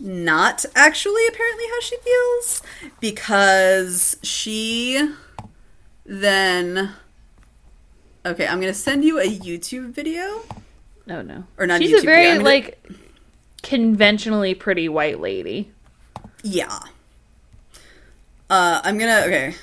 not 0.00 0.64
actually 0.74 1.26
apparently 1.28 1.64
how 1.68 1.80
she 1.80 1.96
feels 1.98 2.62
because 3.00 4.16
she 4.22 5.10
then. 6.04 6.90
Okay, 8.24 8.46
I'm 8.46 8.60
gonna 8.60 8.74
send 8.74 9.04
you 9.04 9.18
a 9.18 9.24
YouTube 9.26 9.90
video. 9.92 10.42
oh 11.08 11.22
no. 11.22 11.44
Or 11.58 11.66
not 11.66 11.80
She's 11.80 11.90
YouTube 11.92 12.02
a 12.02 12.06
very 12.06 12.32
gonna- 12.34 12.44
like 12.44 12.82
conventionally 13.62 14.54
pretty 14.54 14.88
white 14.88 15.20
lady. 15.20 15.70
Yeah. 16.42 16.78
Uh, 18.48 18.80
I'm 18.82 18.98
gonna. 18.98 19.22
Okay. 19.26 19.54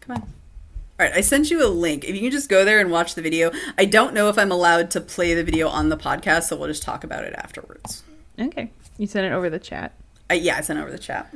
Come 0.00 0.16
on. 0.16 0.22
All 0.22 1.06
right, 1.06 1.12
I 1.14 1.22
sent 1.22 1.50
you 1.50 1.64
a 1.64 1.68
link. 1.68 2.04
If 2.04 2.14
you 2.14 2.20
can 2.20 2.30
just 2.30 2.48
go 2.48 2.64
there 2.64 2.78
and 2.78 2.90
watch 2.90 3.14
the 3.16 3.22
video. 3.22 3.50
I 3.78 3.84
don't 3.84 4.14
know 4.14 4.28
if 4.28 4.38
I'm 4.38 4.52
allowed 4.52 4.90
to 4.92 5.00
play 5.00 5.34
the 5.34 5.42
video 5.42 5.68
on 5.68 5.88
the 5.88 5.96
podcast, 5.96 6.44
so 6.44 6.56
we'll 6.56 6.68
just 6.68 6.82
talk 6.84 7.02
about 7.02 7.24
it 7.24 7.34
afterwards. 7.36 8.04
Okay. 8.38 8.70
You 8.96 9.06
sent 9.06 9.26
it 9.26 9.32
over 9.32 9.50
the 9.50 9.58
chat. 9.58 9.92
Uh, 10.30 10.34
yeah, 10.34 10.56
I 10.56 10.60
sent 10.60 10.78
over 10.78 10.90
the 10.90 10.98
chat. 10.98 11.32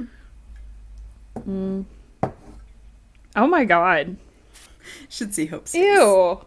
Oh 3.36 3.46
my 3.46 3.64
god. 3.64 4.16
Should 5.08 5.34
see 5.34 5.46
Hope's. 5.46 5.74
Ew. 5.74 6.40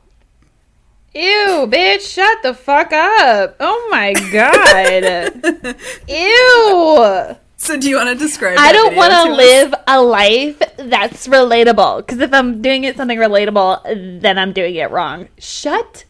Ew, 1.13 1.67
bitch, 1.69 2.13
shut 2.13 2.41
the 2.41 2.53
fuck 2.53 2.93
up. 2.93 3.57
Oh 3.59 3.89
my 3.91 4.13
god. 4.31 5.75
Ew. 6.07 7.37
So, 7.57 7.77
do 7.79 7.89
you 7.89 7.97
want 7.97 8.09
to 8.09 8.15
describe? 8.15 8.57
I 8.57 8.71
don't 8.71 8.95
want 8.95 9.11
to 9.13 9.29
to 9.29 9.35
live 9.35 9.75
a 9.87 10.01
life 10.01 10.57
that's 10.77 11.27
relatable. 11.27 11.97
Because 11.97 12.19
if 12.19 12.33
I'm 12.33 12.61
doing 12.61 12.85
it 12.85 12.97
something 12.97 13.19
relatable, 13.19 14.21
then 14.21 14.37
I'm 14.39 14.51
doing 14.51 14.75
it 14.75 14.89
wrong. 14.89 15.27
Shut 15.37 16.05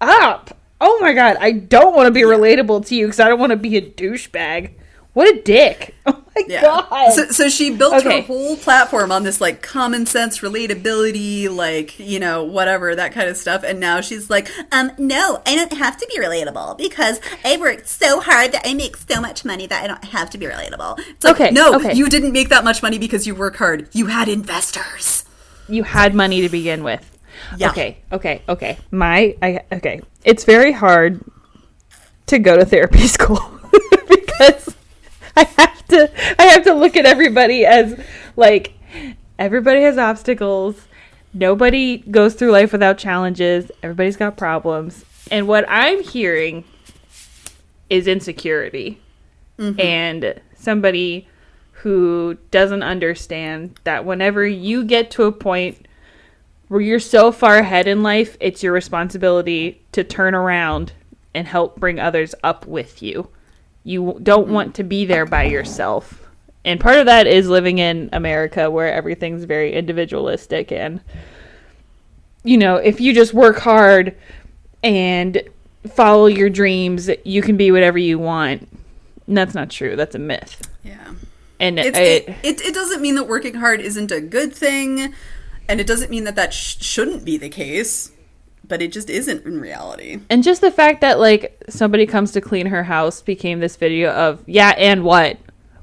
up. 0.00 0.56
Oh 0.84 0.98
my 1.00 1.12
god, 1.12 1.36
I 1.40 1.52
don't 1.52 1.94
want 1.94 2.06
to 2.08 2.10
be 2.10 2.22
relatable 2.22 2.84
to 2.86 2.94
you 2.96 3.06
because 3.06 3.20
I 3.20 3.28
don't 3.28 3.38
want 3.38 3.50
to 3.50 3.56
be 3.56 3.76
a 3.76 3.80
douchebag. 3.82 4.72
What 5.14 5.28
a 5.34 5.40
dick. 5.42 5.94
Oh 6.06 6.22
my 6.34 6.44
Yeah. 6.48 6.62
god. 6.62 7.12
So, 7.12 7.26
so 7.26 7.48
she 7.50 7.68
built 7.76 7.92
Okay. 7.92 8.22
her 8.22 8.26
whole 8.26 8.56
platform 8.56 9.12
on 9.12 9.22
this 9.22 9.38
like 9.38 9.60
common 9.60 10.06
sense 10.06 10.38
relatability, 10.38 11.54
like, 11.54 11.98
you 12.00 12.18
know, 12.18 12.42
whatever, 12.42 12.94
that 12.96 13.12
kind 13.12 13.28
of 13.28 13.36
stuff. 13.36 13.62
And 13.62 13.78
now 13.78 14.00
she's 14.00 14.30
like, 14.30 14.48
um, 14.72 14.92
no, 14.96 15.42
I 15.44 15.54
don't 15.54 15.74
have 15.74 15.98
to 15.98 16.06
be 16.06 16.18
relatable 16.18 16.78
because 16.78 17.20
I 17.44 17.58
worked 17.58 17.86
so 17.86 18.20
hard 18.20 18.52
that 18.52 18.62
I 18.66 18.72
make 18.72 18.96
so 18.96 19.20
much 19.20 19.44
money 19.44 19.66
that 19.66 19.84
I 19.84 19.86
don't 19.86 20.04
have 20.06 20.30
to 20.30 20.38
be 20.38 20.46
relatable. 20.46 20.98
It's 21.10 21.22
like, 21.24 21.34
Okay, 21.34 21.50
no, 21.50 21.74
okay. 21.74 21.92
you 21.92 22.08
didn't 22.08 22.32
make 22.32 22.48
that 22.48 22.64
much 22.64 22.82
money 22.82 22.96
because 22.98 23.26
you 23.26 23.34
work 23.34 23.56
hard. 23.56 23.88
You 23.92 24.06
had 24.06 24.28
investors. 24.28 25.26
you 25.68 25.82
had 25.84 26.14
money 26.14 26.40
to 26.40 26.48
begin 26.48 26.82
with. 26.82 27.06
Yeah. 27.56 27.70
Okay, 27.70 27.98
okay, 28.10 28.42
okay. 28.48 28.78
My 28.90 29.36
I 29.42 29.60
okay. 29.72 30.00
It's 30.24 30.44
very 30.44 30.72
hard 30.72 31.24
to 32.26 32.38
go 32.38 32.56
to 32.56 32.64
therapy 32.64 33.06
school 33.08 33.40
because 34.08 34.74
I 35.36 35.44
have 35.44 35.86
to 35.88 36.10
I 36.40 36.44
have 36.44 36.64
to 36.64 36.74
look 36.74 36.96
at 36.96 37.06
everybody 37.06 37.64
as 37.64 37.98
like 38.36 38.74
everybody 39.38 39.82
has 39.82 39.98
obstacles. 39.98 40.86
Nobody 41.34 41.98
goes 41.98 42.34
through 42.34 42.52
life 42.52 42.72
without 42.72 42.98
challenges. 42.98 43.70
Everybody's 43.82 44.16
got 44.16 44.36
problems. 44.36 45.04
And 45.30 45.48
what 45.48 45.64
I'm 45.68 46.02
hearing 46.02 46.64
is 47.88 48.06
insecurity. 48.06 49.00
Mm-hmm. 49.58 49.80
And 49.80 50.40
somebody 50.56 51.28
who 51.72 52.36
doesn't 52.50 52.82
understand 52.82 53.78
that 53.84 54.04
whenever 54.04 54.46
you 54.46 54.84
get 54.84 55.10
to 55.12 55.24
a 55.24 55.32
point 55.32 55.88
where 56.72 56.80
you're 56.80 56.98
so 56.98 57.30
far 57.30 57.58
ahead 57.58 57.86
in 57.86 58.02
life, 58.02 58.34
it's 58.40 58.62
your 58.62 58.72
responsibility 58.72 59.82
to 59.92 60.02
turn 60.02 60.34
around 60.34 60.90
and 61.34 61.46
help 61.46 61.78
bring 61.78 62.00
others 62.00 62.34
up 62.42 62.66
with 62.66 63.02
you. 63.02 63.28
You 63.84 64.18
don't 64.22 64.48
want 64.48 64.74
to 64.76 64.82
be 64.82 65.04
there 65.04 65.26
by 65.26 65.42
yourself. 65.44 66.26
And 66.64 66.80
part 66.80 66.96
of 66.96 67.04
that 67.04 67.26
is 67.26 67.46
living 67.46 67.76
in 67.76 68.08
America 68.14 68.70
where 68.70 68.90
everything's 68.90 69.44
very 69.44 69.74
individualistic 69.74 70.72
and 70.72 71.02
you 72.42 72.56
know, 72.56 72.76
if 72.76 73.02
you 73.02 73.12
just 73.12 73.34
work 73.34 73.58
hard 73.58 74.16
and 74.82 75.42
follow 75.88 76.24
your 76.24 76.48
dreams, 76.48 77.10
you 77.22 77.42
can 77.42 77.58
be 77.58 77.70
whatever 77.70 77.98
you 77.98 78.18
want. 78.18 78.66
And 79.26 79.36
that's 79.36 79.54
not 79.54 79.68
true. 79.68 79.94
That's 79.94 80.14
a 80.14 80.18
myth. 80.18 80.66
Yeah. 80.82 81.12
And 81.60 81.78
It's, 81.78 81.98
it, 81.98 82.28
it, 82.28 82.36
it, 82.42 82.60
it 82.62 82.74
doesn't 82.74 83.02
mean 83.02 83.16
that 83.16 83.28
working 83.28 83.56
hard 83.56 83.82
isn't 83.82 84.10
a 84.10 84.22
good 84.22 84.54
thing, 84.54 85.12
and 85.72 85.80
it 85.80 85.86
doesn't 85.86 86.10
mean 86.10 86.24
that 86.24 86.36
that 86.36 86.52
sh- 86.52 86.76
shouldn't 86.84 87.24
be 87.24 87.38
the 87.38 87.48
case, 87.48 88.12
but 88.68 88.82
it 88.82 88.92
just 88.92 89.08
isn't 89.08 89.46
in 89.46 89.58
reality. 89.58 90.20
And 90.28 90.42
just 90.42 90.60
the 90.60 90.70
fact 90.70 91.00
that 91.00 91.18
like 91.18 91.58
somebody 91.70 92.04
comes 92.04 92.32
to 92.32 92.42
clean 92.42 92.66
her 92.66 92.82
house 92.82 93.22
became 93.22 93.58
this 93.60 93.76
video 93.76 94.10
of 94.10 94.44
yeah, 94.46 94.74
and 94.76 95.02
what? 95.02 95.38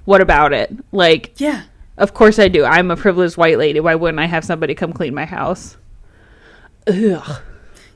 What 0.06 0.22
about 0.22 0.53
it? 0.53 0.72
Like, 0.91 1.34
Yeah. 1.40 1.64
of 1.98 2.14
course 2.14 2.38
I 2.38 2.49
do. 2.49 2.64
I'm 2.66 2.91
a 2.91 2.95
privileged 2.95 3.36
white 3.36 3.57
lady. 3.57 3.80
Why 3.80 3.95
wouldn't 3.95 4.20
I 4.20 4.26
have 4.28 4.45
somebody 4.45 4.76
come 4.76 4.94
clean 4.94 5.16
my 5.16 5.26
house? 5.26 5.76
Ugh. 6.88 7.41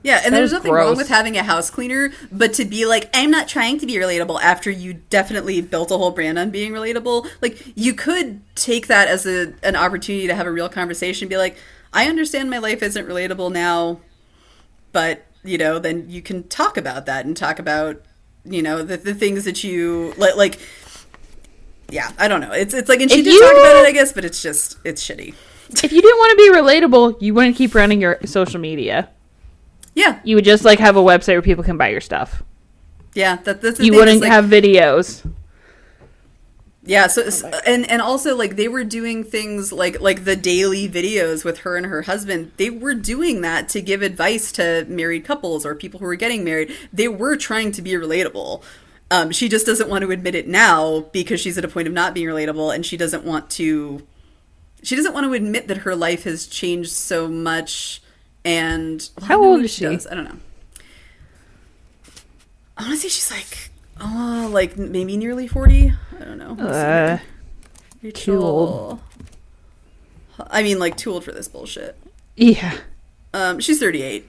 Yeah, 0.02 0.22
and 0.26 0.34
That 0.34 0.40
there's 0.40 0.52
nothing 0.52 0.72
wrong 0.72 0.98
with 0.98 1.08
having 1.08 1.38
a 1.38 1.44
house 1.44 1.70
cleaner, 1.70 2.12
but 2.30 2.54
to 2.56 2.66
be 2.66 2.86
like, 2.86 3.10
I'm 3.14 3.32
not 3.32 3.48
trying 3.48 3.80
to 3.80 3.86
be 3.86 3.94
relatable 3.94 4.42
after 4.42 4.70
you 4.70 4.96
definitely 4.96 5.62
built 5.62 5.92
a 5.92 5.98
whole 5.98 6.12
brand 6.12 6.38
on 6.38 6.50
being 6.50 6.74
relatable, 6.74 7.26
like 7.42 7.64
you 7.76 7.94
could 7.94 8.42
take 8.56 8.88
that 8.88 9.08
as 9.08 9.26
a 9.26 9.54
an 9.64 9.78
opportunity 9.78 10.28
to 10.28 10.36
have 10.36 10.46
a 10.46 10.52
real 10.52 10.68
conversation, 10.68 11.30
be 11.30 11.38
like, 11.38 11.56
I 11.94 12.08
understand 12.08 12.50
my 12.50 12.58
life 12.58 12.82
isn't 12.84 13.08
relatable 13.08 13.52
now, 13.52 14.00
but 14.92 15.26
you 15.44 15.58
know, 15.58 15.78
then 15.80 16.10
you 16.10 16.22
can 16.22 16.48
talk 16.48 16.78
about 16.78 17.06
that 17.06 17.26
and 17.26 17.36
talk 17.36 17.60
about, 17.60 18.02
you 18.46 18.62
know, 18.62 18.82
the, 18.84 18.98
the 18.98 19.14
things 19.14 19.46
that 19.46 19.64
you 19.64 20.14
like 20.18 20.36
like 20.36 20.60
yeah, 21.90 22.12
I 22.18 22.28
don't 22.28 22.42
know. 22.42 22.52
It's 22.52 22.74
it's 22.74 22.90
like 22.90 23.02
and 23.02 23.12
she 23.12 23.20
If 23.20 23.26
did 23.26 23.34
you- 23.34 23.42
talk 23.42 23.52
about 23.54 23.76
it, 23.84 23.86
I 23.88 23.92
guess, 23.92 24.12
but 24.14 24.26
it's 24.26 24.42
just 24.42 24.78
it's 24.84 25.04
shitty. 25.08 25.34
If 25.84 25.92
you 25.92 26.02
didn't 26.02 26.18
want 26.18 26.32
to 26.32 26.36
be 26.38 26.58
relatable, 26.60 27.22
you 27.22 27.34
wouldn't 27.34 27.56
keep 27.56 27.74
running 27.74 28.02
your 28.02 28.20
social 28.26 28.60
media. 28.60 29.10
Yeah. 29.96 30.20
You 30.24 30.36
would 30.36 30.46
just 30.46 30.64
like 30.66 30.80
have 30.80 30.96
a 30.98 31.02
website 31.02 31.34
where 31.34 31.42
people 31.42 31.64
can 31.64 31.78
buy 31.78 31.90
your 31.90 32.02
stuff. 32.02 32.44
Yeah, 33.16 33.36
that, 33.44 33.62
that's 33.62 33.78
the 33.78 33.86
You 33.86 33.94
wouldn't 33.94 34.22
like- 34.22 34.32
have 34.32 34.46
videos. 34.46 35.24
Yeah, 36.86 37.08
so 37.08 37.30
so- 37.30 37.48
and 37.66 37.90
and 37.90 38.02
also 38.02 38.36
like 38.36 38.58
they 38.58 38.68
were 38.68 38.84
doing 38.84 39.24
things 39.24 39.72
like 39.72 40.02
like 40.02 40.26
the 40.26 40.36
daily 40.36 40.90
videos 40.90 41.46
with 41.46 41.60
her 41.60 41.78
and 41.78 41.86
her 41.86 42.02
husband. 42.02 42.52
They 42.58 42.70
were 42.70 42.94
doing 42.94 43.40
that 43.42 43.70
to 43.70 43.82
give 43.82 44.02
advice 44.02 44.52
to 44.54 44.86
married 44.90 45.24
couples 45.24 45.66
or 45.66 45.76
people 45.76 46.00
who 46.02 46.06
were 46.06 46.16
getting 46.16 46.44
married. 46.44 46.76
They 46.92 47.08
were 47.08 47.38
trying 47.38 47.72
to 47.74 47.82
be 47.82 47.92
relatable. 47.92 48.64
Um, 49.12 49.32
she 49.32 49.48
just 49.48 49.66
doesn't 49.66 49.90
want 49.90 50.02
to 50.04 50.12
admit 50.12 50.36
it 50.36 50.48
now 50.48 51.02
because 51.14 51.40
she's 51.40 51.58
at 51.58 51.64
a 51.64 51.68
point 51.70 51.88
of 51.88 51.94
not 51.94 52.14
being 52.14 52.28
relatable, 52.28 52.74
and 52.76 52.86
she 52.86 52.98
doesn't 52.98 53.24
want 53.24 53.50
to. 53.52 54.06
She 54.82 54.96
doesn't 54.98 55.14
want 55.14 55.26
to 55.26 55.34
admit 55.34 55.70
that 55.70 55.78
her 55.80 55.96
life 55.96 56.24
has 56.24 56.48
changed 56.48 56.92
so 56.92 57.30
much. 57.30 58.02
And 58.44 59.08
well, 59.20 59.26
How 59.28 59.42
old 59.44 59.62
is 59.62 59.72
she? 59.74 59.86
does. 59.86 60.06
I 60.08 60.16
don't 60.16 60.26
know. 60.26 60.38
I 62.78 62.82
want 62.84 62.96
to 62.96 62.98
say 62.98 63.08
she's 63.08 63.32
like, 63.32 63.70
oh, 64.02 64.50
like 64.52 64.78
maybe 64.78 65.18
nearly 65.18 65.48
forty. 65.48 65.94
I 66.20 66.24
don't 66.24 66.38
know. 66.38 66.58
Uh, 66.64 67.18
too 68.14 68.38
old. 68.42 69.00
I 70.40 70.64
mean, 70.64 70.80
like 70.80 70.98
too 70.98 71.12
old 71.12 71.24
for 71.24 71.32
this 71.32 71.48
bullshit. 71.48 71.98
yeah. 72.36 72.78
Um, 73.36 73.60
she's 73.60 73.80
38. 73.80 74.28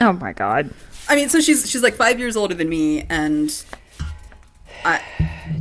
Oh 0.00 0.12
my 0.14 0.32
god. 0.32 0.70
I 1.08 1.16
mean, 1.16 1.28
so 1.28 1.40
she's 1.40 1.68
she's 1.70 1.82
like 1.82 1.94
five 1.94 2.18
years 2.18 2.36
older 2.36 2.54
than 2.54 2.68
me, 2.68 3.02
and 3.10 3.50
I 4.84 5.02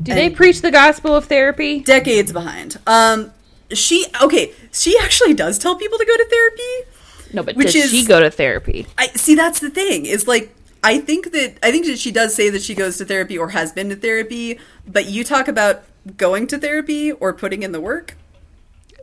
Do 0.02 0.14
they 0.14 0.30
preach 0.30 0.62
the 0.62 0.72
gospel 0.72 1.16
of 1.16 1.26
therapy? 1.26 1.80
decades 1.82 2.32
behind. 2.32 2.78
Um, 2.88 3.32
she 3.72 4.06
okay. 4.22 4.54
She 4.72 4.98
actually 5.02 5.34
does 5.34 5.60
tell 5.60 5.76
people 5.76 5.98
to 5.98 6.06
go 6.06 6.16
to 6.16 6.26
therapy. 6.30 7.34
No, 7.34 7.44
but 7.44 7.56
Which 7.56 7.74
does 7.74 7.86
is- 7.86 7.92
she 7.92 8.06
go 8.06 8.20
to 8.22 8.32
therapy? 8.32 8.88
I 8.98 9.08
see. 9.08 9.36
That's 9.36 9.60
the 9.60 9.70
thing. 9.70 10.06
Is 10.06 10.28
like 10.28 10.56
I 10.84 11.00
think 11.00 11.32
that 11.32 11.58
I 11.62 11.72
think 11.72 11.86
that 11.88 12.00
she 12.00 12.12
does 12.12 12.36
say 12.36 12.50
that 12.50 12.62
she 12.62 12.76
goes 12.76 12.98
to 12.98 13.06
therapy 13.06 13.38
or 13.38 13.50
has 13.50 13.72
been 13.72 13.90
to 13.90 13.96
therapy. 13.96 14.60
But 14.88 15.08
you 15.08 15.24
talk 15.24 15.48
about 15.48 15.84
going 16.18 16.48
to 16.48 16.58
therapy 16.58 17.12
or 17.12 17.34
putting 17.34 17.64
in 17.64 17.72
the 17.72 17.82
work. 17.82 18.16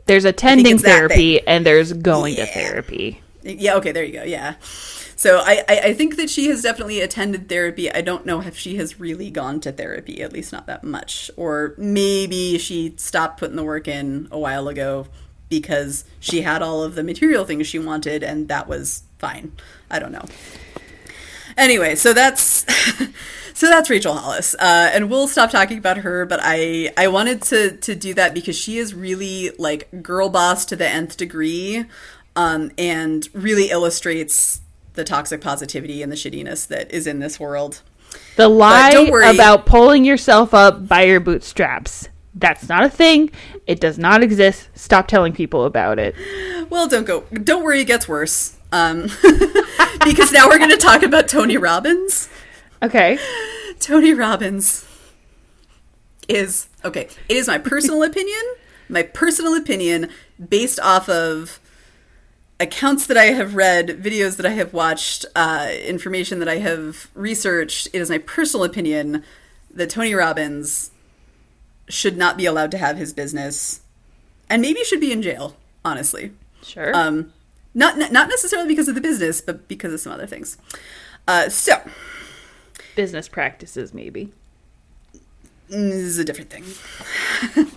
There's 0.05 0.25
attending 0.25 0.77
therapy 0.77 1.45
and 1.45 1.65
there's 1.65 1.93
going 1.93 2.35
to 2.35 2.45
therapy. 2.45 3.21
Yeah, 3.43 3.75
okay, 3.75 3.91
there 3.91 4.03
you 4.03 4.13
go. 4.13 4.23
Yeah. 4.23 4.55
So 5.17 5.39
I, 5.39 5.63
I, 5.67 5.79
I 5.79 5.93
think 5.93 6.15
that 6.17 6.29
she 6.29 6.47
has 6.47 6.61
definitely 6.61 7.01
attended 7.01 7.49
therapy. 7.49 7.91
I 7.91 8.01
don't 8.01 8.25
know 8.25 8.41
if 8.41 8.57
she 8.57 8.77
has 8.77 8.99
really 8.99 9.31
gone 9.31 9.59
to 9.61 9.71
therapy, 9.71 10.21
at 10.21 10.31
least 10.31 10.51
not 10.51 10.67
that 10.67 10.83
much. 10.83 11.31
Or 11.35 11.73
maybe 11.77 12.57
she 12.57 12.93
stopped 12.97 13.39
putting 13.39 13.55
the 13.55 13.63
work 13.63 13.87
in 13.87 14.27
a 14.31 14.37
while 14.37 14.67
ago 14.67 15.07
because 15.49 16.05
she 16.19 16.41
had 16.41 16.61
all 16.61 16.83
of 16.83 16.95
the 16.95 17.03
material 17.03 17.45
things 17.45 17.67
she 17.67 17.79
wanted 17.79 18.21
and 18.21 18.47
that 18.47 18.67
was 18.67 19.03
fine. 19.17 19.53
I 19.89 19.99
don't 19.99 20.11
know. 20.11 20.25
Anyway, 21.57 21.95
so 21.95 22.13
that's 22.13 22.65
so 23.53 23.67
that's 23.67 23.89
Rachel 23.89 24.13
Hollis, 24.13 24.55
uh, 24.55 24.91
and 24.93 25.09
we'll 25.09 25.27
stop 25.27 25.49
talking 25.49 25.77
about 25.77 25.97
her. 25.97 26.25
But 26.25 26.39
I 26.43 26.91
I 26.95 27.07
wanted 27.07 27.41
to 27.43 27.77
to 27.77 27.95
do 27.95 28.13
that 28.13 28.33
because 28.33 28.55
she 28.55 28.77
is 28.77 28.93
really 28.93 29.51
like 29.57 29.89
girl 30.03 30.29
boss 30.29 30.65
to 30.65 30.75
the 30.75 30.87
nth 30.87 31.17
degree, 31.17 31.85
um, 32.35 32.71
and 32.77 33.27
really 33.33 33.71
illustrates 33.71 34.61
the 34.93 35.03
toxic 35.03 35.41
positivity 35.41 36.03
and 36.03 36.11
the 36.11 36.15
shittiness 36.15 36.67
that 36.67 36.91
is 36.91 37.07
in 37.07 37.19
this 37.19 37.39
world. 37.39 37.81
The 38.35 38.47
lie 38.47 38.91
about 38.91 39.65
pulling 39.65 40.05
yourself 40.05 40.53
up 40.53 40.87
by 40.87 41.03
your 41.03 41.19
bootstraps. 41.19 42.09
That's 42.35 42.69
not 42.69 42.83
a 42.83 42.89
thing. 42.89 43.31
It 43.65 43.79
does 43.79 43.97
not 43.97 44.21
exist. 44.21 44.69
Stop 44.75 45.07
telling 45.07 45.33
people 45.33 45.65
about 45.65 45.97
it. 45.97 46.15
Well, 46.69 46.87
don't 46.87 47.05
go. 47.05 47.21
Don't 47.33 47.63
worry, 47.63 47.81
it 47.81 47.85
gets 47.85 48.07
worse. 48.07 48.56
Um, 48.71 49.03
because 50.03 50.31
now 50.31 50.47
we're 50.47 50.57
going 50.57 50.71
to 50.71 50.77
talk 50.77 51.03
about 51.03 51.27
Tony 51.27 51.57
Robbins. 51.57 52.29
Okay. 52.81 53.17
Tony 53.79 54.13
Robbins 54.13 54.85
is 56.27 56.67
okay. 56.83 57.07
It 57.29 57.37
is 57.37 57.47
my 57.47 57.57
personal 57.57 58.03
opinion. 58.11 58.41
My 58.89 59.03
personal 59.03 59.53
opinion, 59.55 60.09
based 60.49 60.79
off 60.79 61.09
of 61.09 61.59
accounts 62.59 63.05
that 63.07 63.17
I 63.17 63.25
have 63.25 63.55
read, 63.55 63.87
videos 64.01 64.37
that 64.37 64.45
I 64.45 64.51
have 64.51 64.73
watched, 64.73 65.25
uh, 65.35 65.69
information 65.85 66.39
that 66.39 66.47
I 66.49 66.57
have 66.57 67.09
researched. 67.13 67.87
It 67.93 67.99
is 67.99 68.09
my 68.09 68.17
personal 68.17 68.63
opinion 68.63 69.23
that 69.73 69.89
Tony 69.89 70.13
Robbins 70.13 70.91
should 71.89 72.17
not 72.17 72.35
be 72.37 72.45
allowed 72.45 72.71
to 72.71 72.77
have 72.77 72.97
his 72.97 73.13
business, 73.13 73.81
and 74.49 74.61
maybe 74.61 74.83
should 74.83 74.99
be 75.01 75.11
in 75.11 75.21
jail. 75.21 75.55
Honestly, 75.85 76.31
Sure. 76.63 76.93
um, 76.95 77.31
not 77.77 77.97
not 78.11 78.27
necessarily 78.27 78.67
because 78.67 78.87
of 78.89 78.95
the 78.95 79.01
business, 79.01 79.39
but 79.39 79.67
because 79.67 79.93
of 79.93 79.99
some 80.01 80.11
other 80.11 80.27
things. 80.27 80.57
Uh, 81.27 81.47
so 81.49 81.81
Business 82.95 83.27
practices, 83.29 83.93
maybe. 83.93 84.31
Mm, 85.69 85.89
This 85.89 86.01
is 86.01 86.17
a 86.17 86.25
different 86.25 86.49
thing. 86.49 86.63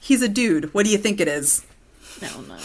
He's 0.00 0.22
a 0.22 0.28
dude. 0.28 0.72
What 0.74 0.84
do 0.84 0.90
you 0.90 0.98
think 0.98 1.20
it 1.20 1.28
is? 1.28 1.64
I 2.22 2.28
don't 2.28 2.48
know. 2.48 2.58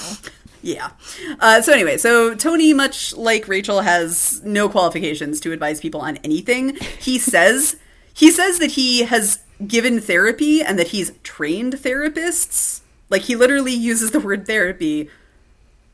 Yeah. 0.62 0.92
Uh, 1.40 1.62
so 1.62 1.74
anyway, 1.74 1.98
so 1.98 2.36
Tony, 2.36 2.74
much 2.74 3.16
like 3.16 3.48
Rachel, 3.48 3.82
has 3.82 4.42
no 4.44 4.68
qualifications 4.70 5.40
to 5.42 5.52
advise 5.52 5.80
people 5.80 6.02
on 6.02 6.18
anything. 6.18 6.76
He 7.00 7.18
says 7.34 7.78
he 8.14 8.32
says 8.32 8.60
that 8.60 8.72
he 8.72 9.04
has 9.04 9.40
given 9.66 10.00
therapy 10.02 10.62
and 10.62 10.78
that 10.80 10.90
he's 10.90 11.12
trained 11.24 11.74
therapists. 11.74 12.82
Like 13.10 13.24
he 13.24 13.36
literally 13.36 13.74
uses 13.74 14.12
the 14.12 14.20
word 14.20 14.46
therapy. 14.48 15.10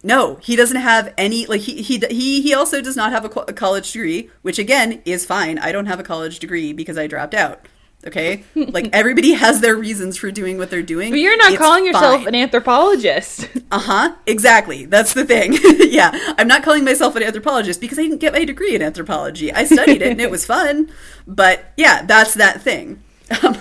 No, 0.05 0.35
he 0.35 0.55
doesn't 0.55 0.77
have 0.77 1.13
any. 1.17 1.45
Like 1.47 1.61
he 1.61 1.81
he 1.81 1.97
he 2.11 2.41
he 2.41 2.53
also 2.53 2.79
does 2.81 2.95
not 2.95 3.11
have 3.11 3.25
a, 3.25 3.29
co- 3.29 3.45
a 3.47 3.53
college 3.53 3.91
degree, 3.91 4.29
which 4.43 4.59
again 4.59 5.01
is 5.03 5.25
fine. 5.25 5.57
I 5.57 5.71
don't 5.71 5.87
have 5.87 5.99
a 5.99 6.03
college 6.03 6.39
degree 6.39 6.73
because 6.73 6.97
I 6.97 7.07
dropped 7.07 7.33
out. 7.33 7.65
Okay, 8.05 8.43
like 8.55 8.89
everybody 8.93 9.33
has 9.33 9.61
their 9.61 9.75
reasons 9.75 10.15
for 10.15 10.29
doing 10.29 10.59
what 10.59 10.69
they're 10.69 10.83
doing. 10.83 11.09
But 11.09 11.19
you're 11.21 11.35
not 11.37 11.53
It's 11.53 11.57
calling 11.61 11.87
yourself 11.87 12.19
fine. 12.19 12.27
an 12.27 12.35
anthropologist. 12.35 13.49
Uh 13.71 13.79
huh. 13.79 14.15
Exactly. 14.27 14.85
That's 14.85 15.13
the 15.15 15.25
thing. 15.25 15.57
yeah. 15.91 16.11
I'm 16.37 16.47
not 16.47 16.61
calling 16.63 16.85
myself 16.85 17.15
an 17.15 17.23
anthropologist 17.23 17.81
because 17.81 17.97
I 17.97 18.03
didn't 18.03 18.19
get 18.19 18.31
my 18.31 18.45
degree 18.45 18.75
in 18.75 18.81
anthropology. 18.83 19.51
I 19.51 19.65
studied 19.65 20.03
it 20.03 20.11
and 20.11 20.21
it 20.21 20.29
was 20.29 20.45
fun. 20.45 20.91
But 21.25 21.65
yeah, 21.75 22.05
that's 22.05 22.35
that 22.35 22.61
thing. 22.61 23.01
Um, 23.41 23.57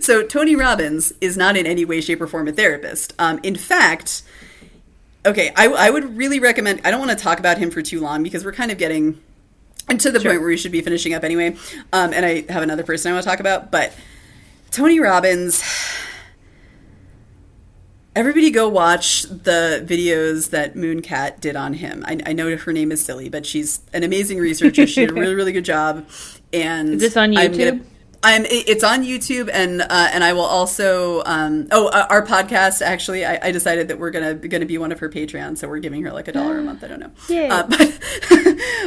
so 0.00 0.26
Tony 0.26 0.56
Robbins 0.56 1.12
is 1.20 1.36
not 1.36 1.54
in 1.56 1.66
any 1.66 1.84
way, 1.84 2.00
shape, 2.00 2.20
or 2.22 2.26
form 2.26 2.48
a 2.48 2.52
therapist. 2.52 3.12
Um, 3.18 3.38
in 3.42 3.54
fact, 3.56 4.22
okay, 5.26 5.52
I, 5.56 5.66
I 5.66 5.90
would 5.90 6.16
really 6.16 6.40
recommend. 6.40 6.80
I 6.84 6.90
don't 6.90 7.00
want 7.00 7.16
to 7.16 7.22
talk 7.22 7.38
about 7.38 7.58
him 7.58 7.70
for 7.70 7.82
too 7.82 8.00
long 8.00 8.22
because 8.22 8.44
we're 8.44 8.52
kind 8.52 8.70
of 8.70 8.78
getting 8.78 9.20
to 9.88 10.10
the 10.10 10.20
Sure. 10.20 10.30
point 10.32 10.40
where 10.40 10.48
we 10.48 10.56
should 10.56 10.72
be 10.72 10.80
finishing 10.80 11.14
up 11.14 11.22
anyway. 11.24 11.56
Um, 11.92 12.12
and 12.12 12.24
I 12.24 12.44
have 12.52 12.62
another 12.62 12.82
person 12.82 13.10
I 13.10 13.14
want 13.14 13.24
to 13.24 13.30
talk 13.30 13.40
about, 13.40 13.70
but 13.70 13.92
Tony 14.70 14.98
Robbins 15.00 15.62
Everybody 18.14 18.50
go 18.50 18.66
watch 18.66 19.24
the 19.24 19.84
videos 19.86 20.48
that 20.48 20.74
Munecat 20.74 21.38
did 21.40 21.54
on 21.54 21.74
him. 21.74 22.02
I, 22.06 22.18
I 22.24 22.32
know 22.32 22.56
her 22.56 22.72
name 22.72 22.90
is 22.90 23.04
silly, 23.04 23.28
but 23.28 23.44
she's 23.44 23.82
an 23.92 24.04
amazing 24.04 24.38
researcher. 24.38 24.86
She 24.86 25.00
did 25.02 25.10
a 25.10 25.12
really, 25.12 25.34
really 25.40 25.52
good 25.52 25.66
job. 25.66 26.08
And 26.50 26.94
Is 26.94 27.02
this 27.02 27.16
on 27.18 27.32
YouTube? 27.32 27.84
Gonna- 28.34 28.48
it's 28.50 28.82
on 28.82 29.04
YouTube, 29.04 29.50
and 29.52 29.82
uh, 29.82 29.86
and 30.12 30.24
I 30.24 30.32
will 30.32 30.40
also. 30.44 31.22
Um, 31.24 31.68
oh, 31.70 31.88
uh, 31.88 32.06
our 32.10 32.24
podcast 32.26 32.82
actually, 32.82 33.24
I, 33.24 33.38
I 33.42 33.50
decided 33.52 33.88
that 33.88 33.98
we're 33.98 34.10
gonna 34.10 34.34
gonna 34.34 34.66
be 34.66 34.78
one 34.78 34.90
of 34.92 34.98
her 35.00 35.08
Patreons, 35.08 35.58
so 35.58 35.68
we're 35.68 35.78
giving 35.78 36.02
her 36.02 36.12
like 36.12 36.26
a 36.28 36.32
dollar 36.32 36.58
a 36.58 36.62
month. 36.62 36.82
I 36.82 36.88
don't 36.88 37.00
know, 37.00 37.10
Yay. 37.28 37.48
uh, 37.48 37.66
but 37.66 38.00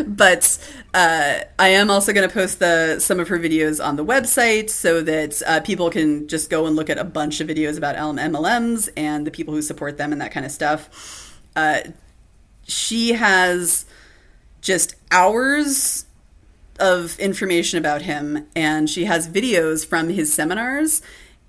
but 0.08 0.74
uh, 0.94 1.40
I 1.60 1.68
am 1.70 1.90
also 1.92 2.14
going 2.14 2.28
to 2.28 2.34
post 2.34 2.60
the 2.60 3.00
some 3.00 3.20
of 3.20 3.28
her 3.28 3.38
videos 3.40 3.84
on 3.84 3.96
the 3.96 4.06
website 4.06 4.70
so 4.70 5.02
that 5.04 5.42
uh, 5.46 5.60
people 5.62 5.90
can 5.90 6.28
just 6.28 6.50
go 6.50 6.66
and 6.66 6.76
look 6.76 6.90
at 6.90 6.98
a 6.98 7.04
bunch 7.04 7.40
of 7.42 7.48
videos 7.48 7.78
about 7.78 7.96
LM 7.96 8.18
MLMs 8.34 8.90
and 8.98 9.26
the 9.28 9.32
people 9.32 9.54
who 9.54 9.62
support 9.62 9.98
them 9.98 10.12
and 10.12 10.22
that 10.22 10.32
kind 10.32 10.46
of 10.46 10.52
stuff. 10.52 11.40
Uh, 11.56 11.80
she 12.64 13.14
has 13.14 13.86
just 14.62 14.96
hours 15.12 16.06
of 16.80 17.18
information 17.20 17.78
about 17.78 18.04
him 18.04 18.48
and 18.56 18.90
she 18.90 19.06
has 19.06 19.28
videos 19.28 19.86
from 19.86 20.10
his 20.10 20.34
seminars. 20.34 21.02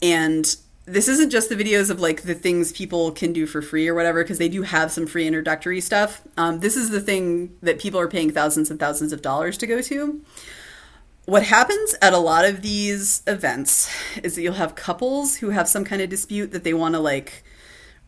And 0.03 0.57
this 0.87 1.09
isn't 1.09 1.31
just 1.31 1.49
the 1.49 1.57
videos 1.57 1.91
of 1.91 2.01
like 2.01 2.23
the 2.23 2.35
things 2.35 2.73
people 2.73 3.13
can 3.13 3.33
do 3.33 3.47
for 3.47 3.63
free 3.63 3.87
or 3.87 3.95
whatever 3.95 4.25
because 4.25 4.39
they 4.39 4.49
do 4.49 4.63
have 4.63 4.91
some 4.91 5.07
free 5.07 5.27
introductory 5.27 5.81
stuff. 5.81 6.23
Um, 6.37 6.61
this 6.61 6.77
is 6.77 6.91
the 6.91 7.01
thing 7.01 7.57
that 7.63 7.79
people 7.79 8.01
are 8.01 8.09
paying 8.09 8.31
thousands 8.31 8.71
and 8.71 8.81
thousands 8.81 9.13
of 9.13 9.23
dollars 9.23 9.57
to 9.59 9.67
go 9.67 9.81
to. 9.83 10.21
What 11.27 11.45
happens 11.45 11.95
at 12.03 12.13
a 12.13 12.19
lot 12.19 12.45
of 12.45 12.63
these 12.63 13.23
events 13.27 13.95
is 14.23 14.35
that 14.35 14.43
you'll 14.43 14.55
have 14.55 14.75
couples 14.75 15.37
who 15.37 15.51
have 15.51 15.69
some 15.69 15.85
kind 15.85 16.03
of 16.03 16.09
dispute 16.09 16.51
that 16.53 16.65
they 16.65 16.75
want 16.75 16.95
to 16.97 17.01
like 17.01 17.45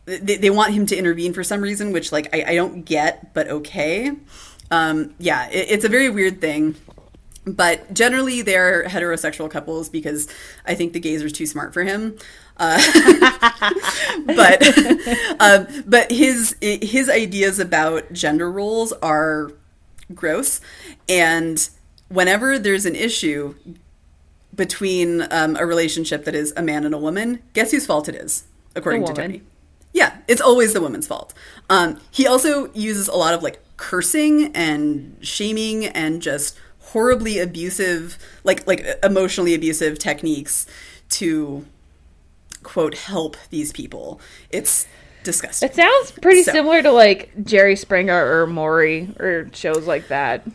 they, 0.05 0.35
they 0.35 0.49
want 0.49 0.73
him 0.73 0.85
to 0.87 0.97
intervene 0.97 1.31
for 1.31 1.45
some 1.45 1.61
reason 1.61 1.93
which 1.93 2.11
like 2.11 2.27
i, 2.35 2.43
I 2.45 2.55
don't 2.55 2.83
get 2.83 3.33
but 3.33 3.47
okay. 3.47 4.11
Um, 4.71 5.13
yeah 5.19 5.47
it, 5.49 5.67
it's 5.69 5.85
a 5.85 5.89
very 5.89 6.09
weird 6.09 6.41
thing 6.41 6.75
but 7.45 7.93
generally 7.93 8.41
they're 8.41 8.85
heterosexual 8.85 9.49
couples 9.49 9.89
because 9.89 10.27
I 10.65 10.75
think 10.75 10.93
the 10.93 10.99
gays 10.99 11.23
are 11.23 11.29
too 11.29 11.45
smart 11.45 11.73
for 11.73 11.83
him. 11.83 12.17
Uh, 12.57 12.77
but 14.25 14.63
um, 15.39 15.67
but 15.85 16.11
his 16.11 16.55
his 16.61 17.09
ideas 17.09 17.59
about 17.59 18.13
gender 18.13 18.51
roles 18.51 18.93
are 18.93 19.51
gross, 20.13 20.61
and 21.09 21.69
whenever 22.09 22.59
there's 22.59 22.85
an 22.85 22.95
issue 22.95 23.55
between 24.55 25.25
um, 25.31 25.55
a 25.55 25.65
relationship 25.65 26.25
that 26.25 26.35
is 26.35 26.53
a 26.55 26.61
man 26.61 26.85
and 26.85 26.93
a 26.93 26.97
woman, 26.97 27.41
guess 27.53 27.71
whose 27.71 27.85
fault 27.85 28.07
it 28.07 28.15
is, 28.15 28.45
according 28.75 29.05
to. 29.05 29.13
Tony. 29.13 29.41
Yeah, 29.93 30.17
it's 30.27 30.41
always 30.41 30.73
the 30.73 30.81
woman's 30.81 31.07
fault. 31.07 31.33
Um, 31.69 31.99
he 32.09 32.25
also 32.25 32.71
uses 32.73 33.07
a 33.07 33.15
lot 33.15 33.33
of 33.33 33.43
like 33.43 33.59
cursing 33.77 34.51
and 34.55 35.17
shaming 35.21 35.85
and 35.85 36.21
just 36.21 36.57
horribly 36.87 37.39
abusive, 37.39 38.17
like 38.43 38.65
like 38.67 38.85
emotionally 39.03 39.53
abusive 39.53 39.99
techniques 39.99 40.65
to 41.09 41.65
quote 42.63 42.95
help 42.95 43.37
these 43.49 43.71
people. 43.71 44.19
It's 44.49 44.87
disgusting. 45.23 45.69
It 45.69 45.75
sounds 45.75 46.11
pretty 46.11 46.43
So- 46.43 46.51
similar 46.51 46.81
to 46.81 46.91
like 46.91 47.31
Jerry 47.43 47.75
Springer 47.75 48.41
or 48.41 48.47
Maury 48.47 49.09
or 49.19 49.49
shows 49.53 49.85
like 49.87 50.07
that. 50.09 50.45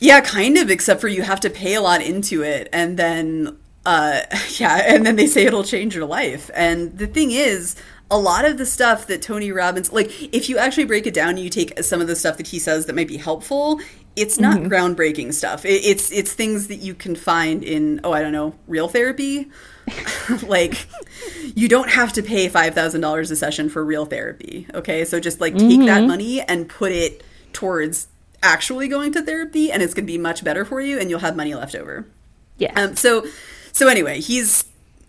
Yeah, 0.00 0.20
kind 0.20 0.58
of, 0.58 0.70
except 0.70 1.00
for 1.00 1.08
you 1.08 1.22
have 1.22 1.40
to 1.40 1.50
pay 1.50 1.74
a 1.74 1.80
lot 1.80 2.02
into 2.02 2.42
it 2.42 2.68
and 2.72 2.96
then 2.96 3.56
uh 3.86 4.20
yeah, 4.58 4.82
and 4.86 5.04
then 5.06 5.16
they 5.16 5.26
say 5.26 5.44
it'll 5.44 5.64
change 5.64 5.94
your 5.94 6.06
life. 6.06 6.50
And 6.54 6.96
the 6.98 7.06
thing 7.06 7.30
is, 7.30 7.76
a 8.10 8.18
lot 8.18 8.44
of 8.44 8.58
the 8.58 8.66
stuff 8.66 9.06
that 9.06 9.22
Tony 9.22 9.50
Robbins 9.52 9.92
like 9.92 10.10
if 10.34 10.48
you 10.48 10.58
actually 10.58 10.84
break 10.84 11.06
it 11.06 11.14
down 11.14 11.30
and 11.30 11.38
you 11.40 11.50
take 11.50 11.78
some 11.82 12.00
of 12.00 12.06
the 12.06 12.16
stuff 12.16 12.36
that 12.36 12.48
he 12.48 12.58
says 12.58 12.86
that 12.86 12.94
might 12.96 13.08
be 13.08 13.16
helpful, 13.16 13.80
it's 14.16 14.38
not 14.38 14.58
groundbreaking 14.60 15.34
stuff. 15.34 15.64
It, 15.64 15.84
it's 15.84 16.10
it's 16.12 16.32
things 16.32 16.68
that 16.68 16.76
you 16.76 16.94
can 16.94 17.16
find 17.16 17.62
in 17.62 18.00
oh, 18.04 18.12
I 18.12 18.22
don't 18.22 18.32
know, 18.32 18.54
real 18.66 18.88
therapy. 18.88 19.50
like 20.46 20.86
you 21.54 21.68
don't 21.68 21.90
have 21.90 22.14
to 22.14 22.22
pay 22.22 22.48
$5,000 22.48 23.30
a 23.30 23.36
session 23.36 23.68
for 23.68 23.84
real 23.84 24.06
therapy, 24.06 24.66
okay? 24.72 25.04
So 25.04 25.20
just 25.20 25.42
like 25.42 25.54
take 25.56 25.80
that 25.80 26.04
money 26.04 26.40
and 26.40 26.66
put 26.68 26.90
it 26.90 27.22
towards 27.52 28.08
actually 28.42 28.88
going 28.88 29.12
to 29.12 29.22
therapy 29.22 29.70
and 29.70 29.82
it's 29.82 29.92
going 29.92 30.06
to 30.06 30.12
be 30.12 30.16
much 30.16 30.42
better 30.42 30.64
for 30.64 30.80
you 30.80 30.98
and 30.98 31.10
you'll 31.10 31.20
have 31.20 31.36
money 31.36 31.54
left 31.54 31.74
over. 31.74 32.06
Yeah. 32.56 32.72
Um, 32.76 32.96
so, 32.96 33.26
so 33.72 33.88
anyway, 33.88 34.20
he's 34.20 34.64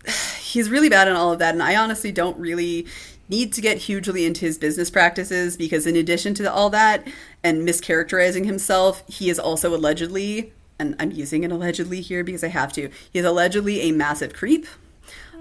he's 0.40 0.70
really 0.70 0.88
bad 0.88 1.08
in 1.08 1.14
all 1.14 1.32
of 1.32 1.38
that, 1.40 1.54
and 1.54 1.62
I 1.62 1.76
honestly 1.76 2.12
don't 2.12 2.38
really 2.38 2.86
need 3.28 3.52
to 3.52 3.60
get 3.60 3.78
hugely 3.78 4.24
into 4.24 4.42
his 4.42 4.58
business 4.58 4.90
practices 4.90 5.56
because, 5.56 5.86
in 5.86 5.96
addition 5.96 6.34
to 6.34 6.52
all 6.52 6.70
that 6.70 7.06
and 7.42 7.66
mischaracterizing 7.66 8.44
himself, 8.44 9.02
he 9.08 9.30
is 9.30 9.38
also 9.38 9.74
allegedly, 9.74 10.52
and 10.78 10.94
I'm 10.98 11.12
using 11.12 11.44
an 11.44 11.52
allegedly 11.52 12.00
here 12.00 12.24
because 12.24 12.44
I 12.44 12.48
have 12.48 12.72
to. 12.74 12.90
He 13.12 13.18
is 13.18 13.24
allegedly 13.24 13.80
a 13.82 13.92
massive 13.92 14.32
creep. 14.32 14.66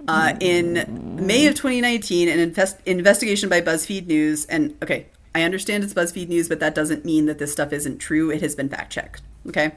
Uh, 0.07 0.35
in 0.39 1.25
May 1.25 1.47
of 1.47 1.55
2019, 1.55 2.29
an 2.29 2.39
invest- 2.39 2.77
investigation 2.85 3.49
by 3.49 3.61
BuzzFeed 3.61 4.05
News, 4.05 4.45
and 4.45 4.77
okay, 4.83 5.07
I 5.33 5.41
understand 5.41 5.83
it's 5.83 5.93
BuzzFeed 5.93 6.27
News, 6.27 6.47
but 6.47 6.59
that 6.59 6.75
doesn't 6.75 7.05
mean 7.05 7.25
that 7.25 7.39
this 7.39 7.51
stuff 7.51 7.73
isn't 7.73 7.97
true. 7.97 8.29
It 8.29 8.41
has 8.41 8.55
been 8.55 8.69
fact 8.69 8.91
checked. 8.91 9.21
Okay. 9.47 9.73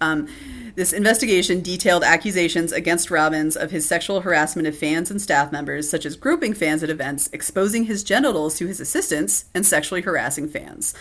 Um, 0.00 0.28
this 0.74 0.92
investigation 0.92 1.60
detailed 1.60 2.04
accusations 2.04 2.72
against 2.72 3.10
Robbins 3.10 3.56
of 3.56 3.72
his 3.72 3.86
sexual 3.86 4.20
harassment 4.20 4.68
of 4.68 4.78
fans 4.78 5.10
and 5.10 5.20
staff 5.20 5.50
members, 5.50 5.90
such 5.90 6.06
as 6.06 6.14
groping 6.14 6.54
fans 6.54 6.82
at 6.82 6.90
events, 6.90 7.28
exposing 7.32 7.84
his 7.84 8.04
genitals 8.04 8.56
to 8.58 8.66
his 8.66 8.80
assistants, 8.80 9.46
and 9.54 9.66
sexually 9.66 10.02
harassing 10.02 10.48
fans. 10.48 10.94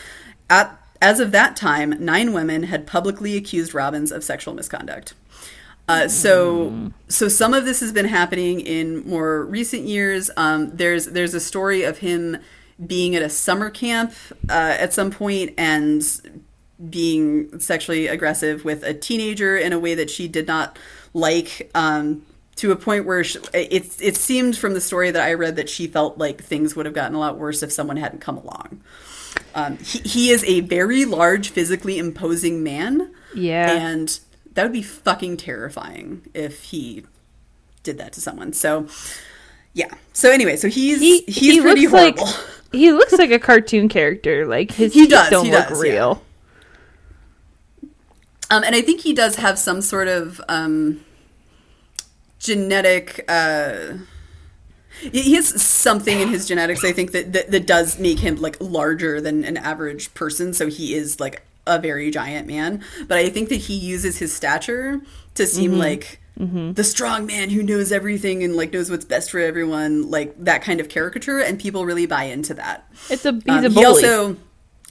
At, 0.49 0.81
as 0.99 1.19
of 1.19 1.31
that 1.31 1.55
time, 1.55 1.93
nine 2.03 2.33
women 2.33 2.63
had 2.63 2.87
publicly 2.87 3.37
accused 3.37 3.73
Robbins 3.75 4.11
of 4.11 4.23
sexual 4.23 4.55
misconduct. 4.55 5.13
Uh, 5.87 6.07
so, 6.07 6.91
so 7.07 7.29
some 7.29 7.53
of 7.53 7.63
this 7.63 7.79
has 7.79 7.93
been 7.93 8.07
happening 8.07 8.59
in 8.59 9.07
more 9.07 9.45
recent 9.45 9.83
years. 9.83 10.29
Um, 10.35 10.75
there's 10.75 11.05
there's 11.05 11.33
a 11.33 11.39
story 11.39 11.83
of 11.83 11.99
him 11.99 12.37
being 12.85 13.15
at 13.15 13.21
a 13.21 13.29
summer 13.29 13.69
camp 13.69 14.11
uh, 14.49 14.75
at 14.79 14.93
some 14.93 15.11
point 15.11 15.53
and 15.57 16.03
being 16.89 17.59
sexually 17.59 18.07
aggressive 18.07 18.63
with 18.65 18.83
a 18.83 18.93
teenager 18.93 19.57
in 19.57 19.73
a 19.73 19.79
way 19.79 19.95
that 19.95 20.09
she 20.09 20.27
did 20.27 20.47
not 20.47 20.77
like. 21.13 21.71
Um, 21.73 22.23
to 22.57 22.71
a 22.71 22.75
point 22.75 23.05
where 23.05 23.23
she, 23.23 23.37
it 23.53 24.01
it 24.01 24.17
seemed 24.17 24.57
from 24.57 24.73
the 24.73 24.81
story 24.81 25.11
that 25.11 25.21
I 25.21 25.35
read 25.35 25.57
that 25.57 25.69
she 25.69 25.85
felt 25.85 26.17
like 26.17 26.43
things 26.43 26.75
would 26.75 26.87
have 26.87 26.95
gotten 26.95 27.15
a 27.15 27.19
lot 27.19 27.37
worse 27.37 27.61
if 27.61 27.71
someone 27.71 27.97
hadn't 27.97 28.19
come 28.19 28.37
along. 28.37 28.81
Um, 29.53 29.77
he, 29.77 29.99
he 29.99 30.29
is 30.31 30.43
a 30.43 30.61
very 30.61 31.05
large, 31.05 31.49
physically 31.49 31.99
imposing 31.99 32.63
man. 32.63 33.13
Yeah. 33.35 33.71
And 33.71 34.19
that 34.53 34.63
would 34.63 34.73
be 34.73 34.81
fucking 34.81 35.37
terrifying 35.37 36.23
if 36.33 36.63
he 36.63 37.05
did 37.83 37.99
that 37.99 38.13
to 38.13 38.21
someone. 38.21 38.53
So, 38.53 38.87
yeah. 39.73 39.93
So 40.13 40.31
anyway, 40.31 40.55
so 40.55 40.67
he's 40.67 40.99
he, 40.99 41.21
he's 41.21 41.55
he 41.55 41.61
pretty 41.61 41.87
looks 41.87 42.19
horrible. 42.19 42.25
like 42.25 42.35
he 42.71 42.91
looks 42.91 43.13
like 43.13 43.31
a 43.31 43.39
cartoon 43.39 43.87
character. 43.87 44.47
Like 44.47 44.71
his 44.71 44.93
He 44.93 45.05
does, 45.05 45.29
don't 45.29 45.45
he 45.45 45.51
look 45.51 45.69
does, 45.69 45.85
yeah. 45.85 46.15
Um, 48.49 48.63
and 48.63 48.75
I 48.75 48.81
think 48.81 49.01
he 49.01 49.13
does 49.13 49.35
have 49.35 49.59
some 49.59 49.81
sort 49.81 50.07
of 50.07 50.39
um, 50.47 51.01
genetic. 52.39 53.23
Uh, 53.27 53.97
he 55.01 55.21
he 55.21 55.33
has 55.35 55.61
something 55.61 56.19
in 56.19 56.29
his 56.29 56.47
genetics, 56.47 56.83
I 56.83 56.91
think, 56.91 57.11
that, 57.11 57.33
that 57.33 57.51
that 57.51 57.67
does 57.67 57.99
make 57.99 58.19
him 58.19 58.37
like 58.37 58.57
larger 58.59 59.21
than 59.21 59.43
an 59.43 59.57
average 59.57 60.13
person. 60.13 60.53
So 60.53 60.67
he 60.67 60.93
is 60.95 61.19
like 61.19 61.43
a 61.65 61.79
very 61.79 62.09
giant 62.11 62.47
man. 62.47 62.83
But 63.07 63.17
I 63.17 63.29
think 63.29 63.49
that 63.49 63.55
he 63.57 63.75
uses 63.75 64.17
his 64.17 64.33
stature 64.33 65.01
to 65.35 65.45
seem 65.45 65.71
Mm-hmm. 65.71 65.79
like 65.79 66.19
the 66.37 66.83
strong 66.83 67.25
man 67.25 67.49
who 67.49 67.63
knows 67.63 67.91
everything 67.91 68.43
and 68.43 68.55
like 68.55 68.71
knows 68.71 68.89
what's 68.91 69.05
best 69.05 69.31
for 69.31 69.39
everyone, 69.39 70.09
like 70.09 70.35
that 70.43 70.61
kind 70.61 70.79
of 70.79 70.87
caricature, 70.87 71.39
and 71.39 71.59
people 71.59 71.85
really 71.85 72.05
buy 72.05 72.23
into 72.25 72.53
that. 72.55 72.87
It's 73.09 73.25
a 73.25 73.33
he's 73.33 73.43
Um, 73.47 73.65
a 73.65 73.69
he 73.69 73.83
bully. 73.83 73.85
also, 73.85 74.37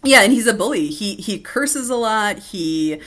yeah, 0.04 0.22
and 0.22 0.32
he's 0.32 0.46
a 0.46 0.54
bully. 0.54 0.88
He 0.88 1.14
he 1.16 1.38
curses 1.38 1.88
a 1.88 1.96
lot. 1.96 2.38
He. 2.38 3.00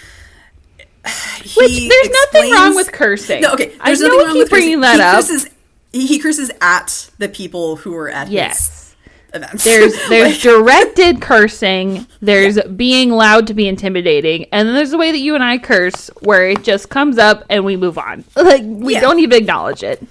Which 1.57 1.71
he 1.71 1.89
there's 1.89 2.09
nothing 2.09 2.51
wrong 2.51 2.75
with 2.75 2.91
cursing. 2.91 3.41
No, 3.41 3.53
okay. 3.53 3.73
I 3.79 3.85
There's 3.89 4.01
know 4.01 4.07
nothing 4.07 4.19
we 4.19 4.25
wrong 4.25 4.37
with 4.37 4.49
cursing. 4.49 4.63
bringing 4.63 4.81
that 4.81 4.95
he 4.95 5.01
up. 5.01 5.15
Curses, 5.15 5.49
he, 5.93 6.07
he 6.07 6.19
curses 6.19 6.51
at 6.61 7.09
the 7.17 7.29
people 7.29 7.77
who 7.77 7.95
are 7.95 8.09
at 8.09 8.29
Yes. 8.29 8.67
his 8.67 8.95
events. 9.33 9.63
There's 9.63 9.93
there's 10.09 10.33
Like- 10.33 10.41
directed 10.41 11.21
cursing. 11.21 12.05
There's 12.21 12.61
being 12.75 13.09
loud 13.11 13.47
to 13.47 13.53
be 13.53 13.67
intimidating, 13.67 14.45
and 14.51 14.67
then 14.67 14.75
there's 14.75 14.91
the 14.91 14.97
way 14.97 15.11
that 15.11 15.19
you 15.19 15.35
and 15.35 15.43
I 15.43 15.57
curse, 15.57 16.09
where 16.21 16.49
it 16.49 16.63
just 16.63 16.89
comes 16.89 17.17
up 17.17 17.45
and 17.49 17.63
we 17.65 17.75
move 17.77 17.97
on. 17.97 18.23
Like 18.35 18.63
we 18.63 18.93
Yeah. 18.93 19.01
don't 19.01 19.19
even 19.19 19.37
acknowledge 19.41 19.83
it. 19.83 20.01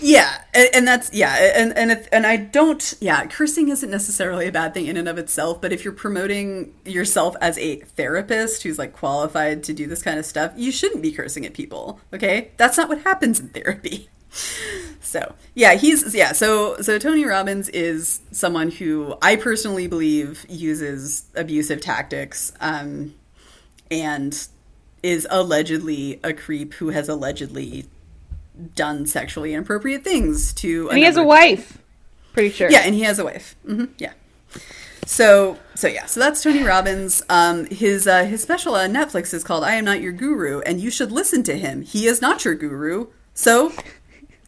Yeah, 0.00 0.42
and, 0.54 0.68
and 0.74 0.88
that's 0.88 1.12
yeah, 1.12 1.52
and 1.54 1.76
and 1.76 1.92
if, 1.92 2.08
and 2.12 2.26
I 2.26 2.36
don't 2.36 2.94
yeah, 3.00 3.26
cursing 3.26 3.68
isn't 3.68 3.90
necessarily 3.90 4.46
a 4.46 4.52
bad 4.52 4.74
thing 4.74 4.86
in 4.86 4.96
and 4.96 5.08
of 5.08 5.18
itself, 5.18 5.60
but 5.60 5.72
if 5.72 5.84
you're 5.84 5.92
promoting 5.92 6.74
yourself 6.84 7.36
as 7.40 7.58
a 7.58 7.76
therapist 7.76 8.62
who's 8.62 8.78
like 8.78 8.92
qualified 8.92 9.62
to 9.64 9.72
do 9.72 9.86
this 9.86 10.02
kind 10.02 10.18
of 10.18 10.26
stuff, 10.26 10.52
you 10.56 10.72
shouldn't 10.72 11.02
be 11.02 11.12
cursing 11.12 11.46
at 11.46 11.54
people. 11.54 12.00
Okay, 12.12 12.50
that's 12.56 12.76
not 12.76 12.88
what 12.88 13.02
happens 13.02 13.40
in 13.40 13.48
therapy. 13.48 14.08
So 15.00 15.34
yeah, 15.54 15.74
he's 15.74 16.14
yeah. 16.14 16.32
So 16.32 16.80
so 16.80 16.98
Tony 16.98 17.26
Robbins 17.26 17.68
is 17.68 18.20
someone 18.30 18.70
who 18.70 19.14
I 19.20 19.36
personally 19.36 19.86
believe 19.86 20.46
uses 20.48 21.26
abusive 21.34 21.82
tactics, 21.82 22.50
um, 22.58 23.14
and 23.90 24.48
is 25.02 25.26
allegedly 25.28 26.18
a 26.24 26.32
creep 26.32 26.72
who 26.74 26.88
has 26.88 27.10
allegedly 27.10 27.84
done 28.74 29.06
sexually 29.06 29.54
inappropriate 29.54 30.04
things 30.04 30.52
to. 30.54 30.88
And 30.90 30.98
he 30.98 31.04
has 31.04 31.16
a 31.16 31.24
wife. 31.24 31.78
Pretty 32.32 32.50
sure. 32.50 32.70
Yeah, 32.70 32.80
and 32.84 32.94
he 32.94 33.02
has 33.02 33.18
a 33.18 33.24
wife. 33.24 33.56
hmm 33.64 33.86
yeah. 33.98 34.12
So 35.04 35.58
so 35.74 35.88
yeah, 35.88 36.06
so 36.06 36.20
that's 36.20 36.42
Tony 36.42 36.62
Robbins. 36.62 37.22
Um, 37.28 37.66
his 37.66 38.06
uh, 38.06 38.24
his 38.24 38.42
special 38.42 38.74
on 38.74 38.92
Netflix 38.92 39.34
is 39.34 39.42
called 39.42 39.64
"I 39.64 39.74
Am 39.74 39.84
Not 39.84 40.00
Your 40.00 40.12
Guru," 40.12 40.60
and 40.60 40.80
you 40.80 40.90
should 40.90 41.10
listen 41.10 41.42
to 41.44 41.58
him. 41.58 41.82
He 41.82 42.06
is 42.06 42.20
not 42.22 42.44
your 42.44 42.54
guru, 42.54 43.08
so 43.34 43.72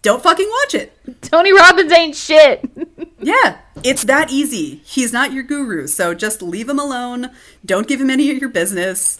don't 0.03 0.23
fucking 0.23 0.49
watch 0.63 0.75
it. 0.75 0.97
Tony 1.23 1.53
Robbins 1.53 1.93
ain't 1.93 2.17
shit. 2.17 2.65
Yeah, 3.21 3.57
it's 3.83 4.05
that 4.05 4.31
easy. 4.31 4.83
He's 4.85 5.11
not 5.11 5.33
your 5.33 5.45
guru, 5.45 5.87
so 5.87 6.13
just 6.13 6.43
leave 6.43 6.69
him 6.69 6.79
alone. 6.79 7.31
Don't 7.65 7.87
give 7.89 7.99
him 7.99 8.11
any 8.11 8.31
of 8.31 8.37
your 8.37 8.51
business, 8.51 9.19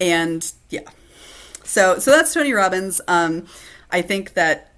and 0.00 0.50
yeah. 0.70 0.88
So 1.62 1.98
so 1.98 2.10
that's 2.12 2.32
Tony 2.32 2.54
Robbins. 2.54 3.02
Um, 3.08 3.46
I 3.92 4.02
think 4.02 4.34
that 4.34 4.72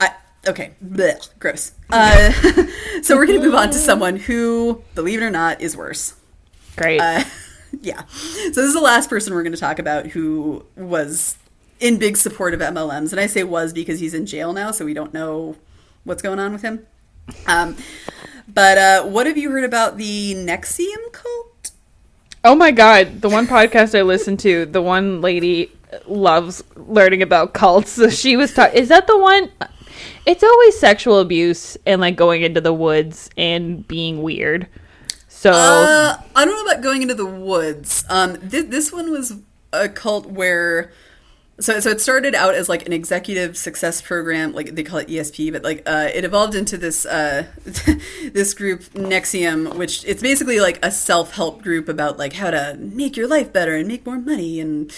I 0.00 0.14
okay, 0.46 0.72
blech, 0.84 1.30
gross. 1.38 1.72
Uh, 1.90 2.32
so 3.02 3.16
we're 3.16 3.26
gonna 3.26 3.40
move 3.40 3.54
on 3.54 3.70
to 3.70 3.78
someone 3.78 4.16
who, 4.16 4.82
believe 4.94 5.20
it 5.20 5.24
or 5.24 5.30
not, 5.30 5.60
is 5.60 5.76
worse. 5.76 6.14
Great. 6.76 7.00
Uh, 7.00 7.24
yeah. 7.80 8.04
So 8.06 8.50
this 8.50 8.58
is 8.58 8.74
the 8.74 8.80
last 8.80 9.08
person 9.08 9.34
we're 9.34 9.42
going 9.42 9.54
to 9.54 9.58
talk 9.58 9.78
about 9.78 10.06
who 10.08 10.64
was 10.76 11.36
in 11.80 11.98
big 11.98 12.16
support 12.16 12.54
of 12.54 12.60
MLMs, 12.60 13.10
and 13.10 13.20
I 13.20 13.26
say 13.26 13.42
was 13.42 13.72
because 13.72 13.98
he's 13.98 14.14
in 14.14 14.26
jail 14.26 14.52
now, 14.52 14.70
so 14.70 14.84
we 14.84 14.94
don't 14.94 15.12
know 15.12 15.56
what's 16.04 16.22
going 16.22 16.38
on 16.38 16.52
with 16.52 16.62
him. 16.62 16.86
Um, 17.46 17.76
but 18.46 18.78
uh, 18.78 19.04
what 19.04 19.26
have 19.26 19.36
you 19.36 19.50
heard 19.50 19.64
about 19.64 19.96
the 19.96 20.34
NXIVM 20.34 21.12
cult? 21.12 21.52
oh 22.44 22.54
my 22.54 22.70
god, 22.70 23.20
the 23.20 23.28
one 23.28 23.46
podcast 23.48 23.98
I 23.98 24.02
listened 24.02 24.40
to, 24.40 24.66
the 24.66 24.82
one 24.82 25.20
lady 25.20 25.70
loves 26.06 26.62
learning 26.76 27.22
about 27.22 27.54
cults. 27.54 27.92
So 27.92 28.08
she 28.10 28.36
was 28.36 28.54
talking. 28.54 28.78
Is 28.78 28.88
that 28.88 29.06
the 29.06 29.18
one? 29.18 29.50
It's 30.26 30.42
always 30.42 30.78
sexual 30.78 31.18
abuse 31.18 31.76
and 31.86 32.00
like 32.00 32.16
going 32.16 32.42
into 32.42 32.60
the 32.60 32.72
woods 32.72 33.28
and 33.36 33.86
being 33.86 34.22
weird. 34.22 34.68
So 35.28 35.50
Uh, 35.52 36.20
I 36.36 36.44
don't 36.44 36.54
know 36.54 36.72
about 36.72 36.82
going 36.82 37.02
into 37.02 37.14
the 37.14 37.26
woods. 37.26 38.04
Um, 38.08 38.36
th- 38.48 38.66
this 38.66 38.92
one 38.92 39.10
was 39.10 39.34
a 39.72 39.88
cult 39.88 40.26
where 40.26 40.92
so 41.60 41.80
so 41.80 41.90
it 41.90 42.00
started 42.00 42.34
out 42.34 42.54
as 42.54 42.68
like 42.68 42.86
an 42.86 42.92
executive 42.92 43.56
success 43.56 44.00
program 44.00 44.52
like 44.52 44.74
they 44.74 44.82
call 44.82 44.98
it 44.98 45.08
esp 45.08 45.52
but 45.52 45.62
like 45.62 45.82
uh, 45.86 46.08
it 46.14 46.24
evolved 46.24 46.54
into 46.54 46.76
this 46.76 47.04
uh, 47.06 47.44
this 48.32 48.54
group 48.54 48.82
NXIVM 48.94 49.74
which 49.74 50.04
it's 50.04 50.22
basically 50.22 50.60
like 50.60 50.84
a 50.84 50.90
self-help 50.90 51.62
group 51.62 51.88
about 51.88 52.18
like 52.18 52.34
how 52.34 52.50
to 52.50 52.76
make 52.78 53.16
your 53.16 53.26
life 53.28 53.52
better 53.52 53.76
and 53.76 53.86
make 53.88 54.04
more 54.06 54.18
money 54.18 54.60
and 54.60 54.92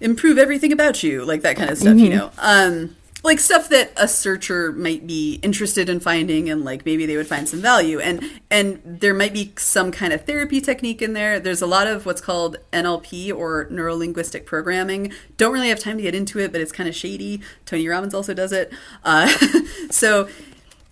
improve 0.00 0.38
everything 0.38 0.72
about 0.72 1.02
you 1.02 1.24
like 1.24 1.42
that 1.42 1.56
kind 1.56 1.70
of 1.70 1.78
stuff 1.78 1.96
you 1.96 2.10
know? 2.10 2.30
Um 2.38 2.96
like 3.26 3.40
stuff 3.40 3.68
that 3.70 3.92
a 3.96 4.06
searcher 4.06 4.72
might 4.72 5.06
be 5.06 5.40
interested 5.42 5.88
in 5.88 5.98
finding 5.98 6.48
and 6.48 6.64
like 6.64 6.86
maybe 6.86 7.04
they 7.04 7.16
would 7.16 7.26
find 7.26 7.48
some 7.48 7.60
value. 7.60 7.98
And 7.98 8.22
and 8.50 8.80
there 8.84 9.12
might 9.12 9.34
be 9.34 9.52
some 9.58 9.90
kind 9.90 10.12
of 10.12 10.24
therapy 10.24 10.60
technique 10.60 11.02
in 11.02 11.12
there. 11.12 11.40
There's 11.40 11.60
a 11.60 11.66
lot 11.66 11.88
of 11.88 12.06
what's 12.06 12.20
called 12.20 12.56
nlp 12.72 13.34
or 13.34 13.66
neurolinguistic 13.66 14.46
programming. 14.46 15.12
Don't 15.36 15.52
really 15.52 15.68
have 15.68 15.80
time 15.80 15.96
to 15.96 16.02
get 16.02 16.14
into 16.14 16.38
it 16.38 16.52
but 16.52 16.60
it's 16.60 16.72
kind 16.72 16.88
of 16.88 16.94
shady. 16.94 17.42
Tony 17.66 17.86
robbins 17.88 18.14
also 18.14 18.32
does 18.32 18.52
it. 18.52 18.72
Uh, 19.04 19.26
so 19.90 20.28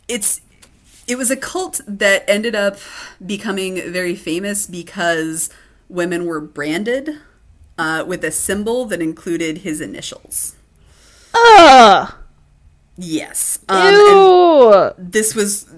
it's 0.08 0.40
it 1.06 1.16
was 1.16 1.30
a 1.30 1.36
cult 1.36 1.80
that 1.86 2.28
ended 2.28 2.54
up 2.54 2.78
becoming 3.24 3.92
very 3.92 4.16
famous 4.16 4.66
because 4.66 5.50
women 5.88 6.24
were 6.24 6.40
branded 6.40 7.20
uh, 7.78 8.04
with 8.06 8.24
a 8.24 8.30
symbol 8.30 8.84
that 8.86 9.00
included 9.02 9.58
his 9.58 9.80
initials 9.80 10.56
Ugh. 11.34 12.14
Yes. 12.96 13.58
Um, 13.68 13.94
Ew. 13.94 14.92
this 14.98 15.34
was 15.34 15.68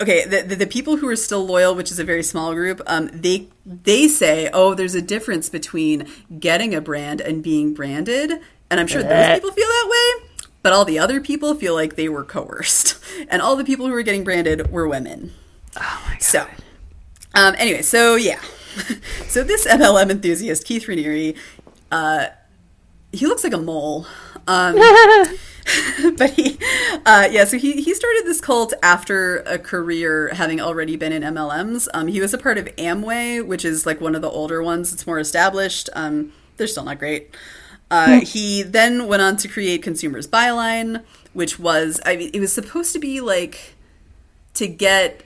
okay. 0.00 0.24
The, 0.24 0.42
the 0.42 0.56
the 0.56 0.66
people 0.66 0.98
who 0.98 1.08
are 1.08 1.16
still 1.16 1.44
loyal, 1.44 1.74
which 1.74 1.90
is 1.90 1.98
a 1.98 2.04
very 2.04 2.22
small 2.22 2.52
group, 2.54 2.82
um, 2.86 3.08
they 3.12 3.48
they 3.64 4.08
say, 4.08 4.50
oh, 4.52 4.74
there's 4.74 4.94
a 4.94 5.02
difference 5.02 5.48
between 5.48 6.06
getting 6.38 6.74
a 6.74 6.80
brand 6.80 7.20
and 7.20 7.42
being 7.42 7.72
branded, 7.72 8.32
and 8.70 8.78
I'm 8.78 8.86
sure 8.86 9.02
those 9.02 9.34
people 9.34 9.52
feel 9.52 9.66
that 9.66 9.88
way. 9.88 10.28
But 10.62 10.72
all 10.72 10.84
the 10.84 10.98
other 10.98 11.20
people 11.20 11.54
feel 11.54 11.74
like 11.74 11.96
they 11.96 12.08
were 12.08 12.24
coerced, 12.24 13.02
and 13.28 13.40
all 13.40 13.56
the 13.56 13.64
people 13.64 13.86
who 13.86 13.92
were 13.92 14.02
getting 14.02 14.24
branded 14.24 14.70
were 14.70 14.86
women. 14.86 15.32
Oh 15.76 16.02
my 16.06 16.14
god. 16.14 16.22
So, 16.22 16.46
um, 17.34 17.54
anyway, 17.58 17.80
so 17.82 18.16
yeah, 18.16 18.40
so 19.28 19.42
this 19.42 19.66
MLM 19.66 20.10
enthusiast 20.10 20.64
Keith 20.64 20.86
Raniere, 20.86 21.36
uh, 21.90 22.26
he 23.12 23.26
looks 23.26 23.44
like 23.44 23.52
a 23.52 23.58
mole. 23.58 24.06
Um, 24.46 24.76
but 26.16 26.30
he, 26.30 26.58
uh, 27.04 27.28
yeah, 27.30 27.44
so 27.44 27.58
he, 27.58 27.82
he 27.82 27.94
started 27.94 28.22
this 28.24 28.40
cult 28.40 28.72
after 28.82 29.38
a 29.38 29.58
career 29.58 30.30
having 30.32 30.60
already 30.60 30.96
been 30.96 31.12
in 31.12 31.22
MLMs. 31.22 31.88
Um, 31.92 32.06
he 32.08 32.20
was 32.20 32.32
a 32.32 32.38
part 32.38 32.58
of 32.58 32.66
Amway, 32.76 33.44
which 33.44 33.64
is 33.64 33.84
like 33.84 34.00
one 34.00 34.14
of 34.14 34.22
the 34.22 34.30
older 34.30 34.62
ones. 34.62 34.92
It's 34.92 35.06
more 35.06 35.18
established. 35.18 35.88
Um, 35.94 36.32
they're 36.56 36.66
still 36.66 36.84
not 36.84 36.98
great. 36.98 37.34
Uh, 37.90 38.20
he 38.20 38.62
then 38.62 39.06
went 39.06 39.22
on 39.22 39.36
to 39.38 39.48
create 39.48 39.82
Consumers 39.82 40.26
Buyline, 40.26 41.02
which 41.32 41.58
was, 41.58 42.00
I 42.04 42.16
mean, 42.16 42.30
it 42.32 42.40
was 42.40 42.52
supposed 42.52 42.92
to 42.92 42.98
be 42.98 43.20
like 43.20 43.74
to 44.54 44.66
get 44.66 45.22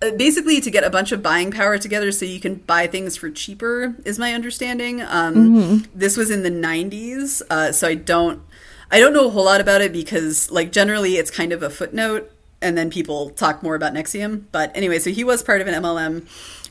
basically 0.00 0.60
to 0.60 0.70
get 0.70 0.84
a 0.84 0.90
bunch 0.90 1.12
of 1.12 1.22
buying 1.22 1.50
power 1.50 1.78
together 1.78 2.12
so 2.12 2.24
you 2.24 2.40
can 2.40 2.56
buy 2.56 2.86
things 2.86 3.16
for 3.16 3.30
cheaper 3.30 3.96
is 4.04 4.18
my 4.18 4.32
understanding. 4.32 5.02
Um, 5.02 5.86
this 5.94 6.16
was 6.16 6.30
in 6.30 6.42
the 6.42 6.50
90s 6.50 7.42
uh, 7.50 7.72
so 7.72 7.88
i 7.88 7.94
don't 7.94 8.42
i 8.90 8.98
don't 9.00 9.12
know 9.12 9.26
a 9.26 9.30
whole 9.30 9.44
lot 9.44 9.60
about 9.60 9.80
it 9.80 9.92
because 9.92 10.50
like 10.50 10.72
generally 10.72 11.16
it's 11.16 11.30
kind 11.30 11.52
of 11.52 11.62
a 11.62 11.70
footnote 11.70 12.30
and 12.60 12.76
then 12.76 12.90
people 12.90 13.30
talk 13.30 13.62
more 13.62 13.76
about 13.76 13.94
NXIVM. 13.94 14.44
But 14.52 14.76
anyway 14.76 14.98
so 14.98 15.10
he 15.10 15.24
was 15.24 15.42
part 15.42 15.60
of 15.60 15.66
an 15.66 15.82
mlm 15.82 16.26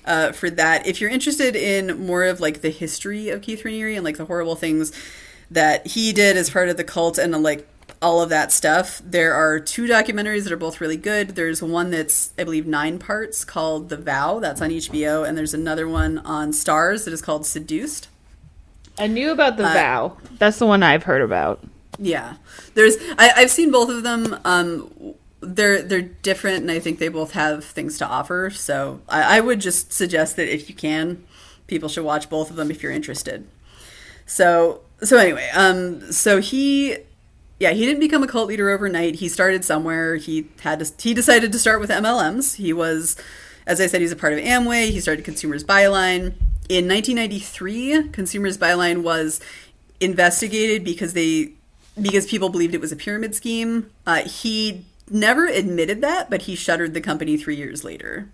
uh, 0.06 0.32
for 0.32 0.50
that. 0.50 0.88
If 0.88 1.02
you're 1.02 1.10
interested 1.10 1.56
in 1.56 2.06
more 2.06 2.24
of 2.24 2.40
like 2.40 2.62
the 2.62 2.70
history 2.70 3.30
of 3.30 3.42
keith 3.42 3.64
raniere 3.64 3.96
and 3.96 4.06
like 4.06 4.18
the 4.18 4.26
horrible 4.26 4.56
things 4.56 4.92
that 5.52 5.88
he 5.88 6.14
did 6.14 6.38
as 6.38 6.50
part 6.50 6.70
of 6.70 6.78
the 6.78 6.84
cult 6.84 7.18
and 7.18 7.32
like 7.44 7.68
all 8.02 8.22
of 8.22 8.30
that 8.30 8.52
stuff. 8.52 9.02
There 9.04 9.34
are 9.34 9.60
two 9.60 9.88
documentaries 9.88 10.44
that 10.44 10.54
are 10.54 10.58
both 10.58 10.80
really 10.80 10.98
good. 10.98 11.30
There's 11.30 11.62
one 11.62 11.90
that's, 11.92 12.32
I 12.38 12.44
believe, 12.44 12.68
nine 12.68 13.00
parts 13.00 13.44
called 13.44 13.90
The 13.90 13.98
Vow. 13.98 14.40
That's 14.40 14.62
on 14.62 14.70
HBO. 14.70 15.28
And 15.28 15.38
there's 15.38 15.54
another 15.54 15.88
one 15.88 16.20
on 16.20 16.52
Starz 16.52 17.06
that 17.06 17.14
is 17.14 17.22
called 17.22 17.46
Seduced. 17.46 18.08
I 19.00 19.08
knew 19.08 19.32
about 19.32 19.54
Uh, 19.54 19.58
the 19.58 19.64
vow. 19.64 20.18
That's 20.40 20.58
the 20.60 20.66
one 20.66 20.84
I've 20.84 21.04
heard 21.04 21.22
about. 21.22 21.64
Yeah, 22.00 22.36
there's. 22.76 22.96
I, 23.18 23.32
I've 23.36 23.52
seen 23.52 23.72
both 23.72 23.90
of 23.90 24.04
them. 24.04 24.40
Um, 24.46 25.16
they're 25.40 25.82
they're 25.84 26.02
different, 26.02 26.58
and 26.62 26.72
I 26.72 26.80
think 26.80 27.00
they 27.00 27.08
both 27.08 27.32
have 27.32 27.64
things 27.64 27.98
to 28.00 28.08
offer. 28.08 28.50
So 28.52 29.02
I, 29.08 29.38
I 29.38 29.40
would 29.40 29.60
just 29.62 29.94
suggest 29.94 30.36
that 30.36 30.52
if 30.52 30.68
you 30.70 30.76
can, 30.76 31.24
people 31.68 31.90
should 31.90 32.06
watch 32.06 32.30
both 32.30 32.50
of 32.50 32.56
them 32.56 32.70
if 32.72 32.82
you're 32.84 32.92
interested. 32.92 33.48
So 34.26 34.82
so 35.04 35.18
anyway, 35.18 35.50
um, 35.56 36.12
so 36.12 36.42
he 36.42 36.98
yeah, 37.60 37.72
he 37.72 37.86
didn't 37.86 38.00
become 38.00 38.24
a 38.24 38.28
cult 38.28 38.48
leader 38.48 38.70
overnight. 38.70 39.16
He 39.16 39.28
started 39.30 39.66
somewhere. 39.66 40.16
He 40.16 40.48
had 40.62 40.80
to, 40.80 40.92
he 41.00 41.14
decided 41.14 41.52
to 41.52 41.60
start 41.60 41.80
with 41.80 41.90
MLMs. 41.90 42.56
He 42.56 42.72
was, 42.72 43.16
as 43.66 43.82
I 43.82 43.88
said, 43.88 44.02
he's 44.02 44.12
a 44.12 44.16
part 44.16 44.34
of 44.34 44.40
Amway. 44.40 44.90
He 44.90 45.00
started 45.00 45.26
Consumers 45.26 45.64
Buyline 45.64 46.34
in 46.70 46.88
1993. 46.88 48.10
Consumers 48.10 48.58
Buyline 48.58 49.02
was 49.02 49.40
investigated 50.00 50.84
because 50.84 51.14
they 51.14 51.54
because 52.00 52.28
people 52.28 52.50
believed 52.50 52.76
it 52.76 52.82
was 52.82 52.92
a 52.92 52.96
pyramid 52.96 53.34
scheme. 53.34 53.90
Uh, 54.06 54.18
he 54.18 54.86
never 55.10 55.48
admitted 55.48 56.02
that, 56.02 56.30
but 56.30 56.44
he 56.44 56.56
shuttered 56.56 56.94
the 56.94 57.02
company 57.02 57.38
three 57.38 57.56
years 57.56 57.84
later. 57.84 58.30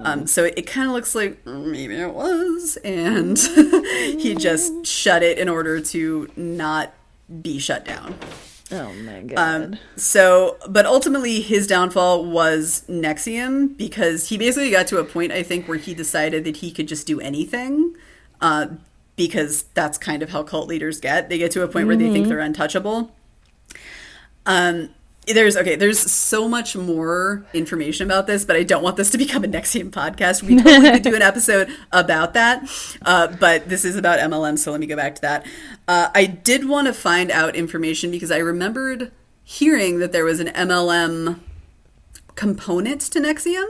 Um, 0.00 0.26
so 0.26 0.44
it, 0.44 0.54
it 0.58 0.66
kind 0.66 0.88
of 0.88 0.94
looks 0.94 1.14
like 1.14 1.42
"Mm, 1.44 1.70
maybe 1.70 1.94
it 1.94 2.12
was, 2.12 2.76
and 2.84 3.38
he 4.20 4.34
just 4.34 4.84
shut 4.84 5.22
it 5.22 5.38
in 5.38 5.48
order 5.48 5.80
to 5.80 6.28
not 6.36 6.92
be 7.40 7.58
shut 7.58 7.84
down. 7.84 8.16
Oh 8.72 8.92
my 8.92 9.20
god. 9.22 9.38
Um, 9.38 9.78
so, 9.96 10.56
but 10.68 10.86
ultimately, 10.86 11.40
his 11.40 11.66
downfall 11.66 12.24
was 12.24 12.84
NXIVM 12.88 13.76
because 13.76 14.28
he 14.28 14.38
basically 14.38 14.70
got 14.70 14.86
to 14.88 14.98
a 14.98 15.04
point, 15.04 15.32
I 15.32 15.42
think, 15.42 15.66
where 15.66 15.78
he 15.78 15.94
decided 15.94 16.44
that 16.44 16.58
he 16.58 16.70
could 16.70 16.88
just 16.88 17.06
do 17.06 17.20
anything. 17.20 17.96
Uh, 18.40 18.68
because 19.16 19.64
that's 19.74 19.98
kind 19.98 20.22
of 20.22 20.30
how 20.30 20.42
cult 20.42 20.66
leaders 20.66 20.98
get. 20.98 21.28
They 21.28 21.36
get 21.36 21.50
to 21.50 21.62
a 21.62 21.68
point 21.68 21.86
where 21.86 21.96
they 21.96 22.10
think 22.10 22.28
they're 22.28 22.38
untouchable. 22.38 23.14
Um, 24.46 24.94
there's 25.32 25.56
okay. 25.56 25.76
There's 25.76 25.98
so 25.98 26.48
much 26.48 26.76
more 26.76 27.44
information 27.52 28.06
about 28.06 28.26
this, 28.26 28.44
but 28.44 28.56
I 28.56 28.62
don't 28.62 28.82
want 28.82 28.96
this 28.96 29.10
to 29.10 29.18
become 29.18 29.44
a 29.44 29.48
NXIVM 29.48 29.90
podcast. 29.90 30.42
We 30.42 30.56
totally 30.56 30.90
could 30.90 31.02
do 31.02 31.14
an 31.14 31.22
episode 31.32 31.68
about 31.92 32.34
that, 32.34 32.68
uh, 33.02 33.28
but 33.38 33.68
this 33.68 33.84
is 33.84 33.96
about 33.96 34.18
MLM, 34.18 34.58
so 34.58 34.70
let 34.70 34.80
me 34.80 34.86
go 34.86 34.96
back 34.96 35.14
to 35.16 35.20
that. 35.22 35.46
Uh, 35.88 36.08
I 36.14 36.26
did 36.26 36.68
want 36.68 36.86
to 36.86 36.92
find 36.92 37.30
out 37.30 37.56
information 37.56 38.10
because 38.10 38.30
I 38.30 38.38
remembered 38.38 39.12
hearing 39.42 39.98
that 39.98 40.12
there 40.12 40.24
was 40.24 40.40
an 40.40 40.48
MLM 40.48 41.40
component 42.34 43.00
to 43.02 43.20
NXIVM, 43.20 43.68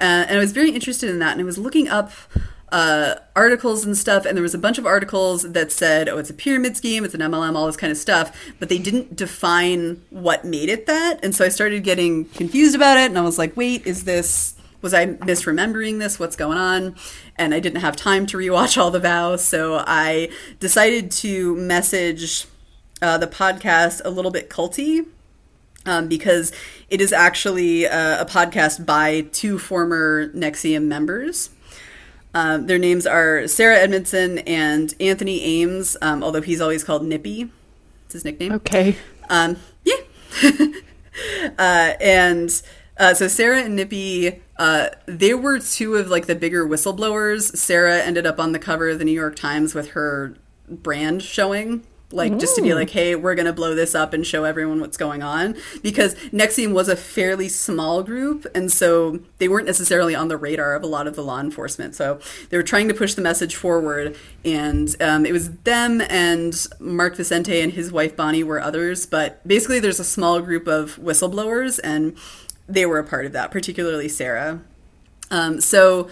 uh, 0.00 0.26
and 0.28 0.30
I 0.32 0.38
was 0.38 0.52
very 0.52 0.70
interested 0.70 1.08
in 1.08 1.18
that. 1.20 1.32
And 1.32 1.40
I 1.40 1.44
was 1.44 1.58
looking 1.58 1.88
up 1.88 2.12
uh, 2.74 3.20
articles 3.36 3.84
and 3.84 3.96
stuff, 3.96 4.26
and 4.26 4.36
there 4.36 4.42
was 4.42 4.52
a 4.52 4.58
bunch 4.58 4.78
of 4.78 4.84
articles 4.84 5.42
that 5.52 5.70
said, 5.70 6.08
"Oh, 6.08 6.18
it's 6.18 6.28
a 6.28 6.34
pyramid 6.34 6.76
scheme, 6.76 7.04
it's 7.04 7.14
an 7.14 7.20
MLM, 7.20 7.54
all 7.54 7.66
this 7.66 7.76
kind 7.76 7.92
of 7.92 7.96
stuff," 7.96 8.36
but 8.58 8.68
they 8.68 8.78
didn't 8.78 9.14
define 9.14 10.02
what 10.10 10.44
made 10.44 10.68
it 10.68 10.86
that. 10.86 11.24
And 11.24 11.32
so 11.36 11.44
I 11.44 11.50
started 11.50 11.84
getting 11.84 12.24
confused 12.24 12.74
about 12.74 12.98
it, 12.98 13.04
and 13.04 13.16
I 13.16 13.20
was 13.20 13.38
like, 13.38 13.56
"Wait, 13.56 13.86
is 13.86 14.02
this?" 14.02 14.54
Was 14.82 14.92
I 14.92 15.06
misremembering 15.06 15.98
this? 15.98 16.18
What's 16.18 16.36
going 16.36 16.58
on? 16.58 16.96
And 17.36 17.54
I 17.54 17.60
didn't 17.60 17.80
have 17.80 17.96
time 17.96 18.26
to 18.26 18.36
rewatch 18.36 18.76
all 18.76 18.90
the 18.90 19.00
vows, 19.00 19.44
so 19.44 19.82
I 19.86 20.28
decided 20.58 21.12
to 21.12 21.54
message 21.54 22.46
uh, 23.00 23.18
the 23.18 23.28
podcast 23.28 24.02
a 24.04 24.10
little 24.10 24.32
bit 24.32 24.50
culty 24.50 25.06
um, 25.86 26.08
because 26.08 26.52
it 26.90 27.00
is 27.00 27.12
actually 27.12 27.86
uh, 27.86 28.20
a 28.20 28.26
podcast 28.26 28.84
by 28.84 29.22
two 29.32 29.60
former 29.60 30.28
NXIVM 30.30 30.82
members. 30.82 31.50
Um, 32.34 32.66
their 32.66 32.78
names 32.78 33.06
are 33.06 33.46
Sarah 33.46 33.78
Edmondson 33.78 34.38
and 34.40 34.92
Anthony 34.98 35.42
Ames, 35.42 35.96
um, 36.02 36.22
although 36.22 36.42
he's 36.42 36.60
always 36.60 36.82
called 36.82 37.04
Nippy. 37.04 37.50
It's 38.06 38.14
his 38.14 38.24
nickname. 38.24 38.52
okay. 38.52 38.96
Um, 39.30 39.56
yeah. 39.84 39.94
uh, 41.58 41.92
and 42.00 42.62
uh, 42.98 43.14
so 43.14 43.28
Sarah 43.28 43.62
and 43.62 43.76
Nippy, 43.76 44.42
uh, 44.56 44.88
they 45.06 45.34
were 45.34 45.58
two 45.60 45.94
of 45.94 46.08
like 46.08 46.26
the 46.26 46.34
bigger 46.34 46.66
whistleblowers. 46.66 47.56
Sarah 47.56 47.98
ended 48.02 48.26
up 48.26 48.40
on 48.40 48.52
the 48.52 48.58
cover 48.58 48.88
of 48.88 48.98
the 48.98 49.04
New 49.04 49.12
York 49.12 49.36
Times 49.36 49.74
with 49.74 49.90
her 49.90 50.36
brand 50.68 51.22
showing. 51.22 51.86
Like 52.14 52.38
just 52.38 52.56
to 52.56 52.62
be 52.62 52.74
like, 52.74 52.90
hey, 52.90 53.14
we're 53.16 53.34
gonna 53.34 53.52
blow 53.52 53.74
this 53.74 53.94
up 53.94 54.12
and 54.12 54.26
show 54.26 54.44
everyone 54.44 54.80
what's 54.80 54.96
going 54.96 55.22
on 55.22 55.56
because 55.82 56.14
NXIVM 56.32 56.72
was 56.72 56.88
a 56.88 56.96
fairly 56.96 57.48
small 57.48 58.02
group, 58.02 58.46
and 58.54 58.70
so 58.72 59.20
they 59.38 59.48
weren't 59.48 59.66
necessarily 59.66 60.14
on 60.14 60.28
the 60.28 60.36
radar 60.36 60.74
of 60.74 60.82
a 60.82 60.86
lot 60.86 61.06
of 61.06 61.16
the 61.16 61.22
law 61.22 61.40
enforcement. 61.40 61.94
So 61.94 62.20
they 62.50 62.56
were 62.56 62.62
trying 62.62 62.88
to 62.88 62.94
push 62.94 63.14
the 63.14 63.22
message 63.22 63.56
forward, 63.56 64.16
and 64.44 64.94
um, 65.02 65.26
it 65.26 65.32
was 65.32 65.50
them 65.58 66.00
and 66.08 66.66
Mark 66.78 67.16
Vicente 67.16 67.60
and 67.60 67.72
his 67.72 67.92
wife 67.92 68.16
Bonnie 68.16 68.44
were 68.44 68.60
others, 68.60 69.06
but 69.06 69.46
basically 69.46 69.80
there's 69.80 70.00
a 70.00 70.04
small 70.04 70.40
group 70.40 70.66
of 70.66 70.96
whistleblowers, 70.96 71.80
and 71.82 72.16
they 72.68 72.86
were 72.86 72.98
a 72.98 73.04
part 73.04 73.26
of 73.26 73.32
that, 73.32 73.50
particularly 73.50 74.08
Sarah. 74.08 74.60
Um, 75.30 75.60
so 75.60 76.08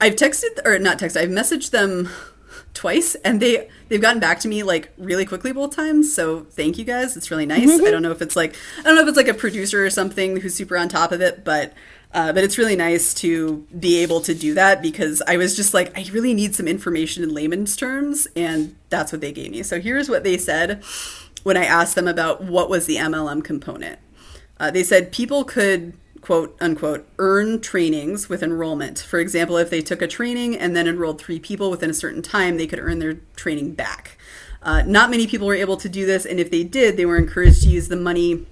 I've 0.00 0.16
texted 0.16 0.64
or 0.64 0.78
not 0.78 0.98
texted, 0.98 1.20
I've 1.20 1.28
messaged 1.30 1.70
them 1.70 2.08
twice 2.74 3.14
and 3.16 3.40
they 3.40 3.68
they've 3.88 4.00
gotten 4.00 4.20
back 4.20 4.40
to 4.40 4.48
me 4.48 4.62
like 4.62 4.92
really 4.96 5.26
quickly 5.26 5.52
both 5.52 5.76
times 5.76 6.14
so 6.14 6.40
thank 6.50 6.78
you 6.78 6.84
guys 6.84 7.16
it's 7.16 7.30
really 7.30 7.44
nice 7.44 7.68
i 7.68 7.90
don't 7.90 8.02
know 8.02 8.10
if 8.10 8.22
it's 8.22 8.34
like 8.34 8.56
i 8.78 8.82
don't 8.82 8.96
know 8.96 9.02
if 9.02 9.08
it's 9.08 9.16
like 9.16 9.28
a 9.28 9.34
producer 9.34 9.84
or 9.84 9.90
something 9.90 10.38
who's 10.38 10.54
super 10.54 10.76
on 10.76 10.88
top 10.88 11.12
of 11.12 11.20
it 11.20 11.44
but 11.44 11.74
uh, 12.14 12.32
but 12.32 12.44
it's 12.44 12.58
really 12.58 12.76
nice 12.76 13.14
to 13.14 13.66
be 13.78 13.98
able 14.02 14.20
to 14.20 14.34
do 14.34 14.54
that 14.54 14.82
because 14.82 15.22
I 15.26 15.38
was 15.38 15.56
just 15.56 15.72
like, 15.72 15.96
I 15.96 16.04
really 16.12 16.34
need 16.34 16.54
some 16.54 16.68
information 16.68 17.22
in 17.22 17.32
layman's 17.32 17.74
terms, 17.74 18.28
and 18.36 18.76
that's 18.90 19.12
what 19.12 19.22
they 19.22 19.32
gave 19.32 19.50
me. 19.50 19.62
So 19.62 19.80
here's 19.80 20.10
what 20.10 20.22
they 20.22 20.36
said 20.36 20.82
when 21.42 21.56
I 21.56 21.64
asked 21.64 21.94
them 21.94 22.06
about 22.06 22.44
what 22.44 22.68
was 22.68 22.84
the 22.86 22.96
MLM 22.96 23.42
component. 23.42 23.98
Uh, 24.60 24.70
they 24.70 24.84
said 24.84 25.10
people 25.10 25.42
could 25.42 25.94
quote 26.22 26.56
unquote 26.60 27.06
earn 27.18 27.60
trainings 27.60 28.30
with 28.30 28.42
enrollment. 28.42 28.98
For 28.98 29.18
example, 29.18 29.58
if 29.58 29.68
they 29.68 29.82
took 29.82 30.00
a 30.00 30.08
training 30.08 30.56
and 30.56 30.74
then 30.74 30.88
enrolled 30.88 31.20
three 31.20 31.38
people 31.38 31.70
within 31.70 31.90
a 31.90 31.94
certain 31.94 32.22
time, 32.22 32.56
they 32.56 32.66
could 32.66 32.78
earn 32.78 33.00
their 33.00 33.14
training 33.36 33.74
back. 33.74 34.16
Uh, 34.62 34.82
not 34.82 35.10
many 35.10 35.26
people 35.26 35.46
were 35.46 35.54
able 35.54 35.76
to 35.76 35.88
do 35.88 36.06
this, 36.06 36.24
and 36.24 36.38
if 36.38 36.50
they 36.50 36.62
did, 36.62 36.96
they 36.96 37.04
were 37.04 37.18
encouraged 37.18 37.64
to 37.64 37.68
use 37.68 37.88
the 37.88 37.96
money 37.96 38.46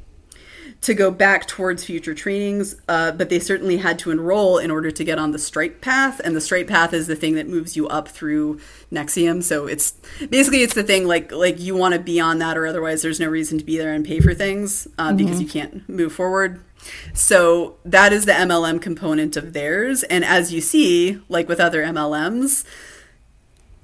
to 0.81 0.95
go 0.95 1.11
back 1.11 1.47
towards 1.47 1.85
future 1.85 2.15
trainings, 2.15 2.75
uh, 2.89 3.13
but 3.13 3.29
they 3.29 3.39
certainly 3.39 3.77
had 3.77 3.99
to 3.99 4.11
enroll 4.11 4.59
in 4.59 4.71
order 4.71 4.91
to 4.91 5.05
get 5.05 5.19
on 5.19 5.33
the 5.33 5.39
stripe 5.39 5.81
path. 5.83 6.21
And 6.25 6.35
the 6.35 6.41
stripe 6.41 6.69
path 6.69 6.95
is 6.95 7.07
the 7.07 7.17
thing 7.17 7.35
that 7.35 7.47
moves 7.47 7.77
you 7.77 7.87
up 7.89 8.09
through 8.09 8.61
NXIVM. 8.91 9.43
So 9.43 9.67
it's 9.67 9.93
basically 10.31 10.63
it's 10.63 10.75
the 10.75 10.83
thing 10.83 11.07
like 11.07 11.33
like 11.33 11.61
you 11.61 11.77
want 11.77 11.95
to 11.95 12.01
be 12.01 12.19
on 12.19 12.39
that, 12.39 12.57
or 12.57 12.67
otherwise 12.67 13.03
there's 13.03 13.21
no 13.21 13.29
reason 13.29 13.59
to 13.59 13.65
be 13.65 13.77
there 13.77 13.93
and 13.93 14.05
pay 14.05 14.21
for 14.21 14.33
things 14.33 14.89
uh, 14.97 15.09
mm-hmm. 15.09 15.17
because 15.19 15.41
you 15.41 15.49
can't 15.49 15.87
move 15.89 16.13
forward. 16.15 16.63
So 17.12 17.77
that 17.85 18.12
is 18.12 18.27
the 18.27 18.32
MLM 18.32 18.81
component 18.81 19.36
of 19.36 19.52
theirs. 19.52 20.02
And 20.05 20.24
as 20.24 20.52
you 20.52 20.61
see, 20.61 21.20
like 21.28 21.48
with 21.48 21.61
other 21.61 21.82
MLMs, 21.82 22.65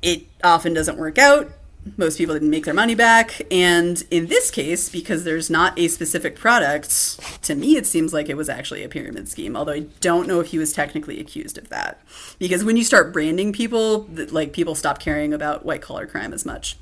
it 0.02 0.24
often 0.42 0.74
doesn't 0.74 0.98
work 0.98 1.18
out 1.18 1.50
most 1.96 2.18
people 2.18 2.34
didn't 2.34 2.50
make 2.50 2.64
their 2.64 2.74
money 2.74 2.94
back. 2.94 3.40
And 3.50 4.02
in 4.10 4.26
this 4.26 4.50
case, 4.50 4.88
because 4.88 5.24
there's 5.24 5.48
not 5.48 5.78
a 5.78 5.88
specific 5.88 6.36
product, 6.36 7.42
to 7.42 7.54
me 7.54 7.76
it 7.76 7.86
seems 7.86 8.12
like 8.12 8.28
it 8.28 8.36
was 8.36 8.48
actually 8.48 8.82
a 8.82 8.88
pyramid 8.88 9.28
scheme. 9.28 9.56
Although 9.56 9.72
I 9.72 9.80
don't 10.00 10.26
know 10.26 10.40
if 10.40 10.48
he 10.48 10.58
was 10.58 10.72
technically 10.72 11.20
accused 11.20 11.58
of 11.58 11.68
that. 11.68 12.00
Because 12.38 12.64
when 12.64 12.76
you 12.76 12.84
start 12.84 13.12
branding 13.12 13.52
people, 13.52 14.08
like 14.30 14.52
people 14.52 14.74
stop 14.74 14.98
caring 14.98 15.32
about 15.32 15.64
white 15.64 15.82
collar 15.82 16.06
crime 16.06 16.32
as 16.32 16.44
much. 16.44 16.76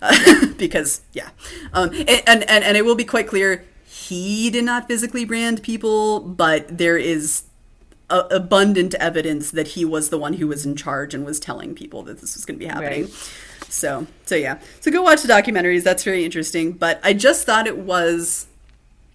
Uh, 0.00 0.46
because 0.58 1.02
yeah, 1.12 1.30
um, 1.72 1.90
and, 1.90 2.48
and 2.48 2.64
and 2.64 2.76
it 2.76 2.84
will 2.84 2.94
be 2.94 3.04
quite 3.04 3.26
clear 3.26 3.64
he 4.08 4.50
did 4.50 4.64
not 4.64 4.86
physically 4.88 5.24
brand 5.24 5.62
people, 5.62 6.20
but 6.20 6.78
there 6.78 6.96
is 6.96 7.44
abundant 8.08 8.94
evidence 8.94 9.50
that 9.50 9.68
he 9.68 9.84
was 9.84 10.10
the 10.10 10.18
one 10.18 10.34
who 10.34 10.46
was 10.46 10.64
in 10.64 10.76
charge 10.76 11.12
and 11.12 11.24
was 11.24 11.40
telling 11.40 11.74
people 11.74 12.02
that 12.04 12.20
this 12.20 12.34
was 12.34 12.44
going 12.44 12.58
to 12.58 12.64
be 12.64 12.70
happening. 12.70 13.04
Right. 13.04 13.32
So, 13.68 14.06
so 14.24 14.36
yeah. 14.36 14.58
So 14.80 14.92
go 14.92 15.02
watch 15.02 15.22
the 15.22 15.28
documentaries. 15.28 15.82
That's 15.82 16.04
very 16.04 16.24
interesting. 16.24 16.72
But 16.72 17.00
I 17.02 17.14
just 17.14 17.44
thought 17.46 17.66
it 17.66 17.78
was 17.78 18.46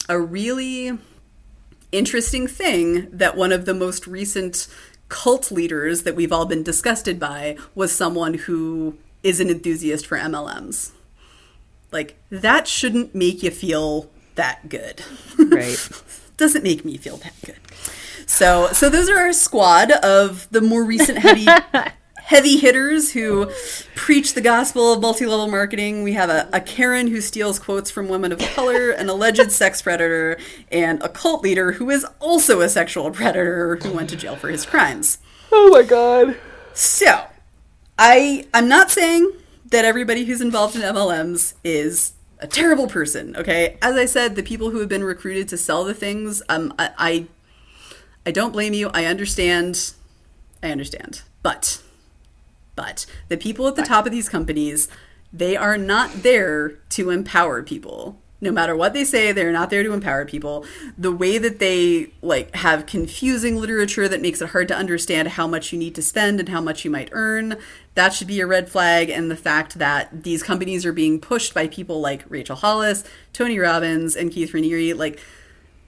a 0.09 0.19
really 0.19 0.97
interesting 1.91 2.47
thing 2.47 3.09
that 3.11 3.37
one 3.37 3.51
of 3.51 3.65
the 3.65 3.73
most 3.73 4.07
recent 4.07 4.67
cult 5.07 5.51
leaders 5.51 6.03
that 6.03 6.15
we've 6.15 6.31
all 6.31 6.45
been 6.45 6.63
disgusted 6.63 7.19
by 7.19 7.57
was 7.75 7.91
someone 7.91 8.33
who 8.33 8.97
is 9.23 9.39
an 9.39 9.49
enthusiast 9.49 10.05
for 10.05 10.17
MLMs. 10.17 10.91
Like 11.91 12.17
that 12.29 12.67
shouldn't 12.67 13.13
make 13.15 13.43
you 13.43 13.51
feel 13.51 14.09
that 14.41 14.69
good. 14.69 15.03
Right. 15.37 15.77
Doesn't 16.37 16.63
make 16.63 16.83
me 16.83 16.97
feel 16.97 17.17
that 17.17 17.33
good. 17.45 17.59
So, 18.25 18.69
so 18.73 18.89
those 18.89 19.07
are 19.07 19.17
our 19.17 19.33
squad 19.33 19.91
of 19.91 20.49
the 20.49 20.61
more 20.61 20.83
recent 20.83 21.19
heavy 21.19 21.45
heavy 22.17 22.57
hitters 22.57 23.11
who 23.11 23.51
preach 23.93 24.33
the 24.33 24.41
gospel 24.41 24.93
of 24.93 25.01
multi-level 25.01 25.47
marketing. 25.47 26.01
We 26.01 26.13
have 26.13 26.29
a, 26.29 26.49
a, 26.53 26.61
Karen 26.61 27.07
who 27.07 27.19
steals 27.19 27.59
quotes 27.59 27.91
from 27.91 28.07
women 28.07 28.31
of 28.31 28.39
color, 28.39 28.89
an 28.89 29.09
alleged 29.09 29.51
sex 29.61 29.81
predator, 29.81 30.39
and 30.71 31.03
a 31.03 31.09
cult 31.09 31.43
leader 31.43 31.73
who 31.73 31.89
is 31.89 32.05
also 32.19 32.61
a 32.61 32.69
sexual 32.69 33.11
predator 33.11 33.75
who 33.75 33.91
went 33.91 34.09
to 34.09 34.15
jail 34.15 34.35
for 34.35 34.49
his 34.49 34.65
crimes. 34.65 35.19
Oh 35.51 35.69
my 35.69 35.83
god. 35.83 36.37
So, 36.73 37.25
I 37.99 38.47
I'm 38.55 38.67
not 38.67 38.89
saying 38.89 39.33
that 39.65 39.85
everybody 39.85 40.25
who's 40.25 40.41
involved 40.41 40.75
in 40.75 40.81
MLMs 40.81 41.53
is 41.63 42.13
a 42.41 42.47
terrible 42.47 42.87
person, 42.87 43.35
okay? 43.35 43.77
As 43.81 43.95
I 43.95 44.05
said, 44.05 44.35
the 44.35 44.43
people 44.43 44.71
who 44.71 44.79
have 44.79 44.89
been 44.89 45.03
recruited 45.03 45.47
to 45.49 45.57
sell 45.57 45.83
the 45.83 45.93
things, 45.93 46.41
um 46.49 46.73
I 46.77 46.89
I, 46.97 47.27
I 48.25 48.31
don't 48.31 48.51
blame 48.51 48.73
you. 48.73 48.89
I 48.93 49.05
understand. 49.05 49.93
I 50.61 50.71
understand. 50.71 51.21
But 51.43 51.81
but 52.75 53.05
the 53.29 53.37
people 53.37 53.67
at 53.67 53.75
the 53.75 53.83
top 53.83 54.05
of 54.05 54.11
these 54.11 54.29
companies, 54.29 54.87
they 55.31 55.55
are 55.55 55.77
not 55.77 56.23
there 56.23 56.69
to 56.89 57.09
empower 57.09 57.61
people. 57.63 58.19
No 58.43 58.51
matter 58.51 58.75
what 58.75 58.93
they 58.93 59.05
say, 59.05 59.31
they're 59.31 59.51
not 59.51 59.69
there 59.69 59.83
to 59.83 59.93
empower 59.93 60.25
people. 60.25 60.65
The 60.97 61.11
way 61.11 61.37
that 61.37 61.59
they 61.59 62.11
like 62.23 62.55
have 62.55 62.87
confusing 62.87 63.55
literature 63.55 64.07
that 64.07 64.21
makes 64.21 64.41
it 64.41 64.49
hard 64.49 64.67
to 64.69 64.75
understand 64.75 65.29
how 65.29 65.45
much 65.45 65.71
you 65.71 65.77
need 65.77 65.93
to 65.95 66.01
spend 66.01 66.39
and 66.39 66.49
how 66.49 66.59
much 66.59 66.83
you 66.83 66.89
might 66.89 67.09
earn, 67.11 67.57
that 67.93 68.13
should 68.13 68.27
be 68.27 68.39
a 68.39 68.47
red 68.47 68.67
flag. 68.67 69.11
And 69.11 69.29
the 69.29 69.35
fact 69.35 69.77
that 69.77 70.23
these 70.23 70.41
companies 70.41 70.87
are 70.87 70.93
being 70.93 71.19
pushed 71.19 71.53
by 71.53 71.67
people 71.67 72.01
like 72.01 72.25
Rachel 72.29 72.55
Hollis, 72.55 73.03
Tony 73.31 73.59
Robbins, 73.59 74.15
and 74.15 74.31
Keith 74.31 74.53
Raniere, 74.53 74.97
like 74.97 75.19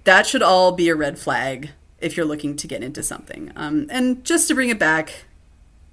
that 0.03 0.27
should 0.27 0.43
all 0.43 0.73
be 0.73 0.89
a 0.89 0.95
red 0.95 1.17
flag 1.17 1.71
if 1.99 2.15
you're 2.15 2.25
looking 2.25 2.55
to 2.57 2.67
get 2.67 2.83
into 2.83 3.01
something. 3.01 3.51
Um, 3.55 3.87
and 3.89 4.23
just 4.23 4.47
to 4.49 4.53
bring 4.53 4.69
it 4.69 4.77
back, 4.77 5.25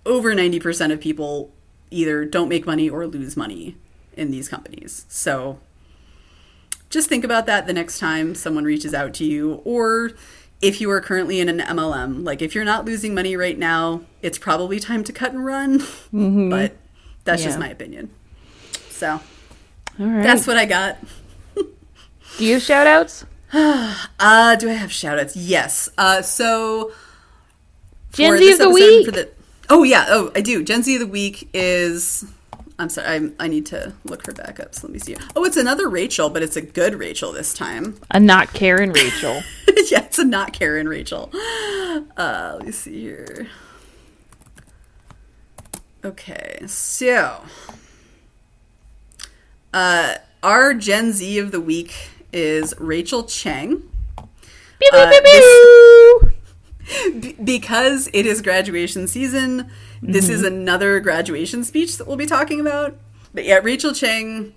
over 0.04 0.34
90% 0.34 0.92
of 0.92 1.00
people 1.00 1.52
either 1.90 2.24
don't 2.24 2.48
make 2.48 2.66
money 2.66 2.90
or 2.90 3.06
lose 3.06 3.36
money 3.36 3.76
in 4.14 4.30
these 4.30 4.48
companies. 4.48 5.06
So 5.08 5.60
just 6.90 7.08
think 7.08 7.24
about 7.24 7.46
that 7.46 7.66
the 7.66 7.72
next 7.72 7.98
time 7.98 8.34
someone 8.34 8.64
reaches 8.64 8.92
out 8.92 9.14
to 9.14 9.24
you 9.24 9.62
or 9.64 10.12
if 10.60 10.80
you 10.80 10.90
are 10.90 11.00
currently 11.00 11.40
in 11.40 11.48
an 11.48 11.60
MLM. 11.60 12.24
Like 12.24 12.42
if 12.42 12.54
you're 12.54 12.64
not 12.64 12.84
losing 12.84 13.14
money 13.14 13.36
right 13.36 13.58
now, 13.58 14.02
it's 14.22 14.38
probably 14.38 14.78
time 14.78 15.04
to 15.04 15.12
cut 15.12 15.32
and 15.32 15.44
run. 15.44 15.78
Mm-hmm. 15.80 16.50
But 16.50 16.76
that's 17.24 17.42
yeah. 17.42 17.48
just 17.48 17.58
my 17.58 17.68
opinion. 17.68 18.10
So 18.88 19.20
that's 19.96 20.46
what 20.46 20.56
I 20.56 20.66
got. 20.66 20.98
do 21.54 22.44
you 22.44 22.54
have 22.54 22.62
shout 22.62 22.86
outs? 22.86 23.24
uh, 23.52 24.56
do 24.56 24.68
I 24.68 24.74
have 24.74 24.92
shout 24.92 25.18
outs? 25.18 25.36
Yes. 25.36 25.88
Uh, 25.96 26.22
so 26.22 26.92
Gen 28.12 28.36
Z 28.36 28.52
of 28.52 28.58
the 28.58 28.70
week. 28.70 29.06
For 29.06 29.12
the, 29.12 29.30
Oh 29.68 29.84
yeah. 29.84 30.06
Oh, 30.08 30.32
I 30.34 30.40
do. 30.40 30.64
Gen 30.64 30.82
Z 30.82 30.94
of 30.94 31.00
the 31.00 31.06
week 31.06 31.48
is. 31.54 32.24
I'm 32.80 32.88
sorry. 32.88 33.08
I, 33.08 33.44
I 33.44 33.48
need 33.48 33.66
to 33.66 33.92
look 34.04 34.24
her 34.24 34.32
back 34.32 34.58
up. 34.58 34.74
So 34.74 34.86
let 34.86 34.92
me 34.94 34.98
see. 34.98 35.14
Oh, 35.36 35.44
it's 35.44 35.58
another 35.58 35.86
Rachel, 35.86 36.30
but 36.30 36.42
it's 36.42 36.56
a 36.56 36.62
good 36.62 36.94
Rachel 36.94 37.30
this 37.30 37.52
time. 37.52 38.00
A 38.10 38.18
not 38.18 38.54
Karen 38.54 38.90
Rachel. 38.90 39.42
yeah, 39.90 40.04
it's 40.04 40.18
a 40.18 40.24
not 40.24 40.54
Karen 40.54 40.88
Rachel. 40.88 41.30
Uh, 42.16 42.54
let 42.56 42.64
me 42.64 42.72
see 42.72 43.02
here. 43.02 43.48
Okay, 46.02 46.60
so 46.66 47.42
uh, 49.74 50.14
our 50.42 50.72
Gen 50.72 51.12
Z 51.12 51.38
of 51.38 51.52
the 51.52 51.60
week 51.60 51.94
is 52.32 52.72
Rachel 52.78 53.24
Cheng. 53.24 53.82
Pew, 54.16 54.88
pew, 54.90 54.90
pew, 54.90 54.98
uh, 54.98 56.30
this, 57.12 57.34
because 57.44 58.08
it 58.14 58.24
is 58.24 58.40
graduation 58.40 59.06
season, 59.06 59.70
mm-hmm. 60.02 60.12
this 60.12 60.28
is 60.28 60.42
mm-hmm. 60.42 60.54
another 60.54 61.00
graduation 61.00 61.64
speech 61.64 61.96
that 61.98 62.06
we'll 62.06 62.16
be 62.16 62.26
talking 62.26 62.60
about. 62.60 62.96
But 63.32 63.44
yeah, 63.44 63.60
Rachel 63.62 63.92
Cheng 63.92 64.54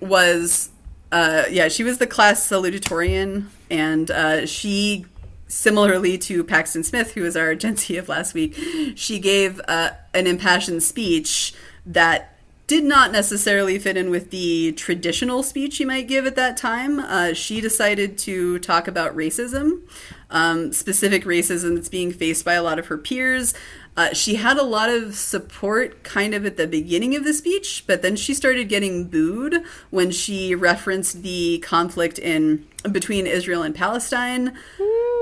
was, 0.00 0.70
uh, 1.12 1.44
yeah, 1.50 1.68
she 1.68 1.84
was 1.84 1.98
the 1.98 2.06
class 2.06 2.48
salutatorian, 2.48 3.46
and 3.70 4.10
uh, 4.10 4.46
she, 4.46 5.06
similarly 5.48 6.18
to 6.18 6.42
Paxton 6.44 6.84
Smith, 6.84 7.12
who 7.12 7.22
was 7.22 7.36
our 7.36 7.54
Gen 7.54 7.76
Z 7.76 7.96
of 7.96 8.08
last 8.08 8.34
week, 8.34 8.56
she 8.96 9.18
gave 9.18 9.60
uh, 9.68 9.90
an 10.14 10.26
impassioned 10.26 10.82
speech 10.82 11.54
that 11.84 12.32
did 12.66 12.82
not 12.82 13.12
necessarily 13.12 13.78
fit 13.78 13.96
in 13.96 14.10
with 14.10 14.30
the 14.30 14.72
traditional 14.72 15.44
speech 15.44 15.78
you 15.78 15.86
might 15.86 16.08
give 16.08 16.26
at 16.26 16.34
that 16.34 16.56
time. 16.56 16.98
Uh, 16.98 17.32
she 17.32 17.60
decided 17.60 18.18
to 18.18 18.58
talk 18.58 18.88
about 18.88 19.14
racism 19.14 19.82
um, 20.30 20.72
specific 20.72 21.24
racism 21.24 21.74
that's 21.74 21.88
being 21.88 22.12
faced 22.12 22.44
by 22.44 22.54
a 22.54 22.62
lot 22.62 22.78
of 22.78 22.86
her 22.86 22.98
peers. 22.98 23.54
Uh, 23.96 24.12
she 24.12 24.34
had 24.34 24.58
a 24.58 24.62
lot 24.62 24.90
of 24.90 25.14
support 25.14 26.02
kind 26.02 26.34
of 26.34 26.44
at 26.44 26.58
the 26.58 26.66
beginning 26.66 27.16
of 27.16 27.24
the 27.24 27.32
speech, 27.32 27.84
but 27.86 28.02
then 28.02 28.14
she 28.14 28.34
started 28.34 28.68
getting 28.68 29.04
booed 29.04 29.62
when 29.88 30.10
she 30.10 30.54
referenced 30.54 31.22
the 31.22 31.58
conflict 31.60 32.18
in 32.18 32.66
between 32.92 33.26
Israel 33.26 33.62
and 33.62 33.74
Palestine. 33.74 34.54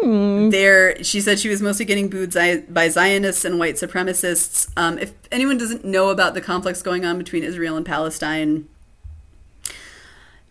Mm. 0.02 0.50
There, 0.50 1.02
she 1.04 1.20
said 1.20 1.38
she 1.38 1.48
was 1.48 1.62
mostly 1.62 1.84
getting 1.84 2.08
booed 2.08 2.34
by 2.34 2.88
Zionists 2.88 3.44
and 3.44 3.60
white 3.60 3.76
supremacists. 3.76 4.68
Um, 4.76 4.98
if 4.98 5.12
anyone 5.30 5.56
doesn't 5.56 5.84
know 5.84 6.08
about 6.08 6.34
the 6.34 6.40
conflicts 6.40 6.82
going 6.82 7.04
on 7.04 7.16
between 7.16 7.44
Israel 7.44 7.76
and 7.76 7.86
Palestine, 7.86 8.68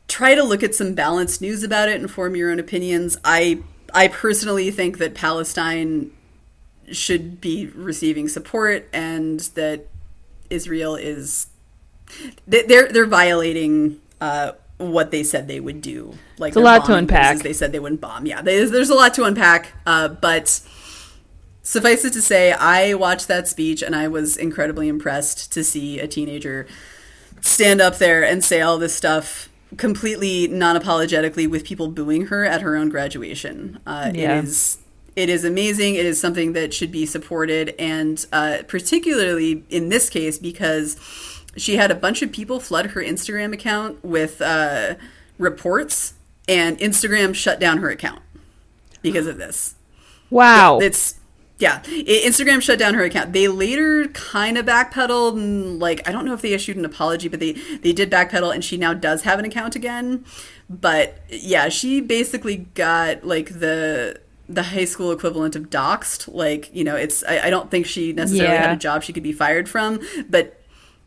try 0.07 0.33
to 0.33 0.43
look 0.43 0.63
at 0.63 0.73
some 0.73 0.93
balanced 0.93 1.41
news 1.41 1.61
about 1.61 1.89
it 1.89 1.99
and 1.99 2.09
form 2.09 2.37
your 2.37 2.51
own 2.51 2.59
opinions. 2.59 3.17
I 3.25 3.63
I 3.93 4.07
personally 4.07 4.71
think 4.71 4.97
that 4.97 5.13
Palestine 5.13 6.11
should 6.91 7.39
be 7.41 7.67
receiving 7.67 8.27
support 8.27 8.87
and 8.93 9.39
that 9.55 9.87
Israel 10.49 10.95
is 10.95 11.47
they- 12.47 12.63
they're 12.63 12.87
they're 12.89 13.05
violating 13.05 13.99
uh, 14.21 14.51
what 14.77 15.11
they 15.11 15.23
said 15.23 15.47
they 15.47 15.59
would 15.59 15.81
do. 15.81 16.13
Like 16.37 16.49
It's 16.49 16.57
a 16.57 16.59
lot 16.59 16.85
to 16.85 16.95
unpack. 16.95 17.39
They 17.39 17.53
said 17.53 17.71
they 17.71 17.79
wouldn't 17.79 18.01
bomb. 18.01 18.25
Yeah, 18.25 18.41
there's, 18.41 18.71
there's 18.71 18.89
a 18.89 18.95
lot 18.95 19.13
to 19.15 19.23
unpack. 19.23 19.71
Uh, 19.85 20.09
but 20.09 20.61
suffice 21.61 22.03
it 22.05 22.13
to 22.13 22.21
say, 22.21 22.51
I 22.51 22.93
watched 22.95 23.27
that 23.27 23.47
speech 23.47 23.81
and 23.81 23.95
I 23.95 24.07
was 24.07 24.35
incredibly 24.35 24.87
impressed 24.87 25.51
to 25.53 25.63
see 25.63 25.99
a 25.99 26.07
teenager 26.07 26.67
stand 27.41 27.81
up 27.81 27.97
there 27.97 28.23
and 28.23 28.43
say 28.43 28.61
all 28.61 28.77
this 28.77 28.93
stuff 28.95 29.49
completely 29.77 30.47
non-apologetically 30.47 31.47
with 31.47 31.63
people 31.65 31.87
booing 31.87 32.27
her 32.27 32.43
at 32.43 32.61
her 32.61 32.75
own 32.75 32.89
graduation. 32.89 33.79
Uh, 33.87 34.11
Yeah. 34.13 34.39
It 34.39 34.43
is 34.45 34.77
it 35.15 35.29
is 35.29 35.43
amazing. 35.43 35.95
It 35.95 36.05
is 36.05 36.19
something 36.19 36.53
that 36.53 36.73
should 36.73 36.91
be 36.91 37.05
supported, 37.05 37.75
and 37.77 38.25
uh, 38.31 38.59
particularly 38.67 39.63
in 39.69 39.89
this 39.89 40.09
case 40.09 40.37
because 40.37 40.97
she 41.55 41.75
had 41.75 41.91
a 41.91 41.95
bunch 41.95 42.21
of 42.21 42.31
people 42.31 42.59
flood 42.59 42.87
her 42.87 43.01
Instagram 43.01 43.53
account 43.53 44.03
with 44.03 44.41
uh, 44.41 44.95
reports, 45.37 46.15
and 46.47 46.77
Instagram 46.79 47.35
shut 47.35 47.59
down 47.59 47.77
her 47.79 47.89
account 47.89 48.21
because 49.01 49.27
of 49.27 49.37
this. 49.37 49.75
Wow. 50.29 50.79
It's 50.79 51.19
yeah. 51.59 51.81
Instagram 51.83 52.59
shut 52.59 52.79
down 52.79 52.95
her 52.95 53.03
account. 53.03 53.33
They 53.33 53.47
later 53.47 54.07
kind 54.07 54.57
of 54.57 54.65
backpedaled 54.65 55.33
and 55.33 55.79
like 55.79 56.07
I 56.09 56.11
don't 56.11 56.25
know 56.25 56.33
if 56.33 56.41
they 56.41 56.53
issued 56.53 56.75
an 56.75 56.85
apology, 56.85 57.27
but 57.27 57.39
they 57.39 57.51
they 57.51 57.93
did 57.93 58.09
backpedal 58.09 58.51
and 58.51 58.65
she 58.65 58.75
now 58.75 58.95
does 58.95 59.21
have 59.21 59.37
an 59.37 59.45
account 59.45 59.75
again. 59.75 60.25
But 60.67 61.21
yeah, 61.29 61.69
she 61.69 62.01
basically 62.01 62.57
got 62.73 63.23
like 63.23 63.59
the 63.59 64.22
the 64.49 64.63
high 64.63 64.85
school 64.85 65.11
equivalent 65.11 65.55
of 65.55 65.69
doxed. 65.69 66.33
Like 66.33 66.69
you 66.73 66.83
know, 66.83 66.95
it's 66.95 67.23
I, 67.25 67.47
I 67.47 67.49
don't 67.49 67.71
think 67.71 67.85
she 67.85 68.13
necessarily 68.13 68.53
Yeah. 68.53 68.61
had 68.67 68.75
a 68.77 68.79
job 68.79 69.03
she 69.03 69.13
could 69.13 69.23
be 69.23 69.33
fired 69.33 69.67
from, 69.69 69.99
but 70.29 70.59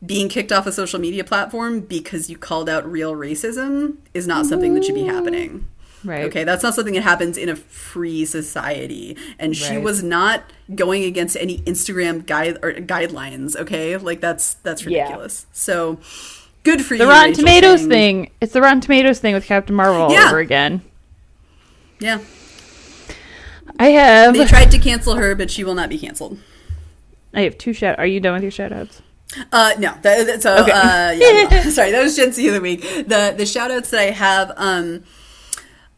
being 0.05 0.29
kicked 0.29 0.53
off 0.53 0.67
a 0.67 0.73
social 0.73 1.01
media 1.01 1.25
platform 1.25 1.81
because 1.81 2.29
you 2.29 2.37
called 2.37 2.69
out 2.69 2.91
real 2.91 3.15
racism 3.15 3.97
is 4.13 4.27
not 4.27 4.45
something 4.47 4.75
that 4.75 4.85
should 4.85 4.95
be 4.95 5.05
happening. 5.07 5.67
right. 6.05 6.25
Okay, 6.25 6.45
that's 6.45 6.63
not 6.63 6.75
something 6.75 6.93
that 6.95 7.03
happens 7.03 7.37
in 7.39 7.49
a 7.49 7.57
free 7.57 8.25
society. 8.27 9.17
And 9.39 9.57
she 9.57 9.75
Right. 9.77 9.83
was 9.83 10.03
not 10.05 10.45
going 10.75 11.03
against 11.03 11.37
any 11.37 11.59
Instagram 11.61 12.25
guide 12.27 12.59
or 12.63 12.75
guidelines. 12.75 13.57
Okay, 13.57 13.97
like 13.97 14.21
that's 14.21 14.55
that's 14.63 14.85
Yeah. 14.85 15.03
ridiculous. 15.05 15.47
So 15.53 15.99
good 16.63 16.83
for 16.85 16.97
The 16.97 17.05
you. 17.05 17.07
The 17.07 17.07
Rotten 17.07 17.31
Rachel 17.31 17.45
Tomatoes 17.45 17.81
Chang. 17.81 17.89
thing. 17.89 18.31
It's 18.41 18.53
the 18.53 18.61
Rotten 18.61 18.81
Tomatoes 18.83 19.19
thing 19.19 19.35
with 19.35 19.47
Captain 19.47 19.75
Marvel 19.75 20.03
all 20.03 20.13
Yeah. 20.13 20.27
over 20.29 20.39
again. 20.39 20.83
Yeah, 21.99 22.19
I 23.79 23.89
have 23.89 24.35
they 24.35 24.45
tried 24.47 24.71
to 24.73 24.79
cancel 24.79 25.15
her, 25.17 25.35
but 25.35 25.51
she 25.51 25.65
will 25.65 25.75
not 25.75 25.89
be 25.89 25.99
canceled. 25.99 26.39
I 27.35 27.43
have 27.43 27.59
two 27.59 27.73
shout. 27.73 27.99
Are 27.99 28.07
you 28.07 28.21
done 28.21 28.35
with 28.35 28.43
your 28.43 28.51
shout 28.53 28.73
outs? 28.73 29.03
Uh, 29.53 29.73
no, 29.79 29.93
that, 30.03 30.27
that- 30.27 30.43
so 30.43 30.57
Okay. 30.63 30.71
uh, 30.73 31.11
yeah, 31.11 31.49
no. 31.65 31.71
sorry, 31.71 31.91
that 31.91 32.03
was 32.03 32.17
Gen 32.17 32.33
Z 32.33 32.47
of 32.49 32.55
the 32.55 32.61
week. 32.61 32.81
The 32.83 33.35
the 33.37 33.45
shout 33.45 33.71
outs 33.71 33.91
that 33.91 34.01
I 34.01 34.11
have, 34.11 34.53
um, 34.57 35.05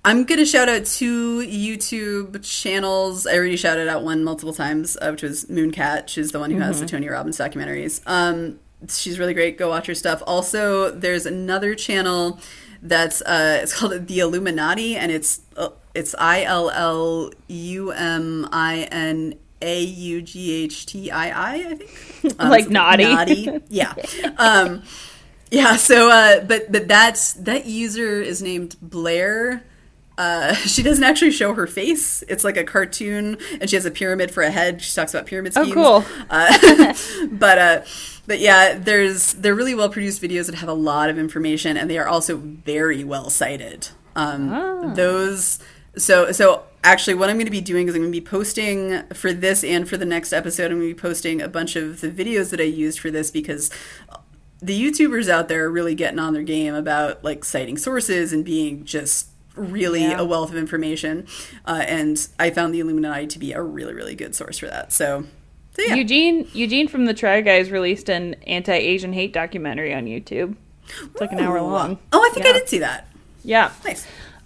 I'm 0.05 0.25
gonna 0.25 0.47
shout 0.47 0.69
out 0.69 0.87
two 0.87 1.41
YouTube 1.47 2.43
channels. 2.43 3.27
I 3.27 3.35
already 3.35 3.57
shouted 3.57 3.87
out 3.87 4.03
one 4.03 4.25
multiple 4.25 4.55
times, 4.55 4.97
uh, 5.01 5.11
which 5.11 5.23
was 5.23 5.45
Munecat. 5.47 6.09
She's 6.09 6.33
the 6.33 6.39
one 6.41 6.51
who 6.51 6.59
has 6.61 6.81
the 6.81 6.87
Tony 6.87 7.09
Robbins 7.09 7.37
documentaries. 7.39 8.01
Um, 8.07 8.59
she's 8.89 9.19
really 9.19 9.35
great. 9.35 9.59
Go 9.59 9.69
watch 9.69 9.87
her 9.87 9.95
stuff. 9.95 10.23
Also, 10.27 10.91
there's 10.91 11.27
another 11.27 11.75
channel 11.75 12.41
that's 12.83 13.21
uh, 13.23 13.59
it's 13.63 13.79
called 13.79 13.93
the 13.93 14.19
iilluminaughtii, 14.19 14.95
and 14.95 15.13
it's 15.13 15.43
uh, 15.57 15.69
it's 15.99 16.15
I 16.19 16.43
L 16.45 16.71
L 16.71 17.31
U 17.49 17.91
M 17.91 18.49
I 18.53 18.89
N 18.91 19.35
A 19.61 19.83
U 19.83 20.23
G 20.23 20.65
H 20.65 20.87
T 20.87 21.11
I 21.11 21.29
I. 21.31 21.55
I 21.71 21.75
think 21.75 22.35
Um, 22.41 22.51
Like 22.51 22.69
naughty. 22.71 23.05
naughty. 23.05 23.61
Yeah. 23.69 23.95
Um, 24.39 24.83
yeah. 25.51 25.77
So, 25.77 26.11
uh, 26.11 26.45
but 26.45 26.71
but 26.71 26.89
that's 26.89 27.33
that 27.35 27.67
user 27.67 28.21
is 28.21 28.43
named 28.43 28.77
Blair. 28.83 29.65
Uh, 30.19 30.53
she 30.55 30.83
doesn't 30.83 31.05
actually 31.05 31.31
show 31.31 31.55
her 31.55 31.67
face. 31.69 32.23
It's 32.29 32.43
like 32.43 32.57
a 32.57 32.65
cartoon, 32.65 33.39
and 33.61 33.71
she 33.71 33.77
has 33.77 33.87
a 33.87 33.91
pyramid 33.91 34.33
for 34.33 34.43
a 34.43 34.51
head. 34.51 34.83
She 34.83 34.93
talks 34.95 35.15
about 35.15 35.27
pyramid 35.27 35.53
Oh, 35.57 35.63
schemes. 35.63 35.75
cool. 35.75 36.05
Uh, 36.29 36.95
but 37.31 37.59
uh, 37.59 37.83
but 38.27 38.41
yeah, 38.41 38.77
there's 38.77 39.35
they're 39.35 39.55
really 39.55 39.77
well 39.77 39.89
produced 39.89 40.21
videos 40.21 40.47
that 40.47 40.57
have 40.57 40.69
a 40.69 40.75
lot 40.75 41.09
of 41.09 41.19
information, 41.19 41.77
and 41.77 41.89
they 41.89 41.99
are 41.99 42.09
also 42.09 42.37
very 42.37 43.05
well 43.05 43.31
cited. 43.31 43.89
Um, 44.17 44.51
Ah. 44.53 44.93
Those 44.95 45.61
so 45.97 46.31
so 46.33 46.63
actually, 46.85 47.15
what 47.15 47.29
I'm 47.31 47.37
going 47.37 47.47
to 47.47 47.51
be 47.51 47.61
doing 47.61 47.89
is 47.89 47.95
I'm 47.95 48.03
going 48.03 48.13
to 48.13 48.21
be 48.21 48.25
posting 48.25 49.03
for 49.15 49.33
this 49.33 49.65
and 49.65 49.89
for 49.89 49.97
the 49.97 50.05
next 50.05 50.33
episode. 50.33 50.71
I'm 50.71 50.79
going 50.79 50.91
to 50.91 50.95
be 50.95 51.01
posting 51.01 51.41
a 51.43 51.49
bunch 51.49 51.77
of 51.77 52.01
the 52.01 52.11
videos 52.11 52.51
that 52.51 52.61
I 52.61 52.65
used 52.65 53.01
for 53.01 53.11
this 53.11 53.31
because 53.31 53.71
the 54.61 54.81
YouTubers 54.81 55.29
out 55.29 55.49
there 55.49 55.65
are 55.65 55.71
really 55.71 55.95
getting 55.95 56.19
on 56.19 56.33
their 56.35 56.43
game 56.43 56.75
about 56.75 57.23
like 57.23 57.45
citing 57.45 57.77
sources 57.77 58.33
and 58.33 58.45
being 58.45 58.85
just 58.85 59.29
really 59.55 60.03
Yeah. 60.03 60.19
a 60.21 60.25
wealth 60.25 60.51
of 60.51 60.57
information. 60.57 61.27
Uh, 61.67 61.85
and 61.87 62.27
I 62.39 62.51
found 62.51 62.75
the 62.75 62.81
iilluminaughtii 62.81 63.29
to 63.31 63.39
be 63.39 63.53
a 63.53 63.63
really 63.63 63.95
really 63.95 64.15
good 64.15 64.35
source 64.35 64.59
for 64.59 64.67
that. 64.67 64.93
So. 64.93 65.25
So 65.77 65.83
yeah. 65.85 65.95
Eugene 65.95 66.49
Eugene 66.55 66.89
from 66.89 67.05
the 67.05 67.15
Try 67.15 67.41
Guys 67.41 67.71
released 67.71 68.09
an 68.09 68.35
anti-Asian 68.49 69.13
hate 69.13 69.33
documentary 69.33 69.95
on 69.95 70.07
YouTube. 70.07 70.57
It's 71.05 71.21
like 71.21 71.31
an 71.31 71.39
hour 71.39 71.61
long. 71.61 71.99
Oh, 72.13 72.21
I 72.25 72.35
think 72.35 72.47
I 72.47 72.53
did 72.53 72.69
see 72.69 72.79
that. 72.81 73.07
Yeah. 73.45 73.71
Nice. 73.85 74.05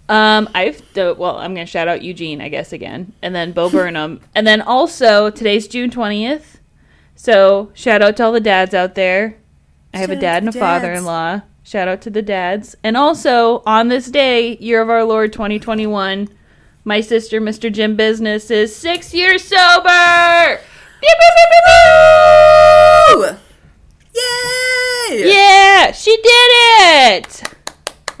Um, 0.09 0.49
I've 0.53 0.81
uh, 0.97 1.15
well, 1.17 1.37
I'm 1.37 1.53
gonna 1.53 1.65
shout 1.65 1.87
out 1.87 2.01
Eugene, 2.01 2.41
I 2.41 2.49
guess 2.49 2.73
again, 2.73 3.13
and 3.21 3.33
then 3.33 3.53
Bo 3.53 3.69
Burnham, 3.69 4.19
and 4.35 4.45
then 4.45 4.61
also 4.61 5.29
today's 5.29 5.67
June 5.67 5.89
twentieth, 5.89 6.59
so 7.15 7.71
shout 7.73 8.01
out 8.01 8.17
to 8.17 8.25
all 8.25 8.31
the 8.33 8.41
dads 8.41 8.73
out 8.73 8.95
there. 8.95 9.37
I 9.93 9.99
have 9.99 10.09
Shout 10.09 10.17
a 10.17 10.21
dad 10.21 10.43
and 10.43 10.53
a 10.53 10.59
father-in-law. 10.59 11.41
Shout 11.63 11.87
out 11.87 12.01
to 12.01 12.09
the 12.09 12.21
dads, 12.21 12.75
and 12.83 12.97
also 12.97 13.63
on 13.65 13.87
this 13.87 14.11
day, 14.11 14.57
year 14.57 14.81
of 14.81 14.89
our 14.89 15.05
Lord 15.05 15.31
2021, 15.31 16.27
my 16.83 16.99
sister, 16.99 17.39
Mr. 17.39 17.71
Jim 17.71 17.95
Business, 17.95 18.51
is 18.51 18.75
six 18.75 19.13
years 19.13 19.43
sober. 19.45 20.59
Pew, 20.99 21.15
pew, 21.19 21.45
pew! 23.15 23.37
Yay! 24.15 25.31
Yeah, 25.31 25.91
she 25.93 26.17
did 26.17 26.25
it. 26.25 27.52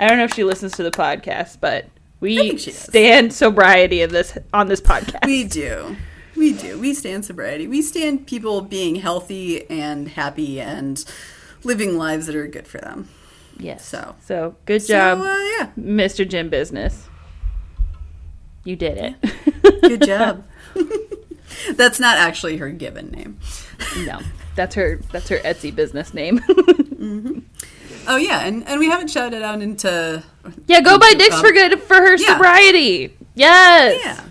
I 0.03 0.07
don't 0.09 0.17
know 0.17 0.25
if 0.25 0.33
she 0.33 0.43
listens 0.43 0.73
to 0.73 0.83
the 0.83 0.91
podcast, 0.91 1.57
but 1.61 1.87
we 2.19 2.57
she 2.57 2.71
does. 2.71 2.79
stand 2.79 3.33
sobriety 3.33 4.01
in 4.01 4.11
this 4.11 4.37
on 4.53 4.67
this 4.67 4.81
podcast. 4.81 5.25
We 5.25 5.43
do. 5.45 5.95
We 6.35 6.53
do. 6.53 6.79
We 6.79 6.93
stand 6.93 7.25
sobriety. 7.25 7.67
We 7.67 7.81
stand 7.81 8.25
people 8.27 8.61
being 8.61 8.95
healthy 8.95 9.69
and 9.69 10.07
happy 10.09 10.59
and 10.59 11.03
living 11.63 11.97
lives 11.97 12.25
that 12.25 12.35
are 12.35 12.47
good 12.47 12.67
for 12.67 12.79
them. 12.79 13.07
yes. 13.57 13.85
So. 13.85 14.15
So 14.25 14.55
good 14.65 14.81
So, 14.81 14.93
job, 14.93 15.19
uh, 15.19 15.23
yeah. 15.59 15.69
Mr. 15.79 16.27
Jim 16.27 16.49
Business. 16.49 17.07
You 18.65 18.75
did 18.75 18.97
it. 18.97 19.81
Good 19.81 20.03
job. 20.03 20.43
That's 21.75 21.99
not 21.99 22.17
actually 22.17 22.57
her 22.57 22.69
given 22.71 23.11
name. 23.11 23.39
no, 24.05 24.19
that's 24.55 24.73
her. 24.75 24.99
That's 25.11 25.29
her 25.29 25.37
Etsy 25.37 25.73
business 25.73 26.13
name. 26.13 26.39
Oh 28.07 28.17
yeah, 28.17 28.45
and, 28.45 28.67
and 28.67 28.79
we 28.79 28.89
haven't 28.89 29.09
shouted 29.09 29.41
out 29.41 29.61
into 29.61 30.23
yeah, 30.67 30.81
go 30.81 30.97
buy 30.97 31.13
Dicks 31.17 31.39
for 31.39 31.51
good 31.51 31.81
for 31.83 31.95
her 31.95 32.15
yeah. 32.17 32.33
sobriety. 32.33 33.15
Yes. 33.35 34.01
Yeah. 34.03 34.23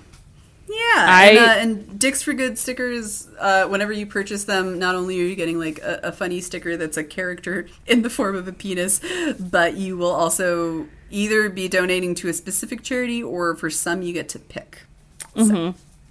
Yeah, 0.69 1.07
I- 1.07 1.27
and, 1.29 1.39
uh, 1.39 1.43
and 1.83 1.99
Dicks 2.01 2.23
for 2.23 2.33
Good 2.33 2.59
stickers. 2.59 3.29
Uh, 3.39 3.67
whenever 3.67 3.93
you 3.93 4.07
purchase 4.07 4.45
them, 4.45 4.79
not 4.79 4.95
only 4.95 5.21
are 5.21 5.25
you 5.25 5.37
getting 5.37 5.59
like 5.59 5.79
a, 5.81 6.01
a 6.05 6.13
funny 6.13 6.41
sticker 6.41 6.79
that's 6.79 6.97
a 6.97 7.05
character 7.05 7.67
in 7.87 8.01
the 8.03 8.09
form 8.09 8.37
of 8.37 8.49
a 8.49 8.53
penis, 8.53 9.01
but 9.39 9.75
you 9.77 9.99
will 9.99 10.11
also 10.13 10.87
either 11.11 11.51
be 11.51 11.69
donating 11.69 12.15
to 12.15 12.29
a 12.29 12.33
specific 12.33 12.83
charity, 12.83 13.23
or 13.23 13.55
for 13.55 13.69
some, 13.69 14.01
you 14.01 14.15
get 14.15 14.31
to 14.31 14.39
pick. 14.39 14.79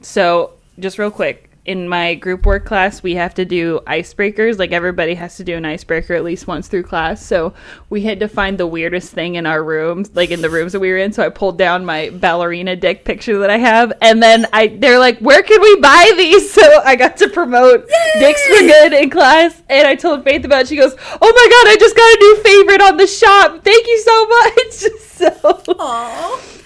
So, 0.04 0.54
just 0.80 0.98
real 1.00 1.12
quick, 1.12 1.51
in 1.64 1.88
my 1.88 2.16
group 2.16 2.46
work 2.46 2.66
class, 2.66 3.04
we 3.04 3.16
have 3.16 3.36
to 3.36 3.46
do 3.46 3.80
icebreakers. 3.86 4.58
Like 4.58 4.72
everybody 4.72 5.14
has 5.14 5.38
to 5.38 5.44
do 5.44 5.56
an 5.56 5.66
icebreaker 5.66 6.16
at 6.16 6.24
least 6.24 6.48
once 6.48 6.68
through 6.68 6.84
class. 6.84 7.24
So 7.24 7.54
we 7.90 8.02
had 8.02 8.20
to 8.22 8.28
find 8.28 8.58
the 8.58 8.66
weirdest 8.66 9.12
thing 9.14 9.36
in 9.36 9.46
our 9.46 9.64
rooms, 9.64 10.10
like 10.16 10.32
in 10.32 10.42
the 10.42 10.50
rooms 10.50 10.72
that 10.72 10.80
we 10.80 10.90
were 10.90 10.98
in. 10.98 11.14
So 11.14 11.24
I 11.24 11.30
pulled 11.30 11.58
down 11.60 11.86
my 11.86 12.10
ballerina 12.10 12.76
dick 12.76 13.06
picture 13.06 13.38
that 13.40 13.50
I 13.52 13.58
have, 13.58 13.94
and 14.02 14.22
then 14.24 14.48
I 14.54 14.68
they're 14.68 15.00
like, 15.00 15.20
"Where 15.20 15.44
can 15.44 15.62
we 15.62 15.76
buy 15.80 16.12
these?" 16.18 16.52
So 16.62 16.82
I 16.84 16.96
got 16.96 17.18
to 17.18 17.30
promote 17.30 17.88
Dicks 18.20 18.46
for 18.46 18.60
Good 18.60 18.94
in 18.94 19.10
class, 19.10 19.62
and 19.70 19.88
I 19.88 19.96
told 19.96 20.24
Faith 20.24 20.46
about. 20.46 20.62
it. 20.64 20.68
She 20.68 20.76
goes, 20.76 20.94
"Oh 21.00 21.34
my 21.34 21.48
god, 21.50 21.72
I 21.72 21.78
just 21.80 21.96
got 21.96 22.04
a 22.04 22.20
new 22.20 22.44
favorite 22.44 22.82
on 22.82 22.98
the 22.98 23.08
shop. 23.08 23.64
Thank 23.64 23.88
you 23.88 24.00
so 24.00 24.26
much." 24.28 25.02
so 25.02 25.30
Aww. 25.76 26.61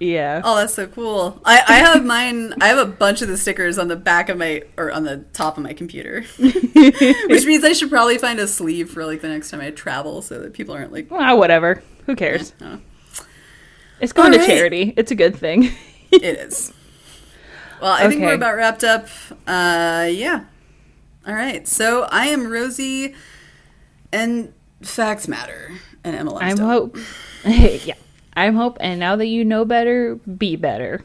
Yeah. 0.00 0.40
Oh, 0.44 0.56
that's 0.56 0.74
so 0.74 0.86
cool. 0.88 1.40
I, 1.44 1.62
I 1.68 1.74
have 1.74 2.04
mine. 2.16 2.54
I 2.60 2.68
have 2.68 2.78
a 2.78 2.86
bunch 2.90 3.22
of 3.22 3.28
the 3.28 3.36
stickers 3.36 3.78
on 3.78 3.88
the 3.88 3.96
back 3.96 4.28
of 4.28 4.36
my 4.38 4.62
or 4.76 4.90
on 4.90 5.04
the 5.04 5.18
top 5.32 5.56
of 5.56 5.62
my 5.62 5.72
computer, 5.74 6.22
which 6.38 7.44
means 7.46 7.62
I 7.64 7.72
should 7.72 7.90
probably 7.90 8.18
find 8.18 8.40
a 8.40 8.48
sleeve 8.48 8.90
for 8.90 9.04
like 9.04 9.20
the 9.20 9.28
next 9.28 9.50
time 9.50 9.60
I 9.60 9.70
travel, 9.70 10.22
so 10.22 10.40
that 10.40 10.52
people 10.54 10.74
aren't 10.74 10.92
like, 10.92 11.08
Ah, 11.12 11.36
whatever. 11.36 11.82
Who 12.06 12.16
cares? 12.16 12.52
oh, 12.62 12.80
It's 14.00 14.12
going 14.12 14.32
to 14.32 14.38
Alright. 14.38 14.50
charity. 14.50 14.94
It's 14.96 15.10
a 15.10 15.14
good 15.14 15.36
thing. 15.36 15.70
it 16.10 16.22
is. 16.24 16.72
Well, 17.80 17.92
I 17.92 18.08
think 18.08 18.20
we're 18.22 18.34
about 18.34 18.56
wrapped 18.56 18.84
up. 18.84 19.06
Uh, 19.46 20.08
yeah. 20.10 20.44
All 21.26 21.34
right. 21.34 21.66
So 21.68 22.02
I 22.10 22.26
am 22.26 22.46
Rosie, 22.46 23.14
and 24.12 24.52
facts 24.82 25.28
matter. 25.28 25.70
And 26.04 26.16
MLMs 26.28 26.40
I'm 26.42 26.58
hope. 26.58 26.96
yeah, 27.44 27.94
I'm 28.34 28.54
hope. 28.54 28.76
And 28.80 29.00
now 29.00 29.16
that 29.16 29.26
you 29.26 29.44
know 29.44 29.64
better, 29.64 30.16
be 30.16 30.56
better. 30.56 31.04